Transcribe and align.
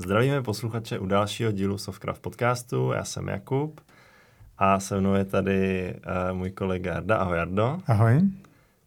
Zdravíme 0.00 0.42
posluchače 0.42 0.98
u 0.98 1.06
dalšího 1.06 1.52
dílu 1.52 1.78
Softcraft 1.78 2.22
podcastu. 2.22 2.92
Já 2.92 3.04
jsem 3.04 3.28
Jakub 3.28 3.80
a 4.58 4.80
se 4.80 5.00
mnou 5.00 5.14
je 5.14 5.24
tady 5.24 5.94
uh, 5.94 6.38
můj 6.38 6.50
kolega 6.50 6.94
Jarda. 6.94 7.16
Ahoj 7.16 7.38
Jardo. 7.38 7.78
Ahoj. 7.86 8.20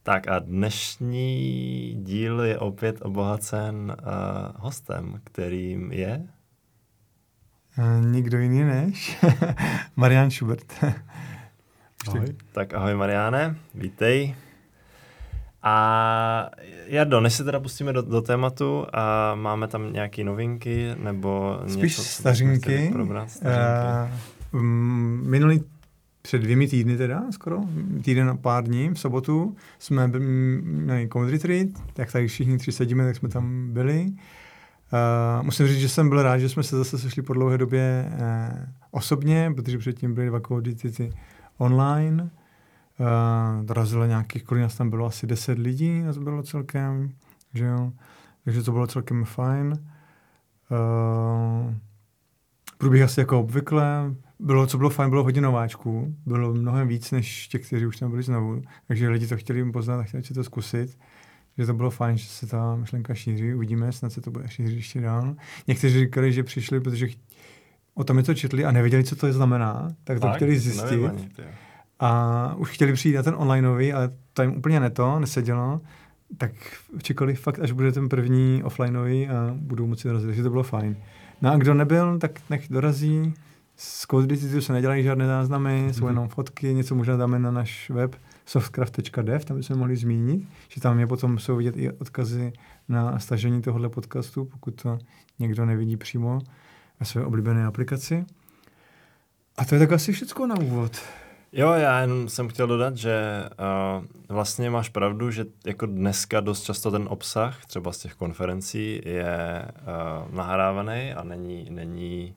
Tak 0.04 0.28
a 0.28 0.39
dnešní 0.39 1.96
díl 2.04 2.41
je 2.41 2.60
opět 2.60 3.02
obohacen 3.02 3.96
uh, 3.99 4.07
hostem, 4.55 5.21
kterým 5.23 5.91
je? 5.91 6.28
Uh, 7.77 8.05
nikdo 8.05 8.37
jiný 8.37 8.63
než 8.63 9.25
Marian 9.95 10.31
Schubert. 10.31 10.73
ahoj. 12.07 12.25
Tak 12.51 12.73
ahoj 12.73 12.95
Mariáne, 12.95 13.55
vítej. 13.75 14.35
A 15.63 16.49
Jardo, 16.88 17.21
než 17.21 17.34
se 17.34 17.43
teda 17.43 17.59
pustíme 17.59 17.93
do, 17.93 18.02
do 18.02 18.21
tématu, 18.21 18.85
a 18.93 19.35
máme 19.35 19.67
tam 19.67 19.93
nějaké 19.93 20.23
novinky 20.23 20.95
nebo 21.03 21.59
Spíš 21.67 21.98
něco, 21.98 22.03
stařinky. 22.03 22.90
Probrat, 22.91 23.30
stařinky. 23.31 24.13
Uh, 24.54 24.62
minulý 25.27 25.63
před 26.21 26.38
dvěmi 26.38 26.68
týdny 26.68 26.98
teda, 26.98 27.23
skoro, 27.31 27.62
týden 28.04 28.30
a 28.30 28.35
pár 28.35 28.63
dní, 28.63 28.90
v 28.90 28.99
sobotu, 28.99 29.55
jsme 29.80 30.07
měli 30.62 31.09
Code 31.13 31.31
Retreat, 31.31 31.68
jak 31.98 32.12
tady 32.12 32.27
všichni 32.27 32.57
tři 32.57 32.71
sedíme, 32.71 33.05
tak 33.05 33.16
jsme 33.16 33.30
tam 33.30 33.73
byli. 33.73 34.05
Uh, 34.05 35.45
musím 35.45 35.68
říct, 35.68 35.80
že 35.80 35.90
jsem 35.90 36.09
byl 36.09 36.23
rád, 36.23 36.38
že 36.38 36.49
jsme 36.49 36.63
se 36.63 36.77
zase 36.77 36.98
sešli 36.98 37.21
po 37.21 37.34
dlouhé 37.34 37.57
době 37.57 38.12
uh, 38.12 38.20
osobně, 38.91 39.52
protože 39.55 39.77
předtím 39.77 40.13
byly 40.13 40.27
dva 40.27 40.40
Retreaty 40.66 41.09
online. 41.57 42.30
Uh, 43.00 43.66
dorazilo 43.66 44.06
nějakých, 44.06 44.44
kolik 44.44 44.62
nás 44.62 44.76
tam 44.76 44.90
bylo, 44.90 45.06
asi 45.06 45.28
10 45.28 45.60
lidí, 45.60 46.00
nás 46.00 46.18
bylo 46.18 46.44
celkem, 46.44 47.12
že 47.54 47.66
jo. 47.66 47.92
Takže 48.44 48.64
to 48.64 48.72
bylo 48.72 48.88
celkem 48.88 49.26
fajn. 49.26 49.86
Uh, 50.72 51.74
průběh 52.78 53.04
asi 53.04 53.20
jako 53.20 53.40
obvykle. 53.40 54.16
Bylo, 54.40 54.68
co 54.68 54.77
bylo 54.77 54.90
fajn, 54.90 55.10
bylo 55.10 55.24
hodně 55.24 55.41
nováčků. 55.41 56.16
Bylo 56.26 56.54
mnohem 56.54 56.88
víc 56.88 57.12
než 57.12 57.48
těch, 57.48 57.68
kteří 57.68 57.85
už 57.85 57.98
tam 57.98 58.10
byli 58.12 58.24
znovu. 58.24 58.62
Takže 58.88 59.10
lidi 59.10 59.28
to 59.28 59.38
chtěli 59.38 59.72
poznat 59.72 60.00
a 60.00 60.04
chtěli 60.04 60.24
si 60.24 60.34
to 60.34 60.44
zkusit. 60.44 60.98
že 61.57 61.66
to 61.66 61.74
bylo 61.74 61.90
fajn, 61.90 62.18
že 62.18 62.28
se 62.28 62.48
ta 62.48 62.76
myšlenka 62.76 63.13
šíří. 63.13 63.54
Uvidíme, 63.54 63.91
snad 63.91 64.13
se 64.13 64.22
to 64.22 64.31
bude 64.31 64.47
šířit 64.47 64.75
ještě 64.75 65.02
dál. 65.02 65.35
Někteří 65.67 66.00
říkali, 66.00 66.33
že 66.33 66.44
přišli, 66.44 66.80
protože 66.80 67.07
o 67.94 68.03
tom 68.03 68.17
něco 68.17 68.33
četli 68.33 68.66
a 68.66 68.72
nevěděli, 68.72 69.03
co 69.03 69.16
to 69.16 69.28
je 69.28 69.33
znamená, 69.33 69.89
tak 70.03 70.19
to 70.19 70.28
tak, 70.28 70.35
chtěli 70.35 70.59
zjistit. 70.59 71.02
Nevím, 71.02 71.30
a 72.03 72.55
už 72.57 72.69
chtěli 72.69 72.93
přijít 72.93 73.15
na 73.15 73.23
ten 73.23 73.35
onlineový, 73.37 73.93
ale 73.93 74.11
to 74.33 74.41
jim 74.41 74.51
úplně 74.51 74.79
neto, 74.79 75.19
nesedělo. 75.19 75.81
Tak 76.37 76.51
čekali 77.01 77.35
fakt, 77.35 77.59
až 77.59 77.71
bude 77.71 77.91
ten 77.91 78.09
první 78.09 78.63
offlineový 78.63 79.29
a 79.29 79.55
budou 79.57 79.87
moci 79.87 80.07
dorazit, 80.07 80.27
takže 80.27 80.43
to 80.43 80.49
bylo 80.49 80.63
fajn. 80.63 80.97
No 81.41 81.51
a 81.51 81.57
kdo 81.57 81.73
nebyl, 81.73 82.19
tak 82.19 82.31
nech 82.49 82.69
dorazí. 82.69 83.33
Z 83.75 84.05
Code 84.11 84.37
se 84.61 84.73
nedělají 84.73 85.03
žádné 85.03 85.27
záznamy, 85.27 85.69
mm-hmm. 85.69 85.93
jsou 85.93 86.07
jenom 86.07 86.27
fotky, 86.27 86.73
něco 86.73 86.95
možná 86.95 87.17
dáme 87.17 87.39
na 87.39 87.51
náš 87.51 87.89
web 87.89 88.15
softcraft.dev, 88.45 89.45
tam 89.45 89.57
bychom 89.57 89.77
mohli 89.77 89.95
zmínit, 89.95 90.47
že 90.69 90.81
tam 90.81 90.99
je 90.99 91.07
potom 91.07 91.39
jsou 91.39 91.55
vidět 91.55 91.77
i 91.77 91.91
odkazy 91.91 92.53
na 92.89 93.19
stažení 93.19 93.61
tohohle 93.61 93.89
podcastu, 93.89 94.45
pokud 94.45 94.81
to 94.81 94.99
někdo 95.39 95.65
nevidí 95.65 95.97
přímo 95.97 96.39
ve 96.99 97.05
své 97.05 97.25
oblíbené 97.25 97.65
aplikaci. 97.65 98.25
A 99.57 99.65
to 99.65 99.75
je 99.75 99.79
tak 99.79 99.91
asi 99.91 100.11
všechno 100.11 100.47
na 100.47 100.55
úvod. 100.59 101.01
Jo, 101.55 101.71
já 101.71 101.99
jen 101.99 102.29
jsem 102.29 102.47
chtěl 102.47 102.67
dodat, 102.67 102.97
že 102.97 103.43
uh, 103.99 104.05
vlastně 104.29 104.69
máš 104.69 104.89
pravdu, 104.89 105.31
že 105.31 105.45
jako 105.65 105.85
dneska 105.85 106.39
dost 106.39 106.63
často 106.63 106.91
ten 106.91 107.07
obsah, 107.09 107.65
třeba 107.65 107.91
z 107.91 107.97
těch 107.97 108.13
konferencí, 108.13 109.01
je 109.05 109.65
uh, 109.65 110.35
nahrávaný 110.35 111.13
a 111.13 111.23
není, 111.23 111.67
není 111.69 112.35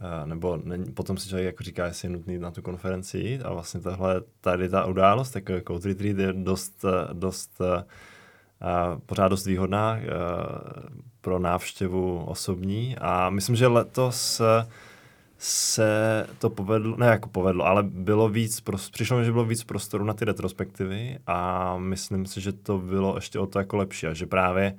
uh, 0.00 0.28
nebo 0.28 0.58
není, 0.64 0.92
potom 0.92 1.16
si 1.16 1.28
člověk 1.28 1.46
jako 1.46 1.62
říká, 1.62 1.86
jestli 1.86 2.06
je 2.06 2.12
nutný 2.12 2.38
na 2.38 2.50
tu 2.50 2.62
konferenci 2.62 3.18
jít 3.18 3.42
a 3.42 3.52
vlastně 3.52 3.80
tohle, 3.80 4.22
tady 4.40 4.68
ta 4.68 4.86
událost, 4.86 5.34
jako 5.34 5.60
Code 5.66 5.88
Retreat 5.88 6.18
je 6.18 6.32
dost, 6.32 6.84
dost 7.12 7.60
uh, 7.60 7.66
pořád 9.06 9.28
dost 9.28 9.46
výhodná 9.46 9.92
uh, 9.92 10.02
pro 11.20 11.38
návštěvu 11.38 12.24
osobní 12.24 12.96
a 12.98 13.30
myslím, 13.30 13.56
že 13.56 13.66
letos 13.66 14.40
uh, 14.40 14.46
se 15.42 16.26
to 16.38 16.50
povedlo, 16.50 16.96
ne 16.96 17.06
jako 17.06 17.28
povedlo, 17.28 17.66
ale 17.66 17.82
bylo 17.82 18.28
víc, 18.28 18.62
přišlo 18.92 19.18
mi, 19.18 19.24
že 19.24 19.32
bylo 19.32 19.44
víc 19.44 19.64
prostoru 19.64 20.04
na 20.04 20.14
ty 20.14 20.24
retrospektivy 20.24 21.18
a 21.26 21.78
myslím 21.78 22.26
si, 22.26 22.40
že 22.40 22.52
to 22.52 22.78
bylo 22.78 23.14
ještě 23.16 23.38
o 23.38 23.46
to 23.46 23.58
jako 23.58 23.76
lepší 23.76 24.06
a 24.06 24.14
že 24.14 24.26
právě 24.26 24.76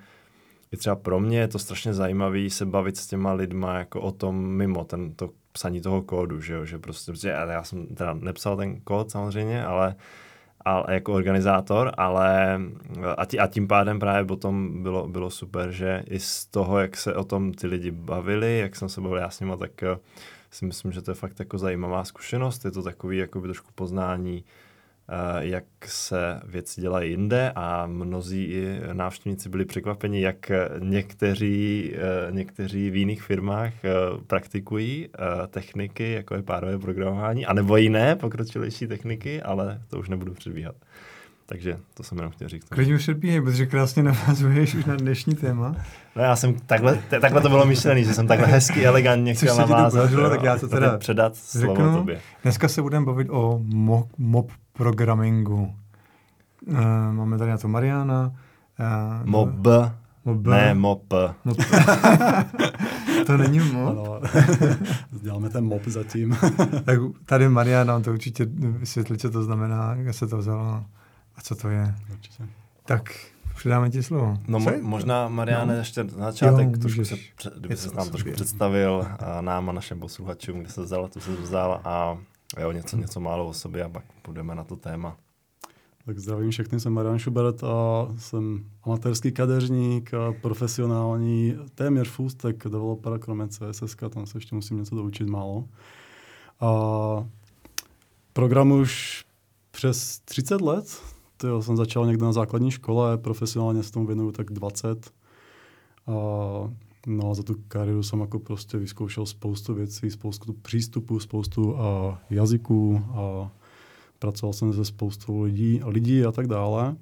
i 0.71 0.77
třeba 0.77 0.95
pro 0.95 1.19
mě 1.19 1.39
je 1.39 1.47
to 1.47 1.59
strašně 1.59 1.93
zajímavé 1.93 2.49
se 2.49 2.65
bavit 2.65 2.97
s 2.97 3.07
těma 3.07 3.33
lidma 3.33 3.77
jako 3.77 4.01
o 4.01 4.11
tom 4.11 4.47
mimo 4.47 4.83
ten, 4.83 5.13
to 5.13 5.29
psaní 5.51 5.81
toho 5.81 6.01
kódu, 6.01 6.41
že 6.41 6.53
jo, 6.53 6.65
že 6.65 6.79
prostě, 6.79 7.15
že 7.15 7.29
já 7.29 7.63
jsem 7.63 7.87
teda 7.87 8.13
nepsal 8.13 8.57
ten 8.57 8.81
kód 8.81 9.11
samozřejmě, 9.11 9.65
ale, 9.65 9.95
ale 10.65 10.85
jako 10.89 11.13
organizátor, 11.13 11.91
ale 11.97 12.59
a, 13.17 13.25
tí, 13.25 13.39
a 13.39 13.47
tím 13.47 13.67
pádem 13.67 13.99
právě 13.99 14.25
potom 14.25 14.83
bylo, 14.83 15.07
bylo 15.07 15.29
super, 15.29 15.71
že 15.71 16.03
i 16.09 16.19
z 16.19 16.45
toho, 16.45 16.79
jak 16.79 16.97
se 16.97 17.15
o 17.15 17.23
tom 17.23 17.53
ty 17.53 17.67
lidi 17.67 17.91
bavili, 17.91 18.59
jak 18.59 18.75
jsem 18.75 18.89
se 18.89 19.01
bavil 19.01 19.17
já 19.17 19.29
s 19.29 19.39
nima, 19.39 19.57
tak 19.57 19.83
si 20.51 20.65
myslím, 20.65 20.91
že 20.91 21.01
to 21.01 21.11
je 21.11 21.15
fakt 21.15 21.39
jako 21.39 21.57
zajímavá 21.57 22.03
zkušenost. 22.03 22.65
Je 22.65 22.71
to 22.71 22.83
takový 22.83 23.17
jakoby 23.17 23.47
trošku 23.47 23.69
poznání, 23.75 24.43
eh, 25.09 25.13
jak 25.39 25.63
se 25.85 26.41
věci 26.45 26.81
dělají 26.81 27.11
jinde 27.11 27.51
a 27.55 27.85
mnozí 27.85 28.55
návštěvníci 28.93 29.49
byli 29.49 29.65
překvapeni, 29.65 30.21
jak 30.21 30.51
někteří, 30.79 31.93
eh, 31.95 32.31
někteří 32.31 32.89
v 32.89 32.95
jiných 32.95 33.23
firmách 33.23 33.85
eh, 33.85 33.89
praktikují 34.27 35.09
techniky, 35.49 36.11
jako 36.11 36.35
je 36.35 36.43
párové 36.43 36.79
programování, 36.79 37.45
anebo 37.45 37.77
jiné 37.77 38.15
pokročilejší 38.15 38.87
techniky, 38.87 39.41
ale 39.41 39.81
to 39.87 39.99
už 39.99 40.09
nebudu 40.09 40.33
předbíhat. 40.33 40.75
Takže 41.45 41.77
to 41.93 42.03
jsem 42.03 42.17
jenom 42.17 42.31
chtěl 42.31 42.49
říct. 42.49 42.65
Klidně 42.69 42.95
už 42.95 43.07
odbíhej, 43.07 43.41
protože 43.41 43.65
krásně 43.65 44.03
navazuješ 44.03 44.75
už 44.75 44.85
na 44.85 44.95
dnešní 44.95 45.35
téma. 45.35 45.75
No 46.15 46.23
já 46.23 46.35
jsem 46.35 46.53
takhle, 46.53 46.99
takhle 47.21 47.41
to 47.41 47.49
bylo 47.49 47.65
myšlené, 47.65 48.03
že 48.03 48.13
jsem 48.13 48.27
takhle 48.27 48.47
hezky, 48.47 48.85
elegantně 48.85 49.33
chtěl 49.33 49.57
navázat. 49.57 50.11
To 50.11 50.29
tak 50.29 50.43
já 50.43 50.57
to 50.57 50.67
teda 50.67 50.97
předat 50.97 51.33
řeknu. 51.51 51.75
slovo 51.75 51.97
tobě. 51.97 52.19
Dneska 52.43 52.67
se 52.67 52.81
budeme 52.81 53.05
bavit 53.05 53.27
o 53.29 53.59
mob, 53.63 54.07
mob 54.17 54.51
programingu. 54.73 55.75
Uh, 56.67 56.77
máme 57.11 57.37
tady 57.37 57.51
na 57.51 57.57
to 57.57 57.67
Mariana. 57.67 58.31
Uh, 58.79 59.25
mob. 59.25 59.67
Mob. 60.25 60.47
Ne, 60.47 60.73
mop. 60.73 61.13
mop. 61.45 61.57
to 63.25 63.37
není 63.37 63.59
mop. 63.59 63.89
Ano, 63.89 64.21
děláme 65.21 65.49
ten 65.49 65.65
mop 65.65 65.81
zatím. 65.85 66.37
tak 66.83 66.99
tady 67.25 67.49
Mariana 67.49 67.93
nám 67.93 68.03
to 68.03 68.11
určitě 68.11 68.45
vysvětlí, 68.55 69.17
co 69.17 69.31
to 69.31 69.43
znamená, 69.43 69.95
jak 69.95 70.15
se 70.15 70.27
to 70.27 70.37
vzalo. 70.37 70.83
A 71.41 71.43
co 71.43 71.55
to 71.55 71.69
je? 71.69 71.95
Určitě. 72.11 72.43
Tak 72.85 73.13
předáme 73.55 73.89
ti 73.89 74.03
slovo. 74.03 74.37
No 74.47 74.59
mo- 74.59 74.81
možná, 74.81 75.27
Mariane, 75.27 75.73
no. 75.73 75.79
ještě 75.79 76.03
na 76.03 76.31
začátek, 76.31 76.67
jo, 76.71 76.77
trošku 76.77 77.05
se, 77.05 77.15
kdyby 77.57 77.77
se 77.77 77.95
nám 77.95 78.09
trošku 78.09 78.31
představil 78.31 79.07
a 79.19 79.41
nám 79.41 79.69
a 79.69 79.71
našem 79.71 79.99
posluchačům, 79.99 80.59
kde 80.59 80.69
se 80.69 80.81
vzal, 80.81 81.07
tu 81.07 81.19
se 81.19 81.31
vzal 81.31 81.81
a 81.83 82.17
jo, 82.59 82.71
něco, 82.71 82.97
něco 82.97 83.19
málo 83.19 83.47
o 83.47 83.53
sobě 83.53 83.83
a 83.83 83.89
pak 83.89 84.03
půjdeme 84.21 84.55
na 84.55 84.63
to 84.63 84.75
téma. 84.75 85.17
Tak 86.05 86.19
zdravím 86.19 86.51
všechny, 86.51 86.79
jsem 86.79 86.93
Marian 86.93 87.19
Schubert 87.19 87.63
a 87.63 88.07
jsem 88.17 88.65
amatérský 88.83 89.31
kadeřník 89.31 90.13
a 90.13 90.33
profesionální 90.41 91.57
téměř 91.75 92.11
stack 92.27 92.63
developer, 92.63 93.19
kromě 93.19 93.47
CSS, 93.47 93.95
tam 94.09 94.25
se 94.25 94.37
ještě 94.37 94.55
musím 94.55 94.77
něco 94.77 94.95
doučit 94.95 95.27
málo. 95.27 95.65
A 96.59 96.69
programu 98.33 98.75
už 98.75 99.25
přes 99.71 100.19
30 100.19 100.61
let, 100.61 101.01
to 101.41 101.61
jsem 101.61 101.77
začal 101.77 102.05
někde 102.05 102.25
na 102.25 102.33
základní 102.33 102.71
škole, 102.71 103.17
profesionálně 103.17 103.83
se 103.83 103.91
tomu 103.91 104.07
věnuju 104.07 104.31
tak 104.31 104.51
20. 104.51 105.11
A, 106.07 106.11
no 107.07 107.31
a 107.31 107.33
za 107.33 107.43
tu 107.43 107.55
kariéru 107.67 108.03
jsem 108.03 108.19
jako 108.19 108.39
prostě 108.39 108.77
vyzkoušel 108.77 109.25
spoustu 109.25 109.73
věcí, 109.73 110.11
spoustu 110.11 110.53
přístupů, 110.53 111.19
spoustu 111.19 111.77
a, 111.77 112.19
jazyků 112.29 113.01
a 113.13 113.51
pracoval 114.19 114.53
jsem 114.53 114.73
se 114.73 114.85
spoustou 114.85 115.41
lidí, 115.41 115.81
lidí 115.85 116.25
a 116.25 116.31
tak 116.31 116.47
dále. 116.47 116.95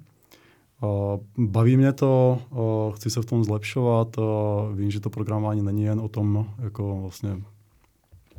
A 0.82 1.18
baví 1.38 1.76
mě 1.76 1.92
to, 1.92 2.38
a 2.52 2.96
chci 2.96 3.10
se 3.10 3.22
v 3.22 3.24
tom 3.24 3.44
zlepšovat, 3.44 4.18
a 4.18 4.22
vím, 4.74 4.90
že 4.90 5.00
to 5.00 5.10
programování 5.10 5.62
není 5.62 5.82
jen 5.82 6.00
o 6.00 6.08
tom, 6.08 6.46
jako 6.58 6.98
vlastně 7.00 7.42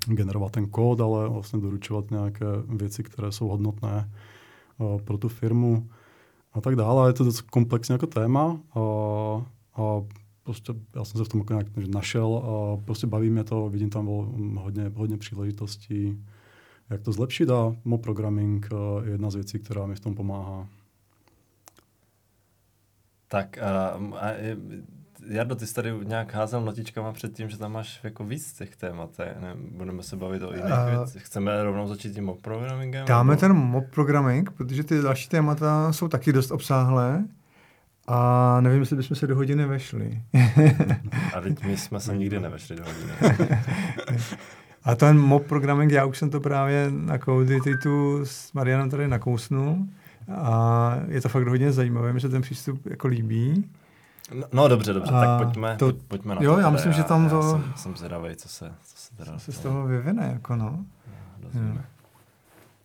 generovat 0.05 0.51
ten 0.51 0.67
kód, 0.67 1.01
ale 1.01 1.29
vlastně 1.29 1.59
doručovat 1.59 2.11
nějaké 2.11 2.45
věci, 2.67 3.03
které 3.03 3.31
jsou 3.31 3.47
hodnotné 3.47 4.09
pro 5.03 5.17
tu 5.17 5.29
firmu 5.29 5.89
a 6.53 6.61
tak 6.61 6.75
dále. 6.75 7.09
Je 7.09 7.13
to 7.13 7.23
docela 7.23 7.47
komplexní 7.51 7.93
jako 7.93 8.07
téma 8.07 8.59
a, 8.73 8.79
a 9.75 10.01
prostě 10.43 10.73
já 10.95 11.05
jsem 11.05 11.17
se 11.17 11.25
v 11.25 11.27
tom 11.27 11.39
jako 11.39 11.53
nějak 11.53 11.77
našel 11.77 12.37
a 12.37 12.77
prostě 12.85 13.07
baví 13.07 13.29
mě 13.29 13.43
to, 13.43 13.69
vidím 13.69 13.89
tam 13.89 14.05
hodně, 14.55 14.91
hodně 14.95 15.17
příležitostí, 15.17 16.25
jak 16.89 17.01
to 17.01 17.11
zlepšit 17.11 17.49
a 17.49 17.75
mo 17.85 17.97
programming 17.97 18.69
je 19.03 19.11
jedna 19.11 19.29
z 19.29 19.35
věcí, 19.35 19.59
která 19.59 19.85
mi 19.85 19.95
v 19.95 19.99
tom 19.99 20.15
pomáhá. 20.15 20.67
Tak 23.27 23.57
a 23.57 23.99
Jardo, 25.27 25.55
ty 25.55 25.67
jsi 25.67 25.73
tady 25.73 25.93
nějak 26.03 26.33
házel 26.33 26.61
notičkama 26.61 27.11
před 27.11 27.33
tím, 27.33 27.49
že 27.49 27.57
tam 27.57 27.71
máš 27.71 27.99
jako 28.03 28.23
víc 28.23 28.53
těch 28.53 28.75
témat, 28.75 29.09
ne? 29.17 29.55
Budeme 29.55 30.03
se 30.03 30.15
bavit 30.15 30.43
o 30.43 30.53
jiných 30.53 30.73
uh, 30.93 30.99
věcech. 30.99 31.25
Chceme 31.25 31.63
rovnou 31.63 31.87
začít 31.87 32.13
tím 32.13 32.25
mob 32.25 32.41
programmingem? 32.41 33.05
Dáme 33.05 33.29
nebo? 33.31 33.39
ten 33.39 33.53
mob 33.53 33.83
programming, 33.89 34.51
protože 34.51 34.83
ty 34.83 35.01
další 35.01 35.29
témata 35.29 35.93
jsou 35.93 36.07
taky 36.07 36.33
dost 36.33 36.51
obsáhlé. 36.51 37.23
A 38.07 38.57
nevím, 38.61 38.79
jestli 38.79 38.95
bychom 38.95 39.15
se 39.17 39.27
do 39.27 39.35
hodiny 39.35 39.65
vešli. 39.65 40.21
a 41.35 41.41
teď 41.41 41.63
my 41.63 41.77
jsme 41.77 41.99
se 41.99 42.17
nikdy 42.17 42.39
nevešli 42.39 42.75
do 42.75 42.83
hodiny. 42.83 43.11
a 44.83 44.95
ten 44.95 45.19
mob 45.19 45.47
programming, 45.47 45.91
já 45.91 46.05
už 46.05 46.17
jsem 46.17 46.29
to 46.29 46.39
právě 46.39 46.87
na 46.91 47.17
Cody 47.17 47.59
tu 47.83 48.19
s 48.23 48.53
Marianem 48.53 48.89
tady 48.89 49.07
nakousnul. 49.07 49.77
A 50.35 50.95
je 51.07 51.21
to 51.21 51.29
fakt 51.29 51.47
hodně 51.47 51.71
zajímavé, 51.71 52.13
mi 52.13 52.21
se 52.21 52.29
ten 52.29 52.41
přístup 52.41 52.85
jako 52.85 53.07
líbí. 53.07 53.69
No, 54.33 54.47
no 54.53 54.67
dobře, 54.67 54.93
dobře, 54.93 55.11
a 55.11 55.21
tak 55.21 55.37
pojďme, 55.37 55.75
to, 55.77 55.93
pojďme 56.07 56.35
na 56.35 56.41
jo, 56.41 56.51
to. 56.51 56.57
Jo, 56.57 56.63
já 56.63 56.69
myslím, 56.69 56.91
já, 56.91 56.97
že 56.97 57.03
tam 57.03 57.29
to... 57.29 57.35
Já 57.35 57.41
jsem, 57.41 57.73
jsem 57.75 57.95
zvědavý, 57.95 58.35
co 58.35 58.49
se, 58.49 58.73
co 58.85 58.97
se 58.97 59.15
teda... 59.15 59.31
Co 59.31 59.39
se 59.39 59.51
z 59.51 59.59
toho 59.59 59.87
vyvine, 59.87 60.29
jako 60.33 60.55
no. 60.55 60.85
no 61.53 61.81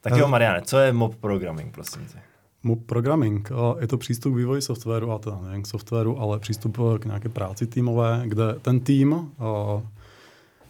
tak 0.00 0.16
jo, 0.16 0.28
Mariane, 0.28 0.62
co 0.62 0.78
je 0.78 0.92
mob 0.92 1.14
programming, 1.14 1.74
prosím 1.74 2.06
tě? 2.06 2.18
Mob 2.62 2.86
programming 2.86 3.50
je 3.78 3.86
to 3.86 3.98
přístup 3.98 4.34
k 4.34 4.36
vývoji 4.36 4.62
softwaru, 4.62 5.12
a 5.12 5.18
teda 5.18 5.38
nejen 5.40 5.62
k 5.62 5.66
softwaru, 5.66 6.20
ale 6.20 6.38
přístup 6.38 6.78
k 6.98 7.04
nějaké 7.04 7.28
práci 7.28 7.66
týmové, 7.66 8.22
kde 8.24 8.54
ten 8.62 8.80
tým 8.80 9.30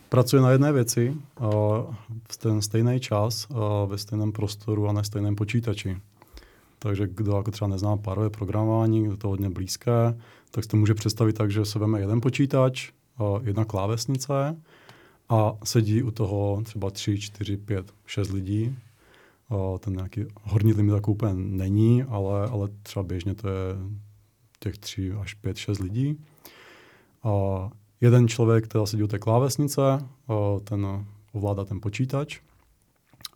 pracuje 0.09 0.43
na 0.43 0.51
jedné 0.51 0.73
věci 0.73 1.15
v 2.31 2.37
ten 2.37 2.63
stejný 2.63 3.01
čas, 3.01 3.49
ve 3.87 3.99
stejném 3.99 4.33
prostoru 4.33 4.89
a 4.89 4.93
na 4.93 5.03
stejném 5.03 5.37
počítači. 5.37 5.97
Takže 6.79 7.07
kdo 7.07 7.37
jako 7.37 7.51
třeba 7.51 7.69
nezná 7.69 7.97
párové 7.97 8.31
programování, 8.31 9.05
kdo 9.05 9.17
to 9.17 9.29
hodně 9.29 9.51
blízké, 9.51 10.15
tak 10.51 10.65
si 10.65 10.71
to 10.71 10.77
může 10.77 10.95
představit 10.95 11.33
tak, 11.33 11.51
že 11.51 11.65
se 11.65 11.79
veme 11.79 12.01
jeden 12.01 12.21
počítač, 12.21 12.91
jedna 13.43 13.65
klávesnice 13.65 14.57
a 15.29 15.53
sedí 15.65 16.03
u 16.03 16.11
toho 16.11 16.63
třeba 16.65 16.91
3, 16.91 17.21
4, 17.21 17.57
5, 17.57 17.95
6 18.07 18.31
lidí. 18.31 18.79
Ten 19.79 19.93
nějaký 19.93 20.25
horní 20.43 20.73
limit 20.73 20.93
tak 20.93 21.09
úplně 21.09 21.35
není, 21.35 22.03
ale, 22.03 22.49
ale 22.49 22.69
třeba 22.83 23.03
běžně 23.03 23.35
to 23.35 23.49
je 23.49 23.77
těch 24.59 24.79
3 24.79 25.13
až 25.13 25.35
5, 25.35 25.57
6 25.57 25.79
lidí. 25.79 26.25
A 27.23 27.31
jeden 28.01 28.29
člověk, 28.29 28.65
který 28.65 28.87
sedí 28.87 29.03
u 29.03 29.07
té 29.07 29.19
klávesnice, 29.19 29.83
ten 30.65 31.07
ovládá 31.33 31.65
ten 31.65 31.81
počítač 31.81 32.41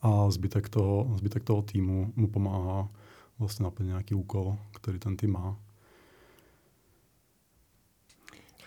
a 0.03 0.31
zbytek 0.31 0.69
toho, 0.69 1.15
zbytek 1.19 1.45
toho 1.45 1.63
týmu 1.63 2.13
mu 2.17 2.29
pomáhá 2.29 2.89
vlastně 3.39 3.65
naplnit 3.65 3.89
nějaký 3.89 4.15
úkol, 4.15 4.59
který 4.73 4.99
ten 4.99 5.17
tým 5.17 5.33
má. 5.33 5.57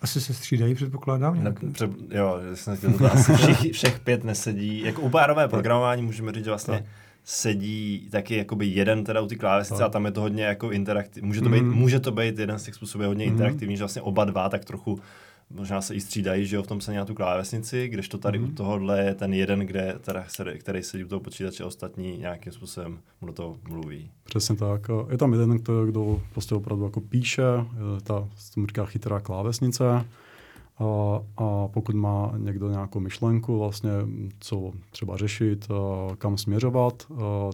Asi 0.03 0.21
se 0.21 0.33
střídají, 0.33 0.75
předpokládám? 0.75 1.43
Ne, 1.43 1.53
pře- 1.71 1.89
jo, 2.11 2.39
jsem 2.53 2.77
chtěl 2.77 2.93
to 2.93 3.13
asi 3.13 3.33
všich, 3.33 3.73
všech 3.73 3.99
pět 3.99 4.23
nesedí. 4.23 4.81
Jako 4.81 5.01
u 5.01 5.09
párové 5.09 5.47
programování 5.47 6.01
můžeme 6.01 6.31
říct, 6.31 6.43
že 6.43 6.51
vlastně 6.51 6.77
tak. 6.77 6.85
sedí 7.23 8.07
taky 8.11 8.37
jakoby 8.37 8.65
jeden 8.65 9.03
teda 9.03 9.21
u 9.21 9.27
ty 9.27 9.35
klávesnice 9.35 9.83
a 9.83 9.89
tam 9.89 10.05
je 10.05 10.11
to 10.11 10.21
hodně 10.21 10.43
jako 10.43 10.71
interaktivní. 10.71 11.27
Může 11.27 11.41
to, 11.41 11.49
být, 11.49 11.61
mm. 11.61 11.73
může 11.73 11.99
to 11.99 12.11
být 12.11 12.39
jeden 12.39 12.59
z 12.59 12.63
těch 12.63 12.75
způsobů 12.75 13.03
hodně 13.03 13.25
mm. 13.25 13.31
interaktivní, 13.31 13.77
že 13.77 13.83
vlastně 13.83 14.01
oba 14.01 14.25
dva 14.25 14.49
tak 14.49 14.65
trochu 14.65 14.99
možná 15.53 15.81
se 15.81 15.95
i 15.95 16.01
střídají, 16.01 16.45
že 16.45 16.55
jo, 16.55 16.63
v 16.63 16.67
tom 16.67 16.81
se 16.81 16.93
na 16.93 17.05
tu 17.05 17.13
klávesnici, 17.13 17.87
když 17.87 18.09
to 18.09 18.17
tady 18.17 18.39
mm-hmm. 18.39 18.43
u 18.43 18.47
mhm. 18.47 18.55
tohohle 18.55 19.03
je 19.03 19.15
ten 19.15 19.33
jeden, 19.33 19.59
kde 19.59 19.95
teda, 20.01 20.25
který 20.59 20.83
sedí 20.83 21.03
u 21.03 21.07
toho 21.07 21.19
počítače, 21.19 21.63
ostatní 21.63 22.17
nějakým 22.17 22.53
způsobem 22.53 22.99
mu 23.21 23.27
do 23.27 23.33
toho 23.33 23.57
mluví. 23.69 24.11
Přesně 24.23 24.55
tak. 24.55 24.87
Je 25.11 25.17
tam 25.17 25.33
jeden, 25.33 25.49
kdo, 25.49 25.85
kdo 25.85 26.21
prostě 26.31 26.55
opravdu 26.55 26.83
jako 26.83 27.01
píše, 27.01 27.43
ta, 28.03 28.29
se 28.35 28.53
tomu 28.53 28.67
říká 28.67 28.85
chytrá 28.85 29.19
klávesnice, 29.19 30.05
a, 30.79 30.85
a 31.37 31.67
pokud 31.67 31.95
má 31.95 32.33
někdo 32.37 32.69
nějakou 32.69 32.99
myšlenku, 32.99 33.59
vlastně, 33.59 33.91
co 34.39 34.71
třeba 34.89 35.17
řešit, 35.17 35.67
kam 36.17 36.37
směřovat, 36.37 37.07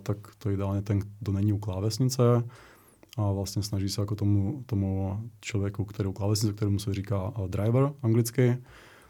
tak 0.03 0.17
to 0.37 0.49
je 0.49 0.53
ideálně 0.53 0.81
ten, 0.81 0.99
kdo 1.19 1.31
není 1.31 1.53
u 1.53 1.57
klávesnice, 1.57 2.23
a 3.19 3.31
vlastně 3.31 3.63
snaží 3.63 3.89
se 3.89 4.01
jako 4.01 4.15
tomu, 4.15 4.63
tomu 4.65 5.19
člověku, 5.41 5.85
kterou 5.85 6.13
klávesnici, 6.13 6.55
kterému 6.55 6.79
se 6.79 6.93
říká 6.93 7.33
driver 7.47 7.93
anglicky, 8.03 8.57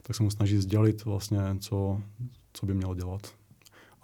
tak 0.01 0.15
se 0.15 0.23
mu 0.23 0.29
snaží 0.29 0.57
sdělit 0.57 1.05
vlastně, 1.05 1.39
co, 1.59 2.01
co 2.53 2.65
by 2.65 2.73
měl 2.73 2.95
dělat. 2.95 3.21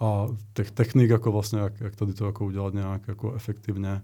A 0.00 0.26
těch 0.54 0.70
technik, 0.70 1.10
jako 1.10 1.32
vlastně, 1.32 1.58
jak, 1.58 1.80
jak 1.80 1.96
tady 1.96 2.14
to 2.14 2.26
jako 2.26 2.44
udělat 2.44 2.74
nějak 2.74 3.08
jako 3.08 3.34
efektivně, 3.34 4.02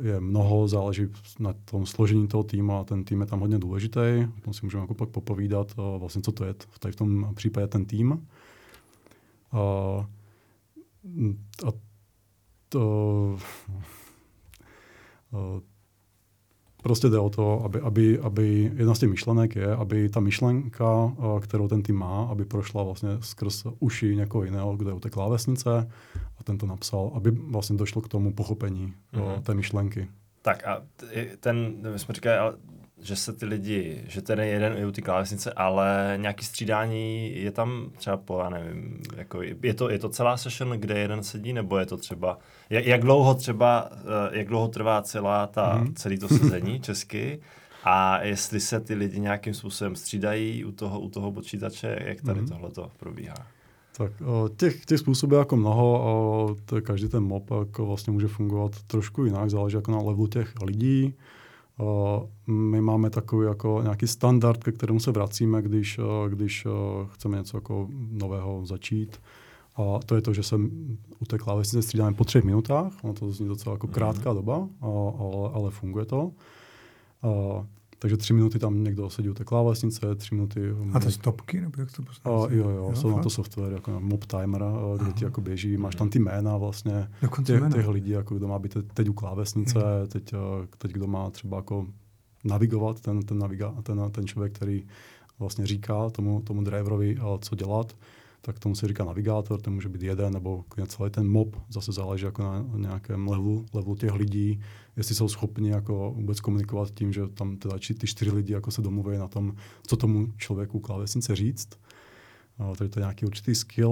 je 0.00 0.20
mnoho, 0.20 0.68
záleží 0.68 1.06
na 1.38 1.52
tom 1.52 1.86
složení 1.86 2.28
toho 2.28 2.44
týmu 2.44 2.72
a 2.72 2.84
ten 2.84 3.04
tým 3.04 3.20
je 3.20 3.26
tam 3.26 3.40
hodně 3.40 3.58
důležitý. 3.58 4.28
O 4.44 4.52
si 4.52 4.66
můžeme 4.66 4.80
jako 4.80 4.94
pak 4.94 5.08
popovídat, 5.08 5.74
vlastně 5.98 6.22
co 6.22 6.32
to 6.32 6.44
je 6.44 6.54
tady 6.78 6.92
v 6.92 6.96
tom 6.96 7.34
případě 7.34 7.66
ten 7.66 7.84
tým. 7.84 8.26
A, 9.52 9.58
a 11.66 11.72
to, 12.68 13.36
Eh, 13.36 13.99
prostě 16.82 17.08
jde 17.08 17.18
o 17.18 17.30
to, 17.30 17.64
aby, 17.64 17.80
aby, 17.80 18.18
aby 18.18 18.72
jedna 18.76 18.94
z 18.94 18.98
těch 18.98 19.10
myšlenek 19.10 19.56
je, 19.56 19.76
aby 19.76 20.08
ta 20.08 20.20
myšlenka, 20.20 21.12
eh, 21.12 21.40
kterou 21.40 21.68
ten 21.68 21.82
tým 21.82 21.96
má, 21.96 22.24
aby 22.30 22.44
prošla 22.44 22.82
vlastně 22.82 23.10
skrz 23.20 23.66
uši 23.78 24.16
někoho 24.16 24.44
jiného, 24.44 24.76
kde 24.76 24.90
je 24.90 24.94
u 24.94 25.00
té 25.00 25.10
klávesnice 25.10 25.90
a 26.38 26.44
ten 26.44 26.58
to 26.58 26.66
napsal, 26.66 27.10
aby 27.14 27.30
vlastně 27.30 27.76
došlo 27.76 28.02
k 28.02 28.08
tomu 28.08 28.32
pochopení 28.32 28.94
mm-hmm. 29.12 29.42
té 29.42 29.54
myšlenky. 29.54 30.08
Tak 30.42 30.66
a 30.66 30.82
ten, 31.40 31.72
my 31.92 31.98
jsme 31.98 32.14
říkali, 32.14 32.56
že 33.02 33.16
se 33.16 33.32
ty 33.32 33.46
lidi, 33.46 34.04
že 34.08 34.22
ten 34.22 34.40
jeden 34.40 34.72
je 34.76 34.86
u 34.86 34.92
ty 34.92 35.02
klávesnice, 35.02 35.52
ale 35.52 36.14
nějaký 36.16 36.44
střídání 36.44 37.32
je 37.42 37.50
tam 37.50 37.90
třeba 37.96 38.16
po, 38.16 38.38
já 38.38 38.50
nevím, 38.50 39.02
jako 39.16 39.42
je 39.62 39.74
to, 39.74 39.90
je 39.90 39.98
to 39.98 40.08
celá 40.08 40.36
session, 40.36 40.70
kde 40.70 40.98
jeden 40.98 41.22
sedí, 41.22 41.52
nebo 41.52 41.78
je 41.78 41.86
to 41.86 41.96
třeba, 41.96 42.38
jak, 42.70 42.86
jak 42.86 43.00
dlouho 43.00 43.34
třeba, 43.34 43.88
eh, 43.92 44.38
jak 44.38 44.48
dlouho 44.48 44.68
trvá 44.68 45.02
celá 45.02 45.46
ta, 45.46 45.78
mm-hmm. 45.78 45.92
celý 45.94 46.18
to 46.18 46.28
sezení 46.28 46.80
česky 46.82 47.40
a 47.84 48.22
jestli 48.22 48.60
se 48.60 48.80
ty 48.80 48.94
lidi 48.94 49.20
nějakým 49.20 49.54
způsobem 49.54 49.96
střídají 49.96 50.64
u 50.64 50.72
toho, 50.72 51.00
u 51.00 51.08
toho 51.08 51.32
počítače, 51.32 51.98
jak 52.04 52.20
tady 52.20 52.40
mm-hmm. 52.40 52.48
tohle 52.48 52.70
to 52.70 52.90
probíhá? 52.96 53.46
Tak 53.96 54.12
těch, 54.56 54.84
těch 54.84 54.98
způsobů 54.98 55.34
je 55.34 55.38
jako 55.38 55.56
mnoho 55.56 56.56
a 56.76 56.80
každý 56.80 57.08
ten 57.08 57.22
mob 57.22 57.50
jako 57.50 57.86
vlastně 57.86 58.12
může 58.12 58.28
fungovat 58.28 58.82
trošku 58.86 59.24
jinak, 59.24 59.50
záleží 59.50 59.76
jako 59.76 59.90
na 59.90 59.98
levelu 59.98 60.26
těch 60.26 60.54
lidí, 60.62 61.14
my 62.46 62.80
máme 62.80 63.10
takový 63.10 63.46
jako 63.46 63.80
nějaký 63.82 64.06
standard, 64.06 64.64
ke 64.64 64.72
kterému 64.72 65.00
se 65.00 65.10
vracíme, 65.10 65.62
když, 65.62 66.00
když 66.28 66.66
chceme 67.12 67.38
něco 67.38 67.56
jako 67.56 67.88
nového 68.10 68.66
začít. 68.66 69.20
A 69.76 69.98
to 70.06 70.14
je 70.14 70.22
to, 70.22 70.32
že 70.32 70.42
se 70.42 70.56
u 71.18 71.24
té 71.26 71.38
klávesnice 71.38 71.82
střídáme 71.82 72.16
po 72.16 72.24
třech 72.24 72.44
minutách. 72.44 72.92
Ono 73.02 73.14
to 73.14 73.30
zní 73.30 73.48
docela 73.48 73.74
jako 73.74 73.86
krátká 73.86 74.32
doba, 74.32 74.68
ale, 74.80 75.50
ale 75.52 75.70
funguje 75.70 76.04
to. 76.04 76.32
Takže 78.02 78.16
tři 78.16 78.32
minuty 78.32 78.58
tam 78.58 78.84
někdo 78.84 79.10
sedí 79.10 79.28
u 79.28 79.34
té 79.34 79.44
klávesnice, 79.44 80.14
tři 80.14 80.34
minuty... 80.34 80.60
A 80.92 81.00
to 81.00 81.10
stopky, 81.10 81.60
nebo 81.60 81.80
jak 81.80 81.92
to 81.92 82.02
poznáš? 82.02 82.24
Jo, 82.24 82.48
jo, 82.50 82.70
jo, 82.70 82.92
jsou 82.94 83.16
na 83.16 83.22
to 83.22 83.30
software, 83.30 83.72
jako 83.72 84.00
mob 84.00 84.24
timer, 84.24 84.62
kde 85.02 85.12
ti 85.12 85.24
jako 85.24 85.40
běží, 85.40 85.76
máš 85.76 85.94
tam 85.94 86.08
ty 86.08 86.18
jména 86.18 86.56
vlastně 86.56 87.08
těch, 87.44 87.62
těch 87.74 87.88
lidí, 87.88 88.10
jako 88.10 88.34
kdo 88.34 88.48
má 88.48 88.58
být 88.58 88.76
teď 88.94 89.08
u 89.08 89.12
klávesnice, 89.12 89.78
hmm. 89.78 90.08
teď, 90.08 90.34
teď 90.78 90.92
kdo 90.92 91.06
má 91.06 91.30
třeba 91.30 91.56
jako 91.56 91.86
navigovat, 92.44 93.00
ten, 93.00 93.22
ten, 93.22 93.38
naviga, 93.38 93.74
ten, 93.82 94.10
ten 94.10 94.26
člověk, 94.26 94.52
který 94.52 94.86
vlastně 95.38 95.66
říká 95.66 96.10
tomu, 96.10 96.40
tomu 96.40 96.64
driverovi, 96.64 97.16
co 97.40 97.56
dělat 97.56 97.96
tak 98.40 98.58
tomu 98.58 98.74
se 98.74 98.88
říká 98.88 99.04
navigátor, 99.04 99.60
to 99.60 99.70
může 99.70 99.88
být 99.88 100.02
jeden 100.02 100.32
nebo 100.32 100.64
celý 100.86 101.10
ten 101.10 101.28
mob, 101.28 101.56
zase 101.68 101.92
záleží 101.92 102.24
jako 102.24 102.42
na 102.42 102.64
nějakém 102.76 103.28
levelu, 103.28 103.66
levelu 103.74 103.96
těch 103.96 104.12
lidí, 104.12 104.60
jestli 104.96 105.14
jsou 105.14 105.28
schopni 105.28 105.70
jako 105.70 106.12
vůbec 106.16 106.40
komunikovat 106.40 106.90
tím, 106.94 107.12
že 107.12 107.28
tam 107.28 107.56
teda 107.56 107.74
ty 107.98 108.06
čtyři 108.06 108.30
lidi 108.30 108.52
jako 108.52 108.70
se 108.70 108.82
domluví 108.82 109.18
na 109.18 109.28
tom, 109.28 109.54
co 109.86 109.96
tomu 109.96 110.26
člověku 110.36 110.80
klávesnice 110.80 111.36
říct. 111.36 111.68
Uh, 112.60 112.74
to 112.74 112.84
je 112.84 112.90
nějaký 112.98 113.26
určitý 113.26 113.54
skill. 113.54 113.90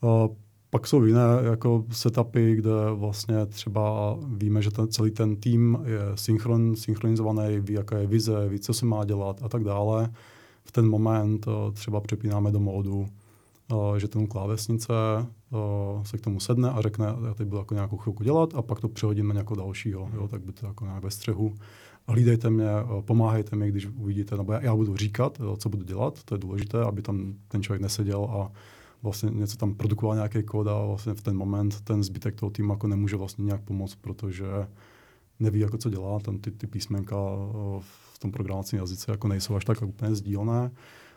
Uh, 0.00 0.28
pak 0.70 0.86
jsou 0.86 1.04
jiné 1.04 1.26
jako 1.42 1.84
setupy, 1.90 2.56
kde 2.56 2.70
vlastně 2.94 3.46
třeba 3.46 4.16
víme, 4.26 4.62
že 4.62 4.70
ten, 4.70 4.88
celý 4.88 5.10
ten 5.10 5.36
tým 5.36 5.78
je 5.84 6.00
synchron, 6.14 6.76
synchronizovaný, 6.76 7.60
ví, 7.60 7.74
jaká 7.74 7.98
je 7.98 8.06
vize, 8.06 8.48
ví, 8.48 8.60
co 8.60 8.74
se 8.74 8.86
má 8.86 9.04
dělat 9.04 9.42
a 9.42 9.48
tak 9.48 9.64
dále 9.64 10.10
v 10.66 10.72
ten 10.72 10.88
moment 10.88 11.46
eh, 11.48 11.72
třeba 11.72 12.00
přepínáme 12.00 12.50
do 12.50 12.60
módu, 12.60 13.08
eh, 13.72 14.00
že 14.00 14.08
ten 14.08 14.26
klávesnice 14.26 14.92
eh, 15.18 15.56
se 16.02 16.18
k 16.18 16.20
tomu 16.20 16.40
sedne 16.40 16.70
a 16.70 16.80
řekne, 16.80 17.06
já 17.26 17.34
teď 17.34 17.46
budu 17.46 17.58
jako 17.58 17.74
nějakou 17.74 17.96
chvilku 17.96 18.24
dělat 18.24 18.54
a 18.54 18.62
pak 18.62 18.80
to 18.80 18.88
přehodíme 18.88 19.34
nějakou 19.34 19.54
dalšího, 19.54 20.10
jo, 20.14 20.28
tak 20.28 20.42
by 20.42 20.52
to 20.52 20.66
jako 20.66 20.84
nějak 20.84 21.02
ve 21.02 21.10
střehu. 21.10 21.54
Hlídejte 22.08 22.50
mě, 22.50 22.68
pomáhejte 23.00 23.56
mi, 23.56 23.70
když 23.70 23.86
uvidíte, 23.86 24.36
nebo 24.36 24.52
já, 24.52 24.60
já 24.62 24.76
budu 24.76 24.96
říkat, 24.96 25.40
co 25.58 25.68
budu 25.68 25.84
dělat, 25.84 26.24
to 26.24 26.34
je 26.34 26.38
důležité, 26.38 26.80
aby 26.82 27.02
tam 27.02 27.34
ten 27.48 27.62
člověk 27.62 27.82
neseděl 27.82 28.24
a 28.24 28.52
vlastně 29.02 29.30
něco 29.30 29.56
tam 29.56 29.74
produkoval 29.74 30.16
nějaký 30.16 30.42
kód 30.42 30.66
a 30.66 30.86
vlastně 30.86 31.14
v 31.14 31.20
ten 31.20 31.36
moment 31.36 31.80
ten 31.80 32.02
zbytek 32.02 32.34
toho 32.34 32.50
týmu 32.50 32.72
jako 32.72 32.86
nemůže 32.86 33.16
vlastně 33.16 33.44
nějak 33.44 33.60
pomoct, 33.60 33.94
protože 33.94 34.46
neví, 35.40 35.60
jako 35.60 35.78
co 35.78 35.90
dělá, 35.90 36.20
tam 36.20 36.38
ty, 36.38 36.50
ty 36.50 36.66
písmenka 36.66 37.16
v 38.16 38.18
tom 38.18 38.32
programovacím 38.32 38.78
jazyce 38.78 39.10
jako 39.10 39.28
nejsou 39.28 39.56
až 39.56 39.64
tak 39.64 39.82
úplně 39.82 40.14
sdílné. 40.14 40.70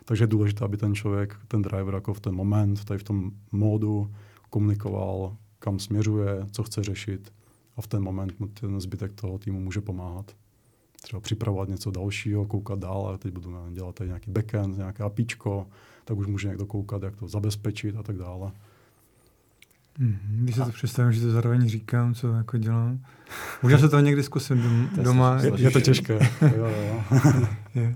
Takže 0.05 0.23
je 0.23 0.27
důležité, 0.27 0.65
aby 0.65 0.77
ten 0.77 0.95
člověk, 0.95 1.35
ten 1.47 1.61
driver 1.61 1.93
jako 1.93 2.13
v 2.13 2.19
ten 2.19 2.35
moment, 2.35 2.85
tady 2.85 2.99
v 2.99 3.03
tom 3.03 3.31
módu 3.51 4.11
komunikoval, 4.49 5.37
kam 5.59 5.79
směřuje, 5.79 6.47
co 6.51 6.63
chce 6.63 6.83
řešit 6.83 7.33
a 7.77 7.81
v 7.81 7.87
ten 7.87 8.03
moment 8.03 8.39
mu 8.39 8.47
ten 8.47 8.81
zbytek 8.81 9.13
toho 9.13 9.37
týmu 9.37 9.59
může 9.59 9.81
pomáhat. 9.81 10.35
Třeba 11.01 11.19
připravovat 11.19 11.69
něco 11.69 11.91
dalšího, 11.91 12.45
koukat 12.45 12.79
dál, 12.79 13.07
a 13.07 13.17
teď 13.17 13.33
budu 13.33 13.55
dělat 13.71 13.95
tady 13.95 14.07
nějaký 14.07 14.31
backend, 14.31 14.77
nějaké 14.77 15.03
APIčko, 15.03 15.67
tak 16.05 16.17
už 16.17 16.27
může 16.27 16.47
někdo 16.47 16.65
koukat, 16.65 17.03
jak 17.03 17.15
to 17.15 17.27
zabezpečit 17.27 17.95
a 17.95 18.03
tak 18.03 18.17
dále. 18.17 18.51
Mm-hmm. 19.99 20.17
Když 20.29 20.55
se 20.55 20.65
to 20.65 20.71
představím, 20.71 21.11
že 21.11 21.21
to 21.21 21.31
zároveň 21.31 21.69
říkám, 21.69 22.13
co 22.13 22.27
jako 22.27 22.57
dělám. 22.57 22.99
Možná 23.63 23.77
se 23.77 23.89
to 23.89 23.99
někdy 23.99 24.23
zkusím 24.23 24.89
doma. 25.03 25.39
Je, 25.43 25.51
je 25.55 25.71
to 25.71 25.81
těžké. 25.81 26.19
jo, 26.41 26.65
jo. 26.65 27.03
je. 27.75 27.95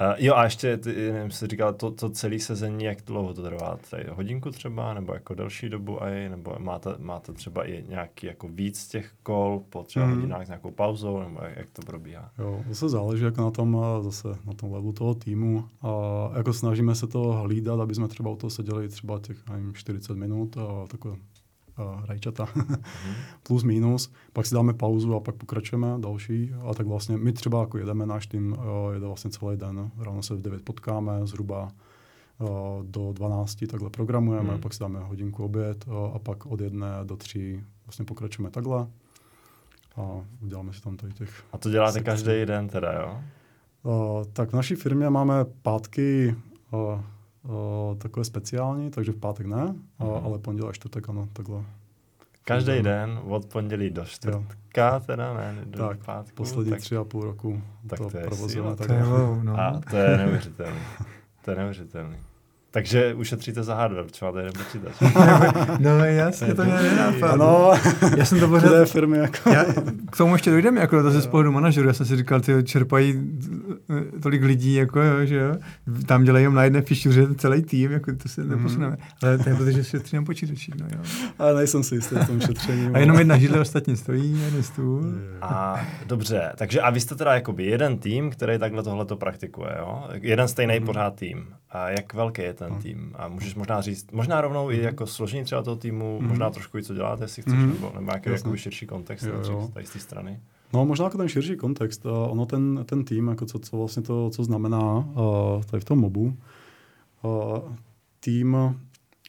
Uh, 0.00 0.14
jo 0.18 0.34
a 0.34 0.44
ještě, 0.44 0.76
ty, 0.76 1.12
nevím, 1.12 1.30
jsi 1.30 1.46
říkal, 1.46 1.74
to, 1.74 1.90
to 1.90 2.10
celé 2.10 2.38
sezení, 2.38 2.84
jak 2.84 2.98
dlouho 3.06 3.34
to 3.34 3.42
trvá? 3.42 3.78
Tady 3.90 4.04
hodinku 4.10 4.50
třeba, 4.50 4.94
nebo 4.94 5.14
jako 5.14 5.34
delší 5.34 5.68
dobu 5.68 6.02
aj, 6.02 6.28
nebo 6.28 6.56
máte, 6.58 6.94
máte 6.98 7.32
třeba 7.32 7.68
i 7.68 7.84
nějaký 7.88 8.26
jako 8.26 8.48
víc 8.48 8.88
těch 8.88 9.12
kol 9.22 9.62
po 9.70 9.82
třeba 9.82 10.06
mm. 10.06 10.14
hodinách 10.14 10.46
s 10.46 10.48
nějakou 10.48 10.70
pauzou, 10.70 11.20
nebo 11.20 11.40
jak, 11.42 11.56
jak 11.56 11.70
to 11.70 11.82
probíhá? 11.82 12.30
Jo, 12.38 12.64
zase 12.68 12.88
záleží 12.88 13.24
jako 13.24 13.42
na 13.42 13.50
tom, 13.50 13.84
zase 14.00 14.28
na 14.28 14.52
tom 14.52 14.72
levelu 14.72 14.92
toho 14.92 15.14
týmu. 15.14 15.64
A 15.82 15.88
jako 16.36 16.52
snažíme 16.52 16.94
se 16.94 17.06
to 17.06 17.32
hlídat, 17.32 17.80
aby 17.80 17.94
jsme 17.94 18.08
třeba 18.08 18.30
u 18.30 18.36
toho 18.36 18.50
seděli 18.50 18.88
třeba 18.88 19.18
těch, 19.18 19.48
nevím, 19.48 19.74
40 19.74 20.16
minut 20.16 20.56
a 20.56 20.86
takové 20.88 21.16
uh, 21.80 22.06
rajčata, 22.06 22.44
mm-hmm. 22.44 22.80
plus 23.42 23.62
minus, 23.62 24.12
pak 24.32 24.46
si 24.46 24.54
dáme 24.54 24.74
pauzu 24.74 25.14
a 25.14 25.20
pak 25.20 25.34
pokračujeme 25.34 25.88
další 25.98 26.52
a 26.70 26.74
tak 26.74 26.86
vlastně 26.86 27.16
my 27.16 27.32
třeba 27.32 27.60
jako 27.60 27.78
jedeme, 27.78 28.06
náš 28.06 28.26
tým 28.26 28.52
uh, 28.52 28.92
jede 28.92 29.06
vlastně 29.06 29.30
celý 29.30 29.56
den, 29.56 29.90
ráno 29.98 30.22
se 30.22 30.34
v 30.34 30.40
9 30.40 30.64
potkáme, 30.64 31.26
zhruba 31.26 31.68
uh, 32.38 32.48
do 32.82 33.12
12 33.12 33.64
takhle 33.70 33.90
programujeme, 33.90 34.54
mm. 34.54 34.60
pak 34.60 34.74
si 34.74 34.80
dáme 34.80 35.00
hodinku 35.00 35.44
oběd 35.44 35.86
uh, 35.86 35.94
a 36.14 36.18
pak 36.18 36.46
od 36.46 36.60
jedné 36.60 36.88
do 37.04 37.16
tří 37.16 37.64
vlastně 37.86 38.04
pokračujeme 38.04 38.50
takhle 38.50 38.86
a 39.96 40.24
uděláme 40.40 40.72
si 40.72 40.82
tam 40.82 40.96
tady 40.96 41.12
těch... 41.12 41.44
A 41.52 41.58
to 41.58 41.70
děláte 41.70 41.92
sekcí. 41.92 42.04
každý 42.04 42.46
den 42.46 42.68
teda, 42.68 42.92
jo? 42.92 43.20
Uh, 43.82 44.24
tak 44.32 44.50
v 44.50 44.52
naší 44.52 44.74
firmě 44.74 45.10
máme 45.10 45.44
pátky 45.62 46.36
uh, 46.70 47.00
uh, 47.42 47.98
takové 47.98 48.24
speciální, 48.24 48.90
takže 48.90 49.12
v 49.12 49.16
pátek 49.16 49.46
ne, 49.46 49.74
uh, 50.00 50.08
uh, 50.08 50.24
ale 50.24 50.38
pondělí 50.38 50.68
a 50.68 50.72
čtvrtek 50.72 51.08
ano, 51.08 51.28
takhle. 51.32 51.64
Každý 52.44 52.82
den 52.82 53.20
od 53.24 53.46
pondělí 53.46 53.90
do 53.90 54.04
čtvrtka, 54.04 54.94
jo. 54.94 55.00
teda 55.06 55.34
ne, 55.34 55.58
do 55.64 55.88
tak, 55.88 56.04
pátku. 56.04 56.36
poslední 56.36 56.70
tak, 56.70 56.80
tři 56.80 56.96
a 56.96 57.04
půl 57.04 57.22
roku 57.22 57.62
tak 57.86 57.98
to, 57.98 58.10
to 58.10 58.18
provozujeme. 58.18 58.76
To 58.76 58.92
je 58.92 59.02
wow, 59.02 59.44
no. 59.44 59.60
A 59.60 59.80
to 59.90 59.96
je 59.96 60.16
neuvěřitelné. 60.16 60.80
to 61.44 61.50
je 61.50 61.56
neuvěřitelné. 61.56 62.18
Takže 62.72 63.14
ušetříte 63.14 63.62
za 63.62 63.74
hardware, 63.74 64.04
protože 64.04 64.26
máte 64.26 64.38
jeden 64.38 64.52
počítač. 64.52 65.12
no 65.78 66.04
jasně, 66.04 66.54
to 66.54 66.64
mě 66.64 66.74
nenápadlo. 66.74 67.36
No, 67.36 67.72
já 68.16 68.24
jsem 68.24 68.40
to 68.40 68.48
pořád... 68.48 68.88
firmy 68.88 69.18
jako... 69.18 69.50
já, 69.50 69.64
k 70.10 70.16
tomu 70.16 70.34
ještě 70.34 70.50
dojdeme, 70.50 70.80
jako 70.80 71.02
to 71.02 71.10
ze 71.10 71.20
z 71.20 71.26
pohledu 71.26 71.52
manažeru. 71.52 71.88
Já 71.88 71.94
jsem 71.94 72.06
si 72.06 72.16
říkal, 72.16 72.40
ty 72.40 72.64
čerpají 72.64 73.30
tolik 74.22 74.42
lidí, 74.42 74.74
jako 74.74 75.02
jo, 75.02 75.26
že 75.26 75.36
jo. 75.36 75.54
Tam 76.06 76.24
dělají 76.24 76.46
na 76.52 76.64
jedné 76.64 76.82
fišuře 76.82 77.34
celý 77.34 77.62
tým, 77.62 77.92
jako 77.92 78.12
to 78.22 78.28
se 78.28 78.44
neposuneme. 78.44 78.96
Mm. 78.96 79.02
Ale 79.22 79.38
to 79.38 79.48
je 79.48 79.56
protože 79.56 79.84
šetří 79.84 80.16
na 80.16 80.22
počítači, 80.22 80.72
no 80.80 80.86
jo. 80.92 81.02
Ale 81.38 81.54
nejsem 81.54 81.82
si 81.82 81.94
jistý 81.94 82.14
v 82.14 82.26
tom 82.26 82.40
šetření. 82.40 82.90
a 82.94 82.98
jenom 82.98 83.18
jedna 83.18 83.38
židle 83.38 83.60
ostatní 83.60 83.96
stojí, 83.96 84.40
jeden 84.40 84.62
stůl. 84.62 85.14
A 85.42 85.86
dobře, 86.06 86.52
takže 86.56 86.80
a 86.80 86.90
vy 86.90 87.00
jste 87.00 87.14
teda 87.14 87.34
jakoby 87.34 87.64
jeden 87.64 87.98
tým, 87.98 88.30
který 88.30 88.58
takhle 88.58 88.82
tohle 88.82 89.04
to 89.04 89.16
praktikuje, 89.16 89.70
jo? 89.78 90.04
Jeden 90.12 90.48
stejný 90.48 90.80
mm. 90.80 90.86
pořád 90.86 91.14
tým. 91.14 91.46
A 91.70 91.90
jak 91.90 92.14
velký 92.14 92.42
je 92.42 92.54
ten 92.54 92.74
tým? 92.74 93.12
A 93.14 93.28
můžeš 93.28 93.54
možná 93.54 93.80
říct, 93.80 94.12
možná 94.12 94.40
rovnou 94.40 94.70
i 94.70 94.76
mhm. 94.76 94.84
jako 94.84 95.06
složení 95.06 95.44
třeba 95.44 95.62
toho 95.62 95.76
týmu, 95.76 96.20
mm. 96.20 96.28
možná 96.28 96.50
trošku 96.50 96.78
i 96.78 96.82
co 96.82 96.94
děláte, 96.94 97.24
jestli 97.24 97.42
chceš, 97.42 97.54
mm. 97.54 97.68
nebo, 97.68 97.90
nebo 97.94 98.06
nějaký 98.06 98.30
jako 98.30 98.56
širší 98.56 98.86
kontext 98.86 99.26
jo, 99.26 99.42
jo. 99.50 99.70
tady 99.74 99.86
z 99.86 99.90
té 99.90 99.98
strany. 99.98 100.40
No 100.72 100.86
možná 100.86 101.04
jako 101.04 101.18
ten 101.18 101.28
širší 101.28 101.56
kontext. 101.56 102.06
Uh, 102.06 102.12
ono 102.12 102.46
ten, 102.46 102.84
ten 102.86 103.04
tým, 103.04 103.28
jako 103.28 103.46
co, 103.46 103.58
co 103.58 103.76
vlastně 103.76 104.02
to, 104.02 104.30
co 104.30 104.44
znamená 104.44 104.96
uh, 104.96 105.62
tady 105.62 105.80
v 105.80 105.84
tom 105.84 105.98
mobu. 105.98 106.36
Uh, 107.22 107.58
tým, 108.20 108.56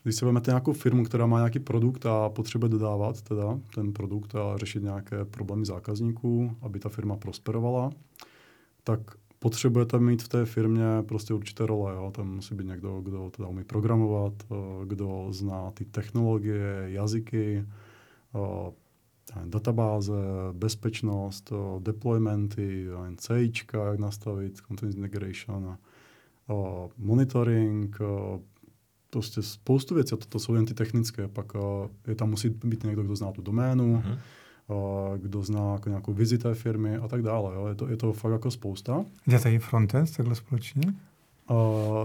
když 0.03 0.15
se 0.15 0.25
vezmete 0.25 0.51
nějakou 0.51 0.73
firmu, 0.73 1.03
která 1.03 1.25
má 1.25 1.37
nějaký 1.37 1.59
produkt 1.59 2.05
a 2.05 2.29
potřebuje 2.29 2.69
dodávat 2.69 3.21
teda 3.21 3.59
ten 3.75 3.93
produkt 3.93 4.35
a 4.35 4.57
řešit 4.57 4.83
nějaké 4.83 5.25
problémy 5.25 5.65
zákazníků, 5.65 6.57
aby 6.61 6.79
ta 6.79 6.89
firma 6.89 7.15
prosperovala, 7.15 7.89
tak 8.83 8.99
potřebujete 9.43 9.99
mít 9.99 10.23
v 10.23 10.27
té 10.27 10.45
firmě 10.45 10.83
prostě 11.07 11.33
určité 11.33 11.65
role. 11.65 11.93
Jo? 11.95 12.11
Tam 12.15 12.35
musí 12.35 12.55
být 12.55 12.67
někdo, 12.67 13.01
kdo 13.01 13.29
teda 13.29 13.47
umí 13.47 13.63
programovat, 13.63 14.33
eh, 14.43 14.55
kdo 14.85 15.27
zná 15.29 15.71
ty 15.71 15.85
technologie, 15.85 16.83
jazyky, 16.85 17.65
eh, 18.35 18.71
databáze, 19.45 20.13
bezpečnost, 20.53 21.51
eh, 21.51 21.79
deploymenty, 21.79 22.87
CI, 23.17 23.51
jak 23.73 23.99
nastavit, 23.99 24.61
continuous 24.67 24.95
integration, 24.95 25.77
monitoring, 26.97 27.97
prostě 29.09 29.41
spoustu 29.41 29.95
věcí. 29.95 30.09
To, 30.09 30.17
to 30.17 30.39
jsou 30.39 30.55
jen 30.55 30.65
ty 30.65 30.73
technické. 30.73 31.27
Pak 31.27 31.53
je 32.07 32.15
tam 32.15 32.29
musí 32.29 32.49
být 32.49 32.83
někdo, 32.83 33.03
kdo 33.03 33.15
zná 33.15 33.31
tu 33.31 33.41
doménu, 33.41 33.95
mm-hmm 33.95 34.17
kdo 35.17 35.41
zná 35.41 35.73
jako 35.73 35.89
nějakou 35.89 36.13
vizi 36.13 36.37
té 36.37 36.55
firmy 36.55 36.97
a 36.97 37.07
tak 37.07 37.21
dále. 37.21 37.55
Jo. 37.55 37.67
Je, 37.67 37.75
to, 37.75 37.87
je 37.87 37.97
to 37.97 38.13
fakt 38.13 38.31
jako 38.31 38.51
spousta. 38.51 39.05
Dělají 39.25 39.57
frontend 39.57 40.17
takhle 40.17 40.35
společně? 40.35 40.93
Uh, 41.49 41.57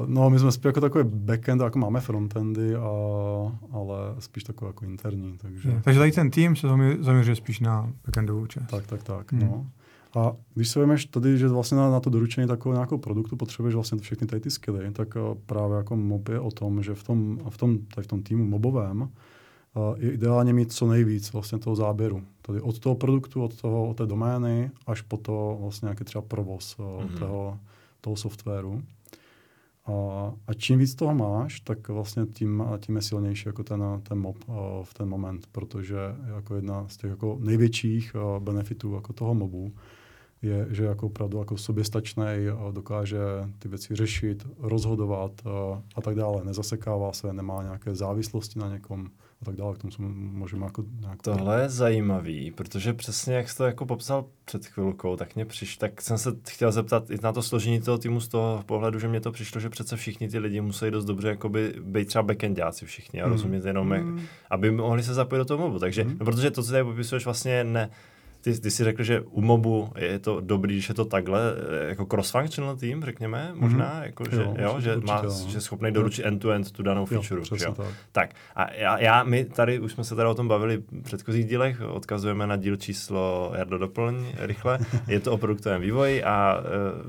no, 0.07 0.31
my 0.31 0.39
jsme 0.39 0.53
spíš 0.53 0.65
jako 0.65 0.81
takový 0.81 1.05
backend, 1.09 1.63
jako 1.63 1.79
máme 1.79 2.01
frontendy, 2.01 2.75
a, 2.75 2.89
ale 3.73 3.97
spíš 4.19 4.45
takové 4.45 4.69
jako 4.69 4.85
interní. 4.85 5.39
Takže, 5.39 5.69
je, 5.69 5.81
takže 5.85 6.01
tady 6.01 6.13
ten 6.13 6.31
tým 6.31 6.57
se 6.57 6.69
zaměřuje 7.01 7.37
spíš 7.37 7.61
na 7.61 7.93
backendovou 8.07 8.47
část. 8.47 8.67
Tak, 8.67 8.87
tak, 8.87 9.03
tak. 9.03 9.33
Hmm. 9.33 9.43
No. 9.43 9.67
A 10.15 10.33
když 10.55 10.69
se 10.69 10.81
vemeš 10.81 11.07
tady, 11.07 11.39
že 11.39 11.49
vlastně 11.49 11.77
na, 11.77 11.91
na 11.91 12.01
to 12.01 12.11
doručení 12.11 12.49
takového 12.49 12.77
nějakého 12.77 12.99
produktu 12.99 13.37
potřebuješ 13.37 13.75
vlastně 13.75 13.99
všechny 13.99 14.27
tady 14.27 14.41
ty 14.41 14.51
skilly, 14.51 14.91
tak 14.91 15.17
uh, 15.17 15.39
právě 15.47 15.77
jako 15.77 15.97
mob 15.97 16.29
je 16.29 16.41
o 16.41 16.51
tom, 16.51 16.83
že 16.83 16.95
v 16.95 17.03
tom, 17.03 17.39
v 17.49 17.57
tom, 17.57 17.79
tady 17.79 18.05
v 18.05 18.09
tom 18.09 18.23
týmu 18.23 18.45
mobovém 18.45 19.09
je 19.97 20.13
ideálně 20.13 20.53
mít 20.53 20.73
co 20.73 20.87
nejvíc 20.87 21.33
vlastně 21.33 21.59
toho 21.59 21.77
záběru. 21.77 22.23
Tady 22.43 22.61
od 22.61 22.79
toho 22.79 22.95
produktu, 22.95 23.45
od, 23.45 23.61
toho, 23.61 23.89
od 23.89 23.97
té 23.97 24.07
domény, 24.07 24.71
až 24.87 25.03
po 25.03 25.17
to 25.17 25.59
vlastně 25.61 25.87
nějaký 25.87 26.05
třeba 26.05 26.23
provoz 26.23 26.77
mm-hmm. 26.79 27.19
toho, 27.19 27.59
toho 28.01 28.17
softwaru. 28.17 28.83
A, 29.87 29.93
a 30.47 30.55
čím 30.55 30.79
víc 30.79 30.95
toho 30.95 31.15
máš, 31.15 31.61
tak 31.61 31.89
vlastně 31.89 32.27
tím, 32.27 32.65
tím 32.79 32.97
je 32.97 33.03
silnější 33.03 33.49
jako 33.49 33.65
ten, 33.65 33.85
ten 34.03 34.19
mob 34.19 34.37
uh, 34.47 34.55
v 34.83 34.95
ten 34.95 35.09
moment, 35.09 35.47
protože 35.53 35.97
jako 36.37 36.55
jedna 36.55 36.89
z 36.89 36.97
těch 36.97 37.11
jako 37.11 37.39
největších 37.41 38.17
benefitů 38.39 38.95
jako 38.95 39.13
toho 39.13 39.35
mobu 39.35 39.73
je, 40.43 40.67
že 40.71 40.85
jako 40.85 41.07
opravdu 41.07 41.39
jako 41.39 41.57
soběstačný 41.57 42.25
dokáže 42.71 43.19
ty 43.59 43.69
věci 43.69 43.97
řešit, 43.97 44.47
rozhodovat 44.59 45.33
a 45.95 46.01
tak 46.01 46.15
dále. 46.15 46.45
Nezasekává 46.45 47.13
se, 47.13 47.33
nemá 47.33 47.63
nějaké 47.63 47.95
závislosti 47.95 48.59
na 48.59 48.69
někom 48.69 49.11
a 49.43 49.45
tak 49.45 49.57
dále. 49.57 49.75
K 49.75 49.79
tomu 49.79 49.91
se 49.91 50.03
můžeme 50.03 50.65
jako 50.65 50.85
nějak... 51.01 51.23
Tohle 51.23 51.63
je 51.63 51.69
zajímavý, 51.69 52.51
protože 52.51 52.93
přesně 52.93 53.35
jak 53.35 53.51
jsi 53.51 53.57
to 53.57 53.65
jako 53.65 53.87
popsal 53.87 54.25
před 54.45 54.67
chvilkou, 54.67 55.17
tak 55.17 55.35
mě 55.35 55.45
přišlo, 55.45 55.81
tak 55.81 56.03
jsem 56.03 56.19
se 56.19 56.31
chtěl 56.49 56.73
zeptat 56.73 57.11
i 57.11 57.19
na 57.23 57.33
to 57.33 57.43
složení 57.43 57.81
toho 57.81 57.99
týmu 57.99 58.21
z 58.21 58.29
toho 58.29 58.63
pohledu, 58.67 58.99
že 58.99 59.09
mě 59.09 59.21
to 59.21 59.33
přišlo, 59.33 59.61
že 59.61 59.71
přece 59.71 59.97
všichni 59.97 60.29
ty 60.29 60.39
lidi 60.39 60.61
musí 60.61 60.91
dost 60.91 61.05
dobře 61.05 61.29
jakoby 61.29 61.75
být 61.81 62.09
třeba 62.09 62.23
backendáci 62.23 62.87
všichni 62.87 63.23
a 63.23 63.27
mm. 63.27 63.33
rozumět 63.33 63.65
jenom, 63.65 63.87
mm. 63.87 63.93
jak, 63.93 64.27
aby 64.51 64.71
mohli 64.71 65.03
se 65.03 65.15
zapojit 65.15 65.39
do 65.39 65.45
toho 65.45 65.59
mobu. 65.59 65.79
Takže, 65.79 66.05
mm. 66.05 66.17
no, 66.19 66.25
protože 66.25 66.51
to, 66.51 66.63
co 66.63 66.71
tady 66.71 66.85
popisuješ, 66.85 67.25
vlastně 67.25 67.65
ne, 67.65 67.91
ty, 68.47 68.61
ty 68.61 68.71
jsi 68.71 68.85
řekl, 68.85 69.03
že 69.03 69.21
u 69.21 69.41
mobu 69.41 69.93
je 69.99 70.19
to 70.19 70.41
dobrý, 70.41 70.75
když 70.75 70.89
je 70.89 70.95
to 70.95 71.05
takhle, 71.05 71.41
eh, 71.83 71.89
jako 71.89 72.05
cross-functional 72.07 72.77
team, 72.77 73.05
řekněme, 73.05 73.51
možná, 73.55 73.93
mm-hmm. 73.93 74.03
jako, 74.03 74.25
že, 74.31 74.37
jo, 74.37 74.55
jo, 74.59 74.77
že, 74.81 74.97
má, 74.97 75.23
že 75.49 75.61
schopný 75.61 75.93
doručit 75.93 76.27
end-to-end 76.27 76.73
tu 76.73 76.83
danou 76.83 77.07
feature. 77.07 77.43
Jo, 77.51 77.57
jo? 77.67 77.75
Tak. 77.75 77.87
tak. 78.13 78.31
A 78.55 78.73
já, 78.73 78.99
já, 78.99 79.23
my 79.23 79.45
tady 79.45 79.81
už 79.81 79.93
jsme 79.93 80.05
se 80.05 80.15
tady 80.15 80.29
o 80.29 80.35
tom 80.35 80.49
bavili 80.49 80.77
v 80.77 81.03
předchozích 81.03 81.47
dílech, 81.47 81.81
odkazujeme 81.81 82.47
na 82.47 82.57
díl 82.57 82.77
číslo 82.77 83.53
Jardo 83.57 83.79
doplň 83.79 84.27
rychle, 84.39 84.79
je 85.09 85.21
to 85.21 85.33
o 85.33 85.39
produktovém 85.39 85.81
vývoji 85.81 86.23
a 86.25 86.61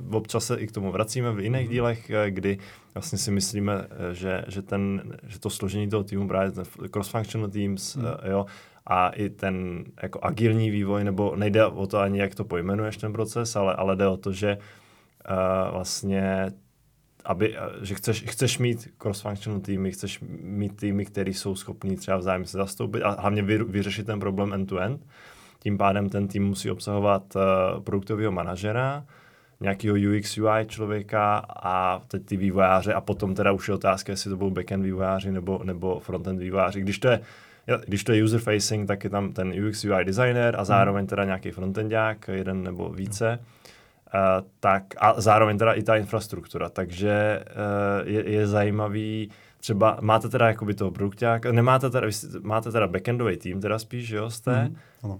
uh, 0.07 0.15
občas 0.15 0.45
se 0.45 0.55
i 0.55 0.67
k 0.67 0.71
tomu 0.71 0.91
vracíme 0.91 1.31
v 1.31 1.39
jiných 1.39 1.67
mm-hmm. 1.67 1.71
dílech, 1.71 2.09
eh, 2.09 2.31
kdy 2.31 2.57
vlastně 2.93 3.17
si 3.17 3.31
myslíme, 3.31 3.87
že, 4.11 4.43
že, 4.47 4.61
ten, 4.61 5.01
že 5.27 5.39
to 5.39 5.49
složení 5.49 5.89
toho 5.89 6.03
týmu 6.03 6.27
právě 6.27 6.51
cross-functional 6.89 7.49
teams, 7.49 7.95
mm. 7.95 8.03
jo, 8.29 8.45
a 8.87 9.09
i 9.09 9.29
ten 9.29 9.83
jako 10.03 10.19
agilní 10.23 10.69
vývoj, 10.69 11.03
nebo 11.03 11.35
nejde 11.35 11.65
o 11.65 11.87
to 11.87 11.99
ani, 11.99 12.19
jak 12.19 12.35
to 12.35 12.43
pojmenuješ 12.43 12.97
ten 12.97 13.13
proces, 13.13 13.55
ale, 13.55 13.75
ale 13.75 13.95
jde 13.95 14.07
o 14.07 14.17
to, 14.17 14.31
že 14.31 14.57
uh, 14.57 15.73
vlastně 15.73 16.51
aby, 17.25 17.55
že 17.81 17.95
chceš, 17.95 18.23
chceš 18.27 18.57
mít 18.57 18.87
cross-functional 18.97 19.61
týmy, 19.61 19.91
chceš 19.91 20.19
mít 20.41 20.75
týmy, 20.75 21.05
které 21.05 21.31
jsou 21.31 21.55
schopní 21.55 21.95
třeba 21.95 22.17
vzájemně 22.17 22.47
se 22.47 22.57
zastoupit 22.57 23.03
a 23.03 23.21
hlavně 23.21 23.41
vy, 23.41 23.63
vyřešit 23.63 24.05
ten 24.05 24.19
problém 24.19 24.53
end-to-end. 24.53 25.05
tím 25.59 25.77
pádem 25.77 26.09
ten 26.09 26.27
tým 26.27 26.43
musí 26.47 26.71
obsahovat 26.71 27.35
uh, 27.35 27.83
produktového 27.83 28.31
manažera, 28.31 29.05
nějakého 29.59 29.95
UX 29.95 30.37
UI 30.37 30.65
člověka 30.67 31.37
a 31.63 31.99
teď 32.07 32.25
ty 32.25 32.37
vývojáře 32.37 32.93
a 32.93 33.01
potom 33.01 33.35
teda 33.35 33.51
už 33.51 33.67
je 33.67 33.73
otázka, 33.73 34.11
jestli 34.11 34.29
to 34.29 34.37
budou 34.37 34.51
backend 34.51 34.83
vývojáři 34.83 35.31
nebo, 35.31 35.61
nebo 35.63 35.99
frontend 35.99 36.39
vývojáři. 36.39 36.81
Když 36.81 36.99
to 36.99 37.07
je 37.07 37.21
když 37.85 38.03
to 38.03 38.11
je 38.11 38.23
user 38.23 38.39
facing, 38.39 38.87
tak 38.87 39.03
je 39.03 39.09
tam 39.09 39.33
ten 39.33 39.67
UX 39.67 39.85
UI 39.85 40.05
designer 40.05 40.55
a 40.59 40.65
zároveň 40.65 41.07
teda 41.07 41.23
nějaký 41.23 41.51
frontendák, 41.51 42.27
jeden 42.27 42.63
nebo 42.63 42.89
více. 42.89 43.39
Uh, 44.13 44.47
tak 44.59 44.83
a 44.97 45.21
zároveň 45.21 45.57
teda 45.57 45.73
i 45.73 45.83
ta 45.83 45.95
infrastruktura, 45.95 46.69
takže 46.69 47.43
uh, 47.49 48.07
je, 48.09 48.29
je 48.29 48.47
zajímavý, 48.47 49.29
třeba 49.59 49.97
máte 50.01 50.29
teda 50.29 50.47
jakoby 50.47 50.73
toho 50.73 50.91
produkťáka, 50.91 51.51
nemáte 51.51 51.89
teda, 51.89 52.07
máte 52.41 52.71
teda 52.71 52.87
backendový 52.87 53.37
tým 53.37 53.61
teda 53.61 53.79
spíš, 53.79 54.09
jo, 54.09 54.29
jste, 54.29 54.63
mm, 54.63 54.75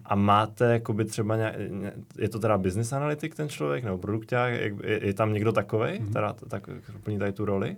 a 0.05 0.15
máte 0.15 0.73
jakoby 0.73 1.05
třeba 1.05 1.35
nějak, 1.35 1.55
je 2.17 2.29
to 2.29 2.39
teda 2.39 2.57
business 2.57 2.93
analytik 2.93 3.35
ten 3.35 3.49
člověk, 3.49 3.83
nebo 3.83 3.97
produkťák, 3.97 4.53
je, 4.53 4.73
je, 5.07 5.13
tam 5.13 5.33
někdo 5.33 5.51
takovej, 5.51 5.99
mm. 5.99 6.13
teda 6.13 6.33
tak 6.49 6.69
plní 7.03 7.19
tady 7.19 7.31
tu 7.31 7.45
roli? 7.45 7.77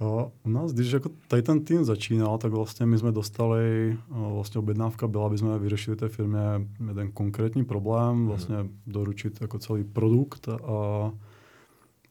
U 0.00 0.50
nás, 0.50 0.72
když 0.72 0.92
jako 0.92 1.10
tady 1.28 1.42
ten 1.42 1.64
tým 1.64 1.84
začínal, 1.84 2.38
tak 2.38 2.52
vlastně 2.52 2.86
my 2.86 2.98
jsme 2.98 3.12
dostali, 3.12 3.96
vlastně 4.08 4.58
objednávka 4.58 5.08
byla, 5.08 5.26
aby 5.26 5.38
jsme 5.38 5.58
vyřešili 5.58 5.96
té 5.96 6.08
firmě 6.08 6.40
jeden 6.88 7.12
konkrétní 7.12 7.64
problém, 7.64 8.16
mhm. 8.16 8.26
vlastně 8.26 8.56
doručit 8.86 9.40
jako 9.40 9.58
celý 9.58 9.84
produkt 9.84 10.48
a, 10.48 11.12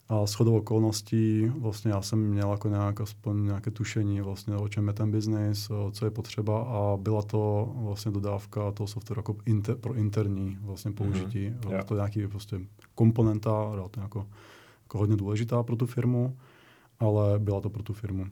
a 0.09 0.25
shodou 0.25 0.57
okolností 0.57 1.51
vlastně 1.59 1.91
já 1.91 2.01
jsem 2.01 2.19
měl 2.19 2.51
jako 2.51 2.69
nějak 2.69 3.01
aspoň 3.01 3.45
nějaké 3.45 3.71
tušení 3.71 4.21
vlastně 4.21 4.55
o 4.55 4.67
čem 4.67 4.87
je 4.87 4.93
ten 4.93 5.11
biznis, 5.11 5.71
co 5.91 6.05
je 6.05 6.11
potřeba 6.11 6.61
a 6.61 6.97
byla 6.97 7.21
to 7.21 7.73
vlastně 7.75 8.11
dodávka 8.11 8.71
toho 8.71 8.87
softwaru 8.87 9.19
jako 9.19 9.35
inter, 9.45 9.75
pro 9.75 9.93
interní 9.93 10.57
vlastně 10.61 10.89
mhm. 10.89 10.97
použití. 10.97 11.49
Mm-hmm. 11.49 11.69
Yeah. 11.69 11.85
To 11.85 11.95
nějaký 11.95 12.27
prostě 12.27 12.59
komponenta, 12.95 13.71
to 13.91 14.01
jako, 14.01 14.27
jako 14.83 14.97
hodně 14.97 15.15
důležitá 15.15 15.63
pro 15.63 15.75
tu 15.75 15.85
firmu 15.85 16.35
ale 16.99 17.39
byla 17.39 17.61
to 17.61 17.69
pro 17.69 17.83
tu 17.83 17.93
firmu. 17.93 18.25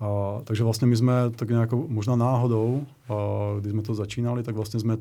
A, 0.00 0.38
takže 0.44 0.64
vlastně 0.64 0.86
my 0.86 0.96
jsme 0.96 1.12
tak 1.30 1.48
nějak 1.48 1.72
možná 1.72 2.16
náhodou, 2.16 2.86
a, 3.08 3.14
když 3.60 3.72
jsme 3.72 3.82
to 3.82 3.94
začínali, 3.94 4.42
tak 4.42 4.54
vlastně 4.54 4.80
jsme 4.80 4.96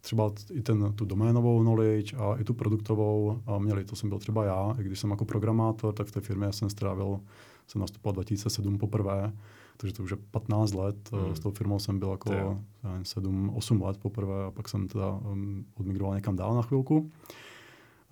třeba 0.00 0.32
i 0.52 0.62
ten, 0.62 0.92
tu 0.92 1.04
doménovou 1.04 1.60
knowledge 1.60 2.16
a 2.16 2.36
i 2.36 2.44
tu 2.44 2.54
produktovou 2.54 3.40
a 3.46 3.58
měli. 3.58 3.84
To 3.84 3.96
jsem 3.96 4.08
byl 4.08 4.18
třeba 4.18 4.44
já, 4.44 4.74
i 4.80 4.84
když 4.84 5.00
jsem 5.00 5.10
jako 5.10 5.24
programátor, 5.24 5.94
tak 5.94 6.06
v 6.06 6.12
té 6.12 6.20
firmě 6.20 6.52
jsem 6.52 6.70
strávil, 6.70 7.20
jsem 7.66 7.80
nastupoval 7.80 8.14
2007 8.14 8.78
poprvé, 8.78 9.32
takže 9.76 9.94
to 9.94 10.02
už 10.02 10.10
je 10.10 10.16
15 10.30 10.74
let. 10.74 11.10
Hmm. 11.12 11.36
S 11.36 11.40
tou 11.40 11.50
firmou 11.50 11.78
jsem 11.78 11.98
byl 11.98 12.10
jako 12.10 12.58
7-8 13.02 13.82
let 13.82 13.96
poprvé 13.98 14.44
a 14.44 14.50
pak 14.50 14.68
jsem 14.68 14.88
teda 14.88 15.10
um, 15.10 15.64
odmigroval 15.74 16.14
někam 16.14 16.36
dál 16.36 16.54
na 16.54 16.62
chvilku. 16.62 17.10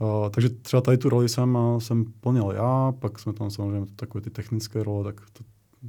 Uh, 0.00 0.28
takže 0.30 0.48
třeba 0.48 0.80
tady 0.80 0.98
tu 0.98 1.08
roli 1.08 1.28
jsem, 1.28 1.58
jsem 1.78 2.04
plnil 2.20 2.52
já, 2.56 2.92
pak 2.98 3.18
jsme 3.18 3.32
tam 3.32 3.50
samozřejmě 3.50 3.86
takové 3.96 4.22
ty 4.22 4.30
technické 4.30 4.82
role, 4.82 5.04
tak 5.04 5.30
to, 5.32 5.44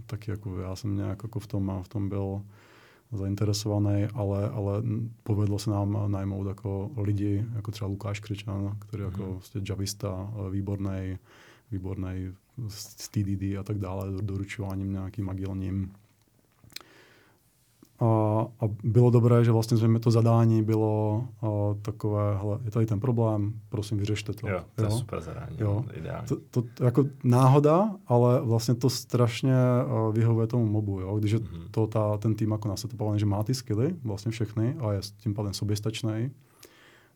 taky 0.06 0.32
jako 0.32 0.60
já 0.60 0.76
jsem 0.76 0.96
nějak 0.96 1.24
jako 1.24 1.40
v 1.40 1.48
tom, 1.48 1.80
v 1.84 1.88
tom 1.88 2.10
byl 2.10 2.42
zainteresovaný, 3.12 4.08
ale, 4.14 4.50
ale 4.50 4.84
povedlo 5.24 5.60
se 5.60 5.70
nám 5.70 6.12
najmout 6.12 6.48
jako 6.48 6.92
lidi, 6.98 7.46
jako 7.56 7.72
třeba 7.72 7.88
Lukáš 7.88 8.20
Křičan, 8.20 8.78
který 8.80 9.04
jako 9.04 9.24
mm. 9.24 9.32
vlastně 9.32 9.62
javista, 9.70 10.34
výborný, 10.52 11.18
výborný 11.72 12.34
z 12.68 13.10
TDD 13.10 13.58
a 13.60 13.64
tak 13.64 13.78
dále, 13.78 14.08
doručováním 14.22 14.92
nějakým 14.92 15.30
agilním 15.30 15.92
a, 18.02 18.48
a 18.60 18.70
bylo 18.84 19.10
dobré, 19.10 19.44
že 19.44 19.52
vlastně 19.52 19.78
jsme 19.78 20.00
to 20.00 20.12
zadání 20.12 20.64
bylo 20.64 21.24
a, 21.42 21.48
takové, 21.82 22.38
hele, 22.38 22.60
je 22.66 22.72
tady 22.72 22.86
ten 22.86 23.00
problém, 23.00 23.54
prosím, 23.70 23.98
vyřešte 23.98 24.34
to. 24.34 24.48
Jo, 24.48 24.60
to 24.76 24.84
jo? 24.84 24.90
je 24.90 24.98
super 24.98 25.22
zadání, 25.22 25.58
jo. 25.60 25.86
ideální. 25.94 26.28
To, 26.28 26.36
to, 26.52 26.62
to, 26.62 26.84
jako 26.84 27.06
náhoda, 27.24 27.96
ale 28.08 28.42
vlastně 28.42 28.76
to 28.76 28.90
strašně 28.90 29.54
uh, 30.08 30.16
vyhovuje 30.16 30.48
tomu 30.48 30.66
mobu, 30.66 31.00
jo? 31.00 31.20
když 31.20 31.32
je 31.32 31.40
mm-hmm. 31.40 31.68
to 31.72 31.88
ta, 31.88 32.18
ten 32.18 32.36
tým 32.36 32.52
jako 32.52 32.68
nasetupovaný, 32.68 33.20
že 33.20 33.26
má 33.26 33.44
ty 33.44 33.54
skilly, 33.54 33.96
vlastně 34.04 34.32
všechny 34.32 34.76
a 34.80 34.94
je 34.94 35.02
tím 35.18 35.34
pádem 35.34 35.54
soběstačný, 35.54 36.32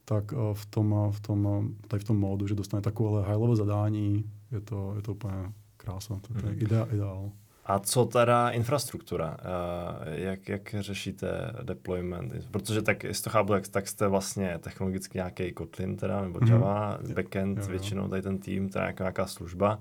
tak 0.06 0.32
uh, 0.32 0.40
v 0.54 0.66
tom, 0.66 0.96
v 1.12 1.20
tom, 1.20 1.70
tady 1.88 2.04
v 2.04 2.08
tom 2.08 2.18
módu, 2.18 2.48
že 2.48 2.56
dostane 2.56 2.82
takové 2.82 3.24
high-level 3.24 3.56
zadání, 3.56 4.24
je 4.52 4.62
to, 4.62 4.94
je 4.96 5.02
to 5.02 5.12
úplně 5.12 5.54
krása, 5.78 6.16
to, 6.16 6.42
to 6.42 6.48
je 6.48 6.56
mm-hmm. 6.56 6.94
ideál. 6.94 7.32
A 7.66 7.80
co 7.80 8.06
teda 8.06 8.50
infrastruktura? 8.50 9.38
Uh, 9.38 10.14
jak, 10.14 10.50
jak 10.50 10.76
řešíte 10.80 11.54
deployment? 11.64 12.34
Protože 12.52 12.82
tak, 12.82 13.04
jestli 13.04 13.24
to 13.24 13.30
chápu, 13.30 13.52
tak, 13.52 13.68
tak 13.68 13.88
jste 13.88 14.08
vlastně 14.08 14.60
technologicky 14.60 15.18
nějaký 15.18 15.52
Kotlin 15.52 15.98
teda, 15.98 16.22
nebo 16.22 16.40
mhm. 16.42 16.52
Java, 16.52 16.98
mm-hmm. 16.98 17.14
backend, 17.14 17.58
jo, 17.58 17.64
jo. 17.64 17.70
většinou 17.70 18.08
tady 18.08 18.22
ten 18.22 18.38
tým, 18.38 18.70
teda 18.70 18.86
nějaká, 18.86 19.04
nějaká 19.04 19.28
služba 19.28 19.80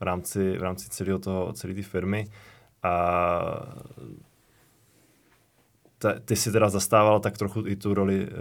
v 0.00 0.02
rámci, 0.02 0.58
v 0.58 0.62
rámci 0.62 0.88
celého 0.88 1.18
toho, 1.18 1.52
celé 1.52 1.74
té 1.74 1.82
firmy. 1.82 2.26
A 2.82 3.42
te, 5.98 6.20
ty 6.20 6.36
si 6.36 6.52
teda 6.52 6.68
zastával 6.68 7.20
tak 7.20 7.38
trochu 7.38 7.66
i 7.66 7.76
tu 7.76 7.94
roli 7.94 8.28
eh, 8.28 8.32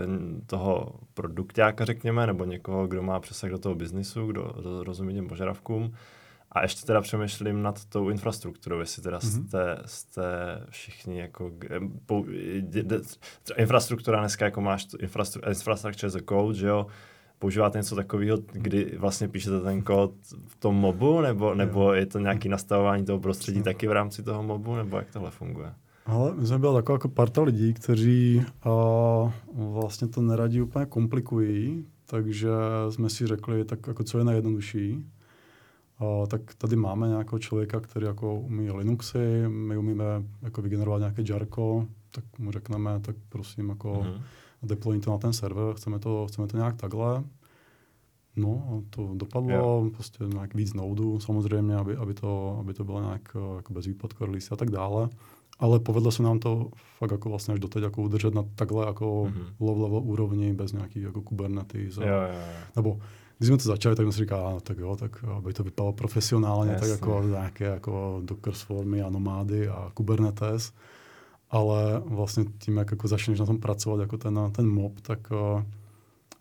toho 0.45 0.93
produktáka, 1.13 1.85
řekněme, 1.85 2.27
nebo 2.27 2.45
někoho, 2.45 2.87
kdo 2.87 3.03
má 3.03 3.19
přesah 3.19 3.49
do 3.49 3.57
toho 3.57 3.75
biznisu, 3.75 4.27
kdo 4.27 4.53
rozumí 4.83 5.13
těm 5.13 5.27
požadavkům. 5.27 5.93
A 6.53 6.61
ještě 6.61 6.85
teda 6.85 7.01
přemýšlím 7.01 7.61
nad 7.61 7.85
tou 7.85 8.09
infrastrukturou, 8.09 8.79
jestli 8.79 9.03
teda 9.03 9.17
mm-hmm. 9.17 9.47
jste, 9.47 9.77
jste 9.85 10.23
všichni 10.69 11.19
jako, 11.19 11.51
de, 12.61 13.01
infrastruktura 13.57 14.19
dneska 14.19 14.45
jako 14.45 14.61
máš 14.61 14.87
infrastruktura, 14.99 15.51
infrastructure 15.51 16.07
as 16.07 16.15
a 16.15 16.19
code, 16.29 16.57
že 16.57 16.67
jo, 16.67 16.87
používáte 17.39 17.77
něco 17.77 17.95
takového, 17.95 18.37
kdy 18.51 18.95
vlastně 18.97 19.27
píšete 19.27 19.61
ten 19.61 19.81
kód 19.81 20.13
v 20.47 20.55
tom 20.55 20.75
mobu, 20.75 21.21
nebo, 21.21 21.55
nebo 21.55 21.93
je 21.93 22.05
to 22.05 22.19
nějaké 22.19 22.49
nastavování 22.49 23.05
toho 23.05 23.19
prostředí 23.19 23.57
no. 23.57 23.63
taky 23.63 23.87
v 23.87 23.91
rámci 23.91 24.23
toho 24.23 24.43
mobu, 24.43 24.75
nebo 24.75 24.97
jak 24.97 25.11
tohle 25.11 25.31
funguje? 25.31 25.73
Ale 26.05 26.35
my 26.35 26.47
jsme 26.47 26.59
byla 26.59 26.73
taková 26.73 26.95
jako 26.95 27.09
parta 27.09 27.41
lidí, 27.41 27.73
kteří 27.73 28.45
uh, 28.65 29.31
vlastně 29.73 30.07
to 30.07 30.21
neradí 30.21 30.61
úplně 30.61 30.85
komplikují, 30.85 31.85
takže 32.05 32.49
jsme 32.89 33.09
si 33.09 33.27
řekli, 33.27 33.65
tak 33.65 33.79
jako 33.87 34.03
co 34.03 34.17
je 34.17 34.23
nejjednodušší 34.23 35.05
a, 35.99 36.27
tak 36.27 36.55
tady 36.55 36.75
máme 36.75 37.07
nějakého 37.07 37.39
člověka, 37.39 37.79
který 37.79 38.05
jako 38.05 38.39
umí 38.39 38.71
Linuxy, 38.71 39.43
my 39.47 39.77
umíme 39.77 40.03
jako 40.41 40.61
vygenerovat 40.61 40.99
nějaké 40.99 41.23
Jarko, 41.29 41.85
tak 42.11 42.23
mu 42.39 42.51
řekneme, 42.51 42.99
tak 42.99 43.15
prosím 43.29 43.69
jako 43.69 43.93
mm-hmm. 43.93 44.21
deploy 44.63 44.99
to 44.99 45.11
na 45.11 45.17
ten 45.17 45.33
server, 45.33 45.73
chceme 45.75 45.99
to, 45.99 46.27
chceme 46.27 46.47
to 46.47 46.57
nějak 46.57 46.75
takhle. 46.75 47.23
No 48.35 48.67
a 48.69 48.95
to 48.95 49.11
dopadlo, 49.13 49.81
yeah. 49.81 49.93
prostě 49.93 50.23
nějak 50.23 50.55
víc 50.55 50.73
nodů 50.73 51.19
samozřejmě, 51.19 51.75
aby, 51.75 51.95
aby, 51.95 52.13
to, 52.13 52.57
aby 52.59 52.73
to 52.73 52.83
bylo 52.83 53.01
nějak 53.01 53.37
jako 53.55 53.73
bez 53.73 53.85
výpadku 53.85 54.25
release 54.25 54.49
a 54.51 54.55
tak 54.55 54.69
dále. 54.69 55.09
Ale 55.59 55.79
povedlo 55.79 56.11
se 56.11 56.23
nám 56.23 56.39
to 56.39 56.69
fakt 56.97 57.11
jako 57.11 57.29
vlastně 57.29 57.53
až 57.53 57.59
doteď 57.59 57.83
jako 57.83 58.01
udržet 58.01 58.33
na 58.33 58.43
takhle 58.55 58.85
jako 58.85 59.05
mm-hmm. 59.05 59.45
low 59.59 59.81
level 59.81 60.01
úrovni 60.03 60.53
bez 60.53 60.73
nějakých 60.73 61.03
jako 61.03 61.21
Kubernetes. 61.21 61.97
A, 61.97 62.03
yeah, 62.03 62.29
yeah, 62.29 62.47
yeah. 62.47 62.75
Nebo 62.75 62.99
když 63.37 63.47
jsme 63.47 63.57
to 63.57 63.63
začali, 63.63 63.95
tak 63.95 64.05
jsme 64.05 64.11
si 64.11 64.19
říkali, 64.19 64.53
no, 64.53 64.59
tak 64.59 64.77
jo, 64.77 64.95
tak 64.95 65.23
aby 65.23 65.53
to 65.53 65.63
vypadalo 65.63 65.93
profesionálně, 65.93 66.71
Jasně. 66.71 66.87
tak 66.87 66.99
jako 66.99 67.23
nějaké 67.23 67.65
jako 67.65 68.21
Docker 68.25 68.53
formy 68.53 69.01
a 69.01 69.09
nomády 69.09 69.67
a 69.67 69.91
Kubernetes. 69.93 70.73
Ale 71.49 72.01
vlastně 72.05 72.45
tím, 72.57 72.77
jak 72.77 72.91
jako 72.91 73.07
začneš 73.07 73.39
na 73.39 73.45
tom 73.45 73.59
pracovat 73.59 73.99
jako 73.99 74.17
ten, 74.17 74.39
ten 74.51 74.67
mob, 74.69 74.99
tak 75.01 75.19
eh, 75.31 75.65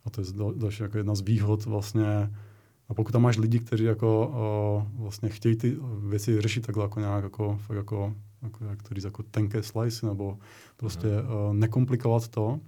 a 0.05 0.11
to 0.11 0.20
je 0.20 0.26
další 0.57 0.83
jako 0.83 0.98
jedna 0.98 1.14
z 1.14 1.20
výhod 1.20 1.64
vlastně 1.64 2.31
a 2.92 2.94
pokud 2.94 3.12
tam 3.12 3.22
máš 3.22 3.38
lidi, 3.38 3.59
kteří 3.59 3.85
jako 3.85 4.28
uh, 4.28 5.02
vlastně 5.02 5.28
chtějí 5.28 5.57
ty 5.57 5.76
věci 5.98 6.40
řešit 6.40 6.66
takhle 6.66 6.85
jako 6.85 7.00
nějak 7.00 7.24
jako, 7.24 7.59
fakt 7.66 7.76
jako, 7.76 8.14
jako 8.42 8.64
jak 8.64 8.83
to 8.83 8.94
říct, 8.94 9.05
jako 9.05 9.22
tenké 9.22 9.62
slice, 9.62 10.07
nebo 10.07 10.38
prostě 10.76 11.09
uh, 11.09 11.55
nekomplikovat 11.55 12.28
to, 12.28 12.61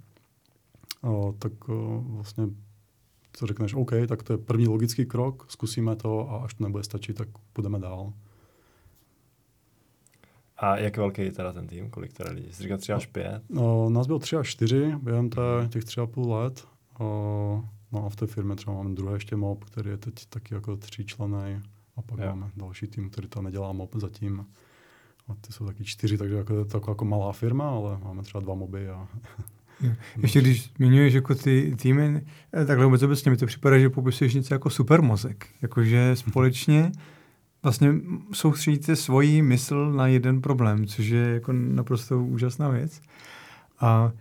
uh, 1.01 1.31
tak 1.39 1.69
uh, 1.69 1.75
vlastně 2.07 2.47
co 3.35 3.47
řekneš, 3.47 3.73
OK, 3.73 3.91
tak 4.07 4.23
to 4.23 4.33
je 4.33 4.37
první 4.37 4.67
logický 4.67 5.05
krok, 5.05 5.45
zkusíme 5.49 5.95
to 5.95 6.29
a 6.31 6.37
až 6.37 6.53
to 6.53 6.63
nebude 6.63 6.83
stačit, 6.83 7.13
tak 7.13 7.27
půjdeme 7.53 7.79
dál. 7.79 8.13
A 10.57 10.77
jak 10.77 10.97
velký 10.97 11.21
je 11.21 11.31
teda 11.31 11.53
ten 11.53 11.67
tým? 11.67 11.89
Kolik 11.89 12.13
teda 12.13 12.31
lidí? 12.31 12.53
Jsi 12.53 12.63
říkal 12.63 12.77
tři 12.77 12.93
až 12.93 13.05
pět? 13.05 13.43
No, 13.49 13.89
nás 13.89 14.07
bylo 14.07 14.19
tři 14.19 14.35
až 14.35 14.49
čtyři 14.49 14.95
během 15.01 15.29
té, 15.29 15.41
těch 15.69 15.83
tři 15.83 16.01
a 16.01 16.05
půl 16.05 16.33
let. 16.33 16.67
O, 16.99 17.63
no 17.91 18.05
a 18.05 18.09
v 18.09 18.15
té 18.15 18.27
firmě 18.27 18.55
třeba 18.55 18.75
máme 18.75 18.95
druhé 18.95 19.15
ještě 19.15 19.35
mob, 19.35 19.63
který 19.63 19.89
je 19.89 19.97
teď 19.97 20.25
taky 20.25 20.53
jako 20.53 20.77
člené. 21.05 21.61
A 21.95 22.01
pak 22.01 22.19
jo. 22.19 22.25
máme 22.25 22.51
další 22.57 22.87
tým, 22.87 23.09
který 23.09 23.27
to 23.27 23.41
nedělá 23.41 23.71
mob 23.71 23.95
zatím. 23.95 24.45
A 25.27 25.35
ty 25.41 25.53
jsou 25.53 25.65
taky 25.65 25.83
čtyři, 25.83 26.17
takže 26.17 26.35
jako, 26.35 26.53
je 26.53 26.65
to 26.65 26.81
jako 26.87 27.05
malá 27.05 27.31
firma, 27.31 27.69
ale 27.69 27.97
máme 27.97 28.23
třeba 28.23 28.41
dva 28.41 28.55
moby 28.55 28.89
a 28.89 29.07
Ještě 30.21 30.41
když 30.41 30.71
zmiňuješ 30.77 31.13
jako 31.13 31.35
ty 31.35 31.75
týmy, 31.81 32.21
eh, 32.53 32.65
takhle 32.65 32.85
vůbec 32.85 33.03
obecně 33.03 33.31
mi 33.31 33.37
to 33.37 33.45
připadá, 33.45 33.79
že 33.79 33.89
popisuješ 33.89 34.33
něco 34.33 34.53
jako 34.53 34.69
supermozek. 34.69 35.47
Jakože 35.61 36.15
společně 36.15 36.91
vlastně 37.63 37.93
soustředíte 38.31 38.95
svoji 38.95 39.41
mysl 39.41 39.91
na 39.91 40.07
jeden 40.07 40.41
problém, 40.41 40.87
což 40.87 41.07
je 41.07 41.27
jako 41.27 41.53
naprosto 41.53 42.23
úžasná 42.23 42.69
věc. 42.69 43.01
A 43.79 44.11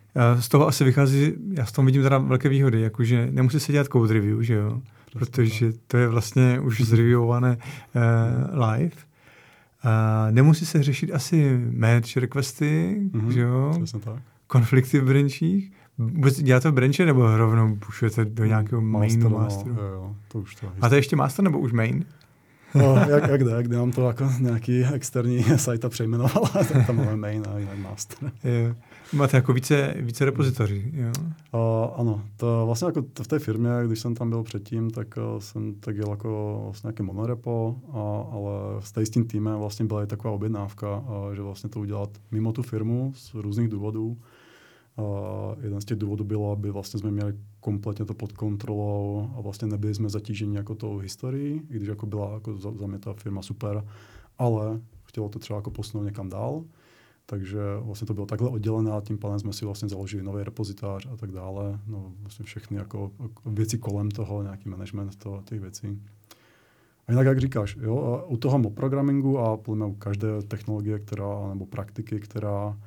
z 0.40 0.48
toho 0.48 0.68
asi 0.68 0.84
vychází, 0.84 1.32
já 1.52 1.66
s 1.66 1.72
tom 1.72 1.86
vidím 1.86 2.02
teda 2.02 2.18
velké 2.18 2.48
výhody, 2.48 2.80
jakože 2.80 3.28
nemusí 3.30 3.60
se 3.60 3.72
dělat 3.72 3.86
code 3.92 4.14
review, 4.14 4.42
že 4.42 4.54
jo? 4.54 4.82
protože 5.14 5.72
to 5.86 5.96
je 5.96 6.08
vlastně 6.08 6.60
už 6.60 6.80
zreviewované 6.80 7.56
uh, 7.56 8.64
live. 8.64 8.96
Uh, 9.84 9.90
nemusí 10.30 10.66
se 10.66 10.82
řešit 10.82 11.12
asi 11.12 11.58
merge 11.70 12.20
requesty, 12.20 13.00
mm-hmm, 13.10 13.28
že 13.28 13.40
jo? 13.40 13.74
tak. 14.04 14.33
Konflikty 14.54 15.00
v 15.00 15.04
branchích. 15.04 15.72
Vůbec 15.98 16.42
děláte 16.42 16.62
to 16.62 16.72
v 16.72 16.74
branche 16.74 17.06
nebo 17.06 17.36
rovnou 17.36 17.76
pušujete 17.76 18.24
do 18.24 18.44
nějakého 18.44 18.82
mainu, 18.82 19.30
master, 19.30 19.38
masteru? 19.38 19.74
No, 19.74 19.82
jo, 19.82 19.88
jo, 19.88 20.14
to 20.28 20.38
už 20.38 20.54
to. 20.54 20.72
A 20.80 20.88
to 20.88 20.94
je 20.94 20.98
ještě 20.98 21.16
master 21.16 21.44
nebo 21.44 21.58
už 21.58 21.72
main? 21.72 22.04
No, 22.74 22.96
jak, 23.08 23.28
jak 23.28 23.44
jde, 23.44 23.62
kdy 23.62 23.76
nám 23.76 23.92
to 23.92 24.06
jako 24.06 24.24
nějaký 24.40 24.84
externí 24.84 25.42
site 25.56 25.88
přejmenoval, 25.88 26.42
tak 26.52 26.86
tam 26.86 26.96
máme 26.96 27.16
main 27.16 27.42
a 27.54 27.58
jinak 27.58 27.78
master. 27.78 28.32
Jo. 28.44 28.74
Máte 29.12 29.36
jako 29.36 29.52
více, 29.52 29.94
více 29.96 30.24
repozitoří, 30.24 30.92
jo? 30.92 31.12
Uh, 31.52 32.00
ano, 32.00 32.22
to 32.36 32.62
vlastně 32.66 32.86
jako 32.86 33.02
v 33.22 33.28
té 33.28 33.38
firmě, 33.38 33.70
když 33.86 33.98
jsem 33.98 34.14
tam 34.14 34.30
byl 34.30 34.42
předtím, 34.42 34.90
tak 34.90 35.16
uh, 35.16 35.40
jsem 35.40 35.74
tak 35.74 35.96
jel 35.96 36.10
jako 36.10 36.60
vlastně 36.64 36.86
nějaké 36.88 37.02
monorepo, 37.02 37.76
uh, 37.86 37.96
ale 38.34 39.04
s 39.04 39.10
tím 39.10 39.24
týmem 39.24 39.58
vlastně 39.58 39.84
byla 39.84 40.02
i 40.02 40.06
taková 40.06 40.34
objednávka, 40.34 40.98
uh, 40.98 41.34
že 41.34 41.42
vlastně 41.42 41.70
to 41.70 41.80
udělat 41.80 42.10
mimo 42.30 42.52
tu 42.52 42.62
firmu 42.62 43.12
z 43.16 43.34
různých 43.34 43.68
důvodů. 43.68 44.16
Uh, 44.96 45.64
jeden 45.64 45.80
z 45.80 45.84
těch 45.84 45.98
důvodů 45.98 46.24
bylo, 46.24 46.52
aby 46.52 46.70
vlastně 46.70 47.00
jsme 47.00 47.10
měli 47.10 47.34
kompletně 47.60 48.04
to 48.04 48.14
pod 48.14 48.32
kontrolou 48.32 49.30
a 49.36 49.40
vlastně 49.40 49.68
nebyli 49.68 49.94
jsme 49.94 50.08
zatíženi 50.08 50.56
jako 50.56 50.74
tou 50.74 50.98
historií, 50.98 51.62
i 51.70 51.76
když 51.76 51.88
jako 51.88 52.06
byla 52.06 52.34
jako 52.34 52.56
za, 52.56 52.72
za 52.72 52.86
mě 52.86 52.98
ta 52.98 53.12
firma 53.12 53.42
super, 53.42 53.84
ale 54.38 54.80
chtělo 55.04 55.28
to 55.28 55.38
třeba 55.38 55.56
jako 55.56 55.70
posunout 55.70 56.04
někam 56.04 56.28
dál. 56.28 56.64
Takže 57.26 57.58
vlastně 57.80 58.06
to 58.06 58.14
bylo 58.14 58.26
takhle 58.26 58.48
oddělené 58.48 58.92
a 58.92 59.00
tím 59.00 59.18
pádem 59.18 59.38
jsme 59.38 59.52
si 59.52 59.64
vlastně 59.64 59.88
založili 59.88 60.22
nový 60.22 60.44
repozitář 60.44 61.08
a 61.12 61.16
tak 61.16 61.30
dále. 61.30 61.80
No, 61.86 62.12
vlastně 62.20 62.44
všechny 62.44 62.76
jako 62.76 63.10
věci 63.46 63.78
kolem 63.78 64.10
toho, 64.10 64.42
nějaký 64.42 64.68
management 64.68 65.16
toho, 65.16 65.42
těch 65.44 65.60
věcí. 65.60 66.02
A 67.06 67.12
jinak, 67.12 67.26
jak 67.26 67.40
říkáš, 67.40 67.76
jo, 67.80 68.24
u 68.28 68.36
toho 68.36 68.70
programmingu 68.70 69.38
a 69.38 69.56
podle 69.56 69.86
mě 69.86 69.94
u 69.94 69.98
každé 69.98 70.42
technologie, 70.42 70.98
která, 70.98 71.48
nebo 71.48 71.66
praktiky, 71.66 72.20
která, 72.20 72.78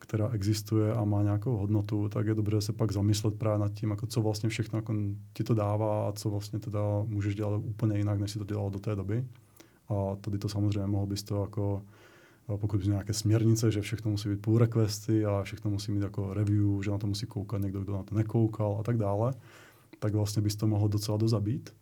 která 0.00 0.28
existuje 0.28 0.92
a 0.94 1.04
má 1.04 1.22
nějakou 1.22 1.56
hodnotu, 1.56 2.08
tak 2.08 2.26
je 2.26 2.34
dobré 2.34 2.60
se 2.60 2.72
pak 2.72 2.92
zamyslet 2.92 3.34
právě 3.34 3.58
nad 3.58 3.72
tím, 3.72 3.90
jako 3.90 4.06
co 4.06 4.22
vlastně 4.22 4.48
všechno 4.48 4.78
jako 4.78 4.94
ti 5.32 5.44
to 5.44 5.54
dává 5.54 6.08
a 6.08 6.12
co 6.12 6.30
vlastně 6.30 6.58
teda 6.58 6.80
můžeš 7.06 7.34
dělat 7.34 7.62
úplně 7.64 7.98
jinak, 7.98 8.20
než 8.20 8.30
si 8.30 8.38
to 8.38 8.44
dělal 8.44 8.70
do 8.70 8.78
té 8.78 8.96
doby. 8.96 9.24
A 9.88 10.16
tady 10.20 10.38
to 10.38 10.48
samozřejmě 10.48 10.86
mohl 10.86 11.06
bys 11.06 11.22
to 11.22 11.40
jako 11.42 11.82
pokud 12.56 12.82
jsou 12.82 12.90
nějaké 12.90 13.12
směrnice, 13.12 13.70
že 13.70 13.80
všechno 13.80 14.10
musí 14.10 14.28
být 14.28 14.42
pull 14.42 14.58
requesty 14.58 15.24
a 15.24 15.42
všechno 15.42 15.70
musí 15.70 15.92
mít 15.92 16.02
jako 16.02 16.34
review, 16.34 16.82
že 16.82 16.90
na 16.90 16.98
to 16.98 17.06
musí 17.06 17.26
koukat 17.26 17.62
někdo, 17.62 17.80
kdo 17.80 17.92
na 17.92 18.02
to 18.02 18.14
nekoukal 18.14 18.76
a 18.80 18.82
tak 18.82 18.96
dále, 18.96 19.32
tak 19.98 20.14
vlastně 20.14 20.42
bys 20.42 20.56
to 20.56 20.66
mohl 20.66 20.88
docela 20.88 21.18
dozabít. 21.18 21.74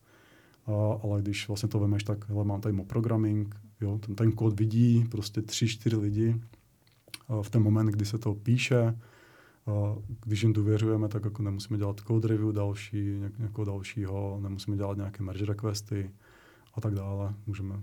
A, 0.67 1.01
ale 1.03 1.23
když 1.23 1.49
vlastně 1.49 1.69
to 1.69 1.79
vemeš, 1.79 2.05
tak 2.05 2.29
hele, 2.29 2.45
mám 2.45 2.61
tady 2.61 2.83
programming, 2.83 3.57
jo, 3.81 3.99
ten, 4.07 4.15
ten 4.15 4.33
kód 4.33 4.61
vidí 4.61 5.05
prostě 5.11 5.43
tři, 5.43 5.69
čtyři 5.69 5.97
lidi 5.97 6.41
v 7.43 7.51
ten 7.51 7.63
moment, 7.63 7.87
kdy 7.87 8.05
se 8.05 8.19
to 8.19 8.35
píše, 8.35 8.95
když 10.25 10.43
jim 10.43 10.53
důvěřujeme, 10.53 11.09
tak 11.09 11.25
jako 11.25 11.43
nemusíme 11.43 11.79
dělat 11.79 12.01
code 12.07 12.29
review 12.29 12.53
další, 12.53 13.21
někoho 13.39 13.65
dalšího, 13.65 14.39
nemusíme 14.43 14.77
dělat 14.77 14.97
nějaké 14.97 15.23
merge 15.23 15.47
requesty 15.47 16.11
a 16.75 16.81
tak 16.81 16.95
dále. 16.95 17.35
Můžeme 17.47 17.75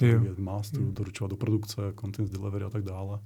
vyvíjet 0.00 0.38
masteru, 0.38 0.90
doručovat 0.90 1.30
do 1.30 1.36
produkce, 1.36 1.82
content 2.00 2.32
delivery 2.32 2.64
a 2.64 2.70
tak 2.70 2.84
dále. 2.84 3.18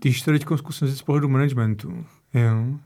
Když 0.00 0.22
to 0.22 0.30
teď 0.30 0.44
zkusím 0.56 0.88
z 0.88 1.02
pohledu 1.02 1.28
managementu, 1.28 2.04
jo, 2.34 2.78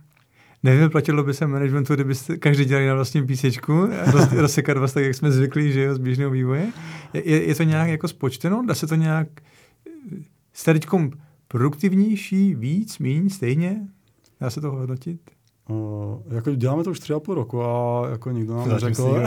Nevyplatilo 0.62 1.24
by 1.24 1.34
se 1.34 1.46
managementu, 1.46 1.94
kdybyste 1.94 2.36
každý 2.36 2.64
dělali 2.64 2.86
na 2.86 2.94
vlastním 2.94 3.26
písečku 3.26 3.72
roz, 4.06 4.32
rozsekat 4.32 4.76
vás 4.76 4.92
tak, 4.92 5.04
jak 5.04 5.14
jsme 5.14 5.30
zvyklí, 5.30 5.72
že 5.72 5.82
jo, 5.82 5.94
z 5.94 5.98
běžného 5.98 6.30
vývoje. 6.30 6.72
Je, 7.14 7.48
je, 7.48 7.54
to 7.54 7.62
nějak 7.62 7.88
jako 7.88 8.08
spočteno? 8.08 8.64
Dá 8.66 8.74
se 8.74 8.86
to 8.86 8.94
nějak... 8.94 9.28
Jste 10.52 10.74
produktivnější, 11.48 12.54
víc, 12.54 12.98
míň, 12.98 13.28
stejně? 13.28 13.88
Dá 14.40 14.50
se 14.50 14.60
to 14.60 14.70
hodnotit? 14.70 15.20
Uh, 15.68 16.34
jako 16.34 16.54
děláme 16.54 16.84
to 16.84 16.90
už 16.90 17.00
tři 17.00 17.12
a 17.12 17.20
půl 17.20 17.34
roku 17.34 17.62
a 17.62 18.08
jako 18.10 18.30
nikdo 18.30 18.56
nám 18.56 18.68
neřekl, 18.68 19.22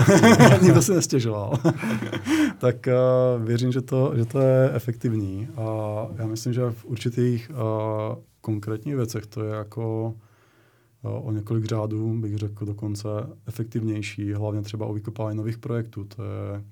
nikdo 0.61 0.81
si 0.81 0.91
nestěžoval. 0.95 1.53
tak 2.57 2.87
uh, 2.87 3.43
věřím, 3.43 3.71
že 3.71 3.81
to, 3.81 4.13
že 4.15 4.25
to 4.25 4.39
je 4.39 4.71
efektivní 4.73 5.47
a 5.55 5.63
já 6.15 6.27
myslím, 6.27 6.53
že 6.53 6.71
v 6.71 6.85
určitých 6.85 7.51
uh, 7.51 7.57
konkrétních 8.41 8.95
věcech 8.95 9.25
to 9.25 9.43
je 9.43 9.55
jako 9.55 10.13
uh, 11.03 11.27
o 11.27 11.31
několik 11.31 11.65
řádů, 11.65 12.13
bych 12.13 12.37
řekl 12.37 12.65
dokonce 12.65 13.07
efektivnější, 13.47 14.33
hlavně 14.33 14.61
třeba 14.61 14.85
o 14.85 14.93
vykopávání 14.93 15.37
nových 15.37 15.57
projektů. 15.57 16.03
To 16.03 16.23
je 16.23 16.63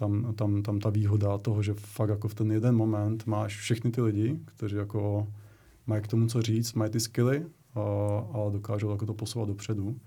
tam, 0.00 0.34
tam, 0.34 0.62
tam 0.62 0.80
ta 0.80 0.90
výhoda 0.90 1.38
toho, 1.38 1.62
že 1.62 1.74
fakt 1.74 2.08
jako 2.08 2.28
v 2.28 2.34
ten 2.34 2.52
jeden 2.52 2.76
moment 2.76 3.26
máš 3.26 3.56
všechny 3.56 3.90
ty 3.90 4.00
lidi, 4.00 4.40
kteří 4.44 4.76
jako 4.76 5.28
mají 5.86 6.02
k 6.02 6.08
tomu 6.08 6.26
co 6.26 6.42
říct, 6.42 6.74
mají 6.74 6.90
ty 6.90 7.00
skilly, 7.00 7.46
a, 7.74 7.80
a 8.32 8.50
dokážou 8.50 8.90
jako 8.90 9.06
to 9.06 9.14
posouvat 9.14 9.48
dopředu, 9.48 10.00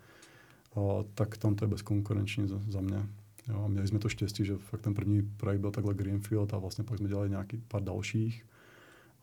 a, 0.75 1.03
tak 1.13 1.37
tam 1.37 1.55
to 1.55 1.65
je 1.65 1.69
bezkonkurenční 1.69 2.47
za, 2.47 2.61
za 2.69 2.81
mě. 2.81 3.05
Jo, 3.49 3.63
a 3.65 3.67
měli 3.67 3.87
jsme 3.87 3.99
to 3.99 4.09
štěstí, 4.09 4.45
že 4.45 4.57
fakt 4.57 4.81
ten 4.81 4.93
první 4.93 5.21
projekt 5.21 5.59
byl 5.59 5.71
takhle 5.71 5.93
Greenfield 5.93 6.53
a 6.53 6.57
vlastně 6.57 6.83
pak 6.83 6.97
jsme 6.97 7.09
dělali 7.09 7.29
nějaký 7.29 7.63
pár 7.67 7.83
dalších. 7.83 8.45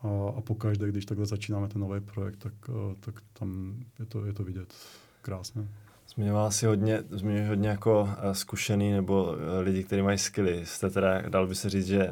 A, 0.01 0.07
a 0.35 0.41
pokaždé, 0.41 0.89
když 0.89 1.05
takhle 1.05 1.25
začínáme 1.25 1.67
ten 1.67 1.81
nový 1.81 1.99
projekt, 1.99 2.37
tak, 2.37 2.53
tak 2.99 3.21
tam 3.33 3.75
je 3.99 4.05
to, 4.05 4.25
je 4.25 4.33
to 4.33 4.43
vidět 4.43 4.73
krásně. 5.21 5.67
Zmiňoval 6.15 6.51
si 6.51 6.65
hodně, 6.65 7.03
zmiňuješ 7.09 7.49
hodně 7.49 7.69
jako 7.69 8.09
zkušený 8.31 8.91
nebo 8.91 9.35
lidi, 9.59 9.83
kteří 9.83 10.01
mají 10.01 10.17
skilly. 10.17 10.65
Jste 10.65 10.89
teda, 10.89 11.21
dal 11.29 11.47
by 11.47 11.55
se 11.55 11.69
říct, 11.69 11.87
že 11.87 12.11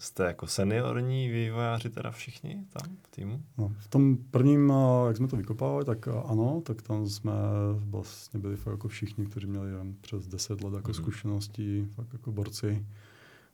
Jste 0.00 0.24
jako 0.24 0.46
seniorní 0.46 1.28
vývojáři 1.28 1.90
teda 1.90 2.10
všichni 2.10 2.64
tam 2.72 2.96
v 3.02 3.10
týmu? 3.10 3.42
No, 3.58 3.72
v 3.78 3.88
tom 3.88 4.16
prvním, 4.30 4.72
jak 5.06 5.16
jsme 5.16 5.28
to 5.28 5.36
vykopávali, 5.36 5.84
tak 5.84 6.08
ano, 6.08 6.62
tak 6.64 6.82
tam 6.82 7.08
jsme 7.08 7.32
vlastně 7.72 8.40
byli 8.40 8.56
fakt 8.56 8.72
jako 8.72 8.88
všichni, 8.88 9.26
kteří 9.26 9.46
měli 9.46 9.70
přes 10.00 10.26
10 10.26 10.62
let 10.64 10.74
jako 10.74 10.90
mm-hmm. 10.90 10.94
zkušeností, 10.94 11.88
fakt 11.94 12.12
jako 12.12 12.32
borci 12.32 12.86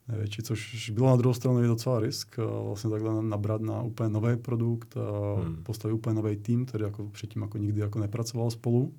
největší, 0.07 0.41
což 0.41 0.89
bylo 0.89 1.09
na 1.09 1.15
druhou 1.15 1.33
stranu 1.33 1.67
docela 1.67 1.99
risk, 1.99 2.37
vlastně 2.63 2.89
takhle 2.89 3.23
nabrat 3.23 3.61
na 3.61 3.81
úplně 3.81 4.09
nový 4.09 4.37
produkt, 4.37 4.97
a 4.97 5.41
hmm. 5.41 5.63
postavit 5.63 5.93
úplně 5.93 6.13
nový 6.13 6.35
tým, 6.35 6.65
který 6.65 6.83
jako 6.83 7.09
předtím 7.09 7.41
jako 7.41 7.57
nikdy 7.57 7.81
jako 7.81 7.99
nepracoval 7.99 8.51
spolu. 8.51 8.93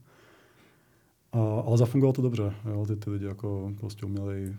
A, 1.33 1.61
ale 1.67 1.79
zafungovalo 1.79 2.12
to 2.12 2.23
dobře. 2.23 2.55
Jo? 2.71 2.87
Ty, 2.87 2.97
ty 2.97 3.11
lidi 3.11 3.25
jako 3.25 3.73
prostě 3.81 4.07
uměli 4.07 4.55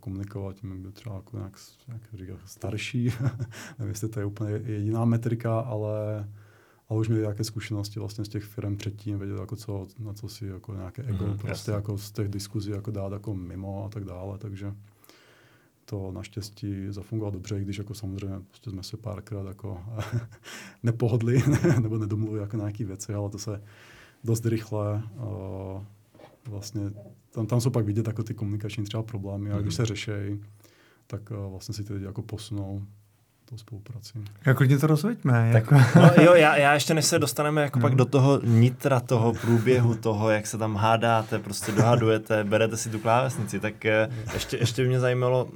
komunikovat, 0.00 0.56
tím 0.56 0.82
byl 0.82 0.92
třeba 0.92 1.14
jako 1.16 1.36
nějak, 1.36 1.52
jak 1.88 2.00
říká, 2.14 2.32
starší. 2.44 3.04
Nevím, 3.78 3.88
jestli 3.88 4.08
to 4.08 4.20
je 4.20 4.26
úplně 4.26 4.50
jediná 4.50 5.04
metrika, 5.04 5.60
ale, 5.60 6.28
ale 6.88 7.00
už 7.00 7.08
měli 7.08 7.22
nějaké 7.22 7.44
zkušenosti 7.44 8.00
vlastně 8.00 8.24
z 8.24 8.28
těch 8.28 8.44
firm 8.44 8.76
předtím, 8.76 9.18
věděli, 9.18 9.40
jako 9.40 9.56
co, 9.56 9.86
na 9.98 10.12
co 10.12 10.28
si 10.28 10.46
jako 10.46 10.74
nějaké 10.74 11.02
ego, 11.02 11.26
mm, 11.26 11.38
prostě 11.38 11.70
jasný. 11.70 11.74
jako 11.74 11.98
z 11.98 12.12
těch 12.12 12.28
diskuzí 12.28 12.70
jako 12.70 12.90
dát 12.90 13.12
jako 13.12 13.34
mimo 13.34 13.84
a 13.84 13.88
tak 13.88 14.04
dále, 14.04 14.38
takže 14.38 14.74
to 15.84 16.12
naštěstí 16.12 16.86
zafungovalo 16.88 17.32
dobře, 17.32 17.58
i 17.58 17.62
když 17.62 17.78
jako 17.78 17.94
samozřejmě 17.94 18.40
prostě 18.50 18.70
jsme 18.70 18.82
se 18.82 18.96
párkrát 18.96 19.46
jako 19.46 19.84
nepohodli 20.82 21.42
nebo 21.82 21.98
nedomluvili 21.98 22.40
jako 22.40 22.56
nějaké 22.56 22.84
věci, 22.84 23.14
ale 23.14 23.30
to 23.30 23.38
se 23.38 23.62
dost 24.24 24.46
rychle 24.46 25.02
uh, 25.16 25.82
vlastně 26.48 26.82
tam, 27.30 27.46
tam 27.46 27.60
jsou 27.60 27.70
pak 27.70 27.84
vidět 27.84 28.06
jako 28.06 28.22
ty 28.22 28.34
komunikační 28.34 28.84
třeba 28.84 29.02
problémy 29.02 29.52
a 29.52 29.58
když 29.58 29.78
mhm. 29.78 29.86
se 29.86 29.86
řeší, 29.86 30.40
tak 31.06 31.30
uh, 31.30 31.50
vlastně 31.50 31.74
si 31.74 31.84
ty 31.84 31.92
lidi 31.92 32.04
jako 32.04 32.22
posunou 32.22 32.82
tou 33.50 33.56
spolupráci. 33.56 34.18
Jak 34.46 34.56
klidně 34.56 34.78
to 34.78 34.86
rozveďme. 34.86 35.50
Tak, 35.52 35.70
jako. 35.70 35.98
no, 36.00 36.24
jo, 36.24 36.34
já, 36.34 36.56
já 36.56 36.74
ještě 36.74 36.94
než 36.94 37.04
se 37.04 37.18
dostaneme 37.18 37.62
jako 37.62 37.78
no. 37.78 37.82
pak 37.82 37.94
do 37.94 38.04
toho 38.04 38.40
nitra 38.44 39.00
toho 39.00 39.32
průběhu 39.32 39.94
toho, 39.94 40.30
jak 40.30 40.46
se 40.46 40.58
tam 40.58 40.76
hádáte, 40.76 41.38
prostě 41.38 41.72
dohadujete, 41.72 42.44
berete 42.44 42.76
si 42.76 42.90
tu 42.90 42.98
klávesnici, 42.98 43.60
tak 43.60 43.74
uh, 44.08 44.14
ještě, 44.34 44.56
ještě 44.56 44.84
mě 44.84 45.00
zajímalo, 45.00 45.48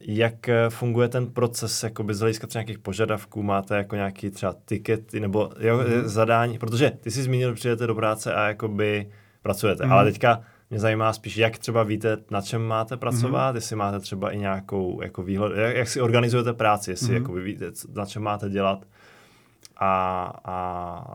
jak 0.00 0.48
eh, 0.48 0.70
funguje 0.70 1.08
ten 1.08 1.26
proces 1.26 1.82
jakoby 1.82 2.14
z 2.14 2.20
hlediska 2.20 2.46
třeba 2.46 2.62
nějakých 2.62 2.78
požadavků, 2.78 3.42
máte 3.42 3.76
jako 3.76 3.96
nějaký 3.96 4.30
třeba 4.30 4.54
tikety 4.64 5.20
nebo 5.20 5.50
jo, 5.60 5.78
mm. 5.78 6.08
zadání, 6.08 6.58
protože 6.58 6.90
ty 6.90 7.10
jsi 7.10 7.22
zmínil, 7.22 7.48
že 7.48 7.54
přijete 7.54 7.86
do 7.86 7.94
práce 7.94 8.34
a 8.34 8.48
jakoby 8.48 9.10
pracujete, 9.42 9.86
mm. 9.86 9.92
ale 9.92 10.04
teďka 10.04 10.40
mě 10.70 10.80
zajímá 10.80 11.12
spíš, 11.12 11.36
jak 11.36 11.58
třeba 11.58 11.82
víte, 11.82 12.16
na 12.30 12.40
čem 12.40 12.62
máte 12.62 12.96
pracovat, 12.96 13.52
mm-hmm. 13.52 13.54
jestli 13.54 13.76
máte 13.76 14.00
třeba 14.00 14.30
i 14.30 14.38
nějakou 14.38 15.02
jako 15.02 15.22
výhled, 15.22 15.56
jak, 15.56 15.76
jak 15.76 15.88
si 15.88 16.00
organizujete 16.00 16.52
práci, 16.52 16.90
jestli 16.90 17.08
mm-hmm. 17.08 17.14
jako 17.14 17.32
víte, 17.32 17.66
na 17.94 18.06
čem 18.06 18.22
máte 18.22 18.50
dělat 18.50 18.84
a, 19.76 20.22
a, 20.44 20.56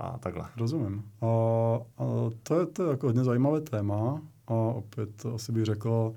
a 0.01 0.17
takhle. 0.17 0.45
Rozumím. 0.57 1.03
A, 1.21 1.25
a 1.97 2.29
to, 2.43 2.59
je, 2.59 2.65
to 2.65 2.83
je 2.83 2.89
jako 2.89 3.07
hodně 3.07 3.23
zajímavé 3.23 3.61
téma 3.61 4.21
a 4.47 4.53
opět 4.53 5.25
asi 5.35 5.51
bych 5.51 5.65
řekl, 5.65 6.15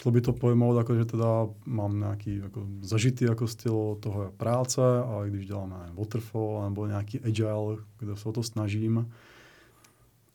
šlo 0.00 0.10
by 0.10 0.20
to 0.20 0.32
pojmout, 0.32 0.78
jako, 0.78 0.94
že 0.94 1.04
teda 1.04 1.48
mám 1.66 1.98
nějaký 1.98 2.36
jako, 2.36 2.66
zažitý 2.80 3.24
jako 3.24 3.46
styl 3.46 3.96
toho 4.00 4.32
práce 4.36 4.80
a 5.04 5.24
když 5.26 5.46
děláme 5.46 5.76
waterfall 5.94 6.62
nebo 6.64 6.86
nějaký 6.86 7.20
agile, 7.20 7.76
kde 7.98 8.16
se 8.16 8.28
o 8.28 8.32
to 8.32 8.42
snažím, 8.42 9.10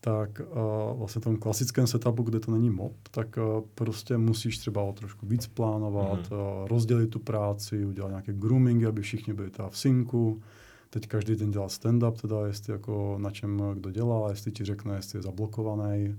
tak 0.00 0.40
uh, 0.40 0.98
vlastně 0.98 1.20
v 1.20 1.24
tom 1.24 1.36
klasickém 1.36 1.86
setupu, 1.86 2.22
kde 2.22 2.40
to 2.40 2.52
není 2.52 2.70
mob, 2.70 2.92
tak 3.10 3.36
uh, 3.36 3.64
prostě 3.74 4.18
musíš 4.18 4.58
třeba 4.58 4.82
o 4.82 4.92
trošku 4.92 5.26
víc 5.26 5.46
plánovat, 5.46 6.30
mm. 6.30 6.36
uh, 6.36 6.68
rozdělit 6.68 7.06
tu 7.06 7.18
práci, 7.18 7.86
udělat 7.86 8.08
nějaké 8.08 8.32
groomingy, 8.32 8.86
aby 8.86 9.02
všichni 9.02 9.32
byli 9.32 9.50
teda 9.50 9.68
v 9.68 9.78
synku. 9.78 10.42
Teď 10.90 11.06
každý 11.06 11.36
den 11.36 11.50
dělá 11.50 11.66
stand-up, 11.66 12.12
teda 12.12 12.46
jestli 12.46 12.72
jako 12.72 13.18
na 13.20 13.30
čem 13.30 13.62
kdo 13.74 13.90
dělá, 13.90 14.30
jestli 14.30 14.52
ti 14.52 14.64
řekne, 14.64 14.96
jestli 14.96 15.18
je 15.18 15.22
zablokovaný, 15.22 16.16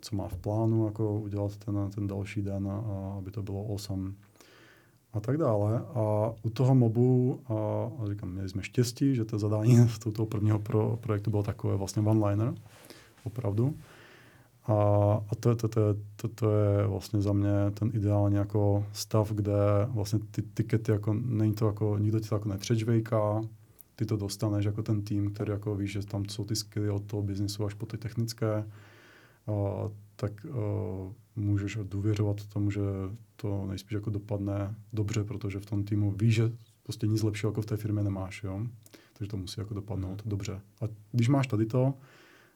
co 0.00 0.16
má 0.16 0.28
v 0.28 0.36
plánu 0.36 0.86
jako 0.86 1.20
udělat 1.20 1.56
ten, 1.56 1.90
ten 1.94 2.06
další 2.06 2.42
den, 2.42 2.66
uh, 2.66 3.16
aby 3.18 3.30
to 3.30 3.42
bylo 3.42 3.66
awesome 3.70 4.12
a 5.12 5.20
tak 5.20 5.36
dále. 5.36 5.78
A 5.78 6.32
u 6.42 6.50
toho 6.50 6.74
mobu, 6.74 7.40
a, 7.48 7.54
a 8.02 8.08
říkám, 8.08 8.30
měli 8.30 8.48
jsme 8.48 8.62
štěstí, 8.62 9.14
že 9.14 9.24
to 9.24 9.38
zadání 9.38 9.76
z 9.88 9.98
toho 9.98 10.26
prvního 10.26 10.58
pro, 10.58 10.98
projektu 11.00 11.30
bylo 11.30 11.42
takové 11.42 11.76
vlastně 11.76 12.02
one-liner, 12.02 12.54
opravdu. 13.24 13.74
A, 14.66 14.74
a 15.28 15.34
to, 15.40 15.56
to, 15.56 15.68
to, 15.68 15.80
to, 16.16 16.28
to 16.28 16.50
je 16.52 16.86
vlastně 16.86 17.20
za 17.20 17.32
mě 17.32 17.70
ten 17.74 17.90
ideální 17.94 18.36
jako 18.36 18.86
stav, 18.92 19.32
kde 19.32 19.52
vlastně 19.88 20.18
ty 20.30 20.42
tikety, 20.42 20.92
jako, 20.92 21.14
není 21.14 21.54
to 21.54 21.66
jako, 21.66 21.98
nikdo 21.98 22.20
ti 22.20 22.28
to 22.28 22.34
jako 22.34 22.48
nepřečvejká, 22.48 23.42
ty 23.96 24.06
to 24.06 24.16
dostaneš 24.16 24.64
jako 24.64 24.82
ten 24.82 25.02
tým, 25.02 25.30
který 25.34 25.50
jako 25.50 25.74
víš, 25.74 25.92
že 25.92 26.06
tam 26.06 26.24
jsou 26.24 26.44
ty 26.44 26.56
skilly 26.56 26.90
od 26.90 27.04
toho 27.04 27.22
biznisu 27.22 27.64
až 27.64 27.74
po 27.74 27.86
ty 27.86 27.98
technické, 27.98 28.64
a, 29.46 29.52
tak 30.16 30.32
uh, 30.44 31.12
můžeš 31.36 31.78
důvěřovat 31.82 32.46
tomu, 32.46 32.70
že 32.70 32.80
to 33.36 33.66
nejspíš 33.66 33.92
jako 33.92 34.10
dopadne 34.10 34.74
dobře, 34.92 35.24
protože 35.24 35.60
v 35.60 35.66
tom 35.66 35.84
týmu 35.84 36.10
víš, 36.10 36.34
že 36.34 36.52
prostě 36.82 37.06
nic 37.06 37.22
lepšího 37.22 37.50
jako 37.50 37.62
v 37.62 37.66
té 37.66 37.76
firmě 37.76 38.02
nemáš, 38.02 38.42
jo? 38.42 38.66
takže 39.20 39.30
to 39.30 39.36
musí 39.36 39.60
jako 39.60 39.74
dopadnout 39.74 40.24
mm. 40.24 40.30
dobře. 40.30 40.60
A 40.80 40.84
když 41.12 41.28
máš 41.28 41.46
tady 41.46 41.66
to, 41.66 41.94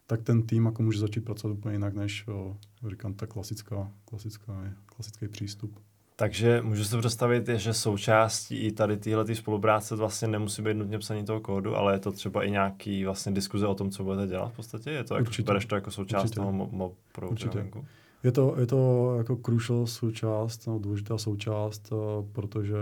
tak 0.06 0.22
ten 0.22 0.42
tým 0.42 0.64
jako 0.64 0.82
může 0.82 1.00
začít 1.00 1.20
pracovat 1.20 1.54
úplně 1.54 1.74
jinak, 1.74 1.94
než 1.94 2.28
o, 2.28 2.56
říkám, 2.88 3.14
ta 3.14 3.26
klasická, 3.26 3.92
klasická, 4.04 4.74
klasický 4.86 5.28
přístup. 5.28 5.80
Takže 6.16 6.62
můžu 6.62 6.84
si 6.84 6.98
představit, 6.98 7.48
že 7.48 7.72
součástí 7.72 8.56
i 8.56 8.72
tady 8.72 8.96
téhle 8.96 9.34
spolupráce 9.34 9.96
vlastně 9.96 10.28
nemusí 10.28 10.62
být 10.62 10.74
nutně 10.74 10.98
psaní 10.98 11.24
toho 11.24 11.40
kódu, 11.40 11.76
ale 11.76 11.94
je 11.94 11.98
to 11.98 12.12
třeba 12.12 12.44
i 12.44 12.50
nějaký 12.50 13.04
vlastně 13.04 13.32
diskuze 13.32 13.66
o 13.66 13.74
tom, 13.74 13.90
co 13.90 14.04
budete 14.04 14.26
dělat 14.26 14.52
v 14.52 14.56
podstatě? 14.56 14.90
Je 14.90 15.04
to 15.04 15.14
jako, 15.14 15.26
Určitě. 15.26 15.46
bereš 15.46 15.66
to 15.66 15.74
jako 15.74 15.90
součást 15.90 16.22
Určitě. 16.22 16.34
toho 16.40 16.52
mob, 16.52 16.72
mob 16.72 16.94
programingu? 17.12 17.84
Je 18.24 18.32
to, 18.32 18.54
je 18.58 18.66
to 18.66 19.14
jako 19.18 19.36
crucial 19.36 19.86
součást, 19.86 20.66
no, 20.66 20.78
důležitá 20.78 21.18
součást, 21.18 21.92
uh, 21.92 21.98
protože 22.32 22.76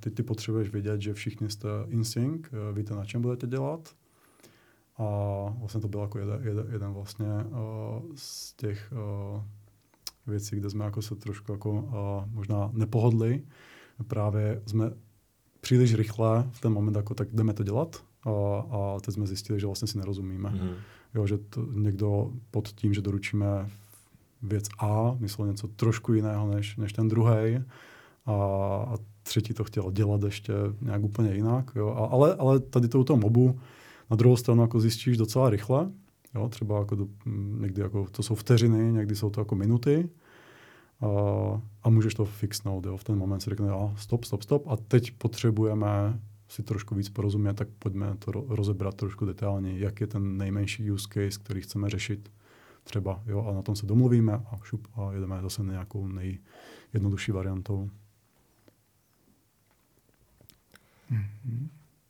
ty, 0.00 0.10
ty 0.10 0.22
potřebuješ 0.22 0.68
vědět, 0.68 1.00
že 1.00 1.14
všichni 1.14 1.50
jste 1.50 1.68
in 1.88 2.04
sync, 2.04 2.46
uh, 2.46 2.76
víte, 2.76 2.94
na 2.94 3.04
čem 3.04 3.22
budete 3.22 3.46
dělat. 3.46 3.88
A 4.98 5.04
vlastně 5.60 5.80
to 5.80 5.88
byl 5.88 6.00
jako 6.00 6.18
jeden, 6.18 6.40
jeden, 6.42 6.66
jeden 6.72 6.92
vlastně 6.92 7.26
uh, 7.26 8.02
z 8.14 8.52
těch 8.52 8.92
věcí, 10.28 10.56
kde 10.56 10.70
jsme 10.70 10.84
jako 10.84 11.02
se 11.02 11.16
trošku 11.16 11.52
jako 11.52 11.70
uh, 11.70 12.32
možná 12.32 12.70
nepohodli. 12.72 13.42
Právě 14.06 14.62
jsme 14.66 14.90
příliš 15.60 15.94
rychle 15.94 16.48
v 16.50 16.60
ten 16.60 16.72
moment 16.72 16.96
jako 16.96 17.14
tak 17.14 17.28
jdeme 17.32 17.54
to 17.54 17.62
dělat 17.62 18.04
a, 18.24 18.30
a 18.70 19.00
teď 19.00 19.14
jsme 19.14 19.26
zjistili, 19.26 19.60
že 19.60 19.66
vlastně 19.66 19.88
si 19.88 19.98
nerozumíme. 19.98 20.50
Mm. 20.50 20.74
Jo, 21.14 21.26
že 21.26 21.38
to 21.38 21.66
někdo 21.72 22.32
pod 22.50 22.68
tím, 22.68 22.94
že 22.94 23.02
doručíme 23.02 23.70
věc 24.42 24.68
A 24.78 25.16
myslel 25.18 25.48
něco 25.48 25.68
trošku 25.68 26.12
jiného 26.12 26.48
než, 26.54 26.76
než 26.76 26.92
ten 26.92 27.08
druhý 27.08 27.58
a, 28.26 28.34
a 28.88 28.96
třetí 29.22 29.54
to 29.54 29.64
chtěl 29.64 29.90
dělat 29.90 30.22
ještě 30.22 30.52
nějak 30.80 31.02
úplně 31.02 31.34
jinak. 31.34 31.70
Jo. 31.74 31.88
A, 31.88 32.06
ale, 32.06 32.34
ale 32.34 32.60
tady 32.60 32.88
to 32.88 33.00
u 33.00 33.04
toho 33.04 33.16
mobu 33.16 33.60
na 34.10 34.16
druhou 34.16 34.36
stranu 34.36 34.62
jako 34.62 34.80
zjistíš 34.80 35.16
docela 35.16 35.50
rychle, 35.50 35.90
jo. 36.34 36.48
třeba 36.48 36.78
jako 36.78 36.94
do, 36.94 37.08
někdy 37.60 37.82
jako, 37.82 38.06
to 38.10 38.22
jsou 38.22 38.34
vteřiny, 38.34 38.92
někdy 38.92 39.16
jsou 39.16 39.30
to 39.30 39.40
jako 39.40 39.54
minuty 39.54 40.08
a, 41.00 41.06
a 41.82 41.90
můžeš 41.90 42.14
to 42.14 42.24
fixnout. 42.24 42.86
Jo. 42.86 42.96
V 42.96 43.04
ten 43.04 43.18
moment 43.18 43.40
si 43.40 43.50
řekne, 43.50 43.70
a 43.70 43.94
stop, 43.96 44.24
stop, 44.24 44.42
stop 44.42 44.68
a 44.68 44.76
teď 44.76 45.10
potřebujeme 45.10 46.20
si 46.48 46.62
trošku 46.62 46.94
víc 46.94 47.08
porozumět, 47.08 47.54
tak 47.54 47.68
pojďme 47.78 48.16
to 48.16 48.32
rozebrat 48.48 48.94
trošku 48.94 49.24
detailně, 49.24 49.78
jak 49.78 50.00
je 50.00 50.06
ten 50.06 50.36
nejmenší 50.36 50.90
use 50.90 51.08
case, 51.12 51.40
který 51.40 51.60
chceme 51.60 51.90
řešit 51.90 52.32
třeba, 52.84 53.22
jo, 53.26 53.46
a 53.48 53.54
na 53.54 53.62
tom 53.62 53.76
se 53.76 53.86
domluvíme 53.86 54.32
a 54.32 54.58
šup 54.62 54.88
a 54.94 55.12
jedeme 55.12 55.42
zase 55.42 55.62
nějakou 55.62 56.08
nejjednodušší 56.08 57.32
variantou. 57.32 57.90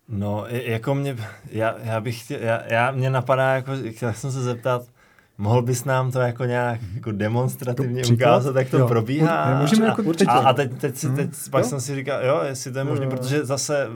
No, 0.08 0.44
jako 0.48 0.94
mě, 0.94 1.16
já, 1.50 1.74
já 1.82 2.00
bych 2.00 2.24
chtěl, 2.24 2.38
já, 2.40 2.62
já, 2.66 2.90
mě 2.90 3.10
napadá, 3.10 3.54
jako, 3.54 3.72
chtěl 3.90 4.12
jsem 4.12 4.32
se 4.32 4.42
zeptat, 4.42 4.82
Mohl 5.40 5.62
bys 5.62 5.84
nám 5.84 6.10
to 6.10 6.20
jako 6.20 6.44
nějak 6.44 6.80
jako 6.94 7.12
demonstrativně 7.12 8.02
to 8.02 8.14
ukázat, 8.14 8.56
jak 8.56 8.70
to 8.70 8.78
jo. 8.78 8.88
probíhá? 8.88 9.60
Můžeme 9.60 9.86
jako 9.86 10.02
a, 10.28 10.32
a, 10.32 10.48
a 10.48 10.52
teď, 10.52 10.80
teď, 10.80 10.96
si, 10.96 11.10
teď 11.10 11.24
hmm. 11.24 11.50
pak 11.50 11.64
jo? 11.64 11.68
jsem 11.68 11.80
si 11.80 11.94
říkal, 11.94 12.24
jo, 12.24 12.40
jestli 12.44 12.72
to 12.72 12.78
je 12.78 12.84
možné, 12.84 13.06
protože 13.06 13.44
zase 13.44 13.88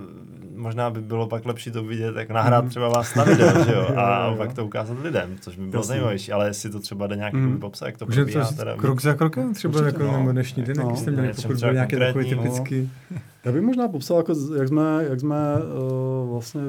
možná 0.62 0.90
by 0.90 1.00
bylo 1.00 1.26
pak 1.26 1.46
lepší 1.46 1.70
to 1.70 1.84
vidět, 1.84 2.16
jak 2.16 2.30
nahrát 2.30 2.64
mhm. 2.64 2.70
třeba 2.70 2.88
vás 2.88 3.14
na 3.14 3.24
video, 3.24 3.64
že 3.64 3.72
jo, 3.72 3.88
a 3.96 4.34
pak 4.34 4.54
to 4.54 4.66
ukázat 4.66 4.98
lidem, 5.02 5.36
což 5.40 5.56
by 5.56 5.66
bylo 5.66 5.82
zajímavější, 5.82 6.32
ale 6.32 6.46
jestli 6.46 6.70
to 6.70 6.80
třeba 6.80 7.06
jde 7.06 7.16
nějak 7.16 7.34
mm. 7.34 7.58
popsat, 7.58 7.86
jak 7.86 7.98
to 7.98 8.06
probíhá. 8.06 8.48
To 8.48 8.54
teda, 8.54 8.76
krok 8.76 9.02
za 9.02 9.14
krokem 9.14 9.54
třeba, 9.54 9.80
Určitě, 9.80 10.02
jako 10.02 10.16
no, 10.24 10.32
dnešní 10.32 10.62
den, 10.62 10.76
no, 10.76 10.88
jak 10.88 10.98
jste 10.98 11.10
měli, 11.10 11.32
pokud 11.42 11.56
byl 11.56 11.72
nějaké 11.72 11.98
takové 11.98 12.24
typický. 12.24 12.90
No. 13.10 13.18
Já 13.44 13.52
bych 13.52 13.62
možná 13.62 13.88
popsal, 13.88 14.16
jako, 14.16 14.34
jak 14.56 14.68
jsme, 14.68 15.04
jak 15.10 15.20
jsme 15.20 15.36
uh, 15.56 16.30
vlastně 16.30 16.62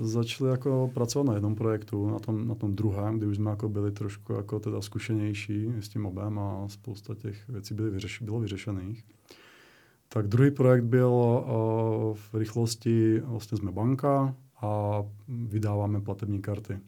začali 0.00 0.50
jako 0.50 0.90
pracovat 0.94 1.26
na 1.26 1.34
jednom 1.34 1.54
projektu, 1.54 2.10
na 2.10 2.18
tom, 2.18 2.48
na 2.48 2.54
tom 2.54 2.76
druhém, 2.76 3.18
kdy 3.18 3.26
už 3.26 3.36
jsme 3.36 3.50
jako 3.50 3.68
byli 3.68 3.92
trošku 3.92 4.32
jako 4.32 4.60
teda 4.60 4.80
zkušenější 4.80 5.72
s 5.80 5.88
tím 5.88 6.06
obem 6.06 6.38
a 6.38 6.64
spousta 6.68 7.14
těch 7.14 7.48
věcí 7.48 7.74
byly 7.74 7.90
vyřeš, 7.90 8.22
bylo 8.22 8.40
vyřešených. 8.40 9.04
Tak 10.08 10.28
druhý 10.28 10.50
projekt 10.50 10.84
byl 10.84 11.10
uh, 11.10 12.14
v 12.14 12.34
rychlosti, 12.34 13.20
vlastně 13.20 13.58
jsme 13.58 13.72
banka 13.72 14.34
a 14.60 15.02
vydáváme 15.28 16.00
platební 16.00 16.42
karty. 16.42 16.78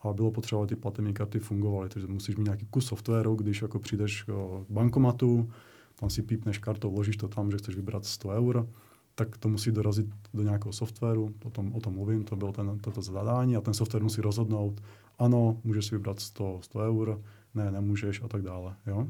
A 0.00 0.12
bylo 0.12 0.30
potřeba, 0.30 0.60
aby 0.60 0.68
ty 0.68 0.76
platební 0.76 1.14
karty 1.14 1.38
fungovaly, 1.38 1.88
takže 1.88 2.06
musíš 2.06 2.36
mít 2.36 2.44
nějaký 2.44 2.66
kus 2.66 2.86
softwaru, 2.86 3.34
když 3.34 3.62
jako 3.62 3.78
přijdeš 3.78 4.22
k 4.22 4.64
bankomatu, 4.68 5.50
tam 5.94 6.10
si 6.10 6.22
pípneš 6.22 6.58
kartou, 6.58 6.90
vložíš 6.90 7.16
to 7.16 7.28
tam, 7.28 7.50
že 7.50 7.58
chceš 7.58 7.76
vybrat 7.76 8.04
100 8.04 8.28
eur, 8.28 8.68
tak 9.14 9.36
to 9.36 9.48
musí 9.48 9.70
dorazit 9.70 10.06
do 10.34 10.42
nějakého 10.42 10.72
softwaru, 10.72 11.34
o 11.44 11.50
tom, 11.50 11.74
o 11.74 11.80
tom 11.80 11.94
mluvím, 11.94 12.24
to 12.24 12.36
bylo 12.36 12.52
ten, 12.52 12.78
toto 12.78 13.02
zadání 13.02 13.56
a 13.56 13.60
ten 13.60 13.74
software 13.74 14.02
musí 14.02 14.20
rozhodnout, 14.20 14.80
ano, 15.18 15.60
můžeš 15.64 15.86
si 15.86 15.94
vybrat 15.94 16.20
100, 16.20 16.58
100 16.62 16.78
eur, 16.78 17.22
ne, 17.54 17.70
nemůžeš 17.70 18.22
a 18.22 18.28
tak 18.28 18.42
dále. 18.42 18.76
Jo? 18.86 19.06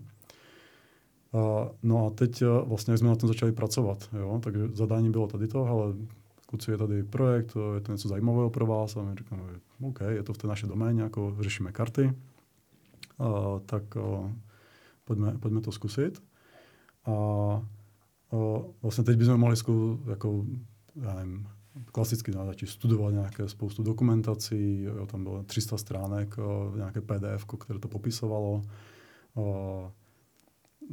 A, 1.32 1.70
no 1.82 2.06
a 2.06 2.10
teď 2.10 2.42
vlastně 2.64 2.98
jsme 2.98 3.08
na 3.08 3.16
tom 3.16 3.28
začali 3.28 3.52
pracovat. 3.52 4.08
Jo? 4.18 4.40
Takže 4.42 4.68
zadání 4.72 5.10
bylo 5.10 5.26
tady 5.26 5.48
to, 5.48 5.66
ale 5.66 5.94
kluci, 6.46 6.70
je 6.70 6.78
tady 6.78 7.02
projekt, 7.02 7.56
je 7.74 7.80
to 7.80 7.92
něco 7.92 8.08
zajímavého 8.08 8.50
pro 8.50 8.66
vás 8.66 8.96
a 8.96 9.02
my 9.02 9.16
říkáme, 9.16 9.42
OK, 9.82 10.00
je 10.08 10.22
to 10.22 10.32
v 10.32 10.38
té 10.38 10.46
naší 10.46 10.66
doméně, 10.66 11.02
jako 11.02 11.36
řešíme 11.40 11.72
karty, 11.72 12.12
a, 13.18 13.58
tak 13.66 13.96
a, 13.96 14.32
pojďme, 15.04 15.38
pojďme 15.38 15.60
to 15.60 15.72
zkusit. 15.72 16.22
A, 17.04 17.12
a 17.12 18.36
vlastně 18.82 19.04
teď 19.04 19.16
bychom 19.18 19.36
mohli 19.36 19.56
zkou, 19.56 19.98
jako, 20.10 20.44
já 20.96 21.14
nevím, 21.14 21.48
klasicky 21.92 22.30
no, 22.30 22.46
začít 22.46 22.66
studovat 22.66 23.10
nějaké 23.10 23.48
spoustu 23.48 23.82
dokumentací, 23.82 24.82
jo, 24.82 25.06
tam 25.06 25.24
bylo 25.24 25.42
300 25.42 25.78
stránek, 25.78 26.38
o, 26.38 26.72
nějaké 26.76 27.00
PDF, 27.00 27.44
které 27.58 27.78
to 27.78 27.88
popisovalo. 27.88 28.62
O, 29.34 29.92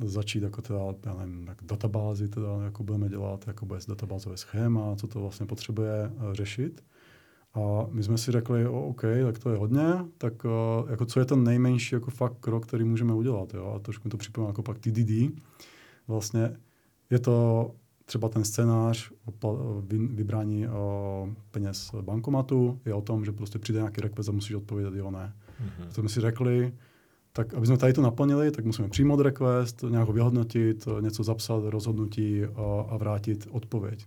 začít 0.03 0.43
jako 0.43 0.61
teda, 0.61 0.79
já 1.05 1.13
nevím, 1.13 1.47
jak 1.47 1.57
databázy 1.63 2.29
teda, 2.29 2.61
jako 2.63 2.83
budeme 2.83 3.09
dělat, 3.09 3.47
jako 3.47 3.65
bude 3.65 3.79
databázové 3.87 4.37
schéma, 4.37 4.95
co 4.95 5.07
to 5.07 5.21
vlastně 5.21 5.45
potřebuje 5.45 6.11
uh, 6.15 6.33
řešit. 6.33 6.83
A 7.53 7.85
my 7.91 8.03
jsme 8.03 8.17
si 8.17 8.31
řekli, 8.31 8.67
o, 8.67 8.81
OK, 8.87 9.01
tak 9.25 9.39
to 9.39 9.49
je 9.49 9.57
hodně, 9.57 9.85
tak 10.17 10.45
uh, 10.45 10.89
jako 10.89 11.05
co 11.05 11.19
je 11.19 11.25
ten 11.25 11.43
nejmenší 11.43 11.95
jako 11.95 12.11
fakt 12.11 12.37
krok, 12.39 12.67
který 12.67 12.83
můžeme 12.83 13.13
udělat. 13.13 13.53
Jo? 13.53 13.73
A 13.75 13.79
trošku 13.79 14.07
mi 14.07 14.09
to 14.09 14.17
připomíná 14.17 14.49
jako 14.49 14.63
pak 14.63 14.79
TDD. 14.79 15.41
Vlastně 16.07 16.57
je 17.09 17.19
to 17.19 17.71
třeba 18.05 18.29
ten 18.29 18.43
scénář 18.43 19.11
o 19.41 19.83
vybrání 20.09 20.67
o 20.67 21.29
peněz 21.51 21.91
bankomatu, 22.01 22.79
je 22.85 22.93
o 22.93 23.01
tom, 23.01 23.25
že 23.25 23.31
prostě 23.31 23.59
přijde 23.59 23.79
nějaký 23.79 24.01
request 24.01 24.29
a 24.29 24.31
musíš 24.31 24.55
odpovědět 24.55 24.93
jo, 24.93 25.11
ne. 25.11 25.33
Mm-hmm. 25.63 25.87
To 25.87 25.93
jsme 25.93 26.09
si 26.09 26.21
řekli, 26.21 26.73
tak 27.35 27.53
aby 27.53 27.67
jsme 27.67 27.77
tady 27.77 27.93
to 27.93 28.01
naplnili, 28.01 28.51
tak 28.51 28.65
musíme 28.65 28.89
přijmout 28.89 29.19
request, 29.19 29.83
nějak 29.89 30.07
ho 30.07 30.13
vyhodnotit, 30.13 30.87
něco 31.01 31.23
zapsat, 31.23 31.63
rozhodnutí 31.65 32.43
a, 32.43 32.85
a 32.89 32.97
vrátit 32.97 33.47
odpověď. 33.51 34.05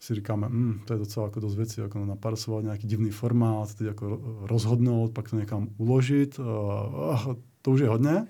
Si 0.00 0.14
říkáme, 0.14 0.48
mm, 0.48 0.80
to 0.84 0.92
je 0.92 0.98
docela 0.98 1.26
jako 1.26 1.40
dost 1.40 1.54
věcí, 1.54 1.80
jako 1.80 2.04
naparsovat 2.04 2.64
nějaký 2.64 2.86
divný 2.86 3.10
formát, 3.10 3.74
teď 3.74 3.86
jako 3.86 4.20
rozhodnout, 4.40 5.12
pak 5.12 5.30
to 5.30 5.36
někam 5.36 5.68
uložit, 5.76 6.40
a, 6.40 7.14
a, 7.14 7.36
to 7.62 7.70
už 7.70 7.80
je 7.80 7.88
hodně. 7.88 8.26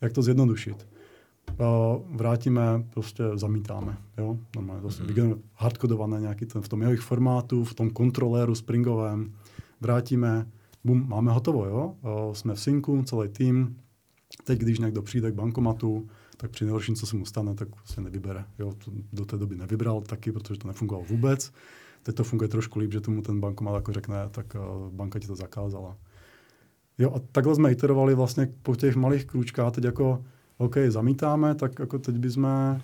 Jak 0.00 0.12
to 0.12 0.22
zjednodušit? 0.22 0.88
vrátíme, 2.10 2.62
prostě 2.90 3.22
zamítáme. 3.34 3.98
Jo? 4.18 4.38
Normálně 4.56 4.82
zase 4.82 5.02
mm-hmm. 5.02 5.38
hardkodované 5.54 6.20
nějaký 6.20 6.46
ten, 6.46 6.62
v 6.62 6.68
tom 6.68 6.82
jejich 6.82 7.00
formátu, 7.00 7.64
v 7.64 7.74
tom 7.74 7.90
kontroléru 7.90 8.54
springovém, 8.54 9.32
vrátíme, 9.80 10.46
bum, 10.84 11.08
máme 11.08 11.32
hotovo, 11.32 11.66
jo? 11.66 11.96
jsme 12.32 12.54
v 12.54 12.60
synku, 12.60 13.02
celý 13.02 13.28
tým, 13.28 13.76
teď 14.44 14.58
když 14.58 14.78
někdo 14.78 15.02
přijde 15.02 15.30
k 15.30 15.34
bankomatu, 15.34 16.08
tak 16.36 16.50
při 16.50 16.64
nejhorším, 16.64 16.94
co 16.94 17.06
se 17.06 17.16
mu 17.16 17.24
stane, 17.24 17.54
tak 17.54 17.68
se 17.84 18.00
nevybere. 18.00 18.44
Jo? 18.58 18.72
Do 19.12 19.24
té 19.24 19.36
doby 19.36 19.56
nevybral 19.56 20.00
taky, 20.00 20.32
protože 20.32 20.58
to 20.58 20.68
nefungovalo 20.68 21.06
vůbec. 21.08 21.52
Teď 22.02 22.14
to 22.14 22.24
funguje 22.24 22.48
trošku 22.48 22.78
líp, 22.78 22.92
že 22.92 23.00
tomu 23.00 23.22
ten 23.22 23.40
bankomat 23.40 23.74
jako 23.74 23.92
řekne, 23.92 24.16
tak 24.30 24.56
banka 24.90 25.18
ti 25.18 25.26
to 25.26 25.36
zakázala. 25.36 25.96
Jo, 26.98 27.12
a 27.14 27.20
takhle 27.32 27.54
jsme 27.54 27.72
iterovali 27.72 28.14
vlastně 28.14 28.52
po 28.62 28.76
těch 28.76 28.96
malých 28.96 29.24
krůčkách, 29.24 29.72
teď 29.72 29.84
jako, 29.84 30.24
OK, 30.58 30.76
zamítáme, 30.88 31.54
tak 31.54 31.78
jako 31.78 31.98
teď 31.98 32.16
bychom 32.16 32.80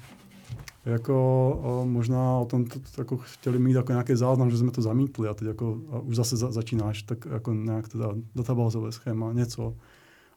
jako 0.87 1.85
možná 1.85 2.38
o 2.38 2.44
tom 2.44 2.64
to, 2.64 2.79
to, 2.94 3.01
jako 3.01 3.16
chtěli 3.16 3.59
mít 3.59 3.73
jako 3.73 3.92
nějaký 3.92 4.14
záznam, 4.16 4.51
že 4.51 4.59
jsme 4.59 4.70
to 4.70 4.83
zamítli 4.83 5.29
a 5.29 5.35
teď 5.35 5.49
jako 5.49 5.79
a 5.90 5.99
už 5.99 6.16
zase 6.16 6.37
za, 6.37 6.53
začínáš, 6.53 7.03
tak 7.03 7.27
jako 7.27 7.55
nějak 7.55 7.88
teda 7.88 8.09
databázové 8.35 8.92
schéma, 8.92 9.33
něco 9.33 9.75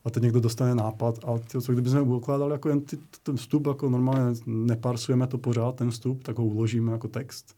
a 0.05 0.09
teď 0.09 0.23
někdo 0.23 0.39
dostane 0.39 0.75
nápad 0.75 1.19
a 1.25 1.37
ty, 1.37 1.61
co 1.61 1.73
kdybychom 1.73 2.11
ukládali 2.11 2.51
jako 2.51 2.69
jen 2.69 2.81
ty, 2.81 2.97
ten 3.23 3.37
vstup, 3.37 3.67
jako 3.67 3.89
normálně 3.89 4.39
neparsujeme 4.45 5.27
to 5.27 5.37
pořád, 5.37 5.75
ten 5.75 5.91
vstup, 5.91 6.23
tak 6.23 6.37
ho 6.37 6.45
uložíme 6.45 6.91
jako 6.91 7.07
text. 7.07 7.55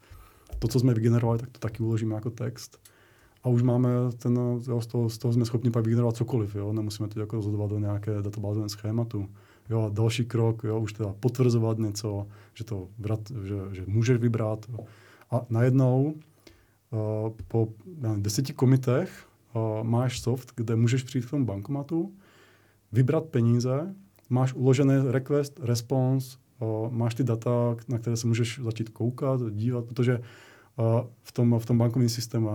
To, 0.59 0.67
co 0.67 0.79
jsme 0.79 0.93
vygenerovali, 0.93 1.39
tak 1.39 1.49
to 1.49 1.59
taky 1.59 1.83
uložíme 1.83 2.15
jako 2.15 2.29
text. 2.29 2.79
A 3.43 3.49
už 3.49 3.61
máme 3.61 3.89
ten, 4.17 4.39
jo, 4.67 4.81
z, 4.81 4.87
toho, 4.87 5.09
z 5.09 5.17
toho 5.17 5.33
jsme 5.33 5.45
schopni 5.45 5.71
pak 5.71 5.85
vygenerovat 5.85 6.15
cokoliv, 6.15 6.55
jo? 6.55 6.73
nemusíme 6.73 7.09
to 7.09 7.19
jako 7.19 7.35
rozhodovat 7.35 7.69
do 7.69 7.79
nějaké 7.79 8.21
databázové 8.21 8.69
schématu. 8.69 9.29
Jo, 9.69 9.89
další 9.93 10.25
krok, 10.25 10.63
jo, 10.63 10.79
už 10.79 10.93
teda 10.93 11.13
potvrzovat 11.19 11.77
něco, 11.77 12.27
že 12.53 12.63
to 12.63 12.87
vrat, 12.99 13.19
že, 13.43 13.55
že 13.71 13.83
můžeš 13.87 14.17
vybrat. 14.17 14.65
A 15.31 15.41
najednou 15.49 16.13
uh, 16.91 17.29
po 17.47 17.67
nevím, 17.97 18.23
deseti 18.23 18.53
komitech 18.53 19.27
uh, 19.53 19.83
máš 19.83 20.21
soft, 20.21 20.51
kde 20.55 20.75
můžeš 20.75 21.03
přijít 21.03 21.25
k 21.25 21.29
tomu 21.29 21.45
bankomatu, 21.45 22.13
vybrat 22.91 23.25
peníze, 23.25 23.95
máš 24.29 24.53
uložený 24.53 24.93
request, 25.11 25.59
response, 25.63 26.37
uh, 26.59 26.91
máš 26.91 27.15
ty 27.15 27.23
data, 27.23 27.75
na 27.87 27.97
které 27.97 28.17
se 28.17 28.27
můžeš 28.27 28.59
začít 28.63 28.89
koukat, 28.89 29.41
dívat, 29.51 29.85
protože 29.85 30.21
uh, 30.79 31.01
v 31.23 31.31
tom, 31.31 31.59
v 31.59 31.65
tom 31.65 31.77
bankovním 31.77 32.09
systému, 32.09 32.49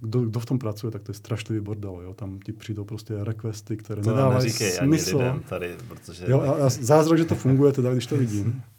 kdo, 0.00 0.20
kdo 0.20 0.40
v 0.40 0.46
tom 0.46 0.58
pracuje, 0.58 0.90
tak 0.90 1.02
to 1.02 1.10
je 1.10 1.14
strašlivý 1.14 1.60
bordel. 1.60 2.00
Jo? 2.02 2.14
Tam 2.14 2.38
ti 2.38 2.52
přijdou 2.52 2.84
prostě 2.84 3.24
requesty, 3.24 3.76
které 3.76 4.02
to 4.02 4.10
nedávají 4.10 4.50
smysl. 4.50 5.16
Lidem 5.16 5.42
tady, 5.48 5.76
protože... 5.88 6.24
Jo, 6.28 6.40
a, 6.40 6.52
a 6.52 6.68
zázrak, 6.68 7.18
že 7.18 7.24
to 7.24 7.34
funguje, 7.34 7.72
teda, 7.72 7.92
když 7.92 8.06
to 8.06 8.16
vidím. 8.16 8.62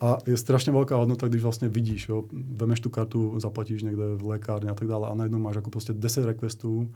A 0.00 0.18
je 0.26 0.36
strašně 0.36 0.72
velká 0.72 0.96
hodnota, 0.96 1.28
když 1.28 1.42
vlastně 1.42 1.68
vidíš, 1.68 2.08
jo, 2.08 2.24
vemeš 2.32 2.80
tu 2.80 2.90
kartu, 2.90 3.40
zaplatíš 3.40 3.82
někde 3.82 4.02
v 4.16 4.26
lékárně 4.26 4.70
a 4.70 4.74
tak 4.74 4.88
dále 4.88 5.08
a 5.08 5.14
najednou 5.14 5.38
máš 5.38 5.56
jako 5.56 5.70
prostě 5.70 5.92
10 5.92 6.24
requestů, 6.24 6.90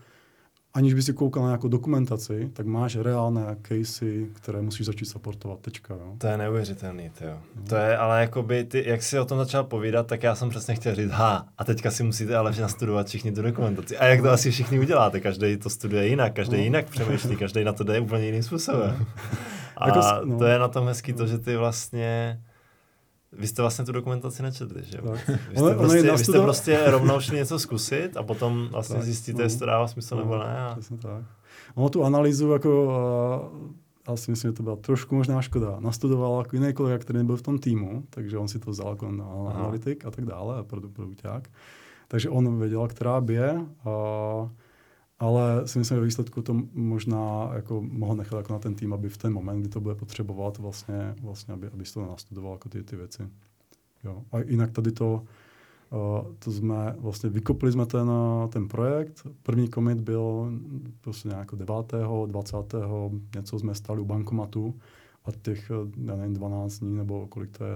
aniž 0.78 0.94
by 0.94 1.02
si 1.02 1.12
koukal 1.12 1.42
na 1.42 1.48
nějakou 1.48 1.68
dokumentaci, 1.68 2.50
tak 2.52 2.66
máš 2.66 2.96
reálné 2.96 3.56
casey, 3.68 4.26
které 4.32 4.62
musíš 4.62 4.86
začít 4.86 5.04
supportovat. 5.04 5.60
Tečka, 5.60 5.94
jo. 5.94 6.14
To 6.18 6.26
je 6.26 6.36
neuvěřitelný, 6.36 7.10
to 7.18 7.24
jo. 7.24 7.38
No. 7.56 7.62
To 7.68 7.76
je, 7.76 7.96
ale 7.96 8.20
jakoby, 8.20 8.64
ty, 8.64 8.84
jak 8.86 9.02
jsi 9.02 9.18
o 9.18 9.24
tom 9.24 9.38
začal 9.38 9.64
povídat, 9.64 10.06
tak 10.06 10.22
já 10.22 10.34
jsem 10.34 10.50
přesně 10.50 10.74
chtěl 10.74 10.94
říct, 10.94 11.10
ha, 11.10 11.46
a 11.58 11.64
teďka 11.64 11.90
si 11.90 12.02
musíte 12.02 12.36
ale 12.36 12.52
nastudovat 12.60 13.06
všichni 13.06 13.32
tu 13.32 13.42
dokumentaci. 13.42 13.98
A 13.98 14.06
jak 14.06 14.22
to 14.22 14.30
asi 14.30 14.50
všichni 14.50 14.78
uděláte? 14.78 15.20
Každý 15.20 15.56
to 15.56 15.70
studuje 15.70 16.08
jinak, 16.08 16.32
každý 16.32 16.56
no. 16.56 16.62
jinak 16.62 16.90
přemýšlí, 16.90 17.36
každý 17.36 17.64
na 17.64 17.72
to 17.72 17.84
jde 17.84 18.00
úplně 18.00 18.26
jiným 18.26 18.42
způsobem. 18.42 19.06
A 19.76 19.88
jako, 19.88 20.00
no. 20.24 20.38
to 20.38 20.44
je 20.44 20.58
na 20.58 20.68
tom 20.68 20.86
hezký 20.86 21.12
to, 21.12 21.26
že 21.26 21.38
ty 21.38 21.56
vlastně 21.56 22.40
vy 23.32 23.46
jste 23.46 23.62
vlastně 23.62 23.84
tu 23.84 23.92
dokumentaci 23.92 24.42
nečetli, 24.42 24.82
že 24.84 24.98
jo? 24.98 25.14
Vy 25.50 25.56
jste, 25.56 25.74
prostě, 25.74 26.12
vy 26.12 26.18
jste 26.18 26.40
prostě 26.40 26.80
rovnou 26.86 27.20
šli 27.20 27.36
něco 27.36 27.58
zkusit 27.58 28.16
a 28.16 28.22
potom 28.22 28.68
vlastně 28.70 28.96
tak, 28.96 29.04
zjistíte, 29.04 29.38
no. 29.38 29.44
jestli 29.44 29.58
to 29.58 29.66
dává 29.66 29.88
smysl 29.88 30.16
no, 30.16 30.22
nebo 30.22 30.38
ne. 30.38 30.58
A... 30.58 30.74
Přesně 30.74 30.96
tak. 30.96 31.24
Ono 31.74 31.88
tu 31.88 32.04
analýzu 32.04 32.52
jako, 32.52 32.84
uh, 34.06 34.12
asi 34.12 34.30
myslím, 34.30 34.50
že 34.50 34.56
to 34.56 34.62
byla 34.62 34.76
trošku 34.76 35.14
možná 35.14 35.42
škoda. 35.42 35.76
Nastudoval 35.80 36.38
jako 36.38 36.56
jiný 36.56 36.72
kolega, 36.72 36.98
který 36.98 37.18
nebyl 37.18 37.36
v 37.36 37.42
tom 37.42 37.58
týmu, 37.58 38.04
takže 38.10 38.38
on 38.38 38.48
si 38.48 38.58
to 38.58 38.70
vzal 38.70 38.90
jako 38.90 39.10
na 39.10 39.24
analytik 39.54 40.04
a 40.04 40.10
tak 40.10 40.24
dále, 40.24 40.58
a 40.58 40.62
produkták. 40.62 41.50
Takže 42.08 42.30
on 42.30 42.58
věděl, 42.58 42.88
která 42.88 43.20
bije. 43.20 43.52
Uh, 43.52 44.48
ale 45.18 45.68
si 45.68 45.78
myslím, 45.78 45.98
že 45.98 46.04
výsledku 46.04 46.42
to 46.42 46.62
možná 46.72 47.50
jako 47.54 47.82
mohl 47.82 48.16
nechat 48.16 48.36
jako 48.36 48.52
na 48.52 48.58
ten 48.58 48.74
tým, 48.74 48.92
aby 48.92 49.08
v 49.08 49.16
ten 49.16 49.32
moment, 49.32 49.60
kdy 49.60 49.68
to 49.68 49.80
bude 49.80 49.94
potřebovat, 49.94 50.58
vlastně, 50.58 51.14
vlastně 51.22 51.54
aby, 51.54 51.66
aby 51.66 51.84
to 51.84 52.06
nastudoval 52.06 52.52
jako 52.52 52.68
ty, 52.68 52.82
ty 52.82 52.96
věci. 52.96 53.28
Jo. 54.04 54.22
A 54.32 54.38
jinak 54.40 54.70
tady 54.70 54.92
to, 54.92 55.22
uh, 55.90 56.34
to 56.38 56.52
jsme 56.52 56.96
vlastně 56.98 57.30
vykopli 57.30 57.72
jsme 57.72 57.86
ten, 57.86 58.10
ten 58.48 58.68
projekt. 58.68 59.26
První 59.42 59.68
commit 59.68 60.00
byl 60.00 60.52
prostě 61.00 61.28
nějak 61.28 61.54
9. 61.54 61.94
20. 62.26 62.56
něco 63.36 63.58
jsme 63.58 63.74
stali 63.74 64.00
u 64.00 64.04
bankomatu 64.04 64.74
a 65.24 65.32
těch, 65.42 65.70
já 66.04 66.16
nevím, 66.16 66.34
12 66.34 66.78
dní 66.78 66.96
nebo 66.96 67.26
kolik 67.26 67.58
to 67.58 67.64
je, 67.64 67.72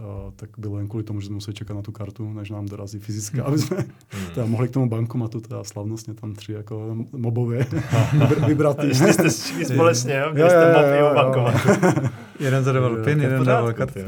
a, 0.00 0.32
tak 0.36 0.50
bylo 0.58 0.78
jen 0.78 0.88
kvůli 0.88 1.04
tomu, 1.04 1.20
že 1.20 1.26
jsme 1.26 1.34
museli 1.34 1.54
čekat 1.54 1.74
na 1.74 1.82
tu 1.82 1.92
kartu, 1.92 2.32
než 2.32 2.50
nám 2.50 2.66
dorazí 2.66 2.98
fyzická, 2.98 3.44
aby 3.44 3.58
jsme 3.58 3.76
hmm. 3.76 4.26
teda 4.34 4.46
mohli 4.46 4.68
k 4.68 4.70
tomu 4.70 4.88
bankomatu, 4.88 5.40
teda 5.40 5.64
slavnostně 5.64 6.14
tam 6.14 6.34
tři 6.34 6.52
jako 6.52 6.96
mobově 7.12 7.66
vybrat. 8.46 8.76
Šli 8.92 9.12
jste 9.12 9.28
všichni 9.28 9.64
společně, 9.64 10.14
jo? 10.14 10.32
Byli 10.32 10.50
jste 10.50 10.72
moby 10.72 11.12
u 11.12 11.14
bankomatu. 11.14 11.68
jeden 12.40 12.64
zadával 12.64 12.96
pin, 13.04 13.20
jeden 13.20 13.44
dával 13.44 13.72
kartu. 13.72 14.00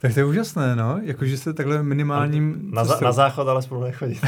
Tak 0.00 0.14
to 0.14 0.20
je 0.20 0.24
úžasné, 0.24 0.76
no, 0.76 1.00
jakože 1.02 1.36
jste 1.36 1.52
takhle 1.52 1.82
minimálním... 1.82 2.70
Na, 2.70 2.84
za, 2.84 3.00
na 3.00 3.12
záchod 3.12 3.48
ale 3.48 3.62
spolu 3.62 3.84
nechodí. 3.84 4.20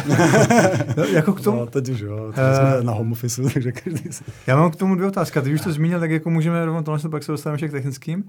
no, 0.96 1.04
jako 1.04 1.32
k 1.32 1.40
tomu... 1.40 1.58
No, 1.58 1.66
teď 1.66 1.88
už 1.88 2.00
jo, 2.00 2.32
teď 2.34 2.44
uh, 2.44 2.56
jsme 2.56 2.82
na 2.82 2.92
home 2.92 3.12
office, 3.12 3.42
takže 3.54 3.72
každý 3.72 4.12
se... 4.12 4.24
Já 4.46 4.56
mám 4.56 4.70
k 4.70 4.76
tomu 4.76 4.94
dvě 4.94 5.08
otázky. 5.08 5.40
Ty 5.40 5.54
už 5.54 5.60
to 5.60 5.72
zmínil, 5.72 6.00
tak 6.00 6.10
jako 6.10 6.30
můžeme 6.30 6.64
rovnou 6.64 6.82
tohle, 6.82 7.10
pak 7.10 7.22
se 7.22 7.32
dostaneme 7.32 7.56
však 7.56 7.70
technickým. 7.70 8.24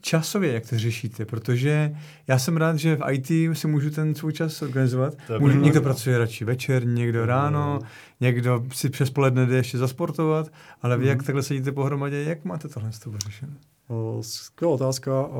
Časově, 0.00 0.52
jak 0.52 0.68
to 0.68 0.78
řešíte? 0.78 1.24
Protože 1.24 1.96
já 2.26 2.38
jsem 2.38 2.56
rád, 2.56 2.76
že 2.76 2.96
v 2.96 3.12
IT 3.12 3.56
si 3.58 3.68
můžu 3.68 3.90
ten 3.90 4.14
svůj 4.14 4.32
čas 4.32 4.62
organizovat. 4.62 5.14
Můžu, 5.38 5.60
někdo 5.60 5.82
pracuje 5.82 6.18
radši 6.18 6.44
večer, 6.44 6.86
někdo 6.86 7.26
ráno, 7.26 7.78
někdo 8.20 8.64
si 8.72 8.90
přes 8.90 9.10
poledne 9.10 9.46
jde 9.46 9.56
ještě 9.56 9.78
zasportovat, 9.78 10.48
ale 10.82 10.96
vy, 10.96 11.04
mm. 11.04 11.08
jak 11.08 11.22
takhle 11.22 11.42
sedíte 11.42 11.72
pohromadě, 11.72 12.22
jak 12.22 12.44
máte 12.44 12.68
tohle 12.68 12.90
toho 13.04 13.18
řešené? 13.18 13.52
Skvělá 14.20 14.74
otázka. 14.74 15.30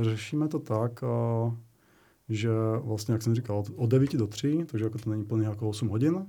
Řešíme 0.00 0.48
to 0.48 0.58
tak, 0.58 1.04
že 2.28 2.50
vlastně, 2.82 3.12
jak 3.12 3.22
jsem 3.22 3.34
říkal, 3.34 3.64
od 3.76 3.90
9 3.90 4.14
do 4.14 4.26
3, 4.26 4.64
takže 4.66 4.84
jako 4.84 4.98
to 4.98 5.10
není 5.10 5.24
plně 5.24 5.46
jako 5.46 5.68
8 5.68 5.88
hodin. 5.88 6.26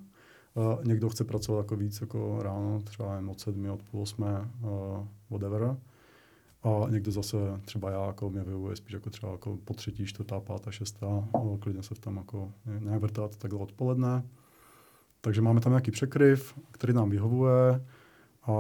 Někdo 0.84 1.10
chce 1.10 1.24
pracovat 1.24 1.58
jako 1.58 1.76
víc 1.76 2.02
jako 2.02 2.40
ráno, 2.42 2.82
třeba 2.84 3.16
jen 3.16 3.30
od 3.30 3.40
7, 3.40 3.70
od 3.70 3.84
půl 3.84 4.02
8, 4.02 4.26
whatever. 5.30 5.78
A 6.64 6.90
někdo 6.90 7.12
zase, 7.12 7.38
třeba 7.66 7.92
já, 7.92 8.06
jako 8.06 8.30
mě 8.30 8.44
vyhovuje 8.44 8.76
spíš 8.76 8.94
jako 8.94 9.10
třeba 9.10 9.32
jako 9.32 9.58
po 9.66 9.74
třetí, 9.74 10.06
čtvrtá, 10.06 10.40
pátá, 10.40 10.72
šestá, 10.72 11.28
klidně 11.60 11.84
se 11.84 11.96
v 11.96 12.00
tom 12.00 12.18
jako 12.18 12.52
nějak 12.80 13.02
vrtat 13.02 13.36
takhle 13.36 13.60
odpoledne. 13.60 14.24
Takže 15.22 15.42
máme 15.42 15.62
tam 15.62 15.72
nějaký 15.72 15.92
překryv, 15.92 16.54
který 16.72 16.94
nám 16.94 17.10
vyhovuje. 17.10 17.86
A, 18.48 18.52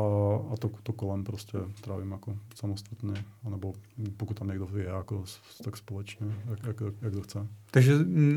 a 0.53 0.57
to, 0.57 0.69
to 0.83 0.93
kolem 0.93 1.23
prostě 1.23 1.57
trávím 1.81 2.11
jako 2.11 2.37
samostatně, 2.55 3.13
anebo 3.43 3.73
pokud 4.17 4.39
tam 4.39 4.47
někdo 4.47 4.67
je, 4.75 4.85
jako, 4.85 5.23
tak 5.63 5.77
společně, 5.77 6.27
jak, 6.49 6.63
jak, 6.63 6.93
jak 7.01 7.13
to 7.13 7.21
chce. 7.21 7.47
Takže 7.71 7.93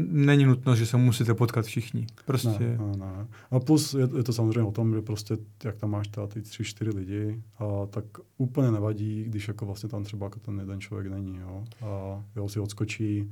není 0.09 0.45
nutno, 0.45 0.77
že 0.77 0.87
se 0.87 0.97
musíte 0.97 1.35
potkat 1.35 1.65
všichni. 1.65 2.07
Prostě. 2.27 2.79
Ne, 2.79 2.79
ne, 2.79 2.97
ne. 2.97 3.27
A 3.51 3.61
plus 3.61 3.95
je, 3.95 4.09
je 4.17 4.23
to 4.23 4.33
samozřejmě 4.33 4.63
o 4.63 4.73
tom, 4.73 4.95
že 4.95 5.03
prostě 5.03 5.39
jak 5.65 5.77
tam 5.77 5.91
máš 5.91 6.11
ty 6.29 6.43
tři, 6.43 6.65
čtyři 6.65 6.91
lidi, 6.91 7.43
a 7.59 7.87
tak 7.87 8.05
úplně 8.39 8.71
nevadí, 8.71 9.25
když 9.25 9.49
jako 9.49 9.67
vlastně 9.67 9.89
tam 9.89 10.05
třeba 10.05 10.27
jako 10.27 10.39
ten 10.39 10.59
jeden 10.59 10.81
člověk 10.81 11.13
není, 11.13 11.37
jo. 11.37 11.65
A 11.83 12.25
jo, 12.37 12.49
si 12.49 12.61
odskočí, 12.61 13.31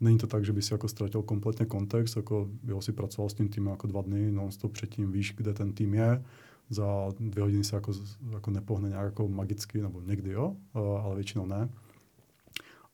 Není 0.00 0.18
to 0.18 0.26
tak, 0.26 0.44
že 0.44 0.52
by 0.52 0.62
si 0.62 0.74
jako 0.74 0.88
ztratil 0.88 1.22
kompletně 1.22 1.66
kontext, 1.66 2.16
jako 2.16 2.48
jo, 2.66 2.80
si 2.80 2.92
pracoval 2.92 3.28
s 3.28 3.34
tím 3.34 3.48
týmem 3.48 3.70
jako 3.70 3.86
dva 3.86 4.02
dny, 4.02 4.30
non-stop 4.30 4.72
předtím 4.72 5.12
víš, 5.12 5.34
kde 5.36 5.54
ten 5.54 5.72
tým 5.72 5.94
je, 5.94 6.24
za 6.70 7.08
dvě 7.20 7.42
hodiny 7.42 7.64
se 7.64 7.76
jako, 7.76 7.92
jako 8.30 8.50
nepohne 8.50 8.88
nějak 8.88 9.04
jako 9.04 9.28
magicky, 9.28 9.82
nebo 9.82 10.00
někdy 10.00 10.30
jo, 10.30 10.56
ale 10.74 11.14
většinou 11.14 11.46
ne. 11.46 11.68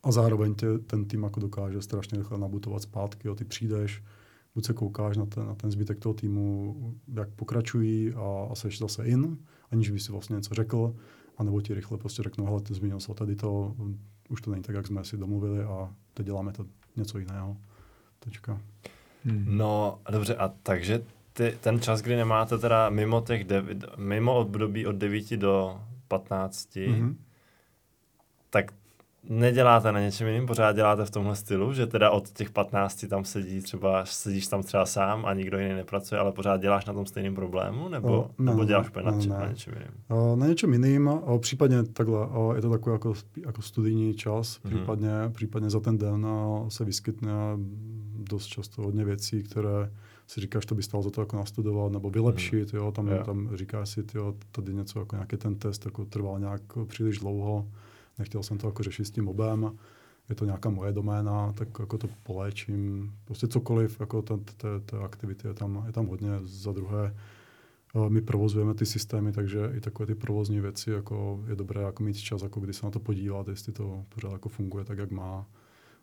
A 0.03 0.13
zároveň 0.13 0.55
tě, 0.55 0.79
ten 0.79 1.05
tým 1.05 1.23
jako 1.23 1.41
dokáže 1.41 1.83
strašně 1.83 2.19
rychle 2.19 2.39
nabutovat 2.39 2.83
zpátky, 2.83 3.29
jo, 3.29 3.35
ty 3.35 3.45
přijdeš, 3.45 4.03
buď 4.55 4.67
se 4.67 4.73
koukáš 4.73 5.17
na 5.17 5.27
ten, 5.27 5.47
na 5.47 5.55
ten 5.55 5.71
zbytek 5.71 5.99
toho 5.99 6.15
týmu, 6.15 6.75
jak 7.15 7.31
pokračují 7.31 8.15
a, 8.15 8.49
a 8.51 8.55
seš 8.55 8.79
zase 8.79 9.05
in, 9.05 9.39
aniž 9.71 9.91
by 9.91 10.01
si 10.01 10.13
vlastně 10.13 10.37
něco 10.37 10.55
řekl, 10.55 10.95
anebo 11.39 11.61
ti 11.61 11.75
rychle 11.75 11.99
prostě 11.99 12.23
řeknou, 12.23 12.45
hele, 12.45 12.61
ty 12.61 12.75
zmínil 12.75 13.01
se 13.01 13.15
tady 13.15 13.37
to, 13.37 13.77
už 14.29 14.41
to 14.41 14.51
není 14.51 14.63
tak, 14.63 14.77
jak 14.77 14.87
jsme 14.87 15.05
si 15.05 15.17
domluvili 15.17 15.63
a 15.63 15.95
teď 16.15 16.27
děláme 16.27 16.53
to 16.53 16.67
něco 16.97 17.19
jiného. 17.19 17.57
Tečka. 18.19 18.61
Hmm. 19.25 19.45
No, 19.57 19.99
dobře, 20.11 20.37
a 20.37 20.49
takže 20.63 21.05
ty, 21.37 21.57
ten 21.61 21.81
čas, 21.81 22.01
kdy 22.03 22.17
nemáte 22.17 22.59
teda 22.59 22.91
mimo 22.91 23.21
těch 23.21 23.45
devi, 23.45 23.79
mimo 23.97 24.39
období 24.39 24.87
od 24.87 24.97
9 24.97 25.37
do 25.37 25.81
15, 26.09 26.75
mm-hmm. 26.77 27.15
tak 28.51 28.73
neděláte 29.29 29.93
na 29.93 30.01
něčem 30.01 30.27
jiným, 30.29 30.47
pořád 30.47 30.73
děláte 30.73 31.05
v 31.05 31.11
tomhle 31.11 31.37
stylu, 31.37 31.73
že 31.73 31.87
teda 31.87 32.11
od 32.11 32.29
těch 32.31 32.51
15 32.51 33.07
tam 33.09 33.25
sedí 33.25 33.61
třeba, 33.63 34.05
sedíš 34.05 34.47
tam 34.47 34.63
třeba 34.63 34.87
sám 34.87 35.27
a 35.27 35.35
nikdo 35.35 35.59
jiný 35.59 35.75
nepracuje, 35.75 36.19
ale 36.21 36.33
pořád 36.33 36.61
děláš 36.61 36.85
na 36.85 36.93
tom 36.93 37.07
stejným 37.07 37.35
problému, 37.35 37.89
nebo, 37.89 38.09
O, 38.23 38.31
ne, 38.39 38.51
nebo 38.51 38.61
ne, 38.63 38.67
děláš 38.67 38.89
úplně 38.89 39.05
na, 39.07 39.13
ne, 39.13 39.23
če- 39.23 39.29
ne. 39.29 39.39
na 39.39 39.47
něčem 39.49 39.75
jiným? 39.75 39.91
A 40.09 40.37
na 40.37 40.47
něčem 40.47 40.73
jiným, 40.73 41.09
a 41.09 41.39
případně 41.39 41.83
takhle, 41.85 42.27
a 42.27 42.55
je 42.57 42.63
to 42.63 42.71
takový 42.71 42.95
jako, 42.95 43.15
jako 43.47 43.63
studijní 43.63 44.15
čas, 44.15 44.61
Mhm. 44.65 44.75
případně, 44.77 45.11
případně 45.33 45.71
za 45.71 45.81
ten 45.81 45.99
den 45.99 46.27
a 46.27 46.65
se 46.71 46.85
vyskytne 46.85 47.33
dost 48.31 48.47
často 48.47 48.83
hodně 48.83 49.05
věcí, 49.05 49.43
které 49.43 49.91
si 50.27 50.41
říkáš, 50.41 50.67
to 50.67 50.75
by 50.75 50.83
stalo 50.83 51.03
za 51.03 51.11
to 51.11 51.21
jako 51.21 51.37
nastudovat 51.37 51.93
nebo 51.93 52.11
vylepšit, 52.11 52.75
jo, 52.75 52.93
tam, 52.93 53.09
Jo. 53.09 53.23
tam 53.25 53.51
říkáš 53.55 53.89
si, 53.89 54.05
jo, 54.15 54.35
tady 54.53 54.75
něco 54.75 54.99
jako 54.99 55.17
nějaký 55.17 55.37
ten 55.37 55.55
test 55.55 55.85
jako 55.85 56.05
trval 56.05 56.41
nějak 56.41 56.63
příliš 56.87 57.19
dlouho, 57.19 57.69
nechtěl 58.19 58.43
jsem 58.43 58.59
to 58.59 58.67
jako 58.67 58.83
řešit 58.83 59.05
s 59.05 59.11
tím 59.11 59.29
obem, 59.29 59.79
je 60.29 60.35
to 60.35 60.45
nějaká 60.45 60.71
moje 60.71 60.93
doména, 60.93 61.53
tak 61.53 61.69
jako 61.79 61.99
to 61.99 62.09
poléčím, 62.23 63.13
prostě 63.25 63.49
cokoliv, 63.49 64.01
jako 64.01 64.23
ta, 64.23 64.39
ta, 64.57 64.69
ta 64.87 65.05
aktivity 65.05 65.49
je 65.49 65.55
tam, 65.55 65.83
je 65.87 65.93
tam 65.93 66.07
hodně, 66.07 66.31
za 66.43 66.73
druhé, 66.73 67.15
Eh, 67.97 68.11
my 68.11 68.21
provozujeme 68.21 68.75
ty 68.75 68.87
systémy, 68.87 69.33
takže 69.33 69.73
i 69.77 69.81
takové 69.81 70.07
ty 70.07 70.15
provozní 70.15 70.61
věci 70.61 70.91
jako 70.91 71.45
je 71.49 71.57
dobré 71.57 71.83
jako 71.83 72.03
mít 72.03 72.17
čas, 72.17 72.43
jako 72.43 72.61
kdy 72.61 72.73
se 72.73 72.87
na 72.87 72.91
to 72.91 73.01
podívat, 73.01 73.49
jestli 73.49 73.73
to 73.73 74.05
pořád 74.09 74.33
jako 74.33 74.49
funguje 74.49 74.85
tak, 74.85 74.99
jak 74.99 75.11
má, 75.11 75.47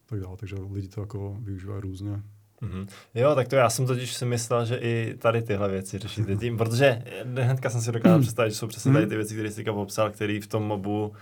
tak 0.05 0.19
dále. 0.19 0.37
Takže 0.37 0.55
lidi 0.71 0.87
to 0.87 1.01
jako 1.01 1.37
využívají 1.39 1.81
různě. 1.81 2.23
Mhm. 2.61 2.87
Jo, 3.15 3.35
tak 3.35 3.47
to 3.47 3.55
já 3.55 3.69
jsem 3.69 3.85
totiž 3.85 4.13
si 4.13 4.25
myslel, 4.25 4.65
že 4.65 4.75
i 4.75 5.15
tady 5.17 5.41
tyhle 5.41 5.69
věci 5.69 5.97
řešíte 5.99 6.35
tím, 6.35 6.57
protože 6.57 7.03
hnedka 7.35 7.69
jsem 7.69 7.81
si 7.81 7.91
dokázal 7.91 8.21
představit, 8.21 8.49
že 8.51 8.55
jsou 8.57 8.67
přesně 8.67 8.93
tady 8.93 9.07
ty 9.07 9.15
věci, 9.15 9.33
které 9.33 9.51
jsi 9.51 9.63
popsal, 9.63 10.09
které 10.11 10.39
v 10.43 10.47
tom 10.47 10.63
mobu 10.63 11.13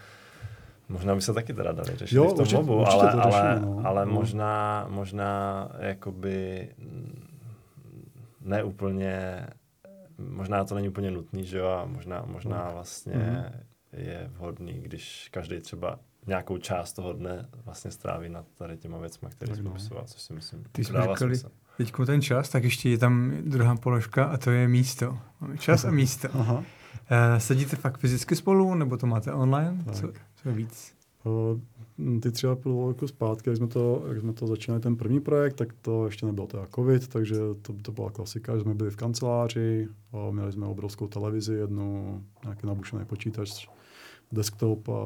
Možná 0.92 1.16
by 1.16 1.22
se 1.22 1.34
taky 1.34 1.54
teda 1.54 1.72
dali 1.72 1.96
řešit 1.96 2.16
Jo, 2.16 2.24
v 2.24 2.28
tom 2.34 2.40
určitě- 2.40 2.56
mobu, 2.56 2.76
určitě 2.82 3.02
ale, 3.02 3.12
to 3.12 3.18
řešíme, 3.22 3.50
ale, 3.50 3.60
no. 3.60 3.82
ale 3.86 4.06
No. 4.06 4.12
možná, 4.12 4.86
možná 4.90 5.70
jakoby 5.80 6.70
mm, 6.78 7.28
ne 8.42 8.64
úplně, 8.64 9.46
možná 10.18 10.64
to 10.66 10.76
není 10.76 10.90
úplně 10.90 11.12
nutný, 11.12 11.46
že 11.46 11.58
jo, 11.58 11.68
a 11.68 11.86
možná, 11.86 12.24
možná 12.28 12.70
vlastně 12.74 13.14
Mhm. 13.16 13.46
je 13.94 14.30
vhodný, 14.34 14.74
když 14.82 15.28
každý 15.32 15.60
třeba 15.60 16.00
nějakou 16.30 16.58
část 16.58 16.94
toho 16.94 17.14
dne 17.14 17.50
vlastně 17.66 17.92
stráví 17.92 18.30
nad 18.30 18.46
tady 18.58 18.78
těma 18.78 18.98
věcma, 18.98 19.30
které 19.30 19.56
jsi 19.56 19.64
no. 19.64 19.70
popisoval, 19.70 20.04
což 20.06 20.22
si 20.22 20.34
myslím, 20.34 20.64
Ty 20.72 20.84
dává 20.94 21.16
říkali-. 21.16 21.40
Teď 21.78 21.94
ten 22.06 22.22
čas, 22.22 22.50
tak 22.50 22.64
ještě 22.64 22.90
je 22.90 22.98
tam 22.98 23.32
druhá 23.42 23.76
položka 23.76 24.26
a 24.26 24.38
to 24.38 24.52
je 24.52 24.68
místo. 24.68 25.18
Máme 25.42 25.58
čas 25.58 25.86
a 25.86 25.92
místo. 25.92 26.28
Aha. 26.34 26.58
Uh, 26.58 26.64
sedíte 27.38 27.76
fakt 27.76 27.98
fyzicky 27.98 28.36
spolu, 28.36 28.76
nebo 28.76 28.98
to 28.98 29.08
máte 29.08 29.34
online? 29.34 29.84
Tak. 29.86 29.96
Co, 29.96 30.12
co 30.36 30.50
je 30.50 30.56
víc? 30.56 30.94
Eh, 31.26 32.20
Ty 32.20 32.32
třeba 32.32 32.56
půl 32.56 32.88
roku 32.88 33.08
zpátky, 33.08 33.50
jak 33.50 33.58
jsme, 33.58 33.68
to, 33.68 34.04
jak 34.08 34.20
jsme 34.20 34.34
to 34.34 34.48
začínali 34.48 34.82
ten 34.82 34.96
první 34.96 35.20
projekt, 35.20 35.54
tak 35.54 35.74
to 35.82 36.06
ještě 36.06 36.26
nebyl 36.26 36.48
teda 36.48 36.68
covid, 36.76 37.08
takže 37.08 37.36
to, 37.62 37.74
to 37.82 37.92
byla 37.92 38.12
klasika, 38.12 38.56
že 38.56 38.62
jsme 38.62 38.74
byli 38.74 38.92
v 38.92 38.96
kanceláři, 38.96 39.88
a 40.14 40.32
měli 40.32 40.52
jsme 40.52 40.66
obrovskou 40.66 41.08
televizi, 41.08 41.54
jednu, 41.54 42.24
nějaký 42.44 42.68
nabušený 42.68 43.06
počítač, 43.06 43.68
desktop 44.32 44.90
a 44.90 45.02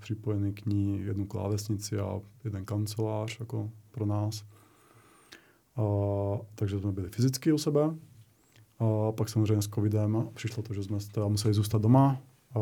připojený 0.00 0.52
k 0.52 0.66
ní 0.66 1.00
jednu 1.00 1.26
klávesnici 1.26 1.98
a 1.98 2.20
jeden 2.44 2.64
kancelář 2.64 3.40
jako 3.40 3.70
pro 3.90 4.06
nás. 4.06 4.44
A, 5.76 5.82
takže 6.54 6.78
jsme 6.78 6.92
byli 6.92 7.08
fyzicky 7.08 7.52
u 7.52 7.58
sebe. 7.58 7.94
A 8.78 9.12
pak 9.12 9.28
samozřejmě 9.28 9.62
s 9.62 9.68
covidem 9.68 10.28
přišlo 10.34 10.62
to, 10.62 10.74
že 10.74 10.82
jsme 10.82 10.98
teda 11.12 11.28
museli 11.28 11.54
zůstat 11.54 11.82
doma. 11.82 12.20
A, 12.54 12.60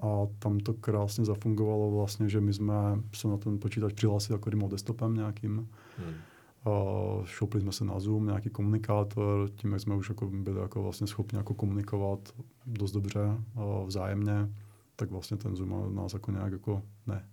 a 0.00 0.26
tam 0.38 0.60
to 0.60 0.74
krásně 0.74 1.24
zafungovalo 1.24 1.90
vlastně, 1.90 2.28
že 2.28 2.40
my 2.40 2.52
jsme 2.52 2.74
se 3.14 3.28
na 3.28 3.36
ten 3.36 3.58
počítač 3.58 3.92
přihlásili 3.92 4.34
jako 4.34 4.50
remote 4.50 4.70
desktopem 4.70 5.14
nějakým. 5.14 5.68
Hmm. 5.98 6.14
A 6.64 6.70
šoupli 7.24 7.60
jsme 7.60 7.72
se 7.72 7.84
na 7.84 8.00
Zoom, 8.00 8.26
nějaký 8.26 8.50
komunikátor, 8.50 9.50
tím, 9.54 9.72
jak 9.72 9.80
jsme 9.80 9.94
už 9.94 10.08
jako 10.08 10.26
byli 10.26 10.60
jako 10.60 10.82
vlastně 10.82 11.06
schopni 11.06 11.38
jako 11.38 11.54
komunikovat 11.54 12.18
dost 12.66 12.92
dobře 12.92 13.38
a 13.56 13.84
vzájemně, 13.84 14.48
tak 14.96 15.10
vlastně 15.10 15.36
ten 15.36 15.56
Zoom 15.56 15.94
nás 15.96 16.12
jako 16.12 16.30
nějak 16.30 16.52
jako 16.52 16.82
ne, 17.06 17.28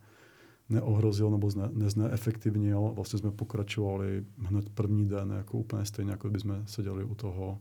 neohrozil 0.70 1.30
nebo 1.30 1.50
zne, 1.50 1.70
nezneefektivnil. 1.74 2.92
Vlastně 2.96 3.20
jsme 3.20 3.32
pokračovali 3.32 4.26
hned 4.38 4.70
první 4.70 5.10
den 5.10 5.34
jako 5.38 5.58
úplně 5.58 5.86
stejně, 5.86 6.12
jako 6.12 6.30
by 6.30 6.40
jsme 6.40 6.64
seděli 6.66 7.04
u 7.04 7.16
toho 7.16 7.60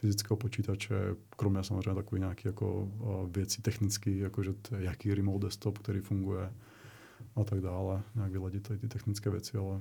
fyzického 0.00 0.36
počítače, 0.36 0.94
kromě 1.36 1.64
samozřejmě 1.64 1.94
takových 1.94 2.20
nějakých 2.20 2.44
jako 2.44 2.82
uh, 2.82 3.30
věcí 3.32 3.62
technických, 3.62 4.20
jako 4.20 4.42
že 4.42 4.54
je 4.78 4.84
jaký 4.84 5.14
remote 5.14 5.46
desktop, 5.46 5.78
který 5.78 6.00
funguje 6.00 6.52
a 7.36 7.44
tak 7.44 7.60
dále. 7.60 8.02
Nějak 8.14 8.32
vyladit 8.32 8.68
tady 8.68 8.80
ty 8.80 8.88
technické 8.88 9.30
věci, 9.30 9.58
ale 9.58 9.80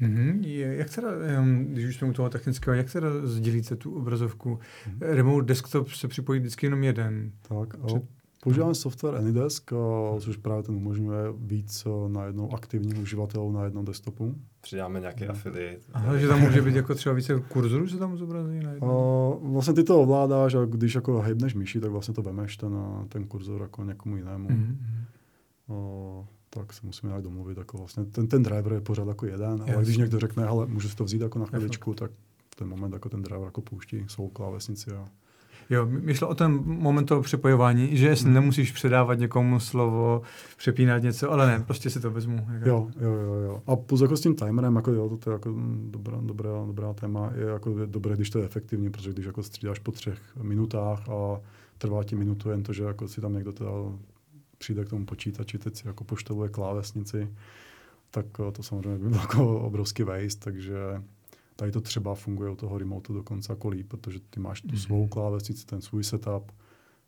Mm-hmm. 0.00 0.46
Je, 0.46 0.76
jak 0.76 0.90
teda, 0.90 1.08
um, 1.40 1.64
když 1.64 1.84
už 1.84 1.96
jsme 1.96 2.08
u 2.08 2.12
toho 2.12 2.30
technického, 2.30 2.74
jak 2.74 2.92
teda 2.92 3.26
sdílíte 3.26 3.76
tu 3.76 3.94
obrazovku? 3.94 4.58
Mhm. 4.86 4.98
Remote 5.00 5.46
desktop 5.46 5.88
se 5.88 6.08
připojí 6.08 6.40
vždycky 6.40 6.66
jenom 6.66 6.84
jeden. 6.84 7.32
Tak, 7.48 7.74
a 7.74 7.86
Před- 7.86 8.02
používáme 8.44 8.74
software 8.74 9.16
Anydesk, 9.16 9.72
a 9.72 9.76
což 10.20 10.36
právě 10.36 10.62
ten 10.62 10.74
umožňuje 10.74 11.24
víc 11.36 11.86
a, 11.86 12.08
na 12.08 12.24
jednou 12.24 12.54
aktivních 12.54 12.98
uživatelů 13.02 13.52
na 13.52 13.64
jednom 13.64 13.84
desktopu. 13.84 14.34
Přidáme 14.60 15.00
nějaký 15.00 15.24
Hmm. 15.24 15.30
affiliate. 15.30 15.80
Aha, 15.92 16.16
že 16.18 16.28
tam 16.28 16.40
může 16.40 16.62
být 16.62 16.74
jako 16.76 16.94
třeba 16.94 17.14
více 17.14 17.40
kurzorů, 17.48 17.88
se 17.88 17.96
tam 17.96 18.16
zobrazí 18.16 18.60
na 18.60 18.70
A 18.70 18.72
jednom. 18.72 19.52
vlastně 19.52 19.74
ty 19.74 19.84
to 19.84 20.00
ovládáš 20.02 20.54
a 20.54 20.64
když 20.64 20.94
jako 20.94 21.18
hejbneš 21.20 21.54
myší, 21.54 21.80
tak 21.80 21.90
vlastně 21.90 22.14
to 22.14 22.22
vemeš 22.22 22.56
ten, 22.56 22.74
ten 23.08 23.24
kurzor 23.24 23.60
jako 23.60 23.84
někomu 23.84 24.16
jinému. 24.16 24.48
Mm-hmm. 24.48 24.76
A, 25.68 25.74
tak 26.50 26.72
se 26.72 26.80
musíme 26.86 27.10
nějak 27.10 27.24
domluvit. 27.24 27.58
Jako 27.58 27.78
vlastně 27.78 28.04
ten, 28.04 28.26
ten 28.26 28.42
driver 28.42 28.72
je 28.72 28.80
pořád 28.80 29.08
jako 29.08 29.26
jeden, 29.26 29.48
ale 29.62 29.66
Jasně. 29.66 29.82
když 29.82 29.96
někdo 29.96 30.18
řekne, 30.18 30.44
hele, 30.44 30.66
můžu 30.66 30.88
si 30.88 30.96
to 30.96 31.04
vzít 31.04 31.20
jako 31.22 31.38
na 31.38 31.46
chviličku, 31.46 31.94
tak 31.94 32.10
v 32.52 32.56
ten 32.56 32.68
moment 32.68 32.92
jako 32.92 33.08
ten 33.08 33.22
driver 33.22 33.44
jako 33.44 33.60
pouští 33.60 34.04
svou 34.08 34.28
klávesnici 34.28 34.90
a 34.90 35.08
Jo, 35.72 35.86
mi 35.86 36.14
šlo 36.14 36.28
o 36.28 36.34
ten 36.34 36.60
moment 36.64 37.06
toho 37.06 37.22
připojování, 37.22 37.96
že 37.96 38.06
jestli 38.06 38.24
Hmm. 38.24 38.34
nemusíš 38.34 38.72
předávat 38.72 39.14
někomu 39.14 39.60
slovo, 39.60 40.22
přepínat 40.56 41.02
něco, 41.02 41.32
ale 41.32 41.46
ne, 41.46 41.64
prostě 41.66 41.90
si 41.90 42.00
to 42.00 42.10
vezmu. 42.10 42.46
Jako. 42.52 42.68
Jo, 42.68 42.90
jo, 43.00 43.10
jo, 43.12 43.34
jo. 43.34 43.62
A 43.66 43.76
plus 43.76 44.00
jako 44.00 44.16
s 44.16 44.20
tím 44.20 44.34
timerem, 44.34 44.76
jako 44.76 44.90
jo, 44.90 45.16
to 45.16 45.30
je 45.30 45.32
jako 45.32 45.48
mm, 45.48 45.88
dobrá, 45.90 46.18
dobrá, 46.20 46.50
dobrá 46.66 46.92
téma, 46.92 47.32
je 47.34 47.44
jako 47.46 47.78
je 47.78 47.86
dobré, 47.86 48.14
když 48.16 48.30
to 48.30 48.38
je 48.38 48.44
efektivní, 48.44 48.90
protože 48.90 49.10
když 49.12 49.26
jako 49.26 49.42
střídáš 49.42 49.78
po 49.78 49.92
třech 49.92 50.18
minutách 50.42 51.08
a 51.08 51.40
trvá 51.78 52.04
ti 52.04 52.16
minutu 52.16 52.50
jen 52.50 52.62
to, 52.62 52.72
že 52.72 52.84
jako 52.84 53.08
si 53.08 53.20
tam 53.20 53.34
někdo 53.34 53.52
teda 53.52 53.70
přijde 54.58 54.84
k 54.84 54.88
tomu 54.88 55.06
počítači, 55.06 55.58
teď 55.58 55.76
si 55.76 55.86
jako 55.86 56.04
poštovuje 56.04 56.48
klávesnici, 56.48 57.28
tak 58.10 58.26
eh, 58.48 58.52
to 58.52 58.62
samozřejmě 58.62 58.98
by 58.98 59.08
byl 59.08 59.18
jako 59.20 59.60
obrovský 59.60 60.02
waste, 60.02 60.44
takže 60.44 60.76
tady 61.56 61.72
to 61.72 61.80
třeba 61.80 62.14
funguje 62.14 62.50
u 62.50 62.56
toho 62.56 62.78
remotu 62.78 63.12
dokonce 63.14 63.52
jako 63.52 63.68
líp, 63.68 63.88
protože 63.88 64.18
ty 64.30 64.40
máš 64.40 64.60
tu 64.60 64.68
Mhm. 64.68 64.76
svou 64.78 65.06
klávesnici, 65.08 65.66
ten 65.66 65.80
svůj 65.80 66.04
setup, 66.04 66.52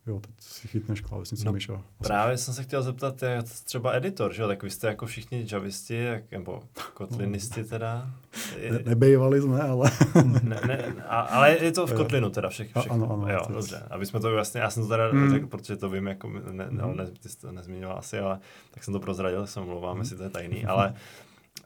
jo, 0.07 0.19
teď 0.19 0.31
si 0.39 0.67
chytneš 0.67 1.01
klávesnici 1.01 1.45
No, 1.45 1.51
myš 1.53 1.69
a 1.69 1.81
Právě 2.03 2.37
jsem 2.37 2.53
se 2.53 2.63
chtěl 2.63 2.83
zeptat, 2.83 3.21
jak 3.23 3.45
třeba 3.63 3.91
editor, 3.93 4.33
že 4.33 4.41
jo? 4.41 4.47
Tak 4.47 4.63
vy 4.63 4.69
jste 4.69 4.87
jako 4.87 5.05
všichni 5.05 5.47
javisti, 5.51 5.95
jak, 5.95 6.31
nebo 6.31 6.63
kotlinisti 6.93 7.63
teda. 7.63 8.09
ne, 8.71 8.79
nebejvali 8.85 9.41
jsme, 9.41 9.61
ale 9.61 9.91
Ne, 10.43 10.59
ne, 10.67 10.93
a, 11.07 11.19
ale 11.21 11.57
je 11.63 11.71
to 11.71 11.87
v. 11.87 11.93
Kotlinu 11.93 12.29
teda 12.29 12.49
všech, 12.49 12.77
A- 12.77 12.79
všechno. 12.79 12.95
ano, 12.95 13.13
ano, 13.13 13.33
jo, 13.33 13.39
to 13.45 13.51
je- 13.51 13.55
dobře. 13.55 13.83
Aby 13.89 14.05
jsme 14.05 14.19
to 14.19 14.31
vlastně, 14.31 14.61
já 14.61 14.69
jsem 14.69 14.83
to 14.83 14.89
teda 14.89 15.07
Hmm. 15.09 15.29
řekl, 15.31 15.47
protože 15.47 15.75
to 15.77 15.89
vím, 15.89 16.07
jako, 16.07 16.29
ne, 16.29 16.41
ne, 16.69 16.83
Mhm. 16.83 16.97
ne, 16.97 17.05
ty 17.21 17.29
jsi 17.29 17.37
to 17.37 17.51
nezmínil 17.51 17.91
asi, 17.91 18.19
ale 18.19 18.39
tak 18.71 18.83
jsem 18.83 18.93
to 18.93 18.99
prozradil, 18.99 19.47
se 19.47 19.59
omlouvám, 19.59 19.91
Mhm. 19.93 20.01
jestli 20.01 20.17
to 20.17 20.23
je 20.23 20.29
tajný, 20.29 20.65
ale 20.65 20.93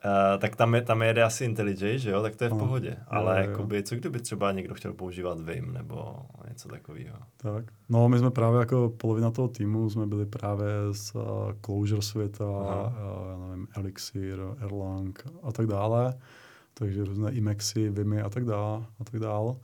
Uh, 0.04 0.40
tak 0.40 0.56
tam, 0.56 0.74
je, 0.74 0.82
tam 0.82 1.02
jede 1.02 1.22
asi 1.22 1.44
IntelliJ, 1.44 1.98
že 1.98 2.10
jo, 2.10 2.22
tak 2.22 2.36
to 2.36 2.44
je 2.44 2.50
v 2.50 2.52
Ano. 2.52 2.64
pohodě. 2.64 2.96
Ale 3.08 3.36
jo, 3.38 3.44
jo. 3.44 3.50
jakoby, 3.50 3.82
co 3.82 3.94
kdyby 3.96 4.20
třeba 4.20 4.52
někdo 4.52 4.74
chtěl 4.74 4.92
používat 4.92 5.40
Vim 5.40 5.72
nebo 5.72 6.16
něco 6.48 6.68
takového? 6.68 7.16
Tak. 7.36 7.64
No, 7.88 8.08
my 8.08 8.18
jsme 8.18 8.30
právě 8.30 8.60
jako 8.60 8.92
polovina 8.96 9.30
toho 9.30 9.48
týmu 9.48 9.90
jsme 9.90 10.06
byli 10.06 10.26
právě 10.26 10.66
z 10.92 11.14
uh, 11.14 11.22
Clojure 11.64 12.02
světa, 12.02 12.44
Aha. 12.44 12.94
uh, 13.20 13.30
já 13.30 13.46
nevím, 13.48 13.66
Elixir, 13.76 14.38
Erlang 14.60 15.26
a 15.42 15.52
tak 15.52 15.66
dále. 15.66 16.14
Takže 16.74 17.04
různé 17.04 17.32
Imexy, 17.32 17.90
Vimy 17.90 18.22
a 18.22 18.28
tak 18.30 18.44
dále. 18.44 18.84
A 19.00 19.04
tak 19.04 19.20
dále. 19.20 19.54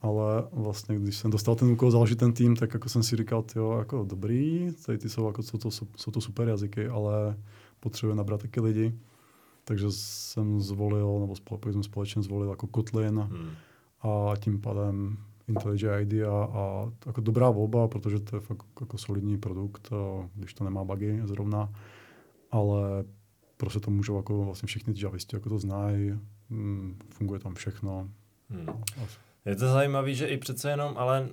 Ale 0.00 0.44
vlastně, 0.52 0.98
když 0.98 1.16
jsem 1.16 1.30
dostal 1.30 1.54
ten 1.54 1.68
úkol 1.68 1.90
založit 1.90 2.18
ten 2.18 2.32
tým, 2.32 2.56
tak 2.56 2.74
jako 2.74 2.88
jsem 2.88 3.02
si 3.02 3.16
říkal, 3.16 3.44
jo, 3.56 3.76
jako 3.78 4.04
dobrý, 4.04 4.70
tady 4.86 4.98
ty 4.98 5.08
jsou, 5.08 5.26
jako, 5.26 5.42
jsou, 5.42 5.58
to, 5.58 5.70
jsou 5.70 6.10
to 6.12 6.20
super 6.20 6.48
jazyky, 6.48 6.88
ale 6.88 7.36
potřebuje 7.80 8.16
nabrat 8.16 8.40
taky 8.42 8.60
lidi. 8.60 8.94
Takže 9.64 9.86
jsem 9.90 10.60
zvolil, 10.60 11.18
nebo 11.20 11.34
spole- 11.34 11.72
jsme 11.72 11.82
společně 11.82 12.22
zvolili 12.22 12.50
jako 12.50 12.66
Kotlin, 12.66 13.18
Hmm. 13.18 13.50
a 14.02 14.36
tím 14.36 14.60
pádem 14.60 15.16
IntelliJ 15.48 15.88
IDEA 16.00 16.44
a 16.52 16.90
jako 17.06 17.20
dobrá 17.20 17.50
volba, 17.50 17.88
protože 17.88 18.20
to 18.20 18.36
je 18.36 18.40
fakt 18.40 18.62
jako 18.80 18.98
solidní 18.98 19.38
produkt, 19.38 19.92
a 19.92 20.28
když 20.34 20.54
to 20.54 20.64
nemá 20.64 20.84
bugy 20.84 21.20
zrovna, 21.24 21.72
ale 22.50 23.04
prostě 23.56 23.80
to 23.80 23.90
můžou 23.90 24.16
jako 24.16 24.44
vlastně 24.44 24.66
všichni 24.66 24.94
javisti 24.96 25.36
jako 25.36 25.48
to 25.48 25.58
znají, 25.58 26.12
mm, 26.50 26.96
funguje 27.10 27.40
tam 27.40 27.54
všechno. 27.54 28.08
Hmm. 28.50 28.68
A- 28.68 29.06
Je 29.46 29.56
to 29.56 29.68
zajímavé, 29.72 30.14
že 30.14 30.26
i 30.26 30.38
přece 30.38 30.70
jenom, 30.70 30.94
ale 30.96 31.28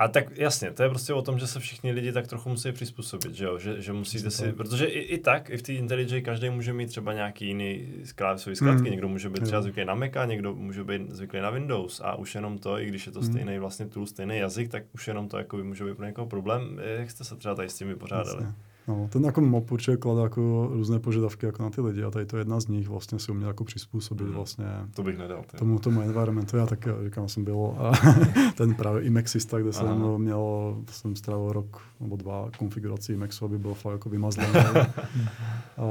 A 0.00 0.08
tak 0.08 0.38
jasně, 0.38 0.70
to 0.70 0.82
je 0.82 0.88
prostě 0.88 1.12
o 1.12 1.22
tom, 1.22 1.38
že 1.38 1.46
se 1.46 1.60
všichni 1.60 1.92
lidi 1.92 2.12
tak 2.12 2.26
trochu 2.26 2.48
musí 2.48 2.72
přizpůsobit, 2.72 3.34
že 3.34 3.44
jo, 3.44 3.58
že, 3.58 3.82
že 3.82 3.92
musíte 3.92 4.30
si, 4.30 4.52
protože 4.52 4.86
i, 4.86 4.98
i 4.98 5.18
tak, 5.18 5.50
i 5.50 5.56
v 5.56 5.62
té 5.62 5.72
IntelliJ 5.72 6.22
každý 6.22 6.50
může 6.50 6.72
mít 6.72 6.86
třeba 6.86 7.12
nějaký 7.12 7.46
jiný 7.46 7.88
klávesový 8.14 8.56
zkratky, 8.56 8.82
mm. 8.82 8.90
někdo 8.90 9.08
může 9.08 9.28
být 9.28 9.44
třeba 9.44 9.62
zvyklý 9.62 9.84
na 9.84 9.94
Maca, 9.94 10.24
někdo 10.24 10.54
může 10.54 10.84
být 10.84 11.10
zvyklý 11.10 11.40
na 11.40 11.50
Windows 11.50 12.00
a 12.04 12.14
už 12.14 12.34
jenom 12.34 12.58
to, 12.58 12.78
i 12.78 12.86
když 12.86 13.06
je 13.06 13.12
to 13.12 13.20
mm. 13.20 13.26
stejný 13.26 13.58
vlastně 13.58 13.86
tool, 13.86 14.06
stejný 14.06 14.38
jazyk, 14.38 14.68
tak 14.68 14.82
už 14.94 15.08
jenom 15.08 15.28
to 15.28 15.38
jako 15.38 15.56
by 15.56 15.62
může 15.62 15.84
být 15.84 15.96
pro 15.96 16.06
někoho 16.06 16.26
problém. 16.26 16.80
Jak 16.98 17.10
jste 17.10 17.24
se 17.24 17.36
třeba 17.36 17.54
tady 17.54 17.68
s 17.68 17.74
tím 17.74 17.88
vypořádali? 17.88 18.44
Jasně. 18.44 18.67
No, 18.88 19.08
ten 19.12 19.24
jako 19.24 19.40
MOP 19.40 19.72
určitě 19.72 19.96
klade 19.96 20.22
jako 20.22 20.68
různé 20.72 20.98
požadavky 20.98 21.46
jako 21.46 21.62
na 21.62 21.70
ty 21.70 21.80
lidi 21.80 22.04
a 22.04 22.10
tady 22.10 22.26
to 22.26 22.36
je 22.36 22.40
jedna 22.40 22.60
z 22.60 22.66
nich 22.66 22.88
vlastně 22.88 23.18
si 23.18 23.32
uměl 23.32 23.48
jako 23.48 23.64
přizpůsobit 23.64 24.26
mm. 24.26 24.32
vlastně 24.32 24.66
to 24.94 25.02
bych 25.02 25.18
nedal, 25.18 25.44
tomu, 25.58 25.78
tomu 25.78 26.00
environmentu. 26.00 26.56
Já 26.56 26.66
tak 26.66 26.88
říkám, 27.04 27.28
jsem 27.28 27.44
byl 27.44 27.74
a 27.78 27.92
ten 28.56 28.74
právě 28.74 29.02
Imexista, 29.02 29.58
kde 29.58 29.72
jsem 29.72 29.86
Aha. 29.86 30.18
měl, 30.18 30.76
jsem 30.90 31.16
strávil 31.16 31.52
rok 31.52 31.82
nebo 32.00 32.16
dva 32.16 32.50
konfigurací 32.58 33.12
Imexu, 33.12 33.44
aby 33.44 33.58
byl 33.58 33.74
fakt 33.74 33.92
jako 33.92 34.08
vymazlený. 34.08 34.52
a, 35.76 35.84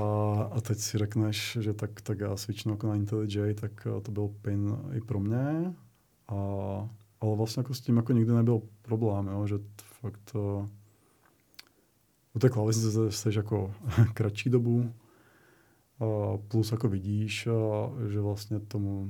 a, 0.52 0.62
teď 0.62 0.78
si 0.78 0.98
řekneš, 0.98 1.58
že 1.62 1.74
tak, 1.74 2.02
tak 2.02 2.20
já 2.20 2.38
switchnu 2.38 2.74
jako 2.74 2.88
na 2.88 2.96
IntelliJ, 2.96 3.54
tak 3.54 3.88
to 4.02 4.12
byl 4.12 4.30
pain 4.42 4.78
i 4.94 5.02
pro 5.02 5.20
mě. 5.20 5.74
A, 6.28 6.36
ale 7.22 7.36
vlastně 7.36 7.60
jako 7.60 7.74
s 7.74 7.82
tím 7.82 7.98
jako 7.98 8.14
nikdy 8.14 8.34
nebyl 8.34 8.62
problém, 8.82 9.28
jo, 9.28 9.48
že 9.48 9.56
fakt 10.02 10.20
to, 10.32 10.70
u 12.38 12.40
té 12.40 12.50
klávesnice 12.50 13.12
jsi 13.12 13.30
jako 13.36 13.74
kratší 14.14 14.50
dobu, 14.50 14.92
a 16.00 16.38
plus 16.48 16.72
jako 16.72 16.88
vidíš, 16.90 17.48
a, 17.48 17.52
že 18.10 18.20
vlastně 18.20 18.60
tomu 18.60 19.10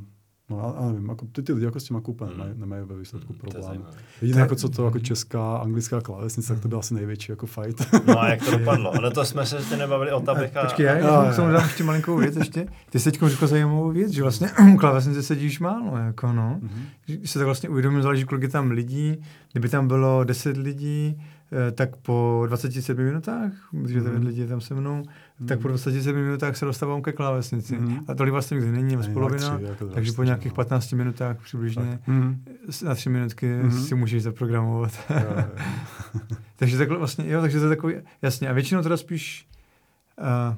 No 0.50 0.66
a, 0.66 0.72
a 0.72 0.92
nevím, 0.92 1.10
jako 1.10 1.26
ty, 1.26 1.44
ty 1.44 1.54
lidi 1.54 1.66
jako 1.66 1.80
s 1.80 1.84
tím 1.84 1.96
jako 1.96 2.12
úplně 2.12 2.32
mm. 2.32 2.38
nemají, 2.38 2.60
nemají 2.60 2.84
ve 2.86 2.96
výsledku 2.96 3.34
mm, 3.34 3.40
problém. 3.40 3.86
Jediné, 4.22 4.42
jako 4.42 4.56
co 4.56 4.70
to 4.70 4.86
jako 4.86 5.00
česká, 5.00 5.58
anglická 5.58 6.02
klávesnice, 6.02 6.54
tak 6.54 6.62
to 6.62 6.68
byl 6.68 6.80
asi 6.80 6.94
největší 6.94 7.32
jako 7.32 7.46
fight. 7.46 8.06
No 8.08 8.22
a 8.22 8.30
jak 8.30 8.46
to 8.46 8.52
dopadlo? 8.58 8.96
Ale 8.96 9.12
to 9.12 9.26
jsme 9.26 9.46
se 9.46 9.56
ještě 9.56 9.78
nebavili 9.78 10.12
o 10.12 10.20
tabech 10.20 10.58
a... 10.58 10.62
Počkej, 10.62 10.86
já, 10.86 10.98
já 10.98 11.34
jsem 11.34 11.52
dám 11.52 11.64
ještě 11.64 11.84
malinkou 11.84 12.18
věc 12.18 12.36
ještě. 12.36 12.68
Ty 12.90 13.00
jsi 13.00 13.12
teď 13.12 13.22
řekl 13.24 13.48
zajímavou 13.48 13.92
věc, 13.92 14.12
že 14.12 14.22
vlastně 14.22 14.50
u 14.74 14.78
klávesnice 14.78 15.24
sedíš 15.24 15.60
málo, 15.60 15.98
jako 15.98 16.34
no. 16.34 16.60
Mm-hmm. 16.64 17.20
Že 17.22 17.28
se 17.28 17.40
tak 17.40 17.46
vlastně 17.46 17.70
uvědomil, 17.70 18.02
záleží, 18.02 18.24
kolik 18.24 18.44
je 18.44 18.50
tam 18.50 18.72
lidí. 18.72 19.18
Kdyby 19.52 19.70
tam 19.70 19.88
bylo 19.88 20.24
10 20.24 20.58
lidí, 20.58 21.18
Eh, 21.18 21.37
tak 21.72 21.96
po 21.96 22.44
27 22.48 23.04
minutách, 23.04 23.52
protože 23.72 24.00
mm. 24.00 24.26
lidi 24.26 24.42
je 24.42 24.48
tam 24.48 24.62
se 24.62 24.76
mnou, 24.76 25.04
mm. 25.40 25.48
tak 25.48 25.60
po 25.60 25.68
27 25.68 26.20
minutách 26.20 26.58
se 26.58 26.66
dostávám 26.66 27.02
ke 27.02 27.12
klávesnici. 27.12 27.78
Mm. 27.78 28.00
A 28.08 28.16
tolik 28.16 28.32
vlastně 28.32 28.56
nikdy 28.56 28.72
není, 28.72 29.04
z 29.04 29.08
polovina, 29.08 29.60
jako 29.60 29.86
takže 29.86 30.12
po 30.12 30.24
nějakých 30.24 30.54
15 30.54 30.92
no. 30.92 30.98
minutách 30.98 31.38
přibližně 31.44 32.00
mm. 32.08 32.44
na 32.84 32.96
3 32.96 33.10
minutky 33.10 33.54
mm. 33.64 33.72
si 33.72 33.96
můžeš 33.96 34.24
zaprogramovat. 34.24 34.92
takže 36.56 36.78
takhle 36.78 36.98
vlastně, 36.98 37.30
jo, 37.30 37.42
takže 37.42 37.60
to 37.60 37.66
je 37.66 37.70
takový, 37.70 37.96
jasně. 38.22 38.50
A 38.50 38.54
většinou 38.54 38.84
teda 38.84 38.98
spíš 38.98 39.48
uh, 40.20 40.56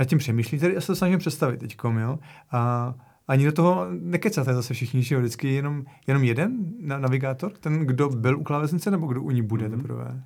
nad 0.00 0.04
tím 0.04 0.18
přemýšlí, 0.18 0.58
tady 0.58 0.74
já 0.74 0.80
se 0.80 0.86
to 0.86 0.96
snažím 0.96 1.18
představit 1.18 1.60
teďkom, 1.60 1.98
jo. 1.98 2.18
A 2.52 2.94
ani 3.28 3.44
do 3.44 3.52
toho 3.52 3.86
nekecáte 3.90 4.54
zase 4.54 4.74
všichni, 4.74 5.02
že 5.02 5.14
jo, 5.14 5.20
vždycky 5.20 5.54
jenom, 5.54 5.84
jenom 6.06 6.24
jeden 6.24 6.72
na, 6.80 6.98
navigátor, 6.98 7.52
ten, 7.52 7.86
kdo 7.86 8.08
byl 8.08 8.38
u 8.38 8.42
klávesnice, 8.42 8.90
nebo 8.90 9.06
kdo 9.06 9.22
u 9.22 9.30
ní 9.30 9.42
bude 9.42 9.68
mm-hmm. 9.68 9.76
teprve? 9.76 10.22